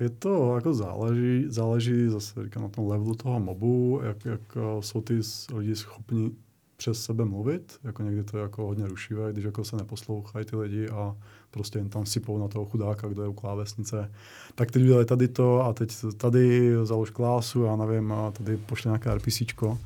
Je 0.00 0.10
to 0.10 0.54
jako 0.54 0.74
záleží, 0.74 1.44
záleží 1.48 2.08
zase 2.08 2.44
říkám 2.44 2.62
na 2.62 2.68
tom 2.68 2.88
levelu 2.88 3.14
toho 3.14 3.40
mobu, 3.40 4.00
jak, 4.04 4.24
jak 4.24 4.40
jsou 4.80 5.00
ty 5.00 5.20
lidi 5.54 5.76
schopni 5.76 6.30
přes 6.76 7.04
sebe 7.04 7.24
mluvit, 7.24 7.78
jako 7.84 8.02
někdy 8.02 8.24
to 8.24 8.36
je 8.36 8.42
jako 8.42 8.66
hodně 8.66 8.88
rušivé, 8.88 9.32
když 9.32 9.44
jako 9.44 9.64
se 9.64 9.76
neposlouchají 9.76 10.46
ty 10.46 10.56
lidi 10.56 10.88
a 10.88 11.16
prostě 11.50 11.78
jen 11.78 11.88
tam 11.88 12.06
sypou 12.06 12.38
na 12.38 12.48
toho 12.48 12.64
chudáka, 12.64 13.08
kdo 13.08 13.22
je 13.22 13.28
u 13.28 13.32
klávesnice. 13.32 14.12
Tak 14.54 14.70
teď 14.70 14.82
udělali 14.82 15.04
tady 15.04 15.28
to 15.28 15.64
a 15.64 15.72
teď 15.72 15.92
tady 16.16 16.72
založ 16.82 17.10
klásu, 17.10 17.62
já 17.62 17.76
nevím, 17.76 18.12
a 18.12 18.30
tady 18.30 18.56
pošle 18.56 18.88
nějaké 18.88 19.14
RPCčko 19.14 19.78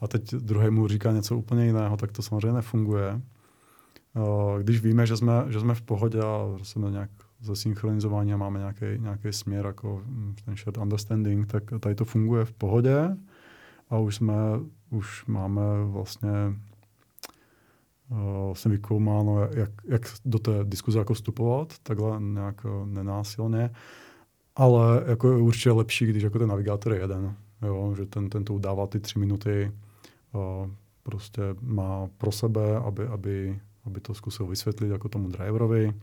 a 0.00 0.08
teď 0.08 0.30
druhý 0.34 0.70
mu 0.70 0.88
říká 0.88 1.12
něco 1.12 1.36
úplně 1.36 1.66
jiného, 1.66 1.96
tak 1.96 2.12
to 2.12 2.22
samozřejmě 2.22 2.52
nefunguje. 2.52 3.20
Když 4.62 4.80
víme, 4.80 5.06
že 5.06 5.16
jsme, 5.16 5.44
že 5.48 5.60
jsme 5.60 5.74
v 5.74 5.82
pohodě 5.82 6.20
a 6.20 6.58
jsme 6.62 6.90
nějak 6.90 7.10
zesynchronizování 7.40 8.32
a 8.32 8.36
máme 8.36 8.58
nějaký, 8.58 8.84
nějaký 8.98 9.32
směr, 9.32 9.66
jako 9.66 10.02
hm, 10.06 10.34
ten 10.44 10.56
shared 10.56 10.78
understanding, 10.78 11.46
tak 11.46 11.62
tady 11.80 11.94
to 11.94 12.04
funguje 12.04 12.44
v 12.44 12.52
pohodě 12.52 13.16
a 13.90 13.98
už 13.98 14.16
jsme, 14.16 14.34
už 14.90 15.26
máme 15.26 15.62
vlastně 15.84 16.30
vlastně 18.46 18.70
vykoumáno, 18.70 19.40
jak, 19.40 19.70
jak 19.84 20.02
do 20.24 20.38
té 20.38 20.52
diskuze 20.64 20.98
jako 20.98 21.14
vstupovat, 21.14 21.74
takhle 21.82 22.20
nějak 22.20 22.66
nenásilně, 22.84 23.70
ale 24.56 25.04
jako 25.06 25.30
je 25.30 25.36
určitě 25.36 25.70
lepší, 25.70 26.06
když 26.06 26.22
jako 26.22 26.38
ten 26.38 26.48
navigátor 26.48 26.92
je 26.92 27.00
jeden, 27.00 27.36
jo, 27.62 27.94
že 27.96 28.06
ten, 28.06 28.30
ten 28.30 28.44
to 28.44 28.54
udává 28.54 28.86
ty 28.86 29.00
tři 29.00 29.18
minuty, 29.18 29.72
prostě 31.02 31.42
má 31.60 32.08
pro 32.18 32.32
sebe, 32.32 32.76
aby, 32.76 33.06
aby, 33.06 33.60
aby 33.84 34.00
to 34.00 34.14
zkusil 34.14 34.46
vysvětlit 34.46 34.88
jako 34.88 35.08
tomu 35.08 35.28
driverovi. 35.28 35.94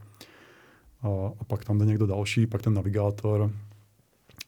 A, 1.02 1.08
a 1.40 1.44
pak 1.44 1.64
tam 1.64 1.78
jde 1.78 1.84
někdo 1.84 2.06
další, 2.06 2.46
pak 2.46 2.62
ten 2.62 2.74
navigátor, 2.74 3.50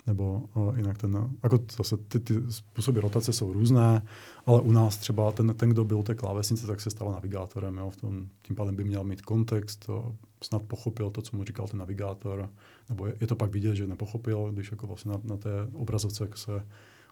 nebo 0.06 0.42
uh, 0.54 0.76
jinak 0.76 0.98
ten, 0.98 1.30
jako 1.42 1.58
zase 1.76 1.96
ty, 1.96 2.20
ty 2.20 2.34
způsoby 2.48 3.00
rotace 3.00 3.32
jsou 3.32 3.52
různé, 3.52 4.02
ale 4.46 4.60
u 4.60 4.72
nás 4.72 4.96
třeba 4.96 5.32
ten, 5.32 5.54
ten 5.54 5.68
kdo 5.68 5.84
byl 5.84 6.02
té 6.02 6.14
klávesnice, 6.14 6.66
tak 6.66 6.80
se 6.80 6.90
stal 6.90 7.12
navigátorem, 7.12 7.76
jo, 7.76 7.90
v 7.90 7.96
tom, 7.96 8.28
tím 8.42 8.56
pádem 8.56 8.76
by 8.76 8.84
měl 8.84 9.04
mít 9.04 9.22
kontext, 9.22 9.86
to, 9.86 10.14
snad 10.42 10.62
pochopil 10.62 11.10
to, 11.10 11.22
co 11.22 11.36
mu 11.36 11.44
říkal 11.44 11.68
ten 11.68 11.78
navigátor, 11.78 12.50
nebo 12.88 13.06
je, 13.06 13.14
je 13.20 13.26
to 13.26 13.36
pak 13.36 13.50
vidět, 13.50 13.74
že 13.74 13.86
nepochopil, 13.86 14.52
když 14.52 14.70
jako 14.70 14.86
vlastně 14.86 15.10
na, 15.10 15.20
na 15.24 15.36
té 15.36 15.50
obrazovce 15.72 16.28
se 16.34 16.64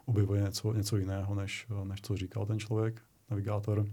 objevuje 0.07 0.41
něco, 0.41 0.73
něco 0.73 0.97
jiného, 0.97 1.35
než, 1.35 1.67
než 1.83 2.01
co 2.01 2.17
říkal 2.17 2.45
ten 2.45 2.59
člověk, 2.59 3.01
navigátor. 3.29 3.85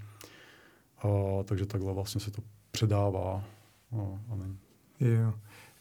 A, 0.99 1.09
takže 1.45 1.67
takhle 1.67 1.93
vlastně 1.93 2.21
se 2.21 2.31
to 2.31 2.43
předává. 2.71 3.45
A, 3.93 4.19
a 4.33 4.37
není. 4.37 4.59
Jo. 5.01 5.35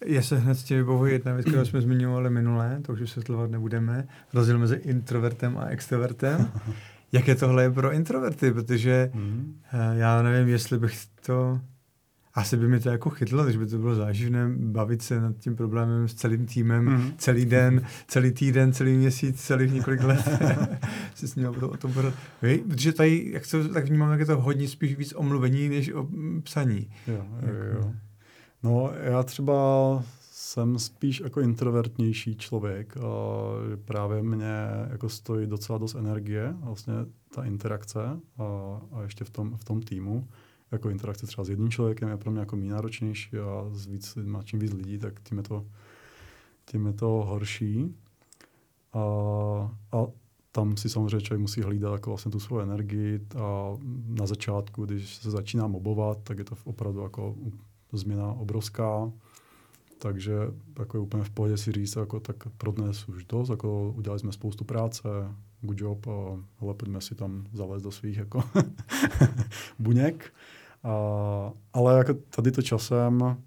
Já 0.06 0.22
se 0.22 0.40
hned 0.40 0.56
s 0.56 0.64
tím 0.64 0.78
vybavuje 0.78 1.14
jedna 1.14 1.34
věc, 1.34 1.46
kterou 1.46 1.66
jsme 1.66 1.82
zmiňovali 1.82 2.30
minule, 2.30 2.80
to 2.82 2.94
už 2.94 3.00
vysvětlovat 3.00 3.52
nebudeme. 3.52 4.08
Rozdíl 4.34 4.60
mezi 4.60 4.76
introvertem 4.76 5.58
a 5.58 5.66
extrovertem. 5.66 6.52
Jaké 7.12 7.36
tohle 7.36 7.64
je 7.64 7.72
pro 7.72 7.92
introverty, 7.92 8.52
protože 8.52 9.12
mm. 9.14 9.60
já 9.94 10.22
nevím, 10.22 10.48
jestli 10.48 10.80
bych 10.80 11.06
to 11.26 11.62
asi 12.36 12.58
by 12.58 12.68
mi 12.68 12.80
to 12.80 12.90
jako 12.90 13.10
chytlo, 13.10 13.44
takže 13.44 13.60
by 13.60 13.66
to 13.66 13.78
bylo 13.78 13.96
záživné 13.96 14.50
bavit 14.58 15.02
se 15.02 15.22
nad 15.22 15.38
tím 15.38 15.56
problémem 15.56 16.08
s 16.08 16.14
celým 16.14 16.46
týmem, 16.46 16.86
mm-hmm. 16.86 17.14
celý 17.18 17.46
den, 17.46 17.86
celý 18.08 18.32
týden, 18.32 18.74
celý 18.74 18.98
měsíc, 18.98 19.42
celých 19.42 19.74
několik 19.74 20.04
let. 20.04 20.30
si 21.16 21.28
s 21.28 21.36
ním 21.36 21.48
o 21.48 21.78
tom 21.78 21.94
podat. 21.94 22.14
Protože 22.68 22.94
tady, 22.94 23.30
jak 23.34 23.48
to 23.48 23.68
tak 23.68 23.86
vnímám, 23.86 24.12
jak 24.12 24.20
je 24.20 24.26
to 24.26 24.42
hodně 24.42 24.68
spíš 24.68 24.96
víc 24.96 25.14
omluvení, 25.14 25.70
než 25.70 25.94
o 25.94 26.08
psaní. 26.44 26.90
Jo, 27.08 27.26
jo, 27.42 27.76
jo. 27.76 27.94
No, 28.64 28.92
já 29.04 29.24
třeba 29.24 29.54
jsem 30.32 30.80
spíš 30.80 31.20
jako 31.20 31.42
introvertnější 31.42 32.36
člověk. 32.36 32.98
A 32.98 33.02
právě 33.86 34.24
mě 34.24 34.56
jako 34.90 35.10
stojí 35.10 35.48
docela 35.48 35.78
dost 35.78 35.96
energie, 35.96 36.56
vlastně 36.62 36.94
ta 37.36 37.44
interakce 37.44 38.00
a, 38.38 38.44
a 38.92 39.02
ještě 39.02 39.24
v 39.24 39.30
tom, 39.30 39.58
v 39.58 39.64
tom 39.64 39.82
týmu 39.82 40.28
jako 40.74 40.90
interakce 40.90 41.28
třeba 41.28 41.46
s 41.46 41.50
jedním 41.50 41.70
člověkem 41.70 42.10
je 42.10 42.18
pro 42.18 42.32
mě 42.32 42.40
jako 42.40 42.56
náročnější 42.56 43.38
a 43.38 43.70
s 43.72 43.86
víc 43.86 44.16
lidma, 44.16 44.44
čím 44.44 44.60
víc 44.60 44.74
lidí, 44.74 44.98
tak 44.98 45.20
tím 45.24 45.38
je 45.38 45.44
to, 45.44 45.66
tím 46.66 46.86
je 46.86 46.94
to 46.94 47.08
horší. 47.08 47.96
A, 48.94 49.00
a 49.92 50.06
tam 50.52 50.78
si 50.78 50.90
samozřejmě 50.90 51.22
člověk 51.22 51.42
musí 51.42 51.62
hlídat 51.62 51.94
jako 51.94 52.10
vlastně 52.10 52.32
tu 52.32 52.40
svou 52.40 52.60
energii 52.60 53.20
a 53.36 53.78
na 54.08 54.26
začátku, 54.26 54.86
když 54.86 55.16
se 55.16 55.32
začíná 55.32 55.68
mobovat, 55.68 56.18
tak 56.24 56.38
je 56.38 56.44
to 56.44 56.56
opravdu 56.64 57.02
jako 57.02 57.36
změna 57.92 58.34
obrovská. 58.34 59.12
Takže 60.00 60.34
jako 60.80 60.98
je 60.98 61.02
úplně 61.02 61.24
v 61.24 61.30
pohodě 61.30 61.58
si 61.58 61.72
říct, 61.72 61.96
jako, 61.96 62.20
tak 62.20 62.36
pro 62.58 62.72
dnes 62.72 63.08
už 63.10 63.26
dost, 63.26 63.50
jako 63.50 63.94
udělali 63.98 64.20
jsme 64.20 64.32
spoustu 64.32 64.64
práce, 64.64 65.10
good 65.62 65.82
job 65.82 66.08
a 66.08 66.44
hele, 66.60 66.74
pojďme 66.74 67.02
si 67.02 67.16
tam 67.16 67.46
zavést 67.54 67.82
do 67.82 67.92
svých 67.92 68.18
jako 68.18 68.44
buněk. 69.80 70.34
A, 70.84 71.52
ale 71.74 71.98
jako 71.98 72.14
tady 72.14 72.52
to 72.52 72.62
časem, 72.62 73.38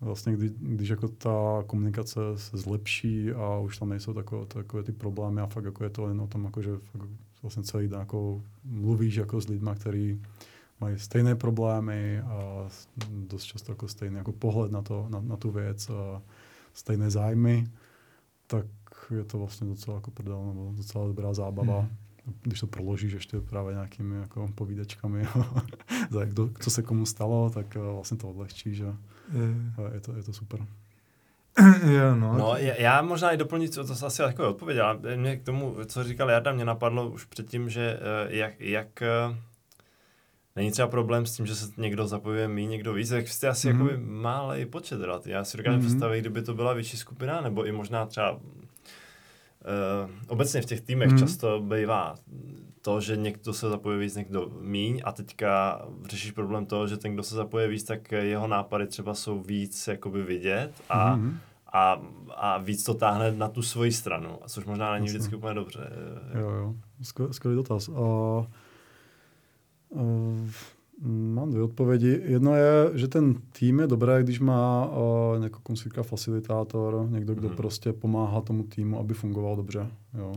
vlastně 0.00 0.32
kdy, 0.32 0.50
když 0.58 0.88
jako 0.88 1.08
ta 1.08 1.64
komunikace 1.66 2.20
se 2.34 2.56
zlepší 2.56 3.32
a 3.32 3.58
už 3.58 3.78
tam 3.78 3.88
nejsou 3.88 4.14
takové, 4.14 4.46
takové 4.46 4.82
ty 4.82 4.92
problémy 4.92 5.40
a 5.40 5.46
fakt 5.46 5.64
jako 5.64 5.84
je 5.84 5.90
to 5.90 6.08
jen 6.08 6.20
o 6.20 6.26
tom, 6.26 6.44
jako, 6.44 6.62
že 6.62 6.70
fakt 6.78 7.08
vlastně 7.42 7.62
celý 7.62 7.88
den 7.88 8.00
jako 8.00 8.42
mluvíš 8.64 9.14
jako 9.14 9.40
s 9.40 9.48
lidmi, 9.48 9.70
kteří 9.74 10.22
mají 10.80 10.98
stejné 10.98 11.34
problémy 11.34 12.20
a 12.20 12.68
dost 13.10 13.44
často 13.44 13.72
jako 13.72 13.88
stejný 13.88 14.16
jako 14.16 14.32
pohled 14.32 14.72
na, 14.72 14.82
to, 14.82 15.06
na, 15.08 15.20
na 15.20 15.36
tu 15.36 15.50
věc 15.50 15.90
a 15.90 16.22
stejné 16.72 17.10
zájmy, 17.10 17.66
tak 18.46 18.66
je 19.10 19.24
to 19.24 19.38
vlastně 19.38 19.66
docela 19.66 19.96
jako 19.96 20.10
prdel, 20.10 20.46
nebo 20.46 20.72
docela 20.76 21.06
dobrá 21.06 21.34
zábava. 21.34 21.80
Hmm. 21.80 21.90
Když 22.42 22.60
to 22.60 22.66
proložíš 22.66 23.12
ještě 23.12 23.40
právě 23.40 23.74
nějakými 23.74 24.16
jako 24.16 24.48
povídečkami, 24.54 25.26
za 26.10 26.20
jak 26.20 26.34
do, 26.34 26.50
co 26.60 26.70
se 26.70 26.82
komu 26.82 27.06
stalo, 27.06 27.50
tak 27.50 27.76
uh, 27.76 27.94
vlastně 27.94 28.16
to 28.16 28.28
odlehčí, 28.28 28.74
že 28.74 28.84
je, 28.84 29.94
je, 29.94 30.00
to, 30.00 30.12
je 30.12 30.22
to 30.22 30.32
super. 30.32 30.60
jo, 31.90 32.14
no. 32.14 32.38
no 32.38 32.54
já 32.56 33.02
možná 33.02 33.30
i 33.30 33.36
doplnit, 33.36 33.74
co 33.74 33.84
to 33.84 34.06
asi 34.06 34.22
jako 34.22 34.48
odpověď, 34.48 34.78
ale 34.78 35.16
mě 35.16 35.36
k 35.36 35.42
tomu, 35.42 35.76
co 35.86 36.04
říkal 36.04 36.30
Jarda, 36.30 36.52
mě 36.52 36.64
napadlo 36.64 37.10
už 37.10 37.24
předtím, 37.24 37.70
že 37.70 38.00
jak, 38.28 38.60
jak 38.60 39.02
není 40.56 40.70
třeba 40.70 40.88
problém 40.88 41.26
s 41.26 41.36
tím, 41.36 41.46
že 41.46 41.54
se 41.54 41.72
někdo 41.76 42.06
zapojuje 42.06 42.48
mý, 42.48 42.66
někdo 42.66 42.92
víc, 42.92 43.08
tak 43.08 43.28
jste 43.28 43.48
asi 43.48 43.68
mm-hmm. 43.68 43.72
jakoby 43.72 43.96
malý 44.04 44.66
počet 44.66 45.00
relativně. 45.00 45.34
Já 45.34 45.44
si 45.44 45.56
dokážu 45.56 45.78
mm-hmm. 45.78 45.86
představit, 45.86 46.20
kdyby 46.20 46.42
to 46.42 46.54
byla 46.54 46.72
větší 46.72 46.96
skupina, 46.96 47.40
nebo 47.40 47.66
i 47.66 47.72
možná 47.72 48.06
třeba 48.06 48.40
obecně 50.28 50.62
v 50.62 50.64
těch 50.64 50.80
týmech 50.80 51.10
mm-hmm. 51.10 51.18
často 51.18 51.60
bývá 51.60 52.14
to, 52.82 53.00
že 53.00 53.16
někdo 53.16 53.52
se 53.52 53.68
zapojuje 53.68 54.00
víc, 54.00 54.16
někdo 54.16 54.50
míň 54.60 55.02
a 55.04 55.12
teďka 55.12 55.82
řešíš 56.04 56.30
problém 56.30 56.66
toho, 56.66 56.86
že 56.86 56.96
ten, 56.96 57.14
kdo 57.14 57.22
se 57.22 57.34
zapojuje 57.34 57.68
víc, 57.68 57.84
tak 57.84 58.12
jeho 58.12 58.46
nápady 58.46 58.86
třeba 58.86 59.14
jsou 59.14 59.40
víc 59.40 59.88
jakoby 59.88 60.22
vidět 60.22 60.72
a, 60.88 61.16
mm-hmm. 61.16 61.34
a, 61.72 62.02
a 62.34 62.58
víc 62.58 62.84
to 62.84 62.94
táhne 62.94 63.32
na 63.32 63.48
tu 63.48 63.62
svoji 63.62 63.92
stranu, 63.92 64.38
což 64.48 64.64
možná 64.64 64.92
není 64.92 65.06
vždycky 65.06 65.36
úplně 65.36 65.54
dobře. 65.54 65.90
Jo, 66.34 66.50
jo, 66.50 66.74
skvělý 67.32 67.56
dotaz. 67.56 67.88
Uh, 67.88 68.46
Uh, 69.90 70.50
mám 71.04 71.50
dvě 71.50 71.62
odpovědi. 71.62 72.20
Jedno 72.24 72.54
je, 72.54 72.90
že 72.94 73.08
ten 73.08 73.34
tým 73.58 73.80
je 73.80 73.86
dobré, 73.86 74.22
když 74.22 74.40
má 74.40 74.86
uh, 74.86 75.42
jako 75.44 75.74
říká, 75.74 76.02
facilitátor, 76.02 77.06
někdo, 77.10 77.34
kdo 77.34 77.48
hmm. 77.48 77.56
prostě 77.56 77.92
pomáhá 77.92 78.40
tomu 78.40 78.62
týmu, 78.62 78.98
aby 78.98 79.14
fungoval 79.14 79.56
dobře. 79.56 79.86
Jo. 80.18 80.32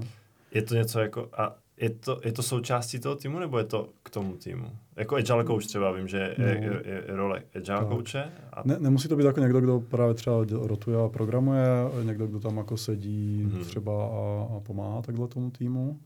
Je 0.54 0.62
to 0.62 0.76
něco 0.76 1.00
jako, 1.00 1.28
a 1.38 1.56
je 1.78 1.90
to, 1.90 2.20
je 2.24 2.32
to 2.32 2.44
součástí 2.44 3.00
toho 3.00 3.16
týmu, 3.16 3.40
nebo 3.40 3.58
je 3.58 3.64
to 3.64 3.90
k 4.04 4.10
tomu 4.10 4.34
týmu? 4.34 4.66
Jako 4.96 5.16
agile 5.16 5.46
coach 5.46 5.66
třeba, 5.66 5.92
vím, 5.92 6.08
že 6.08 6.18
je, 6.18 6.36
no. 6.40 6.46
je, 6.46 6.82
je, 6.86 7.04
je 7.08 7.16
role 7.16 7.44
agile 7.56 7.80
tak. 7.80 7.90
coache. 7.90 8.32
A... 8.54 8.62
Ne, 8.66 8.80
nemusí 8.80 9.08
to 9.08 9.16
být 9.16 9.26
jako 9.26 9.40
někdo, 9.40 9.62
kdo 9.62 9.80
právě 9.80 10.14
třeba 10.14 10.46
rotuje 10.52 10.98
a 10.98 11.10
programuje, 11.10 11.68
někdo, 12.04 12.28
kdo 12.28 12.40
tam 12.40 12.58
jako 12.58 12.78
sedí 12.78 13.50
hmm. 13.52 13.64
třeba 13.64 14.06
a, 14.06 14.48
a 14.56 14.60
pomáhá 14.60 15.02
takhle 15.02 15.28
tomu 15.28 15.52
týmu. 15.52 16.00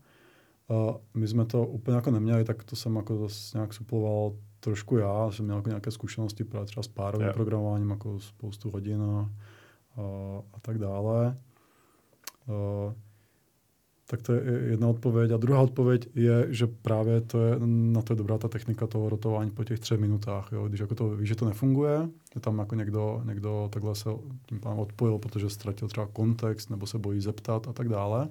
A 0.68 0.94
my 1.14 1.28
jsme 1.28 1.44
to 1.44 1.66
úplně 1.66 1.96
jako 1.96 2.10
neměli, 2.10 2.44
tak 2.44 2.64
to 2.64 2.76
jsem 2.76 2.96
jako 2.96 3.16
zase 3.16 3.58
nějak 3.58 3.74
suploval 3.74 4.32
trošku 4.60 4.96
já, 4.96 5.30
jsem 5.30 5.44
měl 5.44 5.56
jako 5.56 5.68
nějaké 5.68 5.90
zkušenosti 5.90 6.44
právě 6.44 6.66
třeba 6.66 6.82
s 6.82 6.88
párovým 6.88 7.24
yeah. 7.24 7.34
programováním, 7.34 7.90
jako 7.90 8.20
spoustu 8.20 8.70
hodin 8.70 9.02
a, 9.02 9.30
a, 9.96 10.02
a 10.52 10.60
tak 10.60 10.78
dále. 10.78 11.36
A, 12.48 12.94
tak 14.06 14.22
to 14.22 14.32
je 14.32 14.42
jedna 14.70 14.88
odpověď. 14.88 15.30
A 15.30 15.36
druhá 15.36 15.60
odpověď 15.60 16.08
je, 16.14 16.46
že 16.50 16.66
právě 16.66 17.20
to 17.20 17.42
je, 17.42 17.56
na 17.66 18.02
to 18.02 18.12
je 18.12 18.16
dobrá 18.16 18.38
ta 18.38 18.48
technika 18.48 18.86
toho 18.86 19.08
rotování 19.08 19.50
po 19.50 19.64
těch 19.64 19.80
třech 19.80 20.00
minutách. 20.00 20.48
Jo. 20.52 20.68
Když 20.68 20.80
jako 20.80 20.94
to 20.94 21.16
víš, 21.16 21.28
že 21.28 21.34
to 21.34 21.44
nefunguje, 21.44 22.08
že 22.34 22.40
tam 22.40 22.58
jako 22.58 22.74
někdo, 22.74 23.22
někdo 23.24 23.68
takhle 23.72 23.94
se 23.94 24.10
tím 24.46 24.60
pádem 24.60 24.78
odpojil, 24.78 25.18
protože 25.18 25.50
ztratil 25.50 25.88
třeba 25.88 26.06
kontext 26.06 26.70
nebo 26.70 26.86
se 26.86 26.98
bojí 26.98 27.20
zeptat 27.20 27.68
a 27.68 27.72
tak 27.72 27.88
dále, 27.88 28.28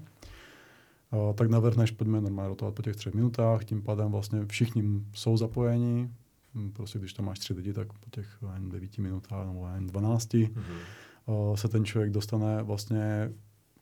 tak 1.35 1.49
navrhneš, 1.49 1.91
pojďme 1.91 2.21
normálně 2.21 2.49
rotovat 2.49 2.75
po 2.75 2.81
těch 2.81 2.95
třech 2.95 3.13
minutách, 3.13 3.65
tím 3.65 3.81
pádem 3.81 4.11
vlastně 4.11 4.45
všichni 4.45 4.83
jsou 5.13 5.37
zapojeni, 5.37 6.09
hm, 6.55 6.71
prostě 6.71 6.99
když 6.99 7.13
tam 7.13 7.25
máš 7.25 7.39
tři 7.39 7.53
lidi, 7.53 7.73
tak 7.73 7.93
po 7.93 8.09
těch 8.09 8.37
jen 8.53 8.69
devíti 8.69 9.01
minutách 9.01 9.47
nebo 9.47 9.67
jen 9.67 9.87
dvanácti 9.87 10.49
mm-hmm. 10.53 11.55
se 11.55 11.67
ten 11.67 11.85
člověk 11.85 12.11
dostane 12.11 12.63
vlastně 12.63 13.31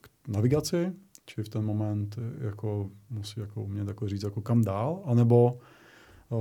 k 0.01 0.27
navigaci, 0.27 0.91
či 1.25 1.43
v 1.43 1.49
ten 1.49 1.65
moment 1.65 2.19
jako 2.41 2.89
musí 3.09 3.39
jako 3.39 3.63
umět 3.63 3.88
jako 3.88 4.07
říct, 4.07 4.23
jako 4.23 4.41
kam 4.41 4.63
dál, 4.63 5.01
anebo 5.05 5.59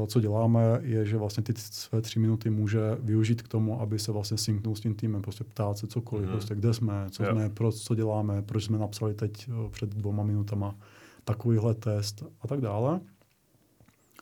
co 0.07 0.21
děláme, 0.21 0.79
je, 0.83 1.07
že 1.07 1.17
vlastně 1.17 1.43
ty 1.43 1.53
své 1.57 2.01
tři 2.01 2.19
minuty 2.19 2.51
může 2.51 2.81
využít 3.01 3.43
k 3.43 3.49
tomu, 3.49 3.81
aby 3.81 3.99
se 3.99 4.13
vlastně 4.13 4.39
synknul 4.39 4.77
s 4.77 4.81
tím 4.81 4.95
týmem, 4.95 5.23
prostě 5.23 5.45
ptát 5.45 5.79
se 5.79 5.87
cokoliv, 5.87 6.27
mm-hmm. 6.27 6.33
prostě 6.33 6.55
kde 6.55 6.75
jsme, 6.75 7.07
co 7.11 7.25
jo. 7.25 7.33
jsme, 7.33 7.51
proč, 7.51 7.75
co 7.75 7.95
děláme, 7.95 8.43
proč 8.43 8.65
jsme 8.65 8.79
napsali 8.79 9.15
teď 9.15 9.51
před 9.71 9.91
dvoma 9.91 10.23
minutama 10.23 10.75
takovýhle 11.25 11.75
test 11.75 12.25
a 12.41 12.49
tak 12.49 12.61
dále. 12.61 13.01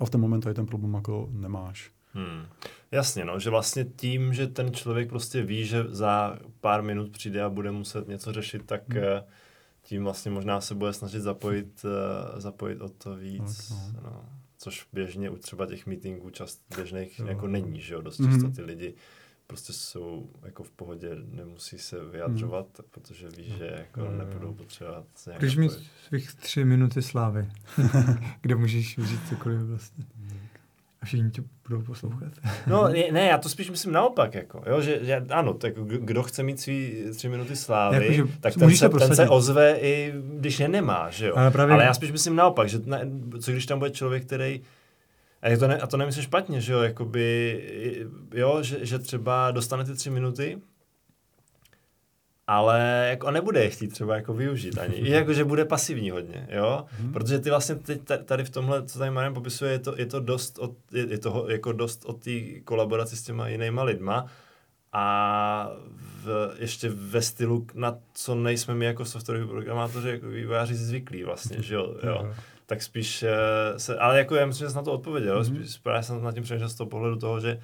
A 0.00 0.04
v 0.04 0.10
ten 0.10 0.20
moment 0.20 0.40
tady 0.40 0.54
ten 0.54 0.66
problém 0.66 0.94
jako 0.94 1.28
nemáš. 1.32 1.90
Hmm. 2.12 2.46
Jasně, 2.90 3.24
no, 3.24 3.40
že 3.40 3.50
vlastně 3.50 3.84
tím, 3.84 4.34
že 4.34 4.46
ten 4.46 4.72
člověk 4.72 5.08
prostě 5.08 5.42
ví, 5.42 5.64
že 5.64 5.84
za 5.88 6.38
pár 6.60 6.82
minut 6.82 7.10
přijde 7.10 7.42
a 7.42 7.48
bude 7.48 7.70
muset 7.70 8.08
něco 8.08 8.32
řešit, 8.32 8.62
tak 8.66 8.94
hmm. 8.94 9.02
tím 9.82 10.04
vlastně 10.04 10.30
možná 10.30 10.60
se 10.60 10.74
bude 10.74 10.92
snažit 10.92 11.20
zapojit, 11.20 11.84
zapojit 12.36 12.80
o 12.80 12.88
to 12.88 13.16
víc. 13.16 13.68
Tak, 13.68 14.02
no. 14.02 14.10
No 14.10 14.24
což 14.70 14.86
běžně 14.92 15.30
u 15.30 15.36
třeba 15.36 15.66
těch 15.66 15.86
meetingů 15.86 16.30
čast 16.30 16.62
běžných 16.76 17.18
jo. 17.18 17.26
jako 17.26 17.46
není, 17.46 17.80
že 17.80 17.94
jo, 17.94 18.00
dost 18.00 18.16
často 18.16 18.28
mm-hmm. 18.28 18.54
ty 18.54 18.62
lidi 18.62 18.94
prostě 19.46 19.72
jsou 19.72 20.30
jako 20.42 20.62
v 20.62 20.70
pohodě, 20.70 21.10
nemusí 21.14 21.78
se 21.78 22.04
vyjadřovat, 22.04 22.66
mm. 22.78 22.84
protože 22.90 23.28
ví, 23.28 23.54
že 23.58 23.70
jako 23.78 24.00
jo, 24.00 24.10
nebudou 24.10 24.54
potřebovat 24.54 25.04
se 25.14 25.34
Když 25.38 25.56
mít 25.56 25.72
svých 26.06 26.34
tři 26.34 26.64
minuty 26.64 27.02
slávy, 27.02 27.48
kde 28.40 28.54
můžeš 28.54 28.98
říct 28.98 29.28
cokoliv 29.28 29.60
vlastně. 29.60 30.04
A 31.02 31.06
všichni 31.06 31.30
tě 31.30 31.42
budou 31.68 31.82
poslouchat. 31.82 32.32
no 32.66 32.88
ne, 33.12 33.26
já 33.26 33.38
to 33.38 33.48
spíš 33.48 33.70
myslím 33.70 33.92
naopak, 33.92 34.34
jako, 34.34 34.62
jo, 34.66 34.80
že, 34.80 34.98
že 35.02 35.24
ano, 35.30 35.54
tak 35.54 35.74
kdo 35.84 36.22
chce 36.22 36.42
mít 36.42 36.60
svý 36.60 37.04
tři 37.16 37.28
minuty 37.28 37.56
slávy, 37.56 38.16
jako, 38.16 38.28
tak 38.40 38.54
ten 38.54 38.76
se, 38.76 38.88
ten 38.88 39.16
se 39.16 39.28
ozve 39.28 39.78
i 39.80 40.14
když 40.32 40.60
je 40.60 40.68
nemá, 40.68 41.10
že 41.10 41.26
jo. 41.26 41.36
Ale, 41.36 41.50
právě... 41.50 41.74
Ale 41.74 41.84
já 41.84 41.94
spíš 41.94 42.10
myslím 42.10 42.36
naopak, 42.36 42.68
že 42.68 42.78
ne, 42.84 43.10
co 43.40 43.52
když 43.52 43.66
tam 43.66 43.78
bude 43.78 43.90
člověk, 43.90 44.26
který 44.26 44.60
a, 45.42 45.56
to 45.56 45.68
ne, 45.68 45.78
a 45.78 45.86
to 45.86 45.96
nemyslím 45.96 46.24
špatně, 46.24 46.60
že 46.60 46.72
jo, 46.72 46.80
jakoby, 46.80 48.08
jo, 48.34 48.62
že, 48.62 48.86
že 48.86 48.98
třeba 48.98 49.50
dostane 49.50 49.84
ty 49.84 49.94
tři 49.94 50.10
minuty, 50.10 50.58
ale 52.48 53.06
jako 53.10 53.26
on 53.26 53.34
nebude 53.34 53.62
je 53.62 53.70
chtít 53.70 53.88
třeba 53.88 54.16
jako 54.16 54.34
využít 54.34 54.78
ani. 54.78 54.94
I 54.94 55.10
jako, 55.10 55.32
že 55.32 55.44
bude 55.44 55.64
pasivní 55.64 56.10
hodně, 56.10 56.48
jo? 56.50 56.84
Hmm. 56.90 57.12
Protože 57.12 57.38
ty 57.38 57.50
vlastně 57.50 57.74
teď 57.74 58.00
tady 58.24 58.44
v 58.44 58.50
tomhle, 58.50 58.82
co 58.86 58.98
tady 58.98 59.10
Marian 59.10 59.34
popisuje, 59.34 59.72
je 59.72 59.78
to, 59.78 59.94
je 59.98 60.06
to 60.06 60.20
dost 60.20 60.58
od, 60.58 60.72
je, 60.92 61.06
je 61.10 61.18
to 61.18 61.46
jako 61.48 61.72
dost 61.72 62.04
od 62.04 62.24
té 62.24 62.60
kolaboraci 62.64 63.16
s 63.16 63.22
těma 63.22 63.48
jinýma 63.48 63.82
lidma 63.82 64.26
a 64.92 65.70
v, 66.24 66.54
ještě 66.58 66.90
ve 66.94 67.22
stylu, 67.22 67.66
na 67.74 67.98
co 68.14 68.34
nejsme 68.34 68.74
my 68.74 68.84
jako 68.84 69.04
softwaroví 69.04 69.48
programátoři, 69.48 70.08
jako 70.08 70.28
vývojáři 70.28 70.74
zvyklí 70.74 71.24
vlastně, 71.24 71.62
že 71.62 71.74
jo? 71.74 71.94
jo. 72.02 72.32
Tak 72.66 72.82
spíš 72.82 73.22
uh, 73.22 73.28
se, 73.76 73.98
ale 73.98 74.18
jako 74.18 74.34
já 74.34 74.46
myslím, 74.46 74.66
že 74.66 74.70
jsem 74.70 74.76
na 74.76 74.84
to 74.84 74.92
odpověděl, 74.92 75.42
mm-hmm. 75.42 75.62
spíš 75.62 75.78
právě 75.78 76.02
jsem 76.02 76.22
na 76.22 76.32
tím 76.32 76.42
přemýšlel 76.42 76.68
z 76.68 76.74
toho 76.74 76.90
pohledu 76.90 77.16
toho, 77.16 77.40
že 77.40 77.60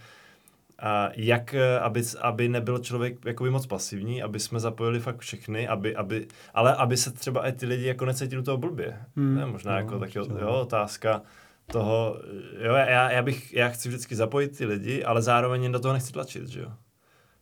a 0.84 1.10
jak, 1.16 1.54
eh, 1.54 1.78
aby, 1.78 2.02
aby 2.20 2.48
nebyl 2.48 2.78
člověk 2.78 3.24
jakoby 3.24 3.50
moc 3.50 3.66
pasivní, 3.66 4.22
aby 4.22 4.40
jsme 4.40 4.60
zapojili 4.60 5.00
fakt 5.00 5.18
všechny, 5.18 5.68
aby, 5.68 5.96
aby, 5.96 6.26
ale 6.54 6.74
aby 6.74 6.96
se 6.96 7.10
třeba 7.10 7.46
i 7.46 7.52
ty 7.52 7.66
lidi 7.66 7.86
jako 7.86 8.04
necítili 8.04 8.42
toho 8.42 8.56
blbě. 8.56 9.00
Hmm. 9.16 9.34
Ne, 9.34 9.46
možná 9.46 9.72
no, 9.72 9.78
jako 9.78 9.98
taky 9.98 10.18
jo, 10.18 10.48
otázka 10.48 11.22
toho, 11.66 12.20
jo, 12.64 12.74
já, 12.74 13.10
já, 13.10 13.22
bych, 13.22 13.54
já 13.54 13.68
chci 13.68 13.88
vždycky 13.88 14.16
zapojit 14.16 14.58
ty 14.58 14.66
lidi, 14.66 15.04
ale 15.04 15.22
zároveň 15.22 15.72
do 15.72 15.80
toho 15.80 15.94
nechci 15.94 16.12
tlačit, 16.12 16.48
že 16.48 16.60
jo. 16.60 16.72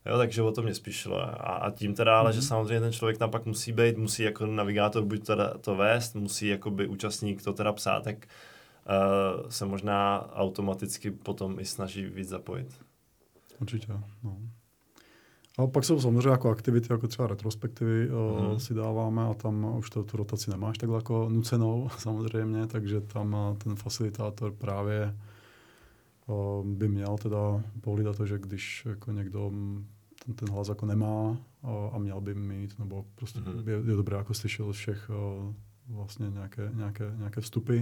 Jo, 0.06 0.18
takže 0.18 0.42
o 0.42 0.52
to 0.52 0.62
mě 0.62 0.74
spíš 0.74 0.96
šlo. 0.96 1.20
A, 1.20 1.34
a 1.34 1.70
tím 1.70 1.94
teda, 1.94 2.18
ale 2.18 2.30
mm-hmm. 2.30 2.34
že 2.34 2.38
mhm. 2.38 2.46
samozřejmě 2.46 2.80
ten 2.80 2.92
člověk 2.92 3.18
tam 3.18 3.30
pak 3.30 3.46
musí 3.46 3.72
být, 3.72 3.96
musí 3.96 4.22
jako 4.22 4.46
navigátor 4.46 5.04
buď 5.04 5.26
teda 5.26 5.54
to 5.60 5.74
vést, 5.74 6.14
musí 6.14 6.48
jakoby 6.48 6.86
účastník 6.86 7.42
to 7.42 7.52
teda 7.52 7.72
psát, 7.72 8.04
tak 8.04 8.16
uh, 8.16 9.48
se 9.48 9.66
možná 9.66 10.28
automaticky 10.34 11.10
potom 11.10 11.60
i 11.60 11.64
snaží 11.64 12.04
víc 12.04 12.28
zapojit. 12.28 12.91
Určitě, 13.62 13.92
no. 14.22 14.38
A 15.58 15.66
pak 15.66 15.84
jsou 15.84 16.00
samozřejmě 16.00 16.28
jako 16.28 16.50
aktivity, 16.50 16.88
jako 16.90 17.08
třeba 17.08 17.28
retrospektivy 17.28 18.08
mm. 18.08 18.60
si 18.60 18.74
dáváme 18.74 19.22
a 19.22 19.34
tam 19.34 19.76
už 19.78 19.90
to, 19.90 20.04
tu 20.04 20.16
rotaci 20.16 20.50
nemáš 20.50 20.78
takhle 20.78 20.98
jako 20.98 21.28
nucenou 21.28 21.88
samozřejmě, 21.98 22.66
takže 22.66 23.00
tam 23.00 23.36
ten 23.58 23.76
facilitátor 23.76 24.52
právě 24.52 25.16
uh, 26.26 26.66
by 26.66 26.88
měl 26.88 27.16
teda 27.16 27.62
pohlídat 27.80 28.16
to, 28.16 28.26
že 28.26 28.38
když 28.38 28.86
jako 28.86 29.12
někdo 29.12 29.52
ten, 30.24 30.34
ten 30.34 30.50
hlas 30.50 30.68
jako 30.68 30.86
nemá 30.86 31.30
uh, 31.30 31.36
a 31.92 31.98
měl 31.98 32.20
by 32.20 32.34
mít, 32.34 32.78
nebo 32.78 33.04
prostě 33.14 33.40
mm. 33.40 33.68
je, 33.68 33.74
je 33.74 33.96
dobré 33.96 34.16
jako 34.16 34.34
slyšel 34.34 34.72
všech 34.72 35.10
uh, 35.10 35.54
vlastně 35.96 36.30
nějaké, 36.30 36.70
nějaké, 36.74 37.14
nějaké 37.18 37.40
vstupy, 37.40 37.80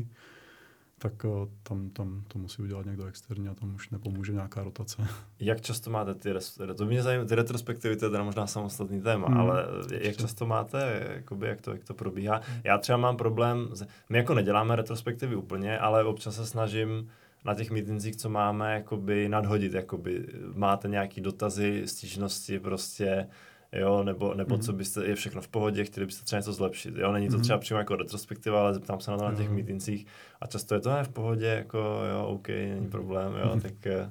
tak 1.02 1.24
uh, 1.24 1.48
tam, 1.62 1.90
tam 1.90 2.24
to 2.28 2.38
musí 2.38 2.62
udělat 2.62 2.86
někdo 2.86 3.06
externí 3.06 3.48
a 3.48 3.54
tam 3.54 3.74
už 3.74 3.90
nepomůže 3.90 4.32
nějaká 4.32 4.64
rotace. 4.64 5.06
Jak 5.40 5.60
často 5.60 5.90
máte 5.90 6.14
ty, 6.14 6.30
to 6.76 6.86
mě 6.86 7.02
zajímá, 7.02 7.24
ty 7.24 7.34
retrospektivy, 7.34 7.96
to 7.96 8.04
je 8.04 8.10
teda 8.10 8.24
možná 8.24 8.46
samostatný 8.46 9.02
téma, 9.02 9.28
hmm. 9.28 9.36
ale 9.36 9.64
jak 10.00 10.16
často 10.16 10.46
máte, 10.46 11.06
jakoby, 11.16 11.46
jak, 11.46 11.60
to, 11.60 11.72
jak 11.72 11.84
to 11.84 11.94
probíhá? 11.94 12.40
Já 12.64 12.78
třeba 12.78 12.98
mám 12.98 13.16
problém, 13.16 13.68
my 14.08 14.18
jako 14.18 14.34
neděláme 14.34 14.76
retrospektivy 14.76 15.36
úplně, 15.36 15.78
ale 15.78 16.04
občas 16.04 16.36
se 16.36 16.46
snažím 16.46 17.08
na 17.44 17.54
těch 17.54 17.70
meetingsích, 17.70 18.16
co 18.16 18.28
máme, 18.28 18.74
jakoby 18.74 19.28
nadhodit, 19.28 19.74
jakoby 19.74 20.26
máte 20.54 20.88
nějaký 20.88 21.20
dotazy, 21.20 21.82
stížnosti, 21.84 22.60
prostě 22.60 23.26
jo, 23.72 24.02
nebo, 24.04 24.34
nebo 24.34 24.54
Mhm. 24.54 24.62
co 24.64 24.72
byste, 24.72 25.06
je 25.06 25.14
všechno 25.14 25.40
v 25.40 25.48
pohodě, 25.48 25.84
chtěli 25.84 26.06
byste 26.06 26.24
třeba 26.24 26.38
něco 26.40 26.52
zlepšit, 26.52 26.94
jo, 26.96 27.12
není 27.12 27.28
to 27.28 27.34
Mhm. 27.34 27.42
třeba 27.42 27.58
přímo 27.58 27.78
jako 27.78 27.96
retrospektiva, 27.96 28.60
ale 28.60 28.74
zeptám 28.74 29.00
se 29.00 29.10
na 29.10 29.16
to 29.18 29.24
na 29.24 29.34
těch 29.34 29.46
Jo. 29.48 29.54
meetingsích 29.54 30.06
a 30.40 30.46
často 30.46 30.74
je 30.74 30.80
to 30.80 30.90
ne 30.90 31.04
v 31.04 31.08
pohodě, 31.08 31.46
jako 31.46 31.78
jo, 32.12 32.26
OK, 32.26 32.48
není 32.48 32.88
problém, 32.88 33.32
jo, 33.44 33.50
Mhm. 33.52 33.60
tak 33.60 33.86
eh, 33.86 34.10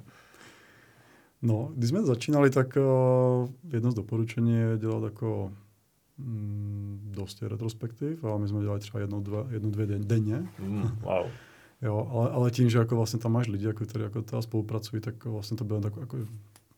No, 1.42 1.70
když 1.74 1.90
jsme 1.90 2.02
začínali, 2.02 2.50
tak 2.50 2.76
uh, 3.42 3.48
jedno 3.72 3.90
z 3.90 3.94
doporučení 3.94 4.52
je 4.54 4.78
dělat 4.78 5.02
jako 5.04 5.52
mm, 6.18 7.00
dost 7.14 7.42
retrospektiv, 7.42 8.24
ale 8.24 8.38
my 8.38 8.48
jsme 8.48 8.60
dělali 8.60 8.80
třeba 8.80 9.00
jednou, 9.00 9.20
dva, 9.20 9.46
jednu 9.50 9.70
dvě 9.70 9.86
den, 9.86 10.02
denně. 10.06 10.46
mm, 10.58 10.82
wow. 11.00 11.26
Jo, 11.82 12.08
ale, 12.12 12.30
ale 12.30 12.50
tím, 12.50 12.70
že 12.70 12.78
jako 12.78 12.96
vlastně 12.96 13.18
tam 13.18 13.32
máš 13.32 13.46
lidi, 13.48 13.66
jako, 13.66 13.84
kteří 13.84 14.02
jako 14.04 14.22
teda 14.22 14.42
spolupracují, 14.42 15.02
tak 15.02 15.24
vlastně 15.24 15.56
to 15.56 15.64
bylo 15.64 15.80
tak, 15.80 15.92
jako, 16.00 16.16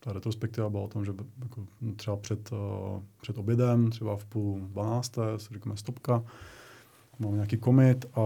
ta 0.03 0.13
retrospektiva 0.13 0.69
byla 0.69 0.83
o 0.83 0.87
tom, 0.87 1.05
že 1.05 1.13
jako, 1.43 1.65
třeba 1.95 2.17
před, 2.17 2.51
uh, 2.51 2.57
před 3.21 3.37
obědem, 3.37 3.89
třeba 3.91 4.15
v 4.17 4.25
půl 4.25 4.59
dvanácté, 4.59 5.21
si 5.39 5.53
říkáme 5.53 5.77
stopka, 5.77 6.23
máme 7.19 7.33
nějaký 7.35 7.57
komit 7.57 8.05
a, 8.13 8.19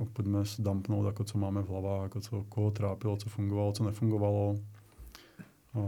a 0.00 0.04
pojďme 0.12 0.44
se 0.44 0.62
dumpnout, 0.62 1.06
jako, 1.06 1.24
co 1.24 1.38
máme 1.38 1.62
v 1.62 1.68
hlavách, 1.68 2.02
jako, 2.02 2.20
co 2.20 2.44
koho 2.48 2.70
trápilo, 2.70 3.16
co 3.16 3.28
fungovalo, 3.30 3.72
co 3.72 3.84
nefungovalo. 3.84 4.56
A, 5.74 5.78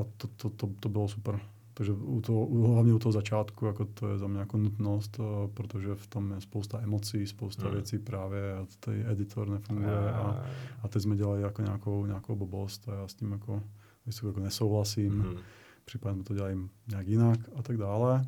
a 0.00 0.04
to, 0.16 0.28
to, 0.36 0.50
to, 0.50 0.70
to 0.80 0.88
bylo 0.88 1.08
super. 1.08 1.40
Takže 1.74 1.92
u 1.92 2.20
toho, 2.20 2.46
u- 2.46 2.72
hlavně 2.72 2.94
u 2.94 2.98
toho 2.98 3.12
začátku, 3.12 3.66
jako 3.66 3.84
to 3.84 4.08
je 4.08 4.18
za 4.18 4.26
mě 4.26 4.38
jako 4.38 4.56
nutnost, 4.56 5.18
uh, 5.18 5.24
protože 5.54 5.94
v 5.94 6.06
tom 6.06 6.32
je 6.32 6.40
spousta 6.40 6.80
emocí, 6.80 7.26
spousta 7.26 7.62
Hmm. 7.62 7.72
věcí 7.72 7.98
právě, 7.98 8.56
a 8.56 8.66
tady 8.80 9.06
editor 9.06 9.48
nefunguje 9.48 10.12
a, 10.12 10.42
Eh, 10.46 10.50
a 10.82 10.88
teď 10.88 11.02
jsme 11.02 11.16
dělali 11.16 11.42
jako 11.42 11.62
nějakou, 11.62 12.06
nějakou 12.06 12.36
blbost 12.36 12.88
a 12.88 12.94
já 12.94 13.08
s 13.08 13.14
tím 13.14 13.32
jako, 13.32 13.62
jestli 14.06 14.26
jako 14.26 14.40
nesouhlasím, 14.40 15.18
mhm. 15.18 15.36
případně 15.84 16.22
to 16.22 16.34
dělali 16.34 16.58
nějak 16.88 17.06
jinak 17.06 17.38
a 17.56 17.62
tak 17.62 17.76
dále. 17.76 18.24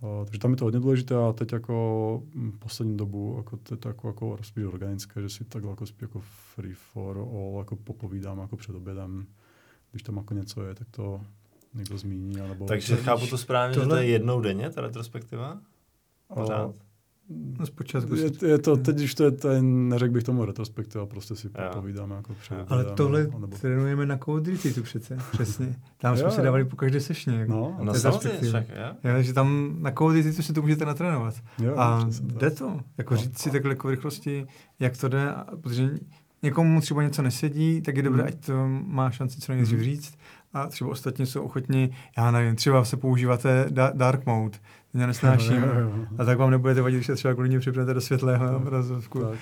Uh, 0.00 0.24
takže 0.24 0.38
tam 0.40 0.50
je 0.50 0.56
to 0.56 0.64
hodně 0.64 0.80
důležité 0.80 1.14
a 1.14 1.32
teď 1.32 1.52
jako 1.52 2.22
mm, 2.34 2.52
poslední 2.52 2.96
dobu 2.96 3.34
jako 3.36 3.56
to 3.56 3.74
je 3.74 3.78
to 3.78 3.88
jako, 3.88 4.08
jako 4.08 4.38
spíš 4.42 4.64
organické, 4.64 5.22
že 5.22 5.28
si 5.28 5.44
tak 5.44 5.64
jako 5.64 5.86
spíš 5.86 6.02
jako 6.02 6.20
free 6.54 6.74
for 6.74 7.18
all 7.18 7.56
jako 7.58 7.76
popovídám 7.76 8.38
jako 8.38 8.56
před 8.56 8.74
obědem. 8.74 9.26
Když 9.90 10.02
tam 10.02 10.16
jako 10.16 10.34
něco 10.34 10.62
je, 10.62 10.74
tak 10.74 10.88
to 10.90 11.20
někdo 11.74 11.98
zmíní. 11.98 12.36
Nebo 12.36 12.66
Takže 12.66 12.96
chápu 12.96 13.26
to 13.26 13.38
správně, 13.38 13.74
že 13.74 13.80
to 13.80 13.86
tohle- 13.86 14.04
je 14.04 14.10
jednou 14.10 14.40
denně, 14.40 14.70
ta 14.70 14.80
retrospektiva? 14.80 15.60
Pořád? 16.34 16.66
No 16.66 16.89
zpočátku. 17.64 18.14
Je, 18.14 18.30
je 18.46 18.58
to, 18.58 18.76
teď, 18.76 18.96
když 18.96 19.14
to 19.14 19.24
je 19.24 19.30
ten, 19.30 19.88
neřekl 19.88 20.12
bych 20.12 20.22
tomu 20.24 20.44
retrospektiva, 20.44 21.06
prostě 21.06 21.36
si 21.36 21.46
Jo. 21.46 21.70
povídáme 21.72 22.14
jako 22.16 22.34
před 22.34 22.64
Ale 22.68 22.84
tohle 22.84 23.28
nebo- 23.38 23.56
trénujeme 23.60 24.06
na 24.06 24.18
Code 24.18 24.52
tu 24.74 24.82
přece, 24.82 25.16
přesně. 25.32 25.76
Tam 25.98 26.16
jsme 26.16 26.24
Jo, 26.26 26.30
si 26.30 26.42
dávali 26.42 26.64
po 26.64 26.76
každé 26.76 27.00
sešně. 27.00 27.34
Jako. 27.34 27.52
No, 27.52 27.78
No 27.82 27.94
samozřejmě, 27.94 28.38
však, 28.48 28.68
jo? 28.68 29.10
Jo, 29.16 29.22
že 29.22 29.32
tam 29.32 29.76
na 29.78 29.90
Code 29.92 30.22
tu 30.32 30.42
si 30.42 30.52
to 30.52 30.62
můžete 30.62 30.84
natrénovat. 30.84 31.34
jo, 31.62 31.74
A 31.76 32.08
jde 32.22 32.50
to, 32.50 32.80
jako 32.98 33.14
No. 33.14 33.20
říct 33.20 33.38
si 33.38 33.50
takhle 33.50 33.72
jako 33.72 33.88
v 33.88 33.90
rychlosti, 33.90 34.46
jak 34.80 34.96
to 34.96 35.08
jde, 35.08 35.30
a- 35.34 35.46
protože 35.60 35.90
někomu 36.42 36.80
třeba 36.80 37.02
něco 37.02 37.22
nesedí, 37.22 37.82
tak 37.82 37.96
je 37.96 38.02
dobré, 38.02 38.22
Mhm. 38.22 38.28
ať 38.28 38.46
to 38.46 38.68
má 38.86 39.10
šanci 39.10 39.40
co 39.40 39.52
nejdřív 39.52 39.78
Mhm. 39.78 39.84
říct. 39.84 40.14
A 40.52 40.66
třeba 40.66 40.90
ostatní 40.90 41.26
jsou 41.26 41.42
ochotní, 41.42 41.90
já 42.18 42.30
nevím, 42.30 42.56
třeba 42.56 42.84
se 42.84 42.96
používáte 42.96 43.66
da- 43.70 43.92
dark 43.96 44.26
mode, 44.26 44.58
mě 44.92 45.06
nesnáším. 45.06 45.56
Jo, 45.56 45.66
jo, 45.74 45.80
jo. 45.80 46.06
A 46.18 46.24
tak 46.24 46.38
vám 46.38 46.50
nebudete 46.50 46.80
vadit, 46.82 46.96
když 46.96 47.06
se 47.06 47.14
třeba 47.14 47.34
kvůli 47.34 47.48
mě 47.48 47.58
připnete 47.60 47.94
do 47.94 48.00
světlého 48.00 48.56
obrazovku. 48.56 49.20
Tak, 49.20 49.38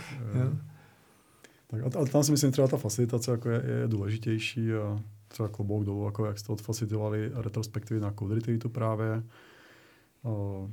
tak 1.66 1.82
a, 1.82 2.00
a 2.00 2.04
tam 2.04 2.22
si 2.24 2.30
myslím, 2.30 2.52
třeba 2.52 2.68
ta 2.68 2.76
facilitace 2.76 3.30
jako 3.30 3.48
je, 3.50 3.62
je 3.80 3.88
důležitější 3.88 4.72
a 4.72 5.00
třeba 5.28 5.48
klobouk 5.48 5.84
dolů, 5.84 6.04
jako 6.04 6.26
jak 6.26 6.38
jste 6.38 6.52
odfacilitovali 6.52 7.30
retrospektivy 7.34 8.00
na 8.00 8.12
Code 8.18 8.34
Retreatu 8.34 8.68
právě. 8.68 9.22
O, 10.22 10.68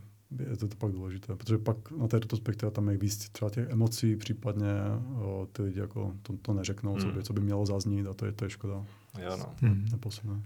je 0.50 0.58
to, 0.58 0.68
to 0.68 0.76
pak 0.76 0.92
důležité, 0.92 1.36
protože 1.36 1.58
pak 1.58 1.92
na 1.92 2.08
té 2.08 2.20
retrospektivě 2.20 2.72
tam 2.72 2.90
je 2.90 2.98
víc 2.98 3.30
třeba 3.30 3.52
těch 3.52 3.70
emocí, 3.70 4.16
případně 4.16 4.74
o, 5.16 5.48
ty 5.52 5.62
lidi 5.62 5.80
jako 5.80 6.14
to, 6.22 6.34
to 6.42 6.54
neřeknou, 6.54 6.98
co, 6.98 7.08
Hmm. 7.08 7.16
by, 7.16 7.24
co 7.24 7.34
by 7.34 7.42
mělo 7.42 7.66
zaznít 7.66 8.08
a 8.08 8.14
to 8.14 8.26
je, 8.26 8.32
to 8.32 8.46
je 8.46 8.50
škoda. 8.50 8.86
Jo, 9.24 9.38
no. 9.38 9.46
Hmm. 9.62 9.86
Neposune. 9.92 10.42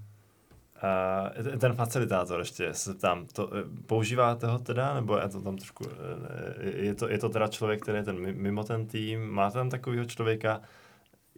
Uh, 0.84 1.58
ten 1.58 1.74
facilitátor 1.74 2.40
ještě 2.40 2.74
se 2.74 2.94
tam, 2.94 3.26
to, 3.34 3.50
eh, 3.58 3.64
používáte 3.86 4.48
ho 4.48 4.60
teda, 4.60 4.94
nebo 4.94 5.18
je 5.18 5.30
to 5.30 5.42
tam 5.42 5.58
trošku, 5.58 5.86
eh, 5.86 6.70
je 6.70 6.96
to, 6.96 7.10
je 7.10 7.18
to 7.18 7.30
teda 7.30 7.48
člověk, 7.48 7.82
který 7.82 7.98
je 7.98 8.04
ten 8.04 8.20
mi- 8.20 8.34
mimo 8.34 8.64
ten 8.64 8.86
tým, 8.86 9.28
máte 9.30 9.54
tam 9.54 9.70
takového 9.70 10.06
člověka, 10.06 10.62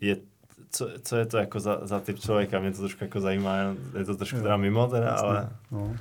je, 0.01 0.17
co, 0.71 0.89
co 1.03 1.17
je 1.17 1.25
to 1.25 1.37
jako 1.37 1.59
za, 1.59 1.79
za 1.87 1.99
typ 1.99 2.19
člověka, 2.19 2.59
mě 2.59 2.71
to 2.71 2.77
trošku 2.77 3.03
jako 3.03 3.19
zajímá, 3.19 3.57
je 3.97 4.05
to 4.05 4.15
trošku 4.15 4.35
Jo. 4.37 4.43
teda 4.43 4.57
mimo 4.57 4.87
teda, 4.87 5.11
ale 5.11 5.49
No. 5.71 5.95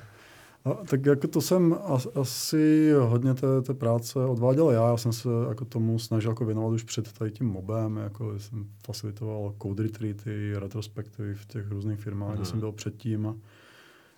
A, 0.65 0.73
tak 0.73 1.05
jako 1.05 1.27
to 1.27 1.41
jsem 1.41 1.75
as, 1.83 2.07
asi 2.15 2.91
hodně 2.99 3.33
té, 3.33 3.61
té 3.61 3.73
práce 3.73 4.25
odváděl 4.25 4.71
já. 4.71 4.87
Já 4.87 4.97
jsem 4.97 5.13
se 5.13 5.29
jako 5.49 5.65
tomu 5.65 5.99
snažil 5.99 6.31
jako 6.31 6.45
věnovat 6.45 6.73
už 6.73 6.83
před 6.83 7.11
tady 7.11 7.31
tím 7.31 7.47
mobem. 7.47 7.97
Jako 7.97 8.39
jsem 8.39 8.67
facilitoval 8.85 9.55
code 9.61 9.83
retreaty, 9.83 10.53
retrospektivy 10.55 11.33
v 11.35 11.45
těch 11.45 11.71
různých 11.71 11.99
firmách, 11.99 12.29
mm. 12.29 12.33
kde 12.33 12.41
Mhm. 12.41 12.45
jsem 12.49 12.59
byl 12.59 12.71
předtím. 12.71 13.27
A 13.27 13.35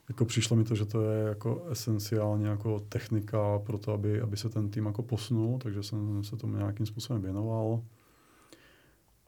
jako 0.10 0.26
přišlo 0.26 0.58
mi 0.58 0.64
to, 0.64 0.76
že 0.76 0.86
to 0.86 1.02
je 1.02 1.24
jako 1.24 1.66
esenciálně 1.70 2.48
jako 2.48 2.80
technika 2.80 3.60
pro 3.60 3.78
to, 3.78 3.94
aby, 3.94 4.22
aby 4.22 4.38
se 4.38 4.50
ten 4.50 4.70
tým 4.70 4.86
jako 4.86 5.04
posunul, 5.04 5.60
takže 5.60 5.84
jsem 5.84 6.24
se 6.24 6.38
tomu 6.38 6.58
nějakým 6.58 6.86
způsobem 6.86 7.22
věnoval. 7.22 7.82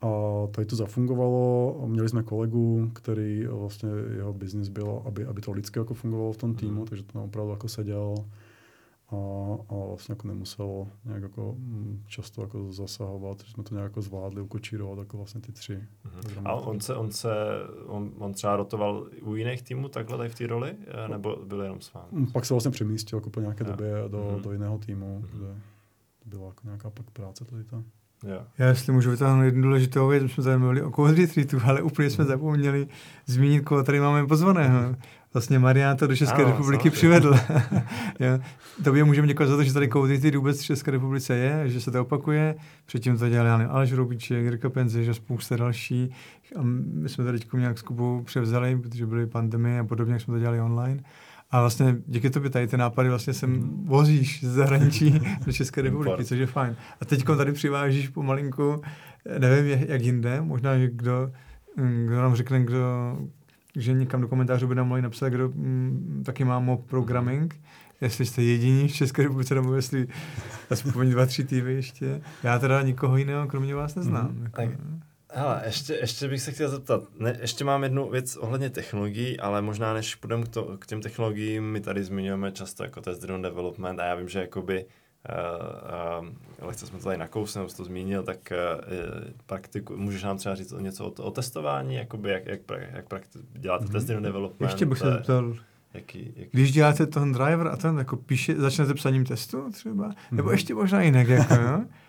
A 0.05 0.47
tady 0.51 0.65
to 0.67 0.75
zafungovalo. 0.75 1.83
Měli 1.87 2.09
jsme 2.09 2.23
kolegu, 2.23 2.89
který 2.93 3.45
vlastně 3.47 3.89
jeho 4.15 4.33
biznis 4.33 4.69
byl, 4.69 5.01
aby, 5.05 5.25
aby 5.25 5.41
to 5.41 5.51
lidsky 5.51 5.79
jako 5.79 5.93
fungovalo 5.93 6.33
v 6.33 6.37
tom 6.37 6.55
týmu, 6.55 6.71
Mhm. 6.81 6.85
takže 6.85 7.03
to 7.03 7.13
tam 7.13 7.21
opravdu 7.21 7.51
jako 7.51 7.67
seděl 7.67 8.15
a, 9.09 9.15
a 9.69 9.75
vlastně 9.87 10.11
jako 10.11 10.27
nemusel 10.27 10.87
nějak 11.05 11.23
jako 11.23 11.55
mm, 11.57 12.03
často 12.07 12.41
jako 12.41 12.73
zasahovat, 12.73 13.43
že 13.45 13.51
jsme 13.51 13.63
to 13.63 13.75
nějak 13.75 13.89
jako 13.91 14.01
zvládli 14.01 14.41
ukočírovat 14.41 14.99
jako 14.99 15.17
vlastně 15.17 15.41
ty 15.41 15.51
tři. 15.51 15.83
Mhm. 16.05 16.47
a 16.47 16.53
on 16.53 16.79
se, 16.79 16.95
on 16.95 17.11
se, 17.11 17.29
on, 17.85 18.11
on 18.17 18.33
třeba 18.33 18.55
rotoval 18.55 19.07
u 19.21 19.35
jiných 19.35 19.61
týmů 19.61 19.89
takhle 19.89 20.17
tady 20.17 20.29
v 20.29 20.35
té 20.35 20.47
roli, 20.47 20.75
eh, 20.87 21.07
nebo 21.07 21.35
byl 21.45 21.61
jenom 21.61 21.81
s 21.81 21.93
vámi? 21.93 22.07
Mm, 22.11 22.27
Pak 22.31 22.45
se 22.45 22.53
vlastně 22.53 22.71
přemístil 22.71 23.17
jako 23.17 23.29
po 23.29 23.39
nějaké 23.39 23.63
době 23.63 23.93
do, 24.07 24.31
Mhm. 24.33 24.41
do 24.41 24.51
jiného 24.51 24.77
týmu, 24.77 25.19
Mhm. 25.19 25.27
kde 25.39 25.55
byla 26.25 26.47
jako 26.47 26.61
nějaká 26.63 26.89
pak 26.89 27.09
práce 27.11 27.45
tady 27.45 27.63
ta. 27.63 27.83
Jo. 28.23 28.41
Já 28.57 28.67
jestli 28.67 28.93
můžu 28.93 29.11
vytáhnout 29.11 29.43
jednu 29.43 29.61
důležitou 29.61 30.07
věc, 30.07 30.23
my 30.23 30.29
jsme 30.29 30.43
tady 30.43 30.57
mluvili 30.57 30.81
o 30.81 30.91
Code 30.91 31.13
Retreatu, 31.13 31.57
ale 31.63 31.81
úplně 31.81 32.09
jsme 32.09 32.25
zapomněli 32.25 32.87
zmínit, 33.25 33.61
koho 33.61 33.83
tady 33.83 33.99
máme 33.99 34.27
pozvaného. 34.27 34.95
Vlastně 35.33 35.59
Marián 35.59 35.97
to 35.97 36.07
do 36.07 36.15
České 36.15 36.43
Ano, 36.43 36.45
republiky 36.45 36.91
samozřejmě. 36.91 36.91
přivedl. 36.91 37.39
jo. 38.19 38.39
Tobě 38.83 39.03
můžeme 39.03 39.27
děkovat 39.27 39.49
za 39.49 39.55
to, 39.55 39.63
že 39.63 39.73
tady 39.73 39.89
Code 39.89 40.13
Retreat 40.13 40.35
vůbec 40.35 40.61
v 40.61 40.65
České 40.65 40.91
republice 40.91 41.35
je, 41.35 41.69
že 41.69 41.81
se 41.81 41.91
to 41.91 42.01
opakuje. 42.01 42.55
Předtím 42.85 43.17
to 43.17 43.29
dělali 43.29 43.49
Jan 43.49 43.67
Aleš 43.69 43.93
Roubíček, 43.93 44.43
Jirka 44.43 44.69
Penze, 44.69 45.03
že 45.03 45.13
spousta 45.13 45.55
další. 45.57 46.11
A 46.55 46.59
my 46.61 47.09
jsme 47.09 47.23
to 47.23 47.31
teď 47.31 47.53
nějak 47.53 47.77
s 47.77 47.81
Kubou 47.81 48.21
převzali, 48.23 48.79
protože 48.79 49.05
byly 49.05 49.27
pandemie 49.27 49.79
a 49.79 49.83
podobně, 49.83 50.13
jak 50.13 50.21
jsme 50.21 50.33
to 50.33 50.39
dělali 50.39 50.61
online. 50.61 51.03
A 51.51 51.59
vlastně 51.59 51.95
díky 52.07 52.29
tobě 52.29 52.49
tady 52.49 52.67
ty 52.67 52.77
nápady 52.77 53.09
vlastně 53.09 53.33
sem 53.33 53.69
vozíš 53.85 54.43
z 54.43 54.53
zahraničí 54.53 55.19
do 55.45 55.53
České 55.53 55.81
republiky, 55.81 56.25
což 56.25 56.37
je 56.39 56.47
fajn. 56.47 56.75
A 57.01 57.05
teď 57.05 57.23
tady 57.37 57.51
přivážíš 57.51 58.09
pomalinku, 58.09 58.81
nevím 59.39 59.79
jak- 59.87 60.01
jinde, 60.01 60.41
možná, 60.41 60.71
kdo, 60.87 61.31
mm, 61.77 62.05
kdo 62.05 62.15
nám 62.21 62.35
řekne, 62.35 62.63
kdo, 62.63 63.17
že 63.75 63.93
někam 63.93 64.21
do 64.21 64.27
komentářů 64.27 64.67
by 64.67 64.75
nám 64.75 64.87
mohli 64.87 65.01
napsat, 65.01 65.29
kdo 65.29 65.49
mm, 65.49 66.23
taky 66.25 66.43
má 66.43 66.59
mob 66.59 66.85
programming, 66.89 67.55
jestli 68.01 68.25
jste 68.25 68.43
jediní 68.43 68.87
v 68.87 68.93
České 68.93 69.23
republice, 69.23 69.55
nebo 69.55 69.75
jestli 69.75 70.07
aspoň 70.69 71.09
dva, 71.09 71.25
tři 71.25 71.43
týmy 71.43 71.73
ještě. 71.73 72.21
Já 72.43 72.59
teda 72.59 72.81
nikoho 72.81 73.17
jiného 73.17 73.47
kromě 73.47 73.75
vás 73.75 73.95
neznám. 73.95 74.27
Mhm. 74.31 74.43
Jako, 74.43 74.73
Hele, 75.37 75.61
ještě, 75.65 75.93
ještě 75.93 76.27
bych 76.27 76.41
se 76.41 76.51
chtěl 76.51 76.69
zeptat, 76.69 77.03
ne, 77.19 77.37
ještě 77.41 77.63
mám 77.63 77.83
jednu 77.83 78.09
věc 78.09 78.37
ohledně 78.37 78.69
technologií, 78.69 79.39
ale 79.39 79.61
možná 79.61 79.93
než 79.93 80.15
půjdeme 80.15 80.43
k, 80.43 80.47
to, 80.47 80.77
k 80.79 80.85
těm 80.85 81.01
technologiím, 81.01 81.63
my 81.71 81.81
tady 81.81 82.03
zmiňujeme 82.03 82.51
často 82.51 82.83
jako 82.83 83.01
test 83.01 83.19
driven 83.19 83.41
development 83.41 83.99
a 83.99 84.05
já 84.05 84.15
vím, 84.15 84.29
že 84.29 84.39
jakoby 84.39 84.85
Uh, 85.29 86.27
uh, 86.59 86.67
lehce 86.67 86.87
jsme 86.87 86.99
to 86.99 87.03
tady 87.05 87.17
nakousli, 87.17 87.59
nebo 87.59 87.69
jsi 87.69 87.77
to 87.77 87.83
zmínil, 87.83 88.23
tak 88.23 88.37
uh, 88.51 88.83
praktiku, 89.45 89.97
můžeš 89.97 90.23
nám 90.23 90.37
třeba 90.37 90.55
říct 90.55 90.73
něco 90.79 91.05
o, 91.05 91.11
to, 91.11 91.23
o 91.23 91.31
testování, 91.31 91.95
jakoby 91.95 92.29
jak, 92.29 92.45
jak, 92.45 92.59
jak, 92.71 92.93
jak 92.93 93.07
prakti- 93.07 93.39
děláte 93.53 93.85
mm-hmm. 93.85 93.91
test 93.91 94.05
driven 94.05 94.23
development? 94.23 94.71
ještě 94.71 94.85
bych 94.85 94.97
se 94.97 95.11
zeptal, 95.11 95.53
Jaký, 95.93 96.33
jaký... 96.35 96.49
Když 96.51 96.71
děláte 96.71 97.05
ten 97.05 97.31
driver 97.31 97.67
a 97.67 97.77
ten 97.77 97.97
jako 97.97 98.15
píše, 98.15 98.55
začnete 98.55 98.93
psaním 98.93 99.25
testu 99.25 99.71
třeba, 99.71 100.11
nebo 100.31 100.47
Mhm. 100.47 100.51
ještě 100.51 100.73
možná 100.73 101.01
jinak, 101.01 101.27
jako, 101.27 101.53
jo? 101.53 101.81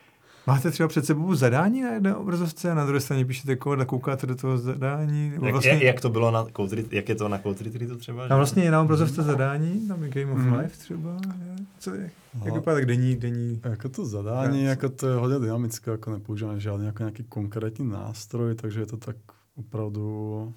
Máte 0.47 0.71
třeba 0.71 0.89
před 0.89 1.07
sebou 1.07 1.35
zadání 1.35 1.83
na 1.83 1.93
jedné 1.93 2.15
obrazovce 2.15 2.71
a 2.71 2.75
na 2.75 2.85
druhé 2.87 3.01
straně 3.01 3.25
píšete 3.25 3.57
kód 3.57 3.81
a 3.81 3.85
koukáte 3.85 4.27
do 4.27 4.35
toho 4.35 4.59
zadání. 4.59 5.31
Jak, 5.43 5.53
vlastně, 5.53 5.71
jak, 5.73 5.83
jak, 5.83 6.01
to 6.01 6.09
bylo 6.11 6.31
na 6.31 6.47
Code, 6.57 6.77
Ret- 6.77 6.89
jak 6.93 7.09
je 7.09 7.15
to 7.15 7.29
na 7.29 7.39
Code 7.39 7.65
Retreatu 7.65 7.97
třeba? 7.97 8.29
tam 8.29 8.37
vlastně 8.37 8.63
je 8.65 8.71
na 8.71 8.81
obrazovce 8.83 9.23
zadání, 9.23 9.89
tam 9.89 10.03
je 10.03 10.09
Game 10.09 10.33
of 10.33 10.39
Mhm. 10.39 10.53
Life 10.59 10.79
třeba. 10.79 11.11
Je. 11.47 11.57
Co 11.79 11.95
je? 11.95 12.03
Jak 12.35 12.47
Aha. 12.47 12.55
vypadá 12.55 12.75
tak 12.75 12.87
denní, 12.87 13.17
denní. 13.17 13.61
Jako 13.65 13.89
to 13.89 14.07
zadání, 14.07 14.49
Práce. 14.49 14.63
jako 14.63 14.89
to 14.89 15.09
je 15.09 15.15
hodně 15.17 15.39
dynamické, 15.39 15.91
jako 15.91 16.11
nepoužíváme 16.11 16.61
žádný 16.61 16.87
jako 16.87 17.03
nějaký 17.03 17.25
konkrétní 17.25 17.89
nástroj, 17.89 18.55
takže 18.55 18.81
je 18.81 18.87
to 18.87 18.97
tak 18.97 19.17
opravdu 19.57 20.53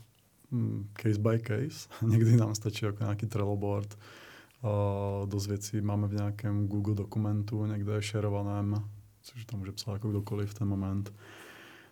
mm, 0.51 0.85
case 1.01 1.19
by 1.19 1.39
case. 1.39 1.89
Někdy 2.11 2.37
nám 2.37 2.55
stačí 2.55 2.85
jako 2.85 3.03
nějaký 3.03 3.25
Trello 3.25 3.57
board. 3.57 3.97
Uh, 4.63 5.29
dost 5.29 5.47
věcí 5.47 5.81
máme 5.81 6.07
v 6.07 6.13
nějakém 6.13 6.67
Google 6.67 6.95
dokumentu, 6.95 7.65
někde 7.65 8.01
šerovaném, 8.01 8.75
což 9.29 9.45
tam 9.45 9.59
může 9.59 9.71
psát 9.71 9.93
jako 9.93 10.09
kdokoliv 10.09 10.49
v 10.49 10.53
ten 10.53 10.67
moment. 10.67 11.13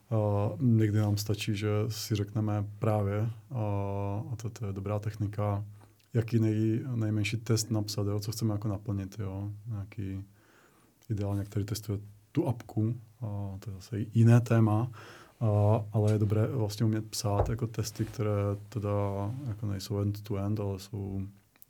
Uh, 0.09 0.61
někdy 0.61 0.97
nám 0.97 1.17
stačí, 1.17 1.55
že 1.55 1.69
si 1.88 2.15
řekneme 2.15 2.65
právě, 2.79 3.19
uh, 3.21 3.57
a 4.33 4.35
to, 4.35 4.49
to 4.49 4.65
je 4.65 4.73
dobrá 4.73 4.99
technika, 4.99 5.65
jaký 6.13 6.39
nej, 6.39 6.83
nejmenší 6.95 7.38
test 7.38 7.71
napsat, 7.71 8.07
jo, 8.07 8.19
co 8.19 8.31
chceme 8.31 8.53
jako 8.53 8.67
naplnit. 8.67 9.19
Jo. 9.19 9.51
Nějaký 9.67 10.23
ideálně, 11.09 11.45
který 11.45 11.65
testuje 11.65 11.99
tu 12.31 12.47
apku, 12.47 12.95
a 13.21 13.57
to 13.59 13.69
je 13.69 13.75
zase 13.75 13.99
jiné 14.13 14.41
téma, 14.41 14.91
a, 15.39 15.47
ale 15.93 16.11
je 16.11 16.19
dobré 16.19 16.47
vlastně 16.47 16.85
umět 16.85 17.09
psát 17.09 17.49
jako 17.49 17.67
testy, 17.67 18.05
které 18.05 18.31
teda 18.69 18.89
jako 19.47 19.65
nejsou 19.65 19.99
end-to-end, 19.99 20.59
ale 20.59 20.79
jsou, 20.79 21.21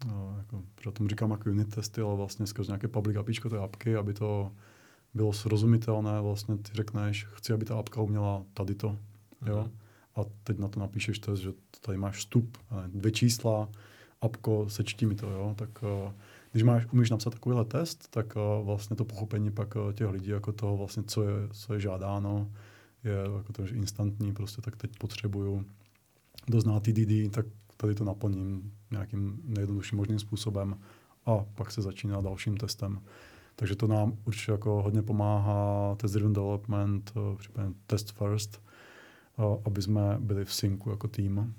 a, 0.10 0.36
jako, 0.38 0.64
že 0.84 0.92
tomu 0.92 1.10
říkám 1.10 1.32
jako 1.32 1.50
unit 1.50 1.76
testy, 1.76 2.02
ale 2.02 2.16
vlastně 2.16 2.48
skrz 2.48 2.68
nějaké 2.68 2.88
public 2.88 3.18
APIčko 3.18 3.50
té 3.50 3.58
apky, 3.58 3.96
aby 3.96 4.14
to 4.14 4.52
bylo 5.18 5.34
srozumitelné, 5.34 6.22
vlastně 6.22 6.58
ty 6.58 6.72
řekneš, 6.74 7.26
chci, 7.26 7.54
aby 7.54 7.66
ta 7.66 7.76
apka 7.76 8.02
uměla 8.02 8.44
tady 8.54 8.76
to, 8.76 8.98
jo, 9.46 9.56
mm-hmm. 9.56 10.22
a 10.22 10.26
teď 10.44 10.58
na 10.58 10.68
to 10.68 10.80
napíšeš 10.80 11.20
test, 11.20 11.40
že 11.40 11.50
tady 11.82 11.98
máš 11.98 12.18
vstup, 12.18 12.58
dvě 12.88 13.12
čísla, 13.12 13.70
apko, 14.22 14.70
sečti 14.70 15.06
mi 15.06 15.16
to, 15.16 15.30
jo, 15.30 15.56
tak 15.58 15.84
uh, 15.84 16.14
když 16.52 16.64
máš, 16.64 16.86
umíš 16.92 17.10
napsat 17.10 17.30
takovýhle 17.30 17.66
test, 17.66 18.08
tak 18.10 18.36
uh, 18.36 18.66
vlastně 18.66 18.96
to 18.96 19.06
pochopení 19.06 19.52
pak 19.52 19.76
uh, 19.76 19.94
těch 19.94 20.10
lidí, 20.10 20.30
jako 20.30 20.52
toho 20.52 20.78
vlastně, 20.78 21.04
co 21.04 21.24
je, 21.24 21.48
co 21.52 21.74
je 21.74 21.80
žádáno, 21.80 22.52
je 23.04 23.38
jako 23.38 23.54
to, 23.54 23.66
že 23.66 23.76
instantní, 23.76 24.34
prostě 24.34 24.62
tak 24.62 24.76
teď 24.76 24.92
potřebuju 24.98 25.66
doznat 26.48 26.84
TDD, 26.84 27.32
tak 27.32 27.46
tady 27.78 27.96
to 27.96 28.04
naplním 28.04 28.74
nějakým 28.92 29.42
nejjednodušším 29.44 29.98
možným 29.98 30.20
způsobem 30.20 30.78
a 31.26 31.46
pak 31.56 31.72
se 31.72 31.82
začíná 31.82 32.22
dalším 32.22 32.58
testem. 32.58 33.02
Takže 33.60 33.76
to 33.76 33.88
nám 33.88 34.14
určitě 34.26 34.52
jako 34.52 34.82
hodně 34.82 35.02
pomáhá 35.02 35.96
test 35.96 36.12
driven 36.12 36.34
development, 36.34 37.14
případně 37.38 37.74
test 37.88 38.12
first, 38.12 38.62
aby 39.66 39.82
jsme 39.82 40.18
byli 40.20 40.46
v 40.46 40.54
synku 40.54 40.90
jako 40.90 41.08
tým 41.08 41.54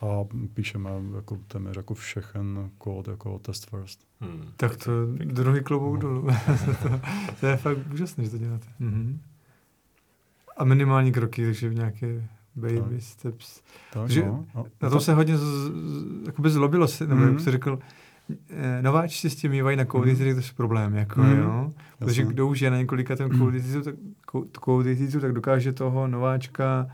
a 0.00 0.24
píšeme 0.54 0.90
jako 1.14 1.38
téměř 1.48 1.76
jako 1.76 1.94
všechen 1.94 2.70
kód 2.78 3.08
jako 3.08 3.38
test 3.38 3.70
first. 3.70 4.00
Hmm. 4.20 4.44
Tak 4.56 4.76
to 4.76 5.06
druhý 5.16 5.62
klobouk 5.62 5.94
no. 5.94 6.00
dolů. 6.00 6.26
to, 6.82 7.00
to, 7.40 7.46
je 7.46 7.56
fakt 7.56 7.78
úžasné, 7.92 8.24
že 8.24 8.30
to 8.30 8.38
děláte. 8.38 8.66
Mm-hmm. 8.80 9.18
A 10.56 10.64
minimální 10.64 11.12
kroky, 11.12 11.44
takže 11.44 11.74
nějaké 11.74 12.28
baby 12.56 12.80
tak. 12.80 13.02
steps. 13.02 13.60
Tak, 13.92 14.02
takže 14.02 14.24
no. 14.26 14.46
Na 14.82 14.90
to 14.90 15.00
se 15.00 15.14
hodně 15.14 15.38
z, 15.38 15.40
z, 15.40 16.26
jakoby 16.26 16.50
zlobilo, 16.50 16.88
se, 16.88 17.06
nebo 17.06 17.20
mm-hmm. 17.20 17.32
jak 17.32 17.40
jsi 17.40 17.50
řekl, 17.50 17.78
eh, 17.82 17.86
nováčci 18.80 19.30
s 19.30 19.36
tím 19.36 19.50
mývají 19.50 19.76
na 19.76 19.84
code 19.84 20.12
mm. 20.12 20.16
to 20.16 20.22
je 20.22 20.34
problém, 20.56 20.94
jako, 20.94 21.22
mm. 21.22 21.38
jo. 21.38 21.70
Protože 21.98 22.22
kdo 22.22 22.46
už 22.46 22.60
je 22.60 22.70
na 22.70 22.76
několika 22.76 23.16
ten 23.16 23.38
code 23.38 23.60
tak, 23.84 23.94
code 24.64 24.96
tak 25.20 25.32
dokáže 25.32 25.72
toho 25.72 26.08
nováčka 26.08 26.86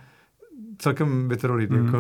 celkem 0.78 1.28
vytrolit, 1.28 1.70
mm. 1.70 1.86
jako, 1.86 1.98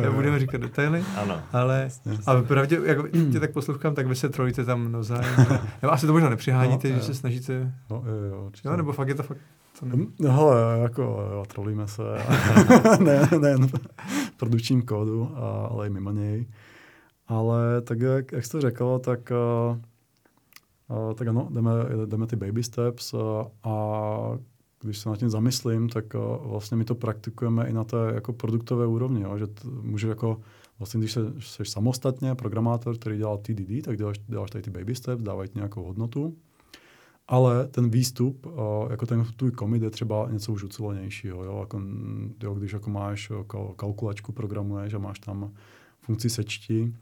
nebudeme 0.00 0.38
říkat 0.38 0.60
detaily, 0.60 1.04
ano. 1.16 1.40
ale 1.52 1.88
a 2.26 2.42
pravdě, 2.42 2.80
jako 2.84 3.08
tě 3.32 3.40
tak 3.40 3.52
poslouchám, 3.52 3.94
tak 3.94 4.06
vy 4.06 4.14
se 4.14 4.28
trolíte 4.28 4.64
tam 4.64 4.92
navzájem. 4.92 5.34
nebo 5.82 5.92
asi 5.92 6.06
to 6.06 6.12
možná 6.12 6.28
nepřiháníte, 6.28 6.88
no, 6.88 6.94
že 6.94 7.00
jo. 7.00 7.04
se 7.04 7.14
snažíte, 7.14 7.72
no, 7.90 8.04
jo, 8.06 8.14
jo, 8.30 8.50
jo, 8.64 8.76
nebo 8.76 8.92
fakt 8.92 9.08
je 9.08 9.14
to 9.14 9.22
fakt 9.22 9.38
to 9.80 9.86
ne... 9.86 10.06
No 10.18 10.32
hele, 10.32 10.78
jako 10.82 11.02
jo, 11.02 11.44
trolíme 11.48 11.88
se, 11.88 12.02
ne, 13.00 13.28
nejen 13.40 13.66
v 13.66 13.72
produkčním 14.36 14.82
kódu, 14.82 15.30
ale 15.70 15.86
i 15.86 15.90
mimo 15.90 16.10
něj. 16.10 16.46
Ale 17.32 17.82
tak, 17.82 18.00
jak, 18.00 18.32
jak 18.32 18.44
jste 18.44 18.60
řekl, 18.60 18.98
tak, 18.98 19.32
uh, 20.88 21.14
tak 21.14 21.28
ano, 21.28 21.48
jdeme, 21.50 21.70
jdeme 22.06 22.26
ty 22.26 22.36
baby 22.36 22.62
steps 22.62 23.14
uh, 23.14 23.20
a 23.62 24.38
když 24.80 24.98
se 24.98 25.08
nad 25.08 25.18
tím 25.18 25.30
zamyslím, 25.30 25.88
tak 25.88 26.04
uh, 26.14 26.50
vlastně 26.50 26.76
my 26.76 26.84
to 26.84 26.94
praktikujeme 26.94 27.66
i 27.66 27.72
na 27.72 27.84
té 27.84 27.96
jako 28.14 28.32
produktové 28.32 28.86
úrovni, 28.86 29.22
jo, 29.22 29.38
že 29.38 29.46
t- 29.46 29.68
může 29.82 30.08
jako 30.08 30.40
vlastně, 30.78 31.00
když 31.00 31.18
jsi 31.38 31.64
samostatně 31.64 32.34
programátor, 32.34 32.98
který 32.98 33.16
dělá 33.16 33.36
TDD, 33.36 33.84
tak 33.84 33.96
děláš, 33.96 34.18
děláš 34.18 34.50
tady 34.50 34.62
ty 34.62 34.70
baby 34.70 34.94
steps, 34.94 35.22
dávají 35.22 35.48
ti 35.48 35.58
nějakou 35.58 35.84
hodnotu, 35.84 36.36
ale 37.28 37.68
ten 37.68 37.90
výstup, 37.90 38.46
jako 38.90 39.06
ten 39.06 39.24
tvůj 39.36 39.50
commit 39.50 39.82
je 39.82 39.90
třeba 39.90 40.28
něco 40.30 40.52
už 40.52 40.64
ucelenějšího, 40.64 41.44
jo, 41.44 41.58
jako, 41.60 41.82
jo, 42.42 42.54
když 42.54 42.72
jako 42.72 42.90
máš 42.90 43.30
kal- 43.30 43.74
kalkulačku, 43.74 44.32
programuješ 44.32 44.94
a 44.94 44.98
máš 44.98 45.18
tam 45.18 45.52
funkci 46.00 46.30
sečti 46.30 46.92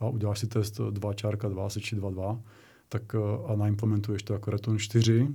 a 0.00 0.08
uděláš 0.08 0.38
si 0.38 0.46
test 0.46 0.80
2 0.90 1.14
čárka 1.14 1.48
2, 1.48 1.70
sečti 1.70 1.96
2, 1.96 2.10
2, 2.10 2.40
tak 2.88 3.14
uh, 3.14 3.50
a 3.50 3.56
naimplementuješ 3.56 4.22
to 4.22 4.32
jako 4.32 4.50
return 4.50 4.78
4, 4.78 5.28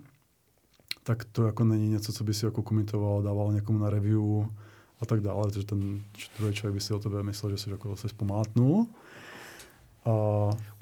tak 1.03 1.23
to 1.23 1.45
jako 1.45 1.63
není 1.63 1.89
něco, 1.89 2.13
co 2.13 2.23
by 2.23 2.33
si 2.33 2.45
jako 2.45 2.61
komitoval, 2.61 3.21
dával 3.21 3.53
někomu 3.53 3.79
na 3.79 3.89
review 3.89 4.45
a 5.01 5.05
tak 5.05 5.21
dále, 5.21 5.43
protože 5.43 5.65
ten 5.65 6.01
druhý 6.39 6.53
člověk 6.53 6.73
by 6.73 6.81
si 6.81 6.93
o 6.93 6.99
tebe 6.99 7.23
myslel, 7.23 7.51
že 7.51 7.57
jsi 7.57 7.69
jako 7.69 7.95
se 7.95 8.09
zpomátnul. 8.09 8.87
A, 10.05 10.11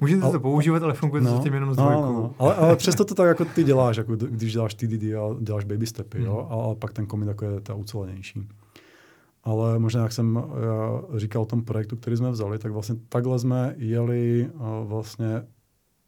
Můžete 0.00 0.22
a, 0.22 0.30
to 0.30 0.40
používat, 0.40 0.82
ale 0.82 0.94
funguje 0.94 1.22
no, 1.22 1.36
to 1.36 1.42
tím 1.42 1.54
jenom 1.54 1.74
s 1.74 1.76
dvojkou. 1.76 2.00
No, 2.00 2.12
no. 2.12 2.34
Ale, 2.38 2.54
ale 2.54 2.76
přesto 2.76 3.04
to 3.04 3.14
tak 3.14 3.26
jako 3.26 3.44
ty 3.44 3.64
děláš, 3.64 3.96
jako 3.96 4.16
když 4.16 4.52
děláš 4.52 4.74
TDD 4.74 5.02
a 5.02 5.36
děláš 5.40 5.64
baby 5.64 5.86
stepy, 5.86 6.18
hmm. 6.18 6.26
jo, 6.26 6.48
a, 6.50 6.70
a 6.70 6.74
pak 6.74 6.92
ten 6.92 7.06
komit 7.06 7.28
jako 7.28 7.44
je 7.44 7.60
ta 7.60 7.74
ucelenější. 7.74 8.48
Ale 9.44 9.78
možná, 9.78 10.02
jak 10.02 10.12
jsem 10.12 10.42
já 10.60 11.18
říkal 11.18 11.42
o 11.42 11.46
tom 11.46 11.64
projektu, 11.64 11.96
který 11.96 12.16
jsme 12.16 12.30
vzali, 12.30 12.58
tak 12.58 12.72
vlastně 12.72 12.96
takhle 13.08 13.38
jsme 13.38 13.74
jeli 13.78 14.50
vlastně 14.84 15.42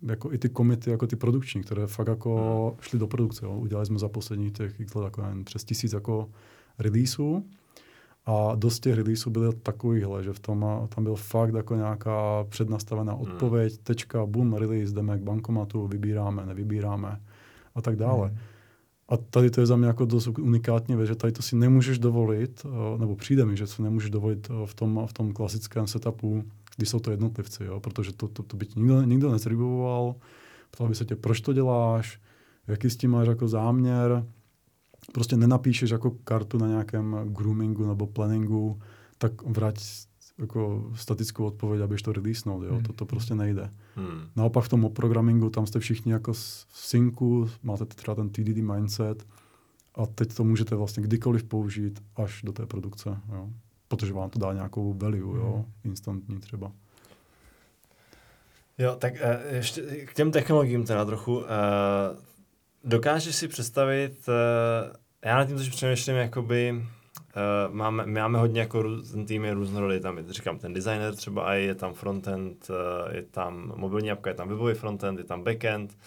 jako 0.02 0.32
i 0.32 0.38
ty 0.38 0.48
komity, 0.48 0.90
jako 0.90 1.06
ty 1.06 1.16
produkční, 1.16 1.62
které 1.62 1.86
fakt 1.86 2.08
jako 2.08 2.66
hmm. 2.70 2.80
šly 2.80 2.98
do 2.98 3.06
produkce. 3.06 3.44
Jo. 3.44 3.52
Udělali 3.52 3.86
jsme 3.86 3.98
za 3.98 4.08
poslední 4.08 4.50
těch 4.50 4.94
let 4.94 5.04
jako 5.04 5.22
jen 5.22 5.44
přes 5.44 5.64
tisíc 5.64 5.92
jako 5.92 6.28
releaseů. 6.78 7.44
A 8.26 8.54
dost 8.54 8.80
těch 8.80 8.94
releaseů 8.94 9.32
bylo 9.32 9.52
takovýchhle, 9.52 10.24
že 10.24 10.32
v 10.32 10.40
tom 10.40 10.88
tam 10.94 11.04
byl 11.04 11.14
fakt 11.14 11.54
jako 11.54 11.74
nějaká 11.74 12.44
přednastavená 12.48 13.12
hmm. 13.12 13.22
odpověď, 13.22 13.72
hmm. 13.72 13.82
tečka, 13.82 14.26
boom, 14.26 14.54
release, 14.54 14.94
jdeme 14.94 15.18
k 15.18 15.22
bankomatu, 15.22 15.86
vybíráme, 15.86 16.46
nevybíráme 16.46 17.20
a 17.74 17.82
tak 17.82 17.96
dále. 17.96 18.28
Hmm. 18.28 18.38
A 19.12 19.16
tady 19.16 19.50
to 19.50 19.60
je 19.60 19.66
za 19.66 19.76
mě 19.76 19.86
jako 19.86 20.04
dost 20.04 20.26
unikátní 20.26 20.96
že 21.04 21.14
tady 21.14 21.32
to 21.32 21.42
si 21.42 21.56
nemůžeš 21.56 21.98
dovolit, 21.98 22.66
eh, 22.66 22.98
nebo 22.98 23.16
přijde 23.16 23.44
mi, 23.44 23.56
že 23.56 23.66
si 23.66 23.82
nemůžeš 23.82 24.10
dovolit 24.10 24.50
eh, 24.50 24.66
v 24.66 24.74
tom, 24.74 25.06
v 25.06 25.12
tom 25.12 25.32
klasickém 25.32 25.86
setupu 25.86 26.44
když 26.76 26.88
jsou 26.88 27.00
to 27.00 27.10
jednotlivci, 27.10 27.64
jo? 27.64 27.80
protože 27.80 28.12
to, 28.12 28.28
to, 28.28 28.42
to 28.42 28.56
by 28.56 28.66
ti 28.66 28.80
nikdo, 28.80 29.02
nikdo 29.02 29.32
netribuoval, 29.32 30.14
ptal 30.70 30.88
by 30.88 30.94
se 30.94 31.04
tě, 31.04 31.16
proč 31.16 31.40
to 31.40 31.52
děláš, 31.52 32.20
jaký 32.66 32.90
s 32.90 32.96
tím 32.96 33.10
máš 33.10 33.28
jako 33.28 33.48
záměr, 33.48 34.26
prostě 35.12 35.36
nenapíšeš 35.36 35.90
jako 35.90 36.10
kartu 36.10 36.58
na 36.58 36.66
nějakém 36.66 37.16
groomingu 37.24 37.86
nebo 37.86 38.06
planningu, 38.06 38.80
tak 39.18 39.42
vrať 39.42 39.76
jako 40.42 40.90
statickou 40.94 41.44
odpověď, 41.44 41.82
abyš 41.82 42.02
to 42.02 42.12
releasenout, 42.12 42.64
jo? 42.64 42.74
Hmm. 42.74 42.82
To, 42.82 42.92
to 42.92 43.06
prostě 43.06 43.34
nejde. 43.34 43.70
Hmm. 43.96 44.20
Naopak 44.36 44.64
v 44.64 44.68
tom 44.68 44.90
programingu, 44.92 45.50
tam 45.50 45.66
jste 45.66 45.78
všichni 45.78 46.12
jako 46.12 46.32
v 46.32 46.66
synku, 46.72 47.48
máte 47.62 47.84
třeba 47.84 48.14
ten 48.14 48.28
TDD 48.28 48.56
mindset 48.56 49.26
a 49.94 50.06
teď 50.06 50.34
to 50.34 50.44
můžete 50.44 50.74
vlastně 50.74 51.02
kdykoliv 51.02 51.44
použít 51.44 52.02
až 52.16 52.42
do 52.42 52.52
té 52.52 52.66
produkce. 52.66 53.20
Jo? 53.32 53.48
protože 53.96 54.12
vám 54.12 54.30
to 54.30 54.38
dá 54.38 54.52
nějakou 54.52 54.94
value, 54.94 55.38
jo, 55.38 55.52
hmm. 55.54 55.64
instantní 55.84 56.40
třeba. 56.40 56.72
Jo, 58.78 58.96
tak 58.96 59.12
uh, 59.12 59.54
ještě 59.54 59.82
k 59.82 60.14
těm 60.14 60.32
technologiím 60.32 60.84
teda 60.84 61.04
trochu. 61.04 61.36
Uh, 61.36 61.44
dokážeš 62.84 63.36
si 63.36 63.48
představit, 63.48 64.28
uh, 64.28 64.96
já 65.24 65.36
na 65.36 65.44
tím 65.44 65.56
tož 65.56 65.68
přemýšlím, 65.68 66.16
jakoby, 66.16 66.86
uh, 67.36 67.74
máme, 67.74 68.06
my 68.06 68.20
máme 68.20 68.38
hodně 68.38 68.60
jako 68.60 68.84
ten 69.12 69.26
tým 69.26 69.44
je 69.44 69.54
různorodý, 69.54 70.00
tam 70.00 70.18
je, 70.18 70.24
říkám, 70.28 70.58
ten 70.58 70.72
designer 70.72 71.14
třeba 71.14 71.44
a 71.44 71.52
je 71.52 71.74
tam 71.74 71.94
frontend, 71.94 72.70
uh, 72.70 73.14
je 73.14 73.22
tam 73.22 73.72
mobilní 73.76 74.10
apka, 74.10 74.30
je 74.30 74.36
tam 74.36 74.48
webový 74.48 74.74
frontend, 74.74 75.18
je 75.18 75.24
tam 75.24 75.42
backend, 75.42 75.98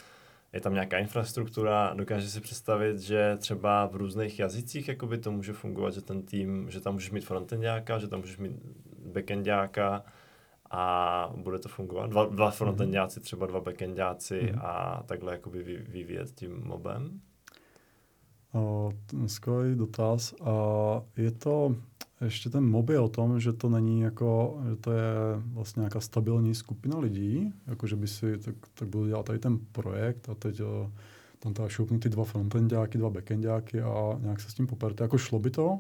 je 0.54 0.62
tam 0.62 0.74
nějaká 0.74 0.98
infrastruktura, 0.98 1.94
dokáže 1.94 2.30
si 2.30 2.42
představit, 2.42 3.00
že 3.00 3.38
třeba 3.38 3.86
v 3.86 3.96
různých 3.96 4.40
jazycích 4.40 4.88
jakoby 4.88 5.18
to 5.18 5.32
může 5.32 5.54
fungovat, 5.54 5.94
že 5.94 6.02
ten 6.02 6.22
tým, 6.22 6.70
že 6.70 6.82
tam 6.82 6.94
můžeš 6.94 7.12
mít 7.12 7.26
frontendáka, 7.26 8.00
že 8.00 8.08
tam 8.08 8.20
můžeš 8.20 8.38
mít 8.38 8.56
backendáka 9.06 10.04
a 10.72 11.30
bude 11.36 11.60
to 11.60 11.70
fungovat. 11.70 12.10
Dva, 12.10 12.26
dva 12.26 12.46
mhm. 12.46 12.54
frontendáci, 12.54 13.20
třeba 13.20 13.46
dva 13.46 13.60
backendáci 13.60 14.42
mm-hmm. 14.42 14.60
a 14.66 15.04
takhle 15.06 15.32
jakoby 15.32 15.64
vyvíjet 15.88 16.32
tím 16.36 16.62
mobem. 16.64 17.22
Skvělý 19.28 19.76
dotaz. 19.76 20.34
Uh, 20.42 20.48
je 21.18 21.32
to 21.32 21.76
ještě 22.22 22.50
ten 22.50 22.70
mobil 22.70 23.04
o 23.04 23.10
tom, 23.10 23.40
že 23.40 23.54
to 23.54 23.70
není 23.70 24.02
jako, 24.02 24.62
že 24.70 24.76
to 24.76 24.92
je 24.92 25.14
vlastně 25.54 25.80
nějaká 25.80 26.00
stabilní 26.00 26.56
skupina 26.56 27.00
lidí, 27.00 27.54
jako 27.68 27.88
že 27.88 27.96
by 27.96 28.08
si, 28.08 28.38
tak, 28.38 28.56
tak 28.74 28.88
budu 28.88 29.08
dělat 29.08 29.26
tady 29.26 29.40
ten 29.40 29.60
projekt 29.72 30.30
a 30.30 30.36
teď 30.36 30.62
tam 31.40 31.54
teda 31.54 31.70
šoupnu 31.70 32.00
ty 32.00 32.10
dva 32.10 32.24
frontendáky, 32.24 32.98
dva 32.98 33.10
backendáky 33.10 33.82
a 33.82 34.20
nějak 34.22 34.42
se 34.42 34.52
s 34.52 34.54
tím 34.54 34.68
poperte. 34.68 35.04
Jako 35.04 35.18
šlo 35.18 35.40
by 35.40 35.50
to, 35.50 35.80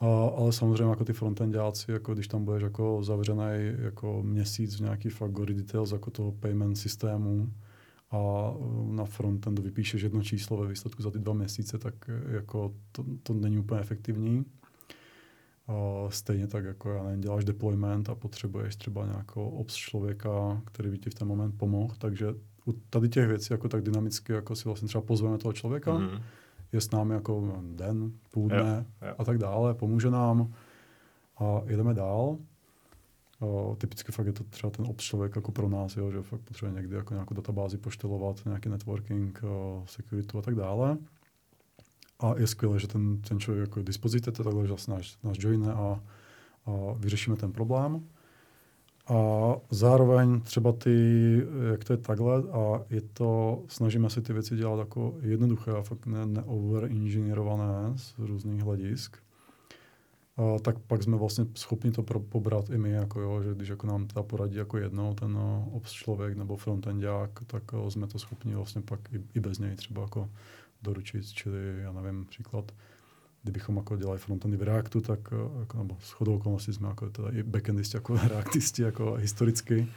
A, 0.00 0.06
ale 0.36 0.52
samozřejmě 0.52 0.90
jako 0.90 1.04
ty 1.04 1.12
frontendáci, 1.12 1.92
jako 1.92 2.14
když 2.14 2.28
tam 2.28 2.44
budeš 2.44 2.62
jako 2.62 3.02
zavřený 3.02 3.74
jako 3.78 4.22
měsíc 4.22 4.76
v 4.76 4.80
nějaký 4.80 5.08
fakt 5.08 5.30
gory 5.30 5.54
details 5.54 5.92
jako 5.92 6.10
toho 6.10 6.32
payment 6.32 6.78
systému 6.78 7.52
a 8.14 8.50
uh, 8.50 8.92
na 8.92 9.04
frontendu 9.04 9.62
vypíšeš 9.62 10.02
jedno 10.02 10.22
číslo 10.22 10.56
ve 10.56 10.68
výsledku 10.68 11.02
za 11.02 11.10
ty 11.10 11.18
dva 11.18 11.32
měsíce, 11.32 11.78
tak 11.78 12.10
jako 12.28 12.74
to, 12.92 13.04
to 13.22 13.34
není 13.34 13.58
úplně 13.58 13.80
efektivní. 13.80 14.44
A 15.68 15.74
stejně 16.08 16.46
tak, 16.46 16.64
jako 16.64 16.90
já 16.90 17.02
nevím, 17.02 17.20
děláš 17.20 17.44
deployment 17.44 18.08
a 18.08 18.14
potřebuješ 18.14 18.76
třeba 18.76 19.06
nějakého 19.06 19.50
ops 19.50 19.74
člověka, 19.74 20.62
který 20.64 20.90
by 20.90 20.98
ti 20.98 21.10
v 21.10 21.14
ten 21.14 21.28
moment 21.28 21.52
pomohl, 21.58 21.94
takže 21.98 22.34
u 22.66 22.72
tady 22.72 23.08
těch 23.08 23.28
věcí 23.28 23.52
jako 23.52 23.68
tak 23.68 23.82
dynamicky 23.82 24.32
jako 24.32 24.56
si 24.56 24.64
vlastně 24.64 24.88
třeba 24.88 25.02
pozveme 25.02 25.38
toho 25.38 25.52
člověka, 25.52 25.92
mm-hmm. 25.92 26.22
je 26.72 26.80
s 26.80 26.90
námi 26.90 27.14
jako 27.14 27.62
den, 27.62 28.12
půl 28.30 28.48
dne 28.48 28.86
jo, 29.02 29.08
jo. 29.08 29.14
a 29.18 29.24
tak 29.24 29.38
dále, 29.38 29.74
pomůže 29.74 30.10
nám 30.10 30.54
a 31.38 31.62
jedeme 31.66 31.94
dál. 31.94 32.38
O, 33.40 33.76
typicky 33.80 34.12
fakt 34.12 34.26
je 34.26 34.32
to 34.32 34.44
třeba 34.44 34.70
ten 34.70 34.86
ops 34.86 35.04
člověk 35.04 35.36
jako 35.36 35.52
pro 35.52 35.68
nás, 35.68 35.96
jo, 35.96 36.10
že 36.10 36.22
fakt 36.22 36.40
potřebuje 36.40 36.80
někdy 36.80 36.96
jako 36.96 37.14
nějakou 37.14 37.34
databázi 37.34 37.78
poštelovat, 37.78 38.44
nějaký 38.44 38.68
networking, 38.68 39.40
o, 39.44 39.84
security 39.86 40.38
a 40.38 40.42
tak 40.42 40.54
dále. 40.54 40.98
A 42.20 42.34
je 42.38 42.46
skvělé, 42.46 42.78
že 42.78 42.88
ten, 42.88 43.20
ten 43.20 43.40
člověk 43.40 43.68
jako 43.68 43.80
je 43.80 43.84
dispozice, 43.84 44.32
takhle, 44.32 44.66
že 44.66 44.74
nás, 44.88 45.16
nás 45.22 45.36
joine 45.40 45.72
a, 45.72 46.00
a 46.66 46.70
vyřešíme 46.96 47.36
ten 47.36 47.52
problém. 47.52 48.04
A 49.08 49.16
zároveň 49.70 50.40
třeba 50.40 50.72
ty, 50.72 51.36
jak 51.70 51.84
to 51.84 51.92
je 51.92 51.96
takhle, 51.96 52.42
a 52.52 52.82
je 52.90 53.00
to, 53.00 53.62
snažíme 53.68 54.10
se 54.10 54.20
ty 54.20 54.32
věci 54.32 54.56
dělat 54.56 54.78
jako 54.78 55.14
jednoduché 55.20 55.70
a 55.70 55.82
fakt 55.82 56.06
ne, 56.06 56.26
neoverinženierované 56.26 57.92
z 57.96 58.14
různých 58.18 58.62
hledisk. 58.62 59.23
A 60.36 60.58
tak 60.58 60.78
pak 60.78 61.02
jsme 61.02 61.16
vlastně 61.16 61.46
schopni 61.54 61.90
to 61.90 62.02
pro, 62.02 62.20
pobrat 62.20 62.70
i 62.70 62.78
my, 62.78 62.90
jako 62.90 63.20
jo, 63.20 63.42
že 63.42 63.54
když 63.54 63.68
jako 63.68 63.86
nám 63.86 64.06
ta 64.06 64.22
poradí 64.22 64.56
jako 64.56 64.78
jednou 64.78 65.14
ten 65.14 65.32
no, 65.32 65.68
ops 65.72 65.92
člověk 65.92 66.36
nebo 66.36 66.56
frontendák, 66.56 67.30
tak 67.46 67.72
o, 67.72 67.90
jsme 67.90 68.06
to 68.06 68.18
schopni 68.18 68.54
vlastně 68.54 68.82
pak 68.82 69.12
i, 69.12 69.22
i 69.34 69.40
bez 69.40 69.58
něj 69.58 69.76
třeba 69.76 70.02
jako 70.02 70.30
doručit, 70.82 71.26
čili 71.26 71.58
já 71.78 71.92
nevím, 71.92 72.24
příklad, 72.24 72.72
kdybychom 73.42 73.76
jako 73.76 73.96
dělali 73.96 74.18
frontendy 74.18 74.56
v 74.56 74.62
Reactu, 74.62 75.00
tak 75.00 75.20
eh, 75.32 75.60
jako, 75.60 75.78
nebo 75.78 75.96
s 76.00 76.10
chodou 76.10 76.36
okolností 76.36 76.72
jsme 76.72 76.88
jako 76.88 77.10
teda 77.10 77.28
i 77.30 77.42
backendisti, 77.42 77.96
jako 77.96 78.16
reaktisti, 78.28 78.82
jako 78.82 79.14
historicky, 79.14 79.88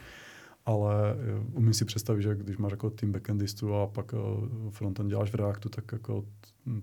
ale 0.68 1.12
eh, 1.12 1.44
umím 1.52 1.74
si 1.74 1.84
představit, 1.84 2.22
že 2.22 2.34
když 2.34 2.56
máš 2.56 2.72
jako 2.72 2.90
tým 2.90 3.12
backendistů 3.12 3.74
a 3.74 3.86
pak 3.86 4.14
eh, 4.14 4.70
frontend 4.70 5.10
děláš 5.10 5.30
v 5.30 5.34
Reactu, 5.34 5.68
tak 5.68 5.92
jako 5.92 6.24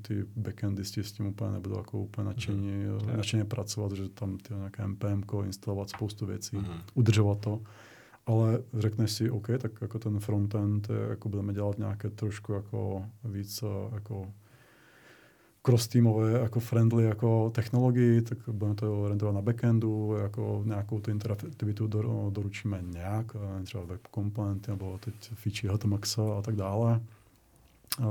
ty 0.01 0.25
backendisti 0.35 1.03
s 1.03 1.11
tím 1.11 1.25
úplně 1.25 1.51
nebudou 1.51 1.77
jako 1.77 1.99
úplně 1.99 2.25
nadšení, 2.25 2.85
mm-hmm. 2.85 3.17
nadšeně 3.17 3.45
pracovat, 3.45 3.91
že 3.91 4.09
tam 4.09 4.37
ty 4.37 4.53
nějaké 4.53 4.87
NPM, 4.87 5.23
instalovat 5.45 5.89
spoustu 5.89 6.25
věcí, 6.25 6.57
mm-hmm. 6.57 6.81
udržovat 6.93 7.39
to. 7.39 7.61
Ale 8.25 8.63
řekneš 8.73 9.11
si, 9.11 9.29
OK, 9.29 9.47
tak 9.57 9.71
jako 9.81 9.99
ten 9.99 10.19
frontend, 10.19 10.87
jako 11.09 11.29
budeme 11.29 11.53
dělat 11.53 11.77
nějaké 11.77 12.09
trošku 12.09 12.53
jako 12.53 13.05
víc 13.23 13.63
jako 13.93 14.31
cross-teamové, 15.65 16.31
jako 16.31 16.59
friendly 16.59 17.03
jako 17.03 17.51
technologii, 17.55 18.21
tak 18.21 18.37
budeme 18.47 18.75
to 18.75 19.07
renderovat 19.07 19.35
na 19.35 19.41
backendu, 19.41 20.17
jako 20.21 20.61
nějakou 20.65 20.99
tu 20.99 21.11
interaktivitu 21.11 21.87
do, 21.87 22.29
doručíme 22.33 22.81
nějak, 22.81 23.35
třeba 23.63 23.83
web 23.85 24.01
component 24.15 24.67
nebo 24.67 24.99
teď 25.05 25.13
feature 25.33 25.71
Hotmaxa 25.71 26.21
a 26.37 26.41
tak 26.41 26.55
dále, 26.55 27.01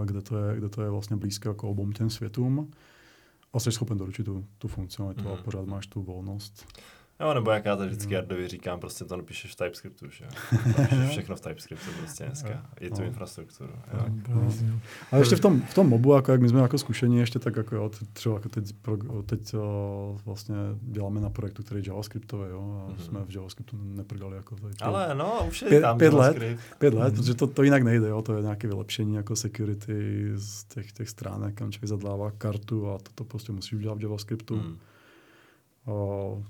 kde 0.04 0.22
to 0.22 0.38
je, 0.38 0.56
kde 0.56 0.68
to 0.68 0.82
je 0.82 0.90
vlastně 0.90 1.16
blízké 1.16 1.48
jako 1.48 1.70
obou 1.70 1.92
těm 1.92 2.10
světům 2.10 2.70
a 3.52 3.60
jsi 3.60 3.72
schopen 3.72 3.98
doručit 3.98 4.24
tu, 4.24 4.44
tu 4.58 4.68
funkcionalitu 4.68 5.22
mm. 5.22 5.28
a 5.28 5.34
mhm. 5.34 5.42
pořád 5.42 5.66
máš 5.66 5.86
tu 5.86 6.02
volnost. 6.02 6.66
Jo, 7.20 7.34
nebo 7.34 7.50
jak 7.50 7.64
já 7.64 7.76
to 7.76 7.86
vždycky 7.86 8.16
Ardovi 8.16 8.48
říkám, 8.48 8.80
prostě 8.80 9.04
to 9.04 9.16
napíšeš 9.16 9.52
v 9.52 9.56
TypeScriptu, 9.56 10.10
že 10.10 10.24
všechno 11.08 11.36
v 11.36 11.40
TypeScriptu 11.40 11.90
prostě 11.98 12.24
dneska, 12.24 12.66
i 12.80 12.90
tu 12.90 13.00
no. 13.00 13.04
infrastrukturu. 13.04 13.72
Jo. 13.92 14.04
No. 14.28 14.50
A 15.12 15.16
ještě 15.16 15.36
v 15.36 15.40
tom, 15.40 15.60
v 15.60 15.74
tom 15.74 15.88
mobu, 15.88 16.14
jako 16.14 16.32
jak 16.32 16.40
my 16.40 16.48
jsme 16.48 16.60
jako 16.60 16.78
zkušení, 16.78 17.18
ještě 17.18 17.38
tak 17.38 17.56
jako 17.56 17.76
jo, 17.76 17.90
třeba 18.12 18.34
jako 18.34 18.48
teď, 18.48 18.72
pro, 18.82 18.96
teď 19.26 19.54
o, 19.54 20.18
vlastně 20.24 20.54
děláme 20.82 21.20
na 21.20 21.30
projektu, 21.30 21.62
který 21.62 21.80
je 21.80 21.84
JavaScriptový, 21.86 22.50
jo, 22.50 22.86
a 22.88 22.92
mm-hmm. 22.92 23.04
jsme 23.04 23.20
v 23.24 23.34
JavaScriptu 23.34 23.76
neprdali 23.82 24.36
jako 24.36 24.56
tady. 24.56 24.74
Ale 24.80 25.14
no, 25.14 25.46
už 25.48 25.62
je 25.62 25.68
pět, 25.68 25.80
tam 25.80 25.98
pět 25.98 26.12
let, 26.12 26.36
pět 26.78 26.94
let, 26.94 27.14
mm-hmm. 27.14 27.16
protože 27.16 27.34
to, 27.34 27.46
to 27.46 27.62
jinak 27.62 27.82
nejde, 27.82 28.08
jo, 28.08 28.22
to 28.22 28.36
je 28.36 28.42
nějaké 28.42 28.68
vylepšení 28.68 29.14
jako 29.14 29.36
security 29.36 30.30
z 30.34 30.64
těch, 30.64 30.92
těch 30.92 31.08
stránek, 31.08 31.54
kam 31.54 31.72
člověk 31.72 31.88
zadává 31.88 32.30
kartu 32.30 32.90
a 32.90 32.98
to, 32.98 33.10
to 33.14 33.24
prostě 33.24 33.52
musí 33.52 33.76
udělat 33.76 33.98
v 33.98 34.02
JavaScriptu. 34.02 34.56
Mm. 34.56 34.78
O. 35.86 36.42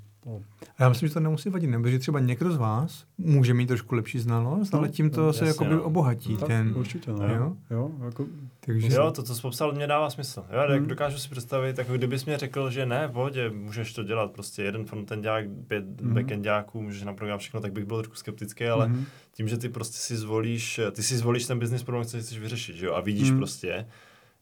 A 0.78 0.82
já 0.82 0.88
myslím, 0.88 1.08
že 1.08 1.14
to 1.14 1.20
nemusí 1.20 1.50
vadit, 1.50 1.70
nebo 1.70 1.88
že 1.88 1.98
třeba 1.98 2.20
někdo 2.20 2.52
z 2.52 2.56
vás 2.56 3.04
může 3.18 3.54
mít 3.54 3.66
trošku 3.66 3.94
lepší 3.94 4.18
znalost, 4.18 4.72
no, 4.72 4.78
ale 4.78 4.88
tím 4.88 5.10
to 5.10 5.26
no, 5.26 5.32
se 5.32 5.46
jako 5.46 5.64
no. 5.64 5.82
obohatí. 5.82 6.32
No, 6.40 6.46
ten, 6.46 6.72
určitě, 6.76 7.10
no. 7.10 7.28
Jo? 7.28 7.56
Jo, 7.70 7.90
jako, 8.04 8.26
Takže 8.60 8.88
jo, 8.96 9.10
to, 9.10 9.22
co 9.22 9.34
jsi 9.34 9.42
popsal, 9.42 9.72
mě 9.72 9.86
dává 9.86 10.10
smysl. 10.10 10.44
Jo, 10.52 10.76
hmm. 10.78 10.86
dokážu 10.86 11.18
si 11.18 11.28
představit, 11.28 11.78
jako 11.78 11.92
kdybys 11.92 12.24
mě 12.24 12.38
řekl, 12.38 12.70
že 12.70 12.86
ne, 12.86 13.08
v 13.08 13.12
pohodě, 13.12 13.50
můžeš 13.50 13.92
to 13.92 14.02
dělat, 14.02 14.32
prostě 14.32 14.62
jeden 14.62 14.84
frontendák, 14.84 15.44
pět 15.68 16.00
hmm. 16.00 16.14
backendáků, 16.14 16.82
můžeš 16.82 17.02
naprogramovat 17.02 17.40
všechno, 17.40 17.60
tak 17.60 17.72
bych 17.72 17.84
byl 17.84 17.96
trošku 17.96 18.14
skeptický, 18.14 18.64
ale 18.64 18.86
hmm. 18.86 19.04
tím, 19.32 19.48
že 19.48 19.58
ty 19.58 19.68
prostě 19.68 19.96
si 19.96 20.16
zvolíš, 20.16 20.80
ty 20.92 21.02
si 21.02 21.16
zvolíš 21.16 21.46
ten 21.46 21.58
business 21.58 21.82
problém, 21.82 22.06
který 22.06 22.22
chceš 22.22 22.38
vyřešit, 22.38 22.76
že 22.76 22.86
jo, 22.86 22.94
a 22.94 23.00
vidíš 23.00 23.28
hmm. 23.30 23.38
prostě, 23.38 23.86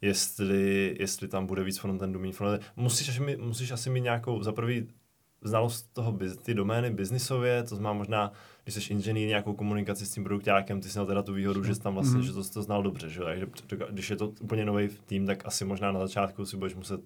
jestli, 0.02 0.96
jestli 1.00 1.28
tam 1.28 1.46
bude 1.46 1.64
víc 1.64 1.78
frontendu, 1.78 2.20
méně 2.20 2.32
frontendu. 2.32 2.66
Musíš 2.76 3.08
asi, 3.08 3.36
musíš 3.36 3.70
asi 3.70 3.90
mít 3.90 4.00
nějakou, 4.00 4.42
za 4.42 4.52
prvý 4.52 4.88
znalost 5.44 5.92
toho, 5.92 6.18
ty 6.42 6.54
domény 6.54 6.90
biznisově, 6.90 7.62
to 7.62 7.76
znamená 7.76 7.92
možná, 7.92 8.32
když 8.64 8.74
jsi 8.74 8.92
inženýr, 8.92 9.28
nějakou 9.28 9.52
komunikaci 9.52 10.06
s 10.06 10.10
tím 10.10 10.24
produktákem, 10.24 10.80
ty 10.80 10.88
jsi 10.88 10.98
měl 10.98 11.06
teda 11.06 11.22
tu 11.22 11.32
výhodu, 11.32 11.64
že 11.64 11.74
jsi 11.74 11.80
tam 11.80 11.94
vlastně, 11.94 12.18
mm. 12.18 12.22
že 12.22 12.32
to, 12.32 12.44
to 12.44 12.62
znal 12.62 12.82
dobře, 12.82 13.08
že? 13.08 13.20
takže 13.20 13.46
když 13.90 14.10
je 14.10 14.16
to 14.16 14.32
úplně 14.40 14.64
nový 14.64 14.88
tým, 15.06 15.26
tak 15.26 15.46
asi 15.46 15.64
možná 15.64 15.92
na 15.92 16.00
začátku 16.00 16.46
si 16.46 16.56
budeš 16.56 16.74
muset 16.74 17.00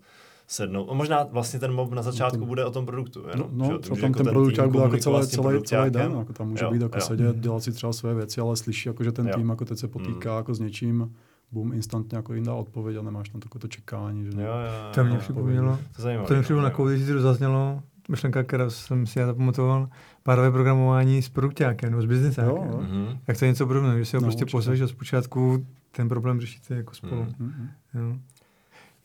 sednout. 0.47 0.91
A 0.91 0.95
možná 0.95 1.22
vlastně 1.22 1.61
ten 1.61 1.72
mob 1.72 1.93
na 1.93 2.03
začátku 2.03 2.41
no, 2.41 2.47
bude 2.47 2.64
o 2.64 2.70
tom 2.70 2.87
produktu. 2.87 3.24
Jenom, 3.30 3.49
no, 3.53 3.70
no 3.70 3.78
třeba 3.78 3.97
tam 3.97 4.11
jako 4.11 4.24
ten 4.24 4.32
produkták 4.32 4.70
bude 4.70 4.84
jako 4.84 4.97
celé, 4.97 5.26
celý, 5.26 5.62
celý 5.62 5.91
den, 5.91 6.12
jako 6.18 6.32
tam 6.32 6.49
může 6.49 6.64
jo, 6.64 6.70
být 6.70 6.82
jako 6.82 6.97
jo. 6.97 7.01
sedět, 7.01 7.37
dělat 7.37 7.62
si 7.62 7.72
třeba 7.72 7.93
své 7.93 8.14
věci, 8.14 8.41
ale 8.41 8.57
slyší, 8.57 8.89
jako, 8.89 9.05
že 9.05 9.12
ten 9.12 9.26
jo. 9.26 9.34
tým 9.37 9.49
jako 9.49 9.64
teď 9.64 9.78
se 9.78 9.89
potýká 9.89 10.30
mm. 10.30 10.37
jako 10.37 10.55
s 10.55 10.61
něčím, 10.61 11.14
boom, 11.53 11.72
instantně 11.72 12.16
jako 12.16 12.34
jim 12.34 12.45
dá 12.45 12.55
odpověď 12.55 12.97
a 12.97 13.03
nemáš 13.03 13.28
tam 13.28 13.41
takové 13.41 13.61
to 13.61 13.68
čekání. 13.68 14.24
Že 14.24 14.30
jo, 14.30 14.39
jo, 14.39 14.47
jo, 14.47 14.93
to 14.95 15.05
mě 15.05 15.18
připomnělo, 15.18 15.78
to 16.26 16.34
mě 16.34 16.43
připomnělo 16.43 16.62
na 16.62 16.70
to 16.70 17.20
zaznělo, 17.20 17.82
myšlenka, 18.09 18.43
kterou 18.43 18.71
jsem 18.71 19.07
si 19.07 19.19
já 19.19 19.27
zapamatoval, 19.27 19.89
párové 20.23 20.51
programování 20.51 21.23
s 21.23 21.29
produktákem 21.29 21.91
nebo 21.91 22.03
s 22.03 22.07
biznesákem. 22.07 22.55
Jo, 22.55 22.81
mm-hmm. 22.83 23.19
Jak 23.29 23.39
to 23.39 23.45
je 23.45 23.51
něco 23.51 23.67
podobného, 23.67 23.99
že 23.99 24.05
si 24.05 24.17
ho 24.17 24.21
no, 24.21 24.27
prostě 24.27 24.47
pozveš 24.47 24.81
a 24.81 24.89
zpočátku 24.89 25.67
ten 25.93 26.09
problém 26.09 26.41
řešíte 26.41 26.75
jako 26.75 26.95
spolu. 26.95 27.25
Mm-hmm. 27.25 27.69
Jo. 27.95 28.17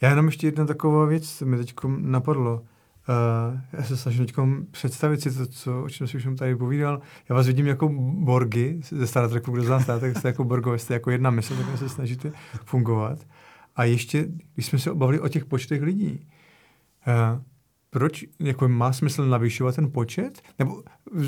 Já 0.01 0.09
jenom 0.09 0.25
ještě 0.25 0.47
jedna 0.47 0.65
taková 0.65 1.05
věc 1.05 1.41
mi 1.41 1.57
teď 1.57 1.73
napadlo. 1.97 2.61
Uh, 3.09 3.59
já 3.73 3.83
se 3.83 3.97
snažím 3.97 4.25
teď 4.25 4.35
představit 4.71 5.21
si 5.21 5.37
to, 5.37 5.47
co, 5.47 5.83
o 5.83 5.89
čem 5.89 6.07
si 6.07 6.17
už 6.17 6.23
jsem 6.23 6.35
tady 6.35 6.55
povídal. 6.55 7.01
Já 7.29 7.35
vás 7.35 7.47
vidím 7.47 7.67
jako 7.67 7.89
Borgy 7.99 8.81
ze 8.89 9.07
Star 9.07 9.29
Treku, 9.29 9.51
kdo 9.51 9.63
zná 9.63 9.79
Star 9.79 9.99
Trek, 9.99 10.17
jste 10.17 10.27
jako 10.27 10.43
Borgové, 10.43 10.79
jste 10.79 10.93
jako 10.93 11.11
jedna 11.11 11.29
mysl, 11.29 11.55
tak 11.55 11.77
se 11.77 11.89
snažíte 11.89 12.31
fungovat. 12.65 13.19
A 13.75 13.83
ještě, 13.83 14.27
když 14.53 14.65
jsme 14.65 14.79
se 14.79 14.91
obavili 14.91 15.19
o 15.19 15.27
těch 15.27 15.45
počtech 15.45 15.81
lidí, 15.81 16.27
uh, 17.07 17.41
proč 17.93 18.25
jako 18.39 18.67
má 18.67 18.93
smysl 18.93 19.25
navyšovat 19.25 19.75
ten 19.75 19.91
počet? 19.91 20.41
Nebo 20.59 20.83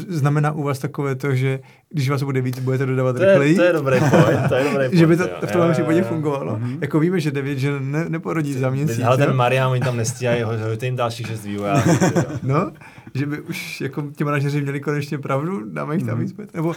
znamená 0.08 0.52
u 0.52 0.64
vás 0.64 0.80
takové 0.80 1.16
to, 1.16 1.36
že 1.36 1.60
když 1.90 2.10
vás 2.10 2.24
bude 2.24 2.42
víc, 2.42 2.60
budete 2.60 2.86
dodávat 2.86 3.14
to 3.16 3.26
rychleji? 3.26 3.52
Je, 3.52 3.58
to 3.58 3.64
je 3.64 3.74
dobrý 3.74 4.00
point, 4.00 4.50
to 4.50 4.56
je 4.56 4.64
dobrý 4.64 4.76
point, 4.76 4.94
Že 5.00 5.08
by 5.08 5.18
to 5.18 5.24
jo. 5.24 5.36
v 5.46 5.52
tom 5.52 5.72
případě 5.72 6.04
fungovalo. 6.04 6.56
Mm-hmm. 6.56 6.78
Jako 6.82 7.00
víme, 7.00 7.20
že 7.20 7.32
devět, 7.32 7.58
že 7.58 7.80
ne, 7.80 8.10
neporodí 8.10 8.54
za 8.54 8.70
měsíc. 8.70 9.04
Ale 9.04 9.18
ten 9.18 9.36
Marian, 9.36 9.72
oni 9.72 9.82
tam 9.82 9.98
nestíhají, 9.98 10.44
hojte 10.44 10.86
jim 10.86 10.96
dalších 10.96 11.28
šest 11.28 11.46
vývojářů. 11.46 11.90
no, 12.44 12.72
že 13.16 13.26
by 13.26 13.42
už 13.42 13.82
jako 13.82 14.12
ti 14.16 14.24
manažeři 14.24 14.62
měli 14.62 14.80
konečně 14.80 15.18
pravdu, 15.18 15.72
dáme 15.72 15.96
jich 15.96 16.04
tam 16.04 16.18
mm-hmm. 16.18 16.22
víc. 16.22 16.54
Nebo 16.54 16.76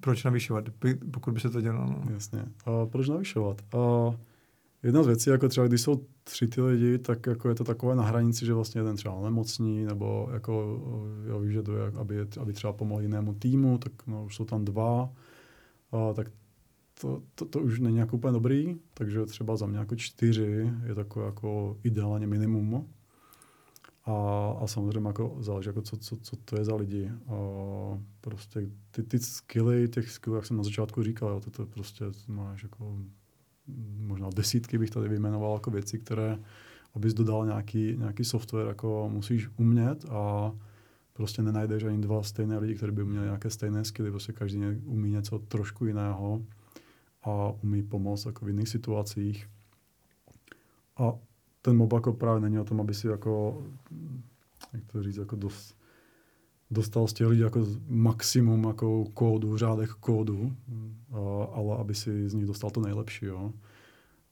proč 0.00 0.24
navyšovat, 0.24 0.64
pokud 1.10 1.34
by 1.34 1.40
se 1.40 1.50
to 1.50 1.60
dělalo? 1.60 1.86
No. 1.86 2.14
Jasně. 2.14 2.44
A 2.66 2.86
proč 2.86 3.08
navyšovat? 3.08 3.56
A 3.74 4.10
Jedna 4.84 5.02
z 5.02 5.06
věcí, 5.06 5.30
jako 5.30 5.48
třeba 5.48 5.66
když 5.66 5.80
jsou 5.80 6.06
tři 6.24 6.48
ty 6.48 6.60
lidi, 6.60 6.98
tak 6.98 7.26
jako 7.26 7.48
je 7.48 7.54
to 7.54 7.64
takové 7.64 7.94
na 7.94 8.04
hranici, 8.04 8.46
že 8.46 8.54
vlastně 8.54 8.80
jeden 8.80 8.96
třeba 8.96 9.20
nemocní, 9.20 9.84
nebo 9.84 10.28
jako 10.32 10.80
jo, 11.26 11.40
vyžaduje, 11.40 11.82
aby, 12.00 12.26
aby 12.40 12.52
třeba 12.52 12.72
pomohl 12.72 13.02
jinému 13.02 13.34
týmu, 13.34 13.78
tak 13.78 13.92
no, 14.06 14.24
už 14.24 14.36
jsou 14.36 14.44
tam 14.44 14.64
dva, 14.64 15.12
a, 15.92 16.12
tak 16.12 16.30
to, 17.00 17.22
to, 17.34 17.44
to, 17.44 17.60
už 17.60 17.80
není 17.80 17.96
jako 17.96 18.16
úplně 18.16 18.32
dobrý, 18.32 18.76
takže 18.94 19.26
třeba 19.26 19.56
za 19.56 19.66
mě 19.66 19.78
jako 19.78 19.96
čtyři 19.96 20.72
je 20.86 20.94
takové 20.94 21.26
jako 21.26 21.78
ideálně 21.84 22.26
minimum. 22.26 22.88
A, 24.04 24.12
a 24.60 24.66
samozřejmě 24.66 25.08
jako 25.08 25.36
záleží, 25.40 25.68
jako 25.68 25.82
co, 25.82 25.96
co, 25.96 26.16
co 26.16 26.36
to 26.36 26.58
je 26.58 26.64
za 26.64 26.74
lidi. 26.74 27.10
A 27.26 27.34
prostě 28.20 28.70
ty, 28.90 29.02
ty 29.02 29.18
skilly, 29.18 29.88
těch 29.88 30.10
skillů, 30.10 30.36
jak 30.36 30.46
jsem 30.46 30.56
na 30.56 30.62
začátku 30.62 31.02
říkal, 31.02 31.28
jo, 31.28 31.40
to, 31.40 31.50
to 31.50 31.66
prostě 31.66 32.04
máš 32.28 32.62
jako 32.62 32.98
možná 33.96 34.30
desítky 34.34 34.78
bych 34.78 34.90
tady 34.90 35.08
vyjmenoval 35.08 35.54
jako 35.54 35.70
věci, 35.70 35.98
které 35.98 36.38
abys 36.94 37.14
dodal 37.14 37.46
nějaký, 37.46 37.96
nějaký 37.96 38.24
software, 38.24 38.66
jako 38.66 39.10
musíš 39.12 39.48
umět 39.56 40.04
a 40.04 40.52
prostě 41.12 41.42
nenajdeš 41.42 41.84
ani 41.84 41.98
dva 41.98 42.22
stejné 42.22 42.58
lidi, 42.58 42.74
kteří 42.74 42.92
by 42.92 43.04
měli 43.04 43.24
nějaké 43.24 43.50
stejné 43.50 43.84
skilly, 43.84 44.10
prostě 44.10 44.32
každý 44.32 44.58
umí 44.84 45.10
něco 45.10 45.38
trošku 45.38 45.86
jiného 45.86 46.42
a 47.22 47.52
umí 47.62 47.82
pomoct 47.82 48.26
jako 48.26 48.44
v 48.44 48.48
jiných 48.48 48.68
situacích. 48.68 49.48
A 50.96 51.12
ten 51.62 51.76
mob 51.76 51.92
jako 51.92 52.12
právě 52.12 52.40
není 52.40 52.58
o 52.58 52.64
tom, 52.64 52.80
aby 52.80 52.94
si 52.94 53.06
jako, 53.06 53.62
jak 54.72 54.84
to 54.86 55.02
říct, 55.02 55.16
jako 55.16 55.36
dost, 55.36 55.76
dostal 56.74 57.06
z 57.06 57.12
těch 57.12 57.26
lidí 57.26 57.40
jako 57.40 57.66
maximum 57.88 58.64
jako 58.64 59.04
kódu, 59.04 59.50
v 59.50 59.56
řádech 59.56 59.90
kódu, 59.90 60.52
ale 61.52 61.76
aby 61.78 61.94
si 61.94 62.28
z 62.28 62.34
nich 62.34 62.46
dostal 62.46 62.70
to 62.70 62.80
nejlepší. 62.80 63.26
Jo. 63.26 63.52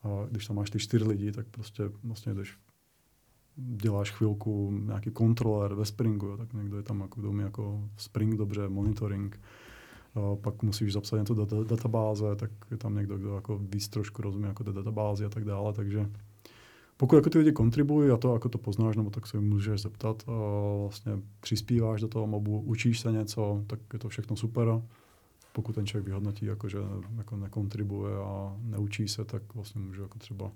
A 0.02 0.08
když 0.30 0.46
tam 0.46 0.56
máš 0.56 0.70
ty 0.70 0.78
čtyři 0.78 1.04
lidi, 1.04 1.32
tak 1.32 1.46
prostě 1.50 1.82
vlastně 2.04 2.34
jdeš 2.34 2.58
děláš 3.56 4.10
chvilku 4.10 4.70
nějaký 4.70 5.10
kontroler 5.10 5.74
ve 5.74 5.84
Springu, 5.84 6.26
jo, 6.26 6.36
tak 6.36 6.52
někdo 6.52 6.76
je 6.76 6.82
tam, 6.82 7.00
jako, 7.00 7.20
kdo 7.20 7.40
jako 7.40 7.88
Spring 7.96 8.36
dobře, 8.36 8.68
monitoring, 8.68 9.40
a 10.14 10.36
pak 10.36 10.62
musíš 10.62 10.92
zapsat 10.92 11.16
něco 11.16 11.34
do 11.34 11.44
data, 11.44 11.64
databáze, 11.64 12.36
tak 12.36 12.50
je 12.70 12.76
tam 12.76 12.94
někdo, 12.94 13.18
kdo 13.18 13.34
jako 13.34 13.58
víc 13.58 13.88
trošku 13.88 14.22
rozumí 14.22 14.44
jako 14.44 14.62
do 14.62 14.72
databázy 14.72 15.24
a 15.24 15.28
tak 15.28 15.44
dále, 15.44 15.72
takže 15.72 16.10
pokud 17.02 17.16
jako 17.16 17.30
ty 17.30 17.38
lidi 17.38 17.52
kontribují 17.52 18.10
a 18.10 18.16
to, 18.16 18.32
jako 18.32 18.48
to 18.48 18.58
poznáš, 18.58 18.96
nebo 18.96 19.10
tak 19.10 19.26
se 19.26 19.40
můžeš 19.40 19.82
zeptat, 19.82 20.22
a 20.26 20.32
vlastně 20.82 21.12
přispíváš 21.40 22.00
do 22.00 22.08
toho 22.08 22.26
mobu, 22.26 22.60
učíš 22.60 23.00
se 23.00 23.12
něco, 23.12 23.64
tak 23.66 23.78
je 23.92 23.98
to 23.98 24.08
všechno 24.08 24.36
super. 24.36 24.68
Pokud 25.52 25.74
ten 25.74 25.86
člověk 25.86 26.06
vyhodnotí, 26.06 26.46
jako, 26.46 26.68
že 26.68 26.78
jako 27.16 27.36
nekontribuje 27.36 28.16
a 28.16 28.56
neučí 28.62 29.08
se, 29.08 29.24
tak 29.24 29.42
vlastně 29.54 29.80
může 29.80 30.02
jako 30.02 30.18
třeba 30.18 30.50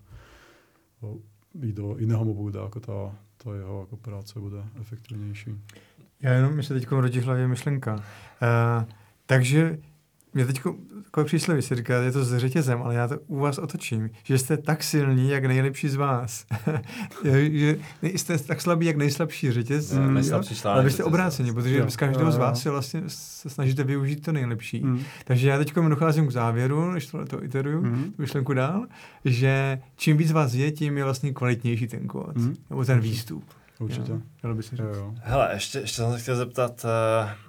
jít 1.62 1.76
do 1.76 1.96
jiného 1.98 2.24
mobu, 2.24 2.50
kde 2.50 2.58
jako 2.58 2.80
ta, 2.80 3.14
ta 3.36 3.54
jeho 3.54 3.80
jako 3.80 3.96
práce 3.96 4.40
bude 4.40 4.64
efektivnější. 4.80 5.50
Já 6.20 6.32
jenom 6.32 6.54
mi 6.54 6.62
se 6.62 6.74
teď 6.74 6.88
rodí 6.90 7.20
hlavě 7.20 7.48
myšlenka. 7.48 7.94
Uh, 7.94 8.84
takže 9.26 9.78
mě 10.36 10.46
teď 10.46 10.60
takové 11.04 11.24
přísloví 11.24 11.62
si 11.62 11.74
říká, 11.74 12.02
je 12.02 12.12
to 12.12 12.24
s 12.24 12.38
řetězem, 12.38 12.82
ale 12.82 12.94
já 12.94 13.08
to 13.08 13.18
u 13.26 13.38
vás 13.38 13.58
otočím, 13.58 14.10
že 14.24 14.38
jste 14.38 14.56
tak 14.56 14.82
silní, 14.82 15.30
jak 15.30 15.44
nejlepší 15.44 15.88
z 15.88 15.94
vás. 15.94 16.46
že 17.24 17.76
jste 18.02 18.38
tak 18.38 18.60
slabí, 18.60 18.86
jak 18.86 18.96
nejslabší 18.96 19.52
řetěz. 19.52 19.92
Mm, 19.92 20.14
nejslabší 20.14 20.54
ale 20.64 20.84
vy 20.84 20.90
jste 20.90 21.04
obráceni, 21.04 21.52
protože 21.52 21.76
jo, 21.76 21.90
z 21.90 21.96
každého 21.96 22.32
z 22.32 22.36
vás 22.36 22.62
se 22.62 22.70
vlastně 22.70 23.02
se 23.06 23.50
snažíte 23.50 23.84
využít 23.84 24.24
to 24.24 24.32
nejlepší. 24.32 24.80
Mm. 24.84 25.00
Takže 25.24 25.48
já 25.48 25.58
teď 25.58 25.74
docházím 25.74 26.26
k 26.26 26.32
závěru, 26.32 26.90
než 26.90 27.06
tohle 27.06 27.26
to 27.26 27.44
iteruju, 27.44 27.82
mm. 27.82 28.14
myšlenku 28.18 28.52
dál, 28.52 28.86
že 29.24 29.82
čím 29.96 30.16
víc 30.16 30.32
vás 30.32 30.54
je, 30.54 30.70
tím 30.70 30.98
je 30.98 31.04
vlastně 31.04 31.32
kvalitnější 31.32 31.86
ten 31.86 32.06
kód, 32.06 32.36
mm. 32.36 32.56
nebo 32.70 32.84
ten 32.84 33.00
výstup. 33.00 33.44
Určitě. 33.78 34.12
Jo, 34.44 34.54
by 34.54 34.62
se 34.62 34.76
říct. 34.76 34.86
Hele, 35.22 35.50
ještě, 35.54 35.78
ještě 35.78 35.96
jsem 35.96 36.12
se 36.12 36.18
chtěl 36.18 36.36
zeptat, 36.36 36.84
uh 36.84 37.45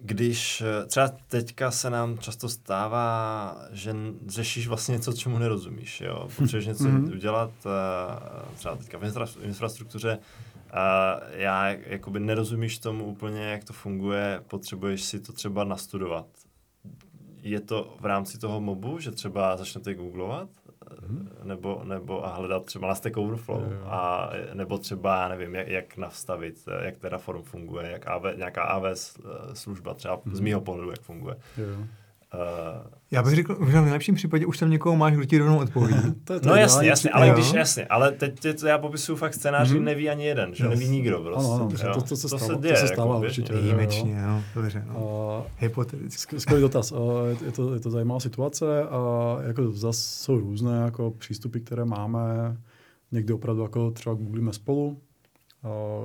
když 0.00 0.60
eh, 0.60 0.86
třeba 0.86 1.08
teďka 1.08 1.70
se 1.70 1.90
nám 1.90 2.18
často 2.18 2.48
stává, 2.48 3.56
že 3.70 3.94
řešíš 4.26 4.68
vlastně 4.68 4.92
něco, 4.92 5.12
čemu 5.12 5.38
nerozumíš, 5.38 6.00
jo? 6.00 6.28
Potřebuješ 6.36 6.66
něco 6.66 6.84
mm-hmm. 6.84 7.12
udělat, 7.12 7.50
eh, 7.66 8.54
třeba 8.56 8.76
teďka 8.76 8.98
v 8.98 9.36
infrastruktuře, 9.42 10.18
a 10.72 11.16
já 11.30 11.68
jakoby 11.68 12.20
nerozumíš 12.20 12.78
tomu 12.78 13.04
úplně, 13.04 13.40
jak 13.40 13.64
to 13.64 13.72
funguje, 13.72 14.42
potřebuješ 14.48 15.04
si 15.04 15.20
to 15.20 15.32
třeba 15.32 15.64
nastudovat. 15.64 16.26
Je 17.42 17.60
to 17.60 17.96
v 18.00 18.04
rámci 18.04 18.38
toho 18.38 18.60
mobu, 18.60 18.98
že 18.98 19.10
třeba 19.10 19.56
začnete 19.56 19.94
googlovat, 19.94 20.48
hmm. 21.06 21.28
nebo, 21.42 21.82
nebo 21.84 22.26
a 22.26 22.34
hledat 22.34 22.64
třeba 22.64 22.88
na 22.88 22.94
Stack 22.94 23.16
Overflow, 23.16 23.62
jo. 23.72 23.78
A, 23.84 24.30
nebo 24.54 24.78
třeba, 24.78 25.22
já 25.22 25.28
nevím, 25.28 25.54
jak, 25.54 25.68
jak 25.68 25.96
nastavit, 25.96 26.68
jak 26.82 26.96
Terraform 26.96 27.42
funguje, 27.42 27.90
jak 27.90 28.06
AV, 28.06 28.22
nějaká 28.36 28.62
AWS 28.62 29.18
služba 29.52 29.94
třeba 29.94 30.20
hmm. 30.24 30.36
z 30.36 30.40
mýho 30.40 30.60
pohledu, 30.60 30.90
jak 30.90 31.00
funguje. 31.00 31.36
Jo. 31.56 31.84
Uh, 32.34 32.86
já 33.10 33.22
bych 33.22 33.34
řekl, 33.34 33.66
že 33.70 33.80
v 33.80 33.82
nejlepším 33.82 34.14
případě 34.14 34.46
už 34.46 34.58
tam 34.58 34.70
někoho 34.70 34.96
máš, 34.96 35.14
kdo 35.14 35.24
ti 35.24 35.38
rovnou 35.38 35.58
odpoví. 35.58 35.94
to 36.24 36.32
je 36.32 36.40
to 36.40 36.48
no 36.48 36.54
jasně, 36.54 36.88
jasně, 36.88 37.10
ale 37.10 37.28
jo. 37.28 37.34
když 37.34 37.52
jasně, 37.52 37.86
ale 37.86 38.12
teď 38.12 38.44
je 38.44 38.54
to, 38.54 38.66
já 38.66 38.78
popisuju 38.78 39.18
fakt 39.18 39.34
scénář, 39.34 39.70
mm-hmm. 39.70 39.82
neví 39.82 40.10
ani 40.10 40.26
jeden, 40.26 40.54
že 40.54 40.64
yes. 40.64 40.70
neví 40.70 40.88
nikdo 40.88 41.20
prostě. 41.20 41.52
Ano, 41.52 41.54
ano, 41.54 41.94
to, 41.94 42.00
to, 42.00 42.06
to, 42.08 42.16
se 42.16 42.28
stalo, 42.28 42.40
to 42.40 42.46
se 42.46 42.60
děje, 42.62 42.74
to 42.74 42.80
se 42.80 42.88
stává 42.88 43.14
jako, 43.14 43.26
určitě. 43.26 43.52
Výjimečně, 43.52 44.22
jo, 44.26 44.42
dobře, 44.54 44.84
no. 44.88 45.00
Uh, 45.38 45.44
Hypoteticky. 45.58 46.40
Skvělý 46.40 46.62
dotaz, 46.62 46.92
uh, 46.92 46.98
je, 47.44 47.52
to, 47.52 47.74
je 47.74 47.80
to 47.80 47.90
zajímavá 47.90 48.20
situace 48.20 48.82
a 48.82 48.98
uh, 48.98 49.46
jako 49.46 49.70
zase 49.70 50.00
jsou 50.00 50.38
různé 50.38 50.78
jako 50.78 51.10
přístupy, 51.10 51.58
které 51.58 51.84
máme, 51.84 52.56
někdy 53.12 53.32
opravdu 53.32 53.62
jako 53.62 53.90
třeba 53.90 54.14
googlíme 54.14 54.52
spolu, 54.52 55.00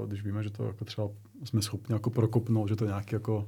uh, 0.01 0.07
když 0.07 0.23
víme, 0.23 0.43
že 0.43 0.49
to 0.49 0.65
jako 0.65 0.85
třeba 0.85 1.09
jsme 1.43 1.61
schopni 1.61 1.93
jako 1.93 2.09
prokopnout, 2.09 2.69
že 2.69 2.75
to 2.75 2.85
nějaký 2.85 3.15
jako 3.15 3.47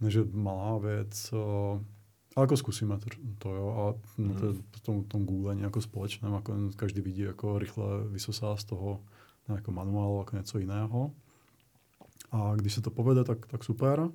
než 0.00 0.14
je 0.14 0.24
malá 0.32 0.78
věc, 0.78 1.34
ale 2.36 2.42
jako 2.44 2.56
zkusíme 2.56 2.98
to, 2.98 3.06
to 3.38 3.54
jo, 3.54 3.68
a 3.68 4.20
na 4.22 4.34
to, 4.34 4.46
hmm. 4.46 4.62
tom, 4.82 5.04
tom 5.04 5.24
Google 5.24 5.56
jako 5.60 5.80
společném, 5.80 6.32
jako 6.32 6.54
každý 6.76 7.00
vidí, 7.00 7.20
jako 7.22 7.58
rychle 7.58 7.84
vysosá 8.08 8.56
z 8.56 8.64
toho 8.64 9.00
jako 9.48 9.72
manuál, 9.72 10.18
jako 10.18 10.36
něco 10.36 10.58
jiného. 10.58 11.10
A 12.32 12.52
když 12.56 12.74
se 12.74 12.80
to 12.80 12.90
povede, 12.90 13.24
tak, 13.24 13.46
tak 13.46 13.64
super. 13.64 14.08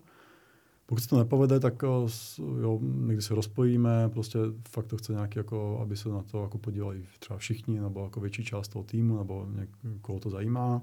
Pokud 0.85 1.01
se 1.01 1.09
to 1.09 1.17
nepovede, 1.17 1.59
tak 1.59 1.83
jo, 1.83 2.79
někdy 2.81 3.21
se 3.21 3.35
rozpojíme, 3.35 4.09
prostě 4.09 4.39
fakt 4.69 4.87
to 4.87 4.97
chce 4.97 5.13
nějaký, 5.13 5.39
jako, 5.39 5.79
aby 5.81 5.97
se 5.97 6.09
na 6.09 6.23
to 6.23 6.43
jako 6.43 6.57
podívali 6.57 7.05
třeba 7.19 7.37
všichni, 7.37 7.79
nebo 7.79 8.03
jako 8.03 8.19
větší 8.19 8.43
část 8.43 8.67
toho 8.67 8.83
týmu, 8.83 9.17
nebo 9.17 9.47
někoho 9.83 10.19
to 10.19 10.29
zajímá. 10.29 10.81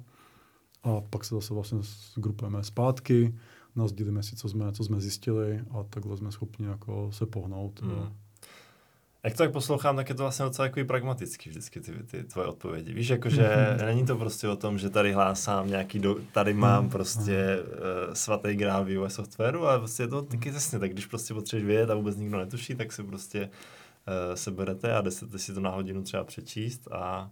A 0.83 1.01
pak 1.01 1.25
se 1.25 1.35
zase 1.35 1.55
vlastně 1.55 1.79
zgrupujeme 2.15 2.65
zpátky, 2.65 3.35
nazdílíme 3.77 4.23
si, 4.23 4.37
co 4.37 4.49
jsme, 4.49 4.73
co 4.73 4.85
jsme 4.85 5.01
zjistili 5.01 5.61
a 5.71 5.83
takhle 5.83 6.17
jsme 6.17 6.33
schopni 6.33 6.67
jako 6.67 7.13
se 7.13 7.27
pohnout. 7.27 7.83
Hmm. 7.83 8.13
Jak 9.25 9.33
to 9.33 9.39
tak 9.39 9.53
poslouchám, 9.53 9.97
tak 9.97 10.09
je 10.09 10.15
to 10.15 10.23
vlastně 10.23 10.45
docela 10.45 10.69
takový 10.69 10.87
pragmatický 10.87 11.51
vždycky 11.51 11.81
ty, 11.81 11.93
ty 11.93 12.25
tvoje 12.25 12.49
odpovědi. 12.49 12.93
Víš, 12.93 13.09
jakože 13.09 13.51
není 13.85 14.07
to 14.07 14.17
prostě 14.17 14.49
o 14.49 14.57
tom, 14.57 14.79
že 14.79 14.91
tady 14.91 15.13
hlásám 15.13 15.69
nějaký, 15.69 15.99
do, 15.99 16.17
tady 16.33 16.55
mám 16.55 16.87
mm-hmm. 16.87 16.91
prostě 16.91 17.59
uh, 17.63 18.15
svatý 18.15 18.55
grál 18.55 18.85
vývoje 18.85 19.11
softwaru, 19.11 19.67
ale 19.67 19.79
prostě 19.79 20.03
je 20.03 20.09
to 20.09 20.23
taky 20.23 20.49
jasně, 20.49 20.79
tak 20.79 20.93
když 20.93 21.07
prostě 21.07 21.35
potřebuješ 21.35 21.67
vědět 21.67 21.91
a 21.91 21.95
vůbec 21.95 22.17
nikdo 22.17 22.39
netuší, 22.39 22.75
tak 22.75 22.93
si 22.93 23.03
prostě 23.03 23.41
uh, 23.41 24.35
seberete 24.35 24.95
a 24.95 25.01
jdete 25.01 25.39
si 25.39 25.55
to 25.55 25.61
na 25.61 25.71
hodinu 25.71 26.03
třeba 26.03 26.25
přečíst 26.25 26.89
a 26.93 27.31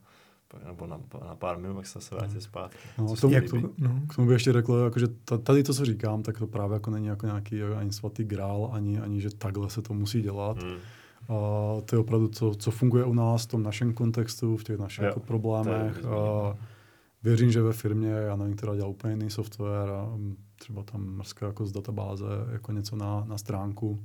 nebo 0.66 0.86
na, 0.86 1.00
na 1.28 1.34
pár 1.34 1.58
minut, 1.58 1.74
pak 1.74 1.86
se 1.86 1.92
zase 1.92 2.14
vrátit 2.14 2.40
zpátky. 2.40 2.78
No, 2.98 3.14
k, 3.14 3.20
tomu, 3.20 3.34
jak 3.34 3.50
to, 3.50 3.56
no. 3.78 4.00
k 4.08 4.16
tomu 4.16 4.28
bych 4.28 4.34
ještě 4.34 4.52
řekl, 4.52 4.74
jako, 4.84 4.98
že 4.98 5.06
tady 5.42 5.62
to, 5.62 5.74
co 5.74 5.84
říkám, 5.84 6.22
tak 6.22 6.38
to 6.38 6.46
právě 6.46 6.74
jako 6.74 6.90
není 6.90 7.06
jako 7.06 7.26
nějaký 7.26 7.62
ani 7.62 7.92
svatý 7.92 8.24
grál, 8.24 8.70
ani, 8.72 9.00
ani 9.00 9.20
že 9.20 9.34
takhle 9.34 9.70
se 9.70 9.82
to 9.82 9.94
musí 9.94 10.22
dělat. 10.22 10.62
Hmm. 10.62 10.76
A 11.28 11.36
to 11.84 11.96
je 11.96 11.98
opravdu, 11.98 12.28
co, 12.28 12.54
co 12.54 12.70
funguje 12.70 13.04
u 13.04 13.14
nás 13.14 13.44
v 13.44 13.46
tom 13.46 13.62
našem 13.62 13.92
kontextu, 13.92 14.56
v 14.56 14.64
těch 14.64 14.78
našich 14.78 15.02
jo, 15.02 15.08
jako 15.08 15.20
problémech. 15.20 16.04
A 16.04 16.56
věřím, 17.22 17.50
že 17.50 17.62
ve 17.62 17.72
firmě, 17.72 18.10
já 18.10 18.36
nevím, 18.36 18.56
která 18.56 18.74
dělá 18.74 18.88
úplně 18.88 19.14
jiný 19.14 19.30
software 19.30 19.90
a 19.90 20.18
třeba 20.58 20.82
tam 20.82 21.00
mrzká 21.00 21.46
jako 21.46 21.66
z 21.66 21.72
databáze 21.72 22.24
jako 22.52 22.72
něco 22.72 22.96
na, 22.96 23.24
na 23.26 23.38
stránku, 23.38 24.04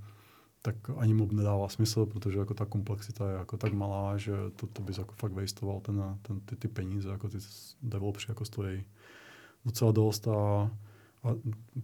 tak 0.62 0.76
ani 0.98 1.14
mob 1.14 1.32
nedává 1.32 1.70
smysl, 1.70 2.06
protože 2.06 2.40
jako 2.40 2.54
ta 2.54 2.66
komplexita 2.66 3.32
je 3.32 3.38
jako 3.38 3.58
tak 3.58 3.74
malá, 3.74 4.18
že 4.18 4.34
to, 4.56 4.68
to 4.68 4.82
bys 4.82 4.98
jako 4.98 5.14
fakt 5.14 5.32
wastoval 5.32 5.80
ten, 5.80 6.18
ten, 6.22 6.40
ty, 6.40 6.56
ty 6.56 6.68
peníze, 6.68 7.10
jako 7.10 7.30
ty 7.30 7.38
developři 7.82 8.26
jako 8.32 8.46
stojí 8.46 8.84
docela 9.66 9.92
dost 9.92 10.28
a, 10.28 10.72
a 11.24 11.30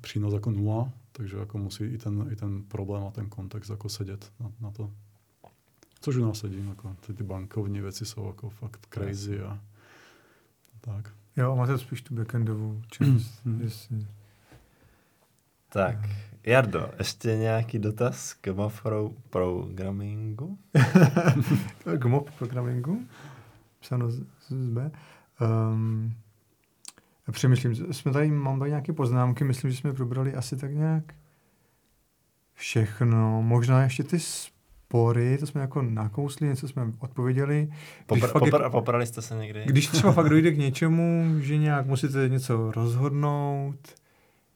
přínos 0.02 0.34
jako 0.34 0.52
nula, 0.52 0.92
takže 1.12 1.38
jako 1.38 1.58
musí 1.58 1.84
i 1.84 1.98
ten, 1.98 2.28
i 2.32 2.36
ten 2.36 2.64
problém 2.64 3.04
a 3.04 3.12
ten 3.12 3.30
kontext 3.30 3.70
jako 3.70 3.90
sedět 3.90 4.32
na, 4.40 4.52
na 4.62 4.72
to. 4.72 4.92
Což 6.02 6.16
u 6.16 6.26
nás 6.26 6.40
sedí, 6.40 6.68
jako 6.68 6.96
ty, 7.08 7.14
ty 7.14 7.24
bankovní 7.24 7.82
věci 7.82 8.06
jsou 8.06 8.28
jako 8.28 8.50
fakt 8.50 8.88
crazy 8.90 9.42
a 9.42 9.60
tak. 10.82 11.14
Jo, 11.38 11.56
máte 11.56 11.78
spíš 11.78 12.02
tu 12.02 12.16
backendovou 12.16 12.82
část. 12.88 13.46
mm. 13.46 14.08
Tak, 15.70 15.98
Jardo, 16.44 16.90
ještě 17.00 17.36
nějaký 17.36 17.80
dotaz 17.80 18.34
k 18.34 18.48
MOP 18.48 18.74
programingu? 19.30 20.58
k 22.00 22.06
MOP 22.06 22.30
programingu? 22.38 23.02
Psáno 23.80 24.12
z, 24.12 24.24
z 24.50 24.70
B. 24.70 24.92
Um, 25.72 26.14
přemýšlím, 27.32 27.94
jsme 27.94 28.12
tady, 28.12 28.32
mám 28.32 28.60
tady 28.60 28.72
nějaké 28.72 28.94
poznámky, 28.94 29.44
myslím, 29.44 29.72
že 29.72 29.78
jsme 29.78 29.94
probrali 29.94 30.34
asi 30.34 30.58
tak 30.58 30.72
nějak 30.74 31.14
všechno. 32.54 33.42
Možná 33.42 33.84
ještě 33.84 34.04
ty 34.04 34.20
spory, 34.20 35.38
to 35.38 35.48
jsme 35.48 35.62
jako 35.62 35.82
nakousli, 35.82 36.48
něco 36.48 36.68
jsme 36.68 36.94
odpověděli. 37.00 37.70
Popr- 38.08 38.32
popr- 38.32 38.64
je, 38.64 38.70
poprali 38.70 39.08
jste 39.08 39.22
se 39.22 39.36
někdy? 39.36 39.64
Když 39.66 39.88
třeba 39.88 40.14
fakt 40.14 40.30
dojde 40.30 40.52
k 40.52 40.58
něčemu, 40.68 41.40
že 41.40 41.58
nějak 41.58 41.86
musíte 41.86 42.30
něco 42.30 42.72
rozhodnout, 42.72 43.96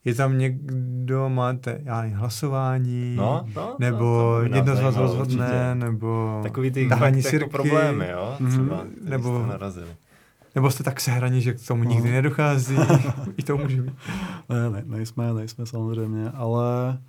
je 0.05 0.15
tam 0.15 0.37
někdo, 0.37 1.29
máte, 1.29 1.81
já 1.83 2.01
nevím, 2.01 2.17
hlasování, 2.17 3.15
No, 3.15 3.45
no, 3.55 3.75
nebo 3.79 4.35
nás 4.41 4.55
jedno 4.55 4.75
z 4.75 4.81
vás 4.81 4.95
rozhodne, 4.95 5.45
určitě. 5.45 5.75
nebo 5.75 6.39
Takový 6.43 6.71
ty 6.71 6.87
fakt 6.89 7.15
jako 7.15 7.29
sirky, 7.29 7.49
problémy, 7.49 8.07
jo? 8.11 8.35
Mhm, 8.39 8.49
Třeba, 8.51 8.83
nebo- 9.03 9.09
nebo... 9.09 9.39
jste 9.39 9.47
narazili. 9.47 9.95
nebo 10.55 10.71
jste 10.71 10.83
tak 10.83 10.99
sehraní, 11.01 11.41
že 11.41 11.53
k 11.53 11.67
tomu 11.67 11.83
No. 11.83 11.89
nikdy 11.89 12.11
nedochází, 12.11 12.75
i 13.37 13.43
to 13.43 13.57
může 13.57 13.81
být. 13.81 13.93
Ne, 14.49 14.69
ne, 14.69 14.83
nejsme, 14.85 15.33
nejsme 15.33 15.65
samozřejmě, 15.65 16.29
ale 16.29 16.99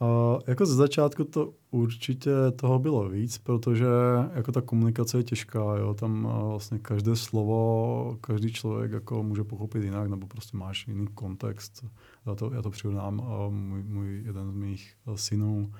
uh, 0.00 0.40
jako 0.46 0.66
ze 0.66 0.74
začátku 0.74 1.24
to 1.24 1.52
určitě 1.70 2.30
toho 2.56 2.78
bylo 2.78 3.08
víc, 3.08 3.38
protože 3.38 3.86
jako 4.34 4.52
ta 4.52 4.60
komunikace 4.60 5.18
je 5.18 5.22
těžká, 5.22 5.58
jo, 5.60 5.94
tam 5.94 6.24
uh, 6.24 6.48
vlastně 6.50 6.78
každé 6.78 7.16
slovo, 7.16 8.16
každý 8.20 8.52
člověk 8.52 8.92
jako 8.92 9.22
může 9.22 9.44
pochopit 9.44 9.84
jinak, 9.84 10.08
nebo 10.10 10.26
prostě 10.26 10.56
máš 10.56 10.86
jiný 10.88 11.06
kontext. 11.14 11.84
Já 12.28 12.34
to, 12.34 12.50
já 12.54 12.62
to 12.62 12.70
přirovnám, 12.70 13.22
můj, 13.50 13.82
můj 13.82 14.22
jeden 14.24 14.52
z 14.52 14.54
mých 14.54 14.94
uh, 15.06 15.14
synů, 15.14 15.72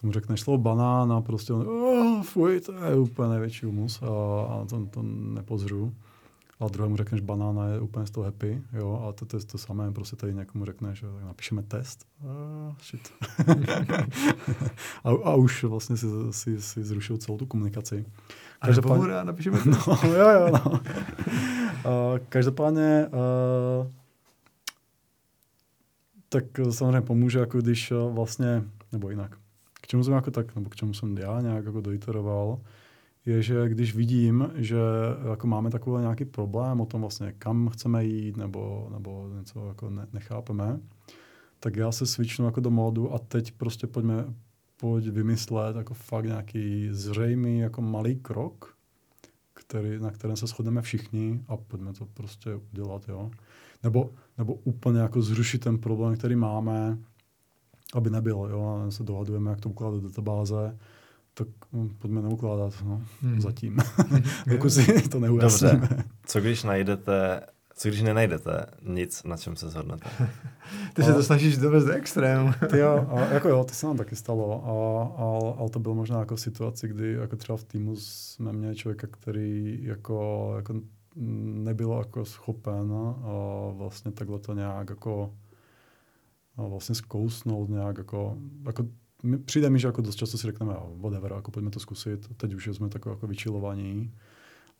tomu 0.00 0.12
řekneš 0.12 0.40
slovo 0.40 0.58
banán 0.58 1.12
a 1.12 1.20
prostě 1.20 1.52
on, 1.52 1.68
oh, 1.68 2.22
fuj, 2.22 2.60
to 2.60 2.72
je 2.72 2.96
úplně 2.96 3.28
největší 3.28 3.66
humus 3.66 4.02
a, 4.02 4.06
a 4.06 4.64
to, 4.68 4.86
to 4.86 5.02
nepozřu. 5.02 5.94
A 6.60 6.68
druhému 6.68 6.96
řekneš 6.96 7.20
banána 7.20 7.68
je 7.68 7.80
úplně 7.80 8.06
z 8.06 8.10
toho 8.10 8.24
happy, 8.24 8.62
jo, 8.72 9.04
a 9.08 9.12
to, 9.12 9.26
to 9.26 9.36
je 9.36 9.44
to 9.44 9.58
samé, 9.58 9.92
prostě 9.92 10.16
tady 10.16 10.34
někomu 10.34 10.64
řekneš, 10.64 11.00
tak 11.00 11.24
napíšeme 11.24 11.62
test, 11.62 12.06
ah, 12.20 12.74
shit. 12.82 13.12
a, 15.04 15.10
a, 15.10 15.34
už 15.34 15.64
vlastně 15.64 15.96
si, 15.96 16.06
si, 16.30 16.62
si 16.62 16.84
zrušil 16.84 17.18
celou 17.18 17.38
tu 17.38 17.46
komunikaci. 17.46 18.04
A 18.60 18.70
nebo 18.70 18.94
hurá, 18.94 19.24
napíšeme 19.24 19.58
to. 19.64 19.70
No, 19.70 20.14
jo, 20.14 20.28
jo, 20.28 20.48
no. 20.52 20.70
uh, 20.70 20.80
každopádně, 22.28 23.06
uh, 23.06 23.86
tak 26.28 26.44
samozřejmě 26.70 27.00
pomůže, 27.00 27.38
jako 27.38 27.58
když 27.58 27.92
uh, 27.92 28.14
vlastně, 28.14 28.64
nebo 28.92 29.10
jinak, 29.10 29.38
k 29.80 29.86
čemu 29.86 30.04
jsem 30.04 30.14
jako 30.14 30.30
tak, 30.30 30.54
nebo 30.54 30.70
k 30.70 30.76
čemu 30.76 30.94
jsem 30.94 31.18
já 31.18 31.40
nějak 31.40 31.64
jako 31.64 31.80
doiteroval, 31.80 32.58
je, 33.26 33.42
že 33.42 33.68
když 33.68 33.94
vidím, 33.94 34.50
že 34.54 34.76
jako 35.30 35.46
máme 35.46 35.70
takový 35.70 36.00
nějaký 36.00 36.24
problém 36.24 36.80
o 36.80 36.86
tom 36.86 37.00
vlastně, 37.00 37.34
kam 37.38 37.68
chceme 37.68 38.04
jít, 38.04 38.36
nebo, 38.36 38.88
nebo 38.92 39.28
něco 39.38 39.68
jako 39.68 39.90
ne, 39.90 40.06
nechápeme, 40.12 40.80
tak 41.60 41.76
já 41.76 41.92
se 41.92 42.06
switchnu 42.06 42.44
jako 42.44 42.60
do 42.60 42.70
módu 42.70 43.14
a 43.14 43.18
teď 43.18 43.52
prostě 43.52 43.86
pojďme, 43.86 44.24
pojď 44.76 45.08
vymyslet 45.08 45.76
jako 45.76 45.94
fakt 45.94 46.24
nějaký 46.24 46.88
zřejmý 46.90 47.58
jako 47.58 47.82
malý 47.82 48.16
krok, 48.16 48.76
který, 49.54 49.98
na 49.98 50.10
kterém 50.10 50.36
se 50.36 50.46
shodneme 50.46 50.82
všichni 50.82 51.40
a 51.48 51.56
pojďme 51.56 51.92
to 51.92 52.06
prostě 52.06 52.50
udělat, 52.72 53.08
jo. 53.08 53.30
Nebo, 53.82 54.10
nebo 54.38 54.54
úplně 54.54 55.00
jako 55.00 55.22
zrušit 55.22 55.58
ten 55.58 55.78
problém, 55.78 56.16
který 56.16 56.36
máme, 56.36 56.98
aby 57.94 58.10
nebyl, 58.10 58.48
jo, 58.50 58.82
a 58.86 58.90
se 58.90 59.02
dohadujeme, 59.04 59.50
jak 59.50 59.60
to 59.60 59.68
ukládat 59.68 60.02
do 60.02 60.08
databáze, 60.08 60.76
tak 61.34 61.48
hm, 61.72 61.88
pojďme 61.98 62.22
neukládat, 62.22 62.74
no, 62.84 63.02
Hmm. 63.20 63.40
zatím. 63.40 63.76
Dokud 64.46 64.70
si 64.70 65.08
to 65.08 65.20
neujasníme. 65.20 65.72
Dobře. 65.72 66.04
Co 66.26 66.40
když 66.40 66.62
najdete, 66.62 67.40
co 67.76 67.88
když 67.88 68.02
nenajdete 68.02 68.66
nic, 68.82 69.22
na 69.24 69.36
čem 69.36 69.56
se 69.56 69.68
shodnete? 69.70 70.08
Ty 70.94 71.02
se 71.02 71.14
to 71.14 71.22
snažíš 71.22 71.56
dovést 71.56 71.86
do 71.86 71.92
extrému. 71.92 72.52
Ty 72.70 72.78
jo, 72.78 73.06
a 73.10 73.20
jako 73.20 73.48
jo, 73.48 73.64
to 73.64 73.74
se 73.74 73.86
nám 73.86 73.96
taky 73.96 74.16
stalo, 74.16 74.64
a, 74.64 74.70
a, 75.22 75.58
ale 75.60 75.70
to 75.70 75.78
bylo 75.78 75.94
možná 75.94 76.18
jako 76.18 76.36
v 76.36 76.40
situaci, 76.40 76.88
kdy 76.88 77.12
jako 77.12 77.36
třeba 77.36 77.56
v 77.56 77.64
týmu 77.64 77.96
jsme 77.96 78.52
měli 78.52 78.74
člověka, 78.76 79.06
který 79.06 79.78
jako, 79.82 80.52
jako 80.56 80.74
nebyl 81.16 81.92
jako 81.98 82.24
schopen 82.24 82.92
a 82.92 83.70
vlastně 83.72 84.12
takhle 84.12 84.38
to 84.38 84.54
nějak 84.54 84.90
jako 84.90 85.34
vlastně 86.56 86.94
zkousnout 86.94 87.68
nějak 87.68 87.98
jako, 87.98 88.38
jako 88.66 88.86
my, 89.22 89.38
přijde 89.38 89.70
mi, 89.70 89.78
že 89.78 89.88
jako 89.88 90.00
dost 90.02 90.16
často 90.16 90.38
si 90.38 90.46
řekneme, 90.46 90.72
jo, 90.72 90.92
whatever, 90.96 91.32
jako 91.32 91.50
pojďme 91.50 91.70
to 91.70 91.80
zkusit, 91.80 92.36
teď 92.36 92.54
už 92.54 92.66
jsme 92.66 92.88
takové 92.88 93.14
jako 93.14 93.26
vyčilovaní, 93.26 94.12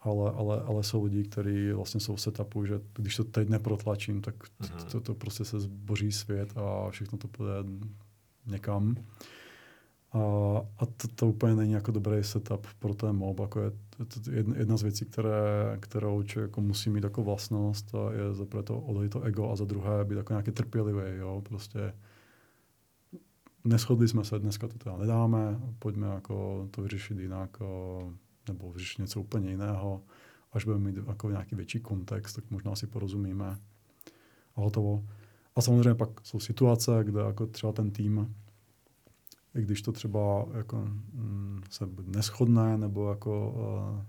ale, 0.00 0.30
ale, 0.30 0.60
ale 0.62 0.82
jsou 0.82 1.04
lidi, 1.04 1.22
kteří 1.24 1.72
vlastně 1.72 2.00
jsou 2.00 2.14
v 2.16 2.20
setupu, 2.20 2.64
že 2.64 2.80
když 2.94 3.16
to 3.16 3.24
teď 3.24 3.48
neprotlačím, 3.48 4.20
tak 4.20 4.34
Mhm. 4.60 4.70
to, 4.92 5.00
to 5.00 5.14
prostě 5.14 5.44
se 5.44 5.60
zboří 5.60 6.12
svět 6.12 6.52
a 6.56 6.90
všechno 6.90 7.18
to 7.18 7.28
půjde 7.28 7.52
někam. 8.46 8.96
A, 10.16 10.62
a 10.78 10.86
to, 10.86 11.08
to 11.14 11.26
úplně 11.26 11.54
není 11.54 11.72
jako 11.72 11.92
dobrý 11.92 12.24
setup 12.24 12.66
pro 12.78 12.94
ten 12.94 13.16
mob. 13.16 13.40
Jako 13.40 13.60
je 13.60 13.70
to, 13.70 14.30
jedna, 14.30 14.76
z 14.76 14.82
věcí, 14.82 15.04
které, 15.04 15.76
kterou 15.80 16.22
člověk 16.22 16.50
jako 16.50 16.60
musí 16.60 16.90
mít 16.90 17.04
jako 17.04 17.22
vlastnost, 17.22 17.94
a 17.94 18.12
je 18.12 18.34
za 18.34 18.44
prvé 18.44 18.62
to 18.62 18.80
odejít 18.80 19.12
to 19.12 19.22
ego 19.22 19.50
a 19.50 19.56
za 19.56 19.64
druhé 19.64 20.04
být 20.04 20.16
jako 20.16 20.32
nějaký 20.32 20.50
trpělivý. 20.50 21.18
Jo? 21.18 21.42
Prostě 21.48 21.92
neschodli 23.64 24.08
jsme 24.08 24.24
se, 24.24 24.38
dneska 24.38 24.68
to 24.68 24.78
teda 24.78 24.96
nedáme, 24.96 25.60
pojďme 25.78 26.06
jako 26.06 26.68
to 26.70 26.82
vyřešit 26.82 27.18
jinak, 27.18 27.56
nebo 28.48 28.72
vyřešit 28.72 28.98
něco 28.98 29.20
úplně 29.20 29.50
jiného. 29.50 30.02
Až 30.52 30.64
budeme 30.64 30.84
mít 30.84 30.96
jako 31.06 31.30
nějaký 31.30 31.56
větší 31.56 31.80
kontext, 31.80 32.36
tak 32.36 32.50
možná 32.50 32.76
si 32.76 32.86
porozumíme 32.86 33.58
a 34.56 34.60
hotovo. 34.60 35.04
A 35.56 35.60
samozřejmě 35.60 35.94
pak 35.94 36.08
jsou 36.22 36.40
situace, 36.40 37.00
kde 37.04 37.20
jako 37.20 37.46
třeba 37.46 37.72
ten 37.72 37.90
tým, 37.90 38.34
i 39.56 39.62
když 39.62 39.82
to 39.82 39.92
třeba 39.92 40.46
jako, 40.54 40.76
mm, 41.12 41.60
se 41.70 41.88
neschodne 42.06 42.78
nebo 42.78 43.10
jako 43.10 43.50
uh, 43.96 44.02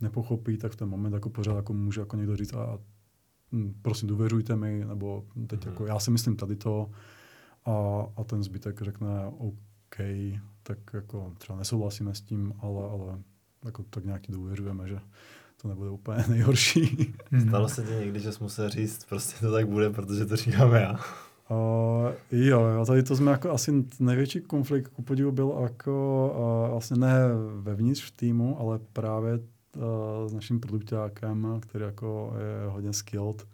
nepochopí, 0.00 0.56
tak 0.58 0.72
v 0.72 0.76
ten 0.76 0.88
moment 0.88 1.12
jako 1.14 1.30
pořád 1.30 1.56
jako 1.56 1.72
může 1.72 2.00
jako 2.00 2.16
někdo 2.16 2.36
říct 2.36 2.54
a 2.54 2.78
mm, 3.52 3.74
prosím 3.82 4.08
důvěřujte 4.08 4.56
mi, 4.56 4.84
nebo 4.84 5.24
teď 5.46 5.60
Mhm. 5.60 5.68
jako 5.72 5.86
já 5.86 5.98
si 5.98 6.10
myslím 6.10 6.36
tady 6.36 6.56
to 6.56 6.90
a, 7.64 7.72
a 8.16 8.24
ten 8.24 8.42
zbytek 8.42 8.82
řekne 8.82 9.08
OK, 9.38 9.96
tak 10.62 10.78
jako 10.92 11.32
třeba 11.38 11.58
nesouhlasíme 11.58 12.14
s 12.14 12.20
tím, 12.20 12.54
ale, 12.58 12.88
ale 12.90 13.18
jako 13.64 13.82
tak 13.82 14.04
nějak 14.04 14.22
ti 14.22 14.32
důvěřujeme, 14.32 14.88
že 14.88 14.98
to 15.62 15.68
nebude 15.68 15.90
úplně 15.90 16.24
nejhorší. 16.28 17.14
Stalo 17.48 17.68
se 17.68 17.82
ti 17.82 17.92
někdy, 17.92 18.20
že 18.20 18.32
jsi 18.32 18.42
musel 18.42 18.68
říct, 18.68 19.04
prostě 19.08 19.46
to 19.46 19.52
tak 19.52 19.68
bude, 19.68 19.90
protože 19.90 20.26
to 20.26 20.36
říkáme 20.36 20.80
já. 20.80 21.00
Uh, 21.50 22.12
jo, 22.32 22.60
jo, 22.60 22.86
tady 22.86 23.02
to 23.02 23.16
jsme 23.16 23.30
jako 23.30 23.50
asi 23.50 23.84
největší 24.00 24.40
konflikt 24.40 24.88
ku 24.88 25.02
podivu 25.02 25.32
byl 25.32 25.58
jako 25.62 26.64
uh, 26.64 26.70
vlastně 26.70 26.96
ne 26.96 27.18
vevnitř 27.60 28.02
v 28.04 28.16
týmu, 28.16 28.60
ale 28.60 28.78
právě 28.92 29.34
uh, 29.34 29.42
s 30.26 30.32
naším 30.32 30.60
produktákem, 30.60 31.56
který 31.60 31.84
jako 31.84 32.32
je 32.38 32.68
hodně 32.70 32.92
skilled 32.92 33.46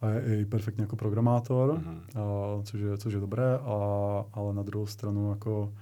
a 0.00 0.08
je 0.10 0.40
i 0.40 0.44
perfektně 0.44 0.82
jako 0.82 0.96
programátor, 0.96 1.72
Mhm. 1.78 2.00
uh, 2.56 2.62
což, 2.62 2.80
je, 2.80 2.98
což 2.98 3.12
je 3.12 3.20
dobré, 3.20 3.58
a, 3.58 3.74
ale 4.32 4.54
na 4.54 4.62
druhou 4.62 4.86
stranu 4.86 5.30
jako 5.30 5.72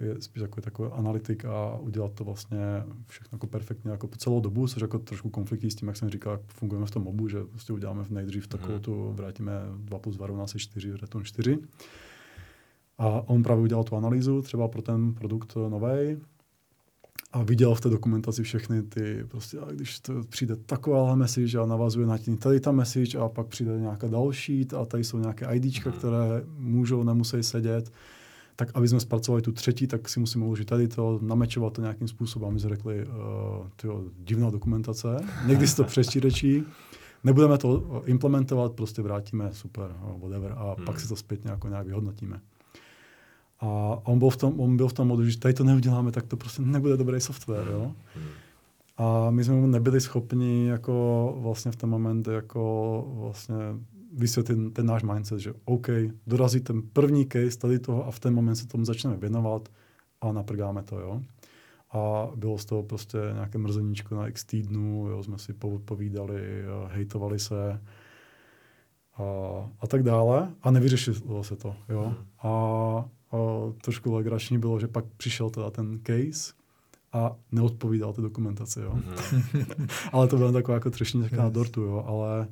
je 0.00 0.16
spíš 0.22 0.42
jako 0.42 0.60
takový 0.60 0.90
analytik 0.92 1.44
a 1.44 1.76
udělat 1.78 2.12
to 2.12 2.24
vlastně 2.24 2.58
všechno 3.06 3.36
jako 3.36 3.46
perfektně 3.46 3.90
jako 3.90 4.06
po 4.08 4.16
celou 4.16 4.40
dobu, 4.40 4.68
což 4.68 4.82
jako 4.82 4.98
trošku 4.98 5.30
konfliktí 5.30 5.70
s 5.70 5.74
tím, 5.74 5.88
jak 5.88 5.96
jsem 5.96 6.10
říkal, 6.10 6.32
jak 6.32 6.40
fungujeme 6.46 6.86
v 6.86 6.90
tom 6.90 7.02
mobu, 7.02 7.28
že 7.28 7.44
prostě 7.44 7.72
uděláme 7.72 8.04
v 8.04 8.10
nejdřív 8.10 8.46
takovou 8.46 8.72
Mhm. 8.72 8.82
tu, 8.82 9.12
vrátíme 9.12 9.52
2 9.76 9.98
plus 9.98 10.16
2 10.16 10.26
rovná 10.26 10.46
se 10.46 10.58
4, 10.58 10.92
return 10.96 11.24
4. 11.24 11.58
A 12.98 13.08
on 13.28 13.42
právě 13.42 13.62
udělal 13.64 13.84
tu 13.84 13.96
analýzu 13.96 14.42
třeba 14.42 14.68
pro 14.68 14.82
ten 14.82 15.14
produkt 15.14 15.54
nový 15.68 16.16
a 17.32 17.42
viděl 17.42 17.74
v 17.74 17.80
té 17.80 17.88
dokumentaci 17.88 18.42
všechny 18.42 18.82
ty, 18.82 19.24
prostě 19.28 19.58
a 19.60 19.72
když 19.72 20.00
to 20.00 20.12
přijde 20.28 20.56
taková 20.56 21.14
message 21.14 21.58
a 21.58 21.66
navazuje 21.66 22.06
na 22.06 22.18
tím 22.18 22.36
tady 22.36 22.60
ta 22.60 22.72
message 22.72 23.18
a 23.18 23.28
pak 23.28 23.46
přijde 23.46 23.80
nějaká 23.80 24.08
další 24.08 24.66
a 24.80 24.84
tady 24.84 25.04
jsou 25.04 25.18
nějaké 25.18 25.46
IDčka, 25.56 25.90
Mhm. 25.90 25.98
které 25.98 26.18
můžou, 26.58 27.02
nemusí 27.02 27.42
sedět, 27.42 27.90
tak 28.56 28.70
aby 28.74 28.88
jsme 28.88 29.00
zpracovali 29.00 29.42
tu 29.42 29.52
třetí, 29.52 29.86
tak 29.86 30.08
si 30.08 30.20
musíme 30.20 30.44
uložit 30.44 30.64
tady 30.64 30.88
to, 30.88 31.18
namečovat 31.22 31.72
to 31.72 31.80
nějakým 31.80 32.08
způsobem. 32.08 32.48
A 32.48 32.52
my 32.52 32.60
jsme 32.60 32.68
řekli, 32.68 33.06
uh, 33.06 33.12
tyjo, 33.76 34.04
divná 34.18 34.50
dokumentace, 34.50 35.16
někdy 35.46 35.66
si 35.66 35.76
to 35.76 35.84
přečírečí, 35.84 36.64
nebudeme 37.24 37.58
to 37.58 38.02
implementovat, 38.06 38.72
prostě 38.72 39.02
vrátíme, 39.02 39.48
super, 39.52 39.96
no, 40.00 40.18
whatever, 40.22 40.52
a 40.56 40.74
Hmm. 40.76 40.84
pak 40.86 41.00
si 41.00 41.08
to 41.08 41.16
zpětně 41.16 41.50
jako 41.50 41.68
nějak 41.68 41.86
vyhodnotíme. 41.86 42.40
A 43.60 43.98
on 44.04 44.18
byl 44.18 44.30
v 44.30 44.36
tom, 44.36 44.60
on 44.60 44.76
byl 44.76 44.88
v 44.88 44.92
tom 44.92 45.08
modu, 45.08 45.24
že 45.30 45.38
tady 45.38 45.54
to 45.54 45.64
neuděláme, 45.64 46.12
tak 46.12 46.26
to 46.26 46.36
prostě 46.36 46.62
nebude 46.62 46.96
dobrý 46.96 47.20
software, 47.20 47.68
jo. 47.72 47.92
Mhm. 48.16 48.24
A 48.96 49.30
my 49.30 49.44
jsme 49.44 49.54
mu 49.54 49.66
nebyli 49.66 50.00
schopni 50.00 50.66
jako 50.66 51.34
vlastně 51.38 51.72
v 51.72 51.76
ten 51.76 51.90
moment 51.90 52.28
jako 52.28 53.04
vlastně 53.20 53.56
vysvětlit 54.18 54.72
ten 54.72 54.86
náš 54.86 55.02
mindset, 55.02 55.38
že 55.38 55.54
OK, 55.64 55.86
dorazí 56.26 56.60
ten 56.60 56.82
první 56.82 57.26
case 57.26 57.58
tady 57.58 57.78
toho 57.78 58.06
a 58.06 58.10
v 58.10 58.20
ten 58.20 58.34
moment 58.34 58.56
se 58.56 58.66
tomu 58.66 58.84
začneme 58.84 59.16
věnovat 59.16 59.68
a 60.20 60.32
naprgáme 60.32 60.82
to, 60.82 61.00
jo. 61.00 61.20
A 61.90 62.28
bylo 62.36 62.58
z 62.58 62.64
toho 62.64 62.82
prostě 62.82 63.18
nějaké 63.34 63.58
mrzeníčko 63.58 64.14
na 64.14 64.28
x 64.28 64.44
týdnů, 64.44 65.08
jo, 65.08 65.22
jsme 65.22 65.38
si 65.38 65.52
po- 65.52 65.78
povídali, 65.78 66.64
hejtovali 66.88 67.38
se 67.38 67.80
a, 69.16 69.22
a 69.80 69.86
tak 69.86 70.02
dále 70.02 70.54
a 70.62 70.70
nevyřešilo 70.70 71.44
se 71.44 71.56
to, 71.56 71.76
jo. 71.88 72.04
Mhm. 72.06 72.16
A, 72.42 72.48
a 73.30 73.36
trošku 73.84 74.12
legrační 74.12 74.58
bylo, 74.58 74.80
že 74.80 74.88
pak 74.88 75.04
přišel 75.16 75.50
teda 75.50 75.70
ten 75.70 76.00
case 76.06 76.52
a 77.12 77.36
neodpovídal 77.52 78.12
té 78.12 78.22
dokumentaci, 78.22 78.80
jo. 78.80 78.94
Mhm. 78.94 79.86
ale 80.12 80.28
to 80.28 80.36
byla 80.36 80.52
taková 80.52 80.74
jako 80.74 80.90
třešnička 80.90 81.36
na 81.36 81.48
dortu, 81.48 81.80
jo, 81.80 82.04
ale 82.06 82.48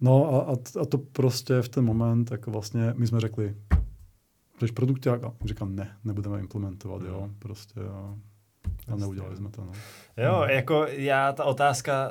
No 0.00 0.34
a, 0.34 0.52
a, 0.52 0.82
a 0.82 0.84
to 0.84 0.98
prostě 0.98 1.62
v 1.62 1.68
ten 1.68 1.84
moment, 1.84 2.30
jako 2.30 2.50
vlastně 2.50 2.94
my 2.96 3.06
jsme 3.06 3.20
řekli, 3.20 3.54
jsi 4.66 4.72
produkták? 4.72 5.24
A 5.24 5.32
říkám, 5.44 5.76
ne, 5.76 5.96
nebudeme 6.04 6.38
implementovat, 6.40 7.02
jo, 7.02 7.20
Mhm. 7.20 7.34
prostě 7.38 7.80
a, 7.80 8.14
a 8.92 8.96
neudělali 8.96 9.36
jsme 9.36 9.50
to, 9.50 9.64
no. 9.64 9.72
Jo, 10.16 10.42
jako 10.48 10.86
já, 10.88 11.32
ta 11.32 11.44
otázka, 11.44 12.10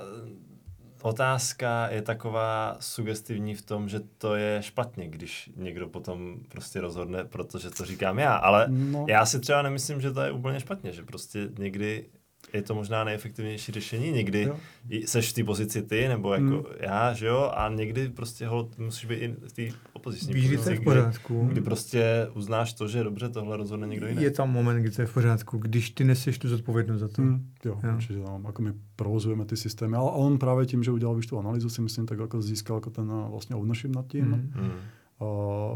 otázka 1.02 1.88
je 1.90 2.02
taková 2.02 2.78
sugestivní 2.80 3.56
v 3.56 3.62
tom, 3.62 3.90
že 3.90 4.00
to 4.18 4.36
je 4.36 4.58
špatně, 4.64 5.08
když 5.10 5.52
někdo 5.56 5.88
potom 5.88 6.36
prostě 6.50 6.82
rozhodne, 6.82 7.24
protože 7.24 7.70
to 7.70 7.86
říkám 7.86 8.20
já, 8.20 8.36
ale 8.36 8.66
No. 8.70 9.06
já 9.10 9.26
si 9.26 9.40
třeba 9.40 9.62
nemyslím, 9.62 10.02
že 10.02 10.12
to 10.12 10.22
je 10.22 10.32
úplně 10.32 10.60
špatně, 10.60 10.92
že 10.92 11.04
prostě 11.04 11.50
někdy 11.60 12.06
je 12.54 12.62
to 12.62 12.76
možná 12.76 13.04
nejefektivnější 13.04 13.72
řešení, 13.72 14.12
někdy 14.12 14.42
Jo. 14.42 14.56
i 14.90 15.08
seš 15.08 15.30
v 15.32 15.34
té 15.34 15.44
pozici 15.44 15.82
ty, 15.82 16.08
nebo 16.08 16.34
jako 16.34 16.46
Hmm. 16.46 16.64
já, 16.80 17.14
že 17.14 17.26
jo, 17.28 17.52
a 17.56 17.70
někdy 17.70 18.10
prostě 18.10 18.48
ho 18.48 18.70
musíš 18.78 19.06
být 19.06 19.16
i 19.16 19.36
v 19.48 19.54
té 19.54 19.78
opoziční 19.94 20.34
Víš, 20.34 20.48
kdy 20.48 20.58
pozici, 20.58 20.72
je 20.72 20.76
v 20.76 20.80
kdy, 20.80 20.86
pořádku. 20.86 21.48
kdy 21.52 21.62
prostě 21.62 22.28
uznáš 22.34 22.74
to, 22.74 22.88
že 22.88 23.04
dobře, 23.04 23.30
tohle 23.30 23.58
rozhodne 23.58 23.88
někdo 23.88 24.08
jiný. 24.08 24.24
Je 24.24 24.32
tam 24.32 24.52
moment, 24.52 24.82
kdy 24.82 24.92
to 24.92 25.02
je 25.02 25.06
v 25.06 25.14
pořádku, 25.14 25.58
když 25.58 25.90
ty 25.90 26.04
neseš 26.04 26.38
tu 26.38 26.48
zodpovědnost 26.50 27.00
za 27.00 27.08
to. 27.08 27.22
Mm, 27.22 27.48
jo, 27.66 27.80
Jo. 27.84 27.94
určitě, 27.96 28.20
no, 28.20 28.42
jako 28.46 28.62
my 28.62 28.74
provozujeme 28.96 29.46
ty 29.46 29.58
systémy, 29.58 29.96
ale 29.98 30.12
on 30.12 30.38
právě 30.38 30.66
tím, 30.66 30.84
že 30.84 30.92
udělal 30.92 31.16
víš 31.16 31.28
tu 31.28 31.40
analýzu, 31.40 31.70
si 31.70 31.82
myslím, 31.82 32.06
tak 32.06 32.20
jako 32.20 32.42
získal 32.42 32.78
jako 32.78 32.90
ten 32.90 33.12
eh, 33.26 33.30
vlastně 33.32 33.56
ownership 33.56 33.96
nad 33.96 34.08
tím. 34.08 34.26
Mhm. 34.26 34.52
Hmm. 34.56 34.72
A 35.20 35.26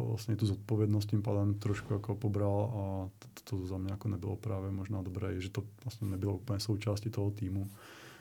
vlastně 0.03 0.35
tu 0.35 0.45
zodpovědnost 0.45 1.05
tím 1.05 1.21
pádem 1.21 1.53
trošku 1.53 1.93
jako 1.93 2.15
pobral 2.15 2.71
a 2.75 3.09
to, 3.19 3.57
to 3.57 3.67
za 3.67 3.77
mě 3.77 3.91
jako 3.91 4.07
nebylo 4.07 4.35
právě 4.35 4.71
možná 4.71 5.01
dobré, 5.01 5.41
že 5.41 5.49
to 5.49 5.63
vlastně 5.83 6.07
nebylo 6.07 6.35
úplně 6.35 6.59
součástí 6.59 7.09
toho 7.09 7.31
týmu. 7.31 7.67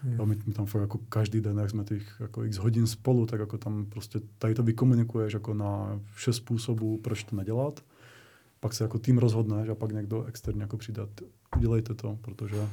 Jo. 0.04 0.22
A 0.22 0.24
my, 0.24 0.36
my 0.46 0.52
tam 0.52 0.66
fakt 0.66 0.80
jako 0.82 0.98
každý 1.08 1.40
den, 1.40 1.58
jak 1.58 1.70
jsme 1.70 1.84
těch 1.84 2.16
jako 2.20 2.44
x 2.44 2.56
hodin 2.56 2.86
spolu, 2.86 3.26
tak 3.26 3.40
jako 3.40 3.58
tam 3.58 3.86
prostě 3.86 4.20
tady 4.38 4.54
to 4.54 4.62
vykomunikuješ 4.62 5.32
jako 5.32 5.54
na 5.54 6.00
šest 6.16 6.36
způsobů, 6.36 6.98
proč 6.98 7.24
to 7.24 7.36
nedělat. 7.36 7.84
Pak 8.60 8.74
se 8.74 8.84
jako 8.84 8.98
tým 8.98 9.18
rozhodneš 9.18 9.68
a 9.68 9.74
pak 9.74 9.92
někdo 9.92 10.24
externě 10.24 10.62
jako 10.62 10.76
přijde, 10.76 11.02
"Ty, 11.14 11.24
udělejte 11.56 11.94
to, 11.94 12.18
protože 12.20 12.68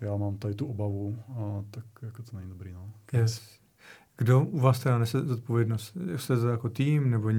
já 0.00 0.16
mám 0.16 0.36
tady 0.36 0.54
tu 0.54 0.66
obavu 0.66 1.18
a 1.28 1.64
tak 1.70 1.84
jako 2.02 2.22
to 2.22 2.36
není 2.36 2.48
dobrý. 2.48 2.72
No. 2.72 2.90
Yes. 3.12 3.58
Kdo 4.18 4.40
u 4.40 4.60
vás 4.60 4.80
teda 4.80 4.98
nese 4.98 5.20
zodpovědnost? 5.20 5.96
Jste 6.16 6.36
to 6.36 6.48
jako 6.48 6.68
tým, 6.68 7.10
nebo 7.10 7.30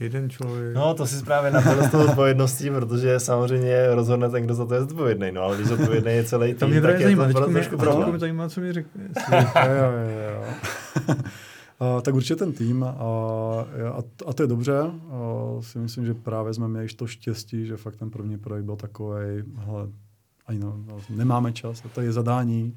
jeden 0.00 0.30
člověk? 0.30 0.74
No, 0.74 0.94
to 0.94 1.06
si 1.06 1.24
právě 1.24 1.50
napadlo 1.50 1.84
s 1.84 1.90
tou 1.90 2.04
odpovědností, 2.04 2.70
protože 2.70 3.20
samozřejmě 3.20 3.94
rozhodne 3.94 4.30
ten, 4.30 4.44
kdo 4.44 4.54
za 4.54 4.66
to 4.66 4.74
je 4.74 4.80
zodpovědný. 4.80 5.32
No, 5.32 5.42
ale 5.42 5.56
když 5.56 5.68
zodpovědný 5.68 6.12
je 6.12 6.24
celý 6.24 6.54
to 6.54 6.58
tým, 6.58 6.68
mě 6.68 6.80
tak 6.80 6.90
právě 6.90 7.00
je 7.00 7.04
zajímá, 7.04 7.26
to 7.26 7.32
pro- 7.32 7.46
mě, 7.46 7.54
trošku 7.54 7.76
problém. 7.76 8.10
mě 8.10 8.18
zajímá, 8.18 8.48
co 8.48 8.60
mi 8.60 8.72
řekne. 8.72 9.08
jo, 9.66 9.72
jo, 9.74 10.18
jo. 10.34 10.44
A, 11.80 12.00
tak 12.02 12.14
určitě 12.14 12.36
ten 12.36 12.52
tým 12.52 12.84
a, 12.84 12.88
a, 12.88 14.02
a 14.26 14.32
to 14.32 14.42
je 14.42 14.46
dobře. 14.46 14.78
A, 14.78 14.90
si 15.60 15.78
myslím, 15.78 16.06
že 16.06 16.14
právě 16.14 16.54
jsme 16.54 16.68
měli 16.68 16.88
to 16.88 17.06
štěstí, 17.06 17.66
že 17.66 17.76
fakt 17.76 17.96
ten 17.96 18.10
první 18.10 18.38
projekt 18.38 18.64
byl 18.64 18.76
takový, 18.76 19.20
hele, 19.56 19.88
ani 20.46 20.58
no, 20.58 20.76
no, 20.86 20.98
nemáme 21.10 21.52
čas, 21.52 21.82
a 21.84 21.88
to 21.88 22.00
je 22.00 22.12
zadání, 22.12 22.76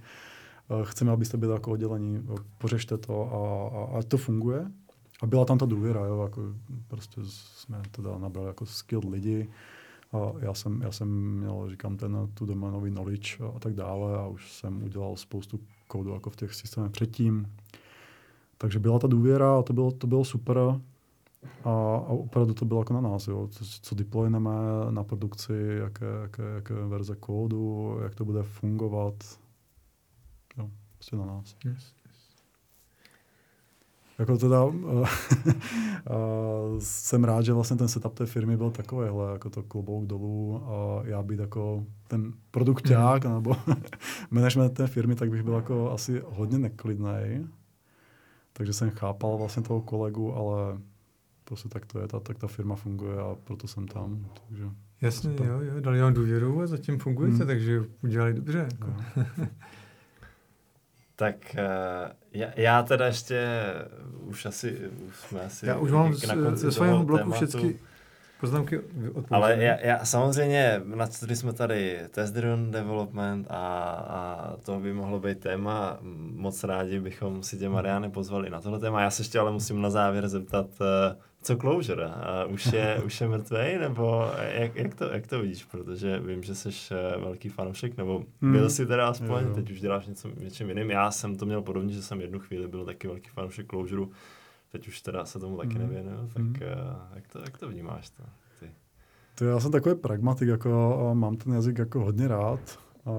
chceme, 0.84 1.11
abyste 1.11 1.38
byli 1.38 1.53
jako 1.53 1.72
oddělení, 1.72 2.27
pořešte 2.57 2.98
to 2.98 3.34
a, 3.34 3.77
a, 3.77 3.99
a 3.99 4.03
to 4.03 4.18
funguje. 4.18 4.72
A 5.22 5.27
byla 5.27 5.45
tam 5.45 5.57
ta 5.57 5.65
důvěra, 5.65 6.06
jo, 6.06 6.23
jako 6.23 6.41
prostě 6.88 7.22
jsme 7.23 7.81
teda 7.91 8.18
nabrali 8.18 8.48
jako 8.48 8.65
skilled 8.65 9.10
lidi. 9.10 9.49
A 10.14 10.31
já 10.39 10.53
jsem, 10.53 10.81
já 10.81 10.91
jsem 10.91 11.38
měl, 11.38 11.69
říkám, 11.69 11.98
ten 11.98 12.30
tu 12.34 12.45
doménový 12.45 12.91
knowledge 12.91 13.38
a 13.56 13.60
tak 13.60 13.73
dále 13.73 14.18
a 14.18 14.27
už 14.27 14.53
jsem 14.53 14.84
udělal 14.84 15.15
spoustu 15.15 15.60
kódu 15.88 16.14
jako 16.14 16.30
v 16.30 16.35
těch 16.35 16.53
systémech 16.53 16.91
předtím. 16.91 17.48
Takže 18.57 18.80
byla 18.80 18.99
ta 18.99 19.07
důvěra 19.07 19.60
a 19.60 19.61
to 19.61 19.73
bylo, 19.73 19.91
to 19.91 20.07
bylo 20.07 20.26
super. 20.26 20.57
A, 21.64 21.69
a 21.95 22.10
opravdu 22.10 22.53
to 22.53 22.65
bylo 22.65 22.81
jako 22.81 22.93
na 22.93 23.02
nás, 23.02 23.27
jo. 23.27 23.48
Co, 23.52 23.65
co 23.81 23.95
deployneme 23.95 24.52
na 24.89 25.03
produkci, 25.03 25.53
jaké, 25.81 26.06
jaké, 26.22 26.43
jaké 26.43 26.73
verze 26.73 27.15
kódu, 27.15 27.98
jak 28.03 28.15
to 28.15 28.26
bude 28.26 28.43
fungovat. 28.43 29.40
Prostě 31.02 31.15
na 31.15 31.26
nás. 31.26 31.56
Yes. 31.65 31.94
Jako 34.19 34.38
teda 34.38 34.64
uh, 34.65 35.07
jsem 36.80 37.23
rád, 37.23 37.41
že 37.41 37.53
vlastně 37.53 37.78
ten 37.78 37.88
setup 37.88 38.14
té 38.14 38.26
firmy 38.26 38.57
byl 38.57 38.72
takovýhle, 38.72 39.32
jako 39.34 39.49
to 39.49 39.64
klobouk 39.64 40.06
dolů 40.06 40.64
a 40.65 41.02
já 41.03 41.23
být 41.23 41.40
jako 41.40 41.86
ten 42.07 42.34
produkták 42.52 43.23
Mhm. 43.26 43.34
nebo 43.34 43.56
management 44.32 44.69
té 44.73 44.88
firmy, 44.88 45.15
tak 45.15 45.30
bych 45.30 45.44
byl 45.44 45.53
jako 45.53 45.91
asi 45.91 46.22
hodně 46.26 46.57
neklidný. 46.57 47.48
Takže 48.53 48.73
jsem 48.73 48.90
chápal 48.90 49.38
vlastně 49.38 49.64
toho 49.64 49.82
kolegu, 49.82 50.34
ale 50.36 50.78
prostě 51.44 51.69
tak 51.69 51.86
to 51.86 51.99
je, 51.99 52.07
ta, 52.07 52.19
tak 52.19 52.38
ta 52.38 52.48
firma 52.48 52.76
funguje 52.76 53.19
a 53.19 53.36
proto 53.44 53.68
jsem 53.68 53.88
tam. 53.88 54.26
Takže, 54.48 54.64
Jasně, 55.02 55.30
Super. 55.32 55.48
jo, 55.48 55.60
jo, 55.61 55.80
dali 55.82 56.02
vám 56.02 56.14
důvěru 56.14 56.61
a 56.61 56.68
zatím 56.68 56.99
fungujete, 56.99 57.38
Hmm. 57.38 57.48
takže 57.48 57.82
udělali 58.03 58.34
dobře. 58.34 58.68
Jako. 58.72 58.88
no. 59.18 59.26
Tak 61.22 61.35
uh, 61.53 62.11
já, 62.34 62.48
já 62.56 62.84
teda 62.84 63.06
ještě 63.06 63.48
už 64.22 64.45
asi, 64.45 64.77
už 65.07 65.15
jsme 65.15 65.41
asi 65.41 65.65
Já 65.65 65.77
už 65.77 65.91
mám 65.91 66.14
na 66.27 66.35
konci 66.35 66.61
ze 66.61 66.72
svého 66.72 67.03
bloku 67.03 67.23
tématu. 67.23 67.45
všechny 67.48 67.80
poznámky 68.39 68.80
odpověděné. 68.80 69.26
Ale 69.30 69.57
já, 69.64 69.80
já 69.80 70.06
samozřejmě, 70.06 70.81
načetli 70.85 71.35
jsme 71.35 71.53
tady 71.53 71.99
test 72.11 72.31
driven 72.31 72.72
development 72.72 73.48
a, 73.49 73.57
a 74.10 74.56
to 74.65 74.80
by 74.80 74.93
mohlo 74.93 75.19
být 75.19 75.39
téma. 75.39 75.98
Moc 76.35 76.64
rádi 76.64 76.99
bychom 76.99 77.43
si 77.43 77.57
tě 77.57 77.69
Mariány 77.69 78.10
pozvali 78.10 78.49
na 78.49 78.61
tohle 78.61 78.80
téma. 78.80 79.02
Já 79.02 79.10
se 79.10 79.22
ještě 79.22 79.39
ale 79.39 79.52
musím 79.52 79.81
na 79.81 79.89
závěr 79.89 80.27
zeptat, 80.27 80.68
eh, 80.81 81.15
co 81.41 81.55
Closure? 81.57 82.09
Už 82.47 82.65
je, 82.65 83.01
už 83.05 83.22
je 83.22 83.27
mrtvej, 83.27 83.80
nebo 83.80 84.31
jak, 84.51 84.76
jak, 84.76 84.95
to, 84.95 85.05
jak 85.05 85.27
to 85.27 85.39
vidíš? 85.41 85.65
Protože 85.65 86.19
vím, 86.19 86.43
že 86.43 86.55
jsi 86.55 86.69
eh, 86.91 87.19
velký 87.19 87.49
fanoušek, 87.49 87.97
nebo 87.97 88.23
Hmm. 88.41 88.51
byl 88.51 88.69
jsi 88.69 88.85
teda 88.85 89.07
aspoň, 89.07 89.43
Jo, 89.43 89.53
teď 89.55 89.72
už 89.72 89.81
děláš 89.81 90.07
něco 90.07 90.30
něčím 90.39 90.69
jiným. 90.69 90.89
Já 90.91 91.11
jsem 91.11 91.35
to 91.35 91.45
měl 91.45 91.61
podobně, 91.61 91.93
že 91.93 92.01
jsem 92.01 92.22
jednu 92.22 92.39
chvíli 92.39 92.68
byl 92.68 92.85
taky 92.85 93.07
velký 93.07 93.30
fanoušek 93.30 93.68
Closure, 93.69 94.05
teď 94.72 94.88
už 94.88 95.01
teda 95.01 95.26
se 95.26 95.39
tomu 95.39 95.57
taky 95.57 95.73
Hmm. 95.76 95.81
nevěnuju, 95.81 96.27
tak 96.34 96.43
Hmm. 96.43 96.55
eh, 96.61 97.15
jak, 97.15 97.27
to, 97.27 97.39
jak 97.39 97.57
to 97.57 97.69
vnímáš? 97.69 98.09
To, 98.09 98.23
ty? 98.59 98.65
To 99.35 99.45
já 99.45 99.59
jsem 99.59 99.72
takový 99.72 99.95
pragmatik, 99.95 100.47
jako 100.47 101.09
mám 101.13 101.38
ten 101.38 101.53
jazyk 101.53 101.77
jako 101.77 101.99
hodně 101.99 102.27
rád. 102.27 102.80
A 103.05 103.11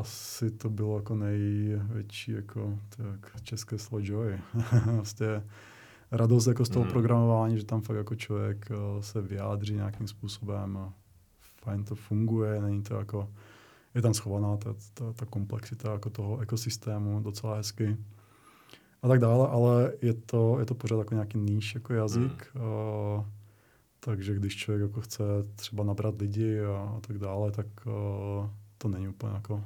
asi 0.00 0.50
to 0.50 0.70
bylo 0.70 0.96
jako 0.96 1.14
největší 1.14 2.32
jako 2.32 2.78
tak 2.96 3.42
české 3.42 3.78
slovo 3.78 4.04
joy. 4.06 4.38
vlastně 4.86 5.26
radost 6.12 6.46
jako 6.46 6.64
z 6.64 6.68
toho 6.68 6.84
Mhm. 6.84 6.92
programování, 6.92 7.58
že 7.58 7.64
tam 7.64 7.80
fakt 7.80 7.96
jako 7.96 8.14
člověk 8.14 8.68
eh, 8.70 9.02
se 9.02 9.22
vyjádří 9.22 9.74
nějakým 9.74 10.08
způsobem 10.08 10.76
a 10.76 10.92
fajn 11.64 11.84
to 11.84 11.94
funguje, 11.94 12.60
není 12.60 12.82
to 12.82 12.94
jako, 12.94 13.28
je 13.94 14.02
tam 14.02 14.14
schovaná 14.14 14.56
ta, 14.56 14.74
ta, 14.94 15.12
ta 15.12 15.26
komplexita 15.26 15.92
jako 15.92 16.10
toho 16.10 16.38
ekosystému 16.38 17.20
docela 17.20 17.56
hezky 17.56 17.96
a 19.02 19.08
tak 19.08 19.20
dále, 19.20 19.48
ale 19.48 19.92
je 20.02 20.14
to, 20.14 20.58
je 20.58 20.66
to 20.66 20.74
pořád 20.74 20.98
jako 20.98 21.14
nějaký 21.14 21.38
níž 21.38 21.74
jako 21.74 21.94
jazyk. 21.94 22.50
Mm. 22.54 23.24
takže 24.00 24.34
když 24.34 24.56
člověk 24.56 24.82
jako 24.82 25.00
chce 25.00 25.24
třeba 25.56 25.84
nabrat 25.84 26.20
lidi 26.20 26.60
a, 26.60 26.92
a 26.96 27.00
tak 27.00 27.18
dále, 27.18 27.50
tak 27.50 27.66
uh, 27.86 28.50
to 28.78 28.88
není 28.88 29.08
úplně 29.08 29.32
jako... 29.34 29.64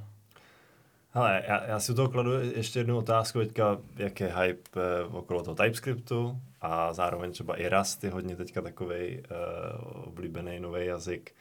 Hele, 1.12 1.42
já, 1.48 1.64
já 1.64 1.80
si 1.80 1.92
u 1.92 1.94
toho 1.94 2.08
kladu 2.08 2.32
ještě 2.32 2.78
jednu 2.78 2.98
otázku 2.98 3.38
teďka, 3.38 3.78
jak 3.96 4.20
je 4.20 4.34
hype 4.34 4.70
eh, 4.76 5.04
okolo 5.04 5.42
toho 5.42 5.54
TypeScriptu 5.54 6.40
a 6.60 6.92
zároveň 6.92 7.32
třeba 7.32 7.56
i 7.56 7.68
Rust 7.68 8.04
je 8.04 8.10
hodně 8.10 8.36
teďka 8.36 8.62
takový 8.62 9.18
uh, 9.18 10.02
oblíbený 10.08 10.60
nový 10.60 10.86
jazyk. 10.86 11.34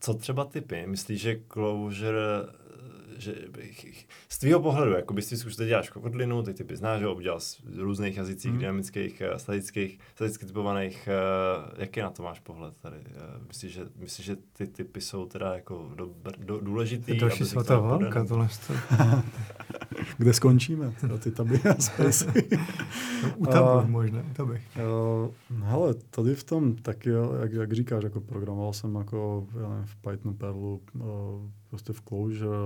Co 0.00 0.14
třeba 0.14 0.44
typy? 0.44 0.86
Myslíš, 0.86 1.20
že 1.20 1.40
Clojure, 1.52 2.18
eh, 2.74 3.04
že 3.16 3.34
z 4.28 4.38
tvýho 4.38 4.60
pohledu, 4.60 4.92
jako 4.92 5.14
bys 5.14 5.28
ty 5.28 5.46
už 5.46 5.56
teď 5.56 5.68
děláš 5.68 5.90
Kotlinu, 5.90 6.42
ty 6.42 6.54
typy 6.54 6.76
znáš, 6.76 7.00
že 7.00 7.06
obdělal 7.06 7.40
z 7.40 7.60
různých 7.76 8.16
jazycích, 8.16 8.52
mm. 8.52 8.58
dynamických, 8.58 9.20
eh, 9.20 9.38
statických, 9.38 9.98
staticky 10.14 10.46
typovaných, 10.46 11.08
uh, 11.08 11.72
jaký 11.76 12.00
na 12.00 12.10
to 12.10 12.22
máš 12.22 12.40
pohled 12.40 12.74
tady? 12.82 12.96
Uh, 12.96 13.46
myslíš, 13.48 13.72
že, 13.72 13.86
myslíš, 13.96 14.26
že 14.26 14.36
ty 14.52 14.66
typy 14.66 15.00
jsou 15.00 15.26
teda 15.26 15.54
jako 15.54 15.90
dobr, 15.94 16.32
do, 16.38 16.60
důležitý? 16.60 17.12
Je 17.12 17.20
další 17.20 17.36
aby 17.36 17.44
si 17.44 17.50
svatá 17.50 17.76
to 17.76 17.82
válka, 17.82 18.24
tohle. 18.24 18.48
Kde 20.18 20.32
skončíme? 20.32 20.94
Teda 21.00 21.18
ty 21.18 21.30
taby 21.30 21.60
a. 21.70 21.74
U 23.36 23.46
tabu 23.46 23.88
možná, 23.88 24.20
u 24.30 24.34
tabech. 24.34 24.62
Uh, 24.76 25.60
hele, 25.62 25.94
tady 25.94 26.34
v 26.34 26.44
tom 26.44 26.76
taky, 26.76 27.10
jak, 27.40 27.52
jak 27.52 27.72
říkáš, 27.72 28.04
jako 28.04 28.20
programoval 28.20 28.72
jsem 28.72 28.94
jako 28.94 29.46
já 29.62 29.68
nevím, 29.68 29.86
v 29.86 29.96
Pythonu, 29.96 30.34
Perlu, 30.34 30.80
uh, 30.94 31.02
prostě 31.74 31.92
v 31.92 32.02
Clojure, 32.02 32.56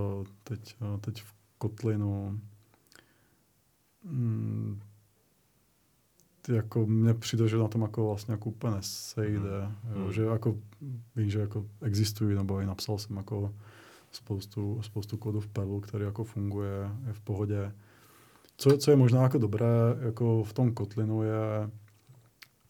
teď, 0.44 0.76
uh, 0.80 1.00
teď 1.00 1.22
v 1.22 1.34
Kotlinu. 1.58 2.40
Mm, 4.04 4.80
ty 6.42 6.54
jako 6.54 6.86
mně 6.86 7.14
přijde, 7.14 7.48
že 7.48 7.56
na 7.56 7.68
tom 7.68 7.82
jako 7.82 8.06
vlastně 8.08 8.32
jako 8.32 8.48
úplně 8.50 8.74
nesejde, 8.74 9.60
Mhm. 9.84 9.92
jo, 9.98 10.04
Mhm. 10.04 10.12
že 10.12 10.22
jako 10.22 10.56
vím, 11.16 11.30
že 11.30 11.38
jako 11.40 11.66
existují, 11.82 12.36
nebo 12.36 12.60
i 12.60 12.66
napsal 12.66 12.98
jsem 12.98 13.16
jako 13.16 13.54
spoustu, 14.12 14.78
spoustu 14.82 15.16
kódu 15.16 15.40
v 15.40 15.48
Perlu, 15.48 15.80
který 15.80 16.04
jako 16.04 16.24
funguje, 16.24 16.90
je 17.06 17.12
v 17.12 17.20
pohodě. 17.20 17.72
co, 18.56 18.78
co 18.78 18.90
je 18.90 18.96
možná 18.96 19.22
jako 19.22 19.38
dobré 19.38 19.66
jako 20.00 20.44
v 20.44 20.52
tom 20.52 20.74
Kotlinu 20.74 21.22
je, 21.22 21.70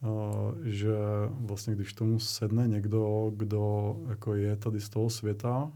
uh, 0.01 0.55
že 0.63 0.95
vlastně 1.39 1.75
když 1.75 1.93
tomu 1.93 2.19
sedne 2.19 2.67
někdo, 2.67 3.31
kdo 3.35 3.95
jako 4.07 4.35
je 4.35 4.55
tady 4.55 4.81
z 4.81 4.89
toho 4.89 5.09
světa, 5.09 5.71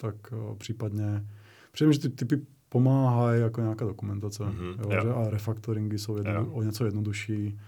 tak 0.00 0.32
uh, 0.32 0.56
případně, 0.56 1.26
případně, 1.72 1.94
že 1.94 2.00
ty 2.00 2.08
typy 2.08 2.46
pomáhají 2.68 3.40
jako 3.42 3.60
nějaká 3.60 3.84
dokumentace. 3.84 4.42
Mm-hmm, 4.42 4.80
jo, 4.80 4.90
jo. 4.90 5.00
Že, 5.02 5.08
a 5.08 5.30
refaktoringy 5.30 5.98
jsou 5.98 6.16
jedno, 6.16 6.52
o 6.52 6.62
něco 6.62 6.84
jednodušší. 6.84 7.58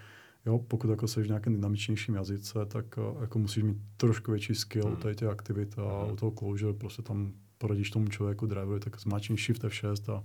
Jo, 0.46 0.58
pokud 0.58 0.90
jako 0.90 1.08
seš 1.08 1.24
v 1.24 1.28
nějakém 1.28 1.54
dynamičnějším 1.54 2.14
jazyce, 2.14 2.58
tak 2.66 2.98
uh, 2.98 3.20
jako 3.22 3.38
musíš 3.38 3.62
mít 3.62 3.76
trošku 3.96 4.30
větší 4.30 4.54
skill 4.54 4.90
mm. 4.90 4.96
tady 4.96 5.14
těch 5.14 5.28
aktivit 5.28 5.78
a 5.78 6.04
mm. 6.04 6.12
u 6.12 6.16
toho 6.16 6.32
closure 6.32 6.72
prostě 6.72 7.02
tam 7.02 7.32
poradíš 7.58 7.90
tomu 7.90 8.08
člověku 8.08 8.46
driveru, 8.46 8.78
tak 8.78 9.00
zmáčkni 9.00 9.36
Shift 9.36 9.64
F6 9.64 10.12
a 10.12 10.24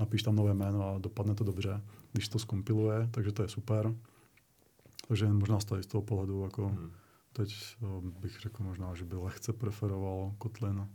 napíš 0.00 0.22
tam 0.22 0.36
nové 0.36 0.54
jméno 0.54 0.88
a 0.88 0.98
dopadne 0.98 1.34
to 1.34 1.44
dobře, 1.44 1.82
když 2.12 2.28
to 2.28 2.38
skompiluje, 2.38 3.08
takže 3.10 3.32
to 3.32 3.42
je 3.42 3.48
super. 3.48 3.94
Takže 5.08 5.26
možná 5.26 5.60
z 5.60 5.86
toho 5.86 6.02
pohledu, 6.02 6.42
jako 6.42 6.68
mm. 6.68 6.90
teď 7.32 7.54
uh, 7.80 8.04
bych 8.04 8.40
řekl 8.40 8.62
možná, 8.62 8.94
že 8.94 9.04
by 9.04 9.16
lehce 9.16 9.52
preferoval 9.52 10.34
Kotlin, 10.38 10.88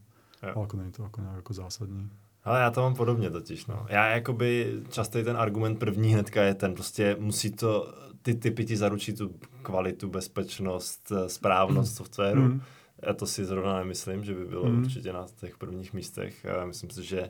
jo. 0.44 0.52
ale 0.56 0.64
jako 0.64 0.78
není 0.78 0.92
to 0.92 1.04
jako 1.04 1.22
nějak 1.22 1.36
jako 1.36 1.54
zásadní. 1.54 2.10
Ale 2.44 2.60
já 2.60 2.72
to 2.72 2.82
mám 2.82 2.96
podobně 2.96 3.30
totiž, 3.30 3.66
no. 3.66 3.86
Já 3.90 4.08
jakoby 4.08 4.82
často 4.90 5.24
ten 5.24 5.38
argument 5.38 5.80
první 5.80 6.14
hnedka 6.14 6.44
je 6.44 6.56
ten, 6.56 6.74
prostě 6.74 7.16
musí 7.20 7.52
to, 7.52 7.94
ty 8.22 8.36
typy 8.36 8.66
ti 8.66 8.78
zaručí 8.78 9.14
tu 9.14 9.36
kvalitu, 9.62 10.10
bezpečnost, 10.10 11.12
eh, 11.12 11.30
správnost 11.30 11.92
mm. 11.92 11.96
softwaru. 11.96 12.42
Mm. 12.42 12.62
Já 13.02 13.14
to 13.14 13.26
si 13.26 13.46
zrovna 13.46 13.78
nemyslím, 13.78 14.24
že 14.24 14.34
by 14.34 14.46
bylo 14.46 14.66
mm. 14.66 14.84
určitě 14.84 15.14
na 15.14 15.26
těch 15.36 15.58
prvních 15.58 15.94
místech. 15.94 16.44
Já 16.44 16.66
myslím 16.66 16.90
si, 16.90 17.04
že 17.04 17.30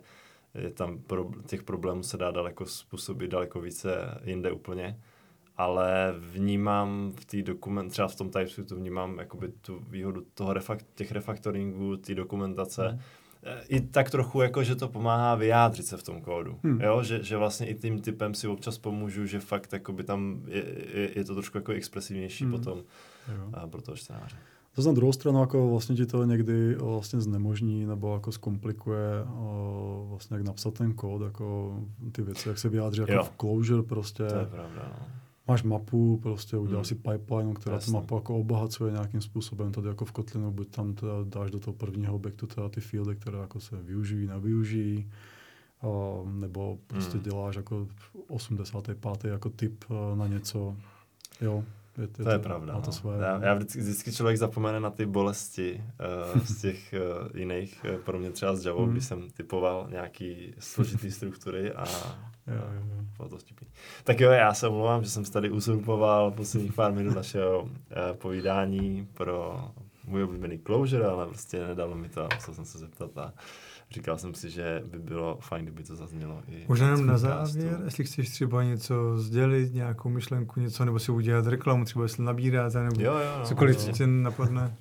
je 0.53 0.69
tam 0.69 0.99
pro, 0.99 1.29
těch 1.45 1.63
problémů 1.63 2.03
se 2.03 2.17
dá 2.17 2.31
daleko 2.31 2.65
způsobit 2.65 3.31
daleko 3.31 3.61
více 3.61 4.19
jinde 4.23 4.51
úplně. 4.51 4.99
Ale 5.57 6.15
vnímám 6.19 7.11
v 7.19 7.25
té 7.25 7.41
dokument, 7.41 7.89
třeba 7.89 8.07
v 8.07 8.15
tom 8.15 8.29
TypeScriptu 8.29 8.75
vnímám 8.75 9.19
jakoby 9.19 9.47
tu 9.61 9.79
výhodu 9.89 10.23
toho 10.33 10.53
refakt, 10.53 10.85
těch 10.95 11.11
refaktoringů, 11.11 11.97
té 11.97 12.15
dokumentace, 12.15 12.91
mm 12.91 12.99
i 13.67 13.81
tak 13.81 14.11
trochu 14.11 14.41
jako, 14.41 14.63
že 14.63 14.75
to 14.75 14.87
pomáhá 14.87 15.35
vyjádřit 15.35 15.85
se 15.85 15.97
v 15.97 16.03
tom 16.03 16.21
kódu. 16.21 16.59
Hmm. 16.63 16.81
Jo? 16.81 17.03
Že, 17.03 17.23
že 17.23 17.37
vlastně 17.37 17.67
i 17.67 17.75
tím 17.75 18.01
typem 18.01 18.33
si 18.33 18.47
občas 18.47 18.77
pomůžu, 18.77 19.25
že 19.25 19.39
fakt 19.39 19.89
by 19.91 20.03
tam 20.03 20.41
je, 20.47 20.63
je, 20.93 21.11
je 21.15 21.23
to 21.23 21.33
trošku 21.33 21.57
jako 21.57 21.71
expresivnější 21.71 22.43
hmm. 22.43 22.51
potom 22.53 22.77
jo. 22.77 23.49
a 23.53 23.67
pro 23.67 23.81
toho 23.81 23.95
čtenáře. 23.95 24.37
To 24.75 24.83
na 24.83 24.91
druhou 24.91 25.13
stranu 25.13 25.39
jako 25.39 25.69
vlastně 25.69 25.95
ti 25.95 26.05
to 26.05 26.23
někdy 26.23 26.75
vlastně 26.75 27.21
znemožní 27.21 27.85
nebo 27.85 28.13
jako 28.13 28.31
zkomplikuje 28.31 29.23
o, 29.23 30.05
vlastně 30.09 30.37
jak 30.37 30.45
napsat 30.45 30.73
ten 30.73 30.93
kód, 30.93 31.21
jako 31.21 31.77
ty 32.11 32.21
věci, 32.21 32.49
jak 32.49 32.57
se 32.57 32.69
vyjádří 32.69 33.01
jako 33.01 33.13
jo. 33.13 33.23
v 33.23 33.31
closure 33.41 33.83
prostě. 33.83 34.23
To 34.23 34.35
je 34.35 34.45
pravda, 34.45 34.91
no 34.99 35.05
máš 35.47 35.63
mapu, 35.63 36.19
prostě 36.23 36.57
uděláš 36.57 36.91
hmm. 36.91 36.97
si 36.97 37.09
pipeline, 37.09 37.53
která 37.53 37.75
Jasně. 37.75 37.91
tu 37.91 37.97
mapu 37.97 38.15
jako 38.15 38.39
obohacuje 38.39 38.91
nějakým 38.91 39.21
způsobem. 39.21 39.71
Tady 39.71 39.87
jako 39.87 40.05
v 40.05 40.11
Kotlinu 40.11 40.51
buď 40.51 40.67
tam 40.69 40.93
teda 40.93 41.13
dáš 41.23 41.51
do 41.51 41.59
toho 41.59 41.73
prvního 41.73 42.15
objektu 42.15 42.47
teda 42.47 42.69
ty 42.69 42.81
fieldy, 42.81 43.15
které 43.15 43.37
jako 43.37 43.59
se 43.59 43.75
využijí, 43.81 44.27
nevyužijí, 44.27 45.11
a, 45.81 45.87
nebo 46.25 46.77
prostě 46.87 47.13
hmm. 47.13 47.23
děláš 47.23 47.55
jako 47.55 47.87
85. 48.27 48.97
jako 49.23 49.49
typ 49.49 49.85
na 50.15 50.27
něco. 50.27 50.75
Jo, 51.41 51.63
je, 51.97 52.01
je 52.03 52.07
to, 52.07 52.23
to 52.23 52.29
je 52.29 52.39
pravda. 52.39 52.73
Má 52.73 52.81
to 52.81 52.87
no. 52.87 52.93
svoje, 52.93 53.19
já, 53.19 53.45
já 53.45 53.53
vždycky, 53.53 53.79
vždycky 53.79 54.11
člověk 54.11 54.37
zapomene 54.37 54.79
na 54.79 54.89
ty 54.89 55.05
bolesti 55.05 55.83
uh, 56.35 56.41
z 56.41 56.61
těch 56.61 56.93
uh, 56.93 57.39
jiných, 57.39 57.85
uh, 57.89 57.99
pro 57.99 58.19
mě 58.19 58.31
třeba 58.31 58.55
s 58.55 58.65
Javou, 58.65 58.83
hmm. 58.83 58.91
když 58.91 59.05
jsem 59.05 59.29
typoval 59.29 59.87
nějaký 59.91 60.53
složitý 60.59 61.11
struktury 61.11 61.73
a 61.73 61.85
jo, 62.47 62.55
jo, 62.55 62.83
jo. 62.97 63.03
bylo 63.17 63.29
to 63.29 63.37
vtipný. 63.37 63.67
Tak 64.03 64.19
jo, 64.19 64.31
já 64.31 64.53
se 64.53 64.67
omlouvám, 64.67 65.03
že 65.03 65.09
jsem 65.09 65.25
se 65.25 65.31
tady 65.31 65.49
uzurpoval 65.49 66.31
posledních 66.31 66.73
pár 66.73 66.93
minut 66.93 67.15
našeho 67.15 67.61
uh, 67.61 67.69
povídání 68.17 69.07
pro 69.13 69.69
můj 70.07 70.23
oblíbený 70.23 70.59
closure, 70.59 71.05
ale 71.05 71.27
prostě 71.27 71.67
nedalo 71.67 71.95
mi 71.95 72.09
to 72.09 72.27
musel 72.35 72.53
jsem 72.53 72.65
se 72.65 72.77
zeptat 72.77 73.17
a 73.17 73.33
říkal 73.91 74.17
jsem 74.17 74.33
si, 74.33 74.49
že 74.49 74.83
by 74.85 74.99
bylo 74.99 75.37
fajn, 75.41 75.65
kdyby 75.65 75.83
to 75.83 75.95
zaznělo 75.95 76.41
i 76.47 76.65
Možná 76.67 76.89
jenom 76.89 77.05
na 77.05 77.17
závěr, 77.17 77.81
jestli 77.85 78.03
chceš 78.03 78.29
třeba 78.29 78.63
něco 78.63 79.17
sdělit, 79.17 79.73
nějakou 79.73 80.09
myšlenku, 80.09 80.59
něco, 80.59 80.85
nebo 80.85 80.99
si 80.99 81.11
udělat 81.11 81.47
reklamu, 81.47 81.85
třeba 81.85 82.05
jestli 82.05 82.23
nabíráte, 82.23 82.83
nebo 82.83 83.01
jo, 83.01 83.13
jo, 83.13 83.39
no, 83.39 83.45
cokoliv, 83.45 83.77
co 83.77 83.91
tě 83.91 84.07
napadne. 84.07 84.75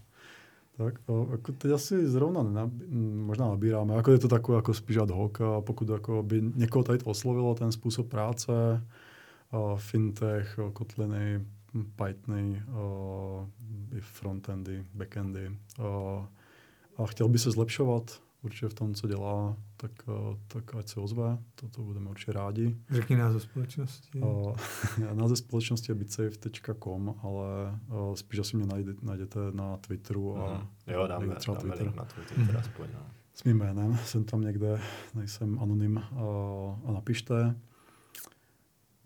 Tak, 0.77 0.95
o, 1.07 1.29
jako 1.31 1.53
teď 1.53 1.73
asi 1.73 2.09
zrovna 2.09 2.43
nenab, 2.43 2.71
možná 3.15 3.49
nabíráme, 3.49 3.95
jako 3.95 4.11
je 4.11 4.19
to 4.19 4.29
takové 4.29 4.59
jako 4.59 4.75
spíš 4.75 4.97
ad 4.97 5.11
hoc, 5.11 5.41
a 5.41 5.61
pokud 5.61 5.89
jako 5.89 6.23
by 6.23 6.43
někoho 6.55 6.83
tady 6.83 6.99
oslovilo 7.05 7.55
ten 7.55 7.73
způsob 7.73 8.09
práce, 8.09 8.53
a 9.51 9.77
fintech, 9.77 10.59
a 10.59 10.71
kotliny, 10.71 11.45
Pythony, 11.97 12.63
i 13.97 14.01
frontendy, 14.01 14.85
backendy, 14.95 15.59
a, 15.79 16.29
a 16.97 17.07
chtěl 17.07 17.29
by 17.29 17.39
se 17.39 17.51
zlepšovat, 17.51 18.23
určitě 18.47 18.69
v 18.69 18.75
tom, 18.75 18.95
co 18.95 19.09
dělá, 19.09 19.57
tak, 19.77 19.91
eh, 20.09 20.37
tak 20.49 20.75
ať 20.75 20.89
se 20.89 21.01
ozve, 21.01 21.39
to, 21.55 21.69
to 21.69 21.83
budeme 21.83 22.11
určitě 22.11 22.33
rádi. 22.33 22.77
Řekni 22.91 23.17
název 23.17 23.43
společnosti. 23.43 24.21
Uh, 24.27 24.57
název 25.15 25.39
společnosti 25.39 25.91
je 25.91 25.95
bitsafe.com, 25.95 27.15
ale 27.23 27.47
uh, 27.89 28.15
spíš 28.15 28.39
asi 28.39 28.57
mě 28.57 28.67
najde, 28.67 28.95
najdete 29.03 29.39
na 29.53 29.77
Twitteru. 29.77 30.39
A, 30.39 30.59
mm. 30.59 30.67
Jo, 30.87 31.07
dáme, 31.07 31.35
třeba 31.35 31.57
dáme 31.57 31.77
Twitter. 31.77 31.95
na 31.95 32.05
Twitter 32.05 32.39
mm. 32.39 32.57
aspoň. 32.57 32.87
No. 32.95 33.01
S 33.35 33.45
mým 33.45 33.59
jménem, 33.59 33.99
jsem 34.05 34.25
tam 34.25 34.41
někde, 34.41 34.81
nejsem 35.15 35.59
anonym 35.59 35.97
uh, 36.13 36.21
a 36.89 36.93
napište. 36.93 37.55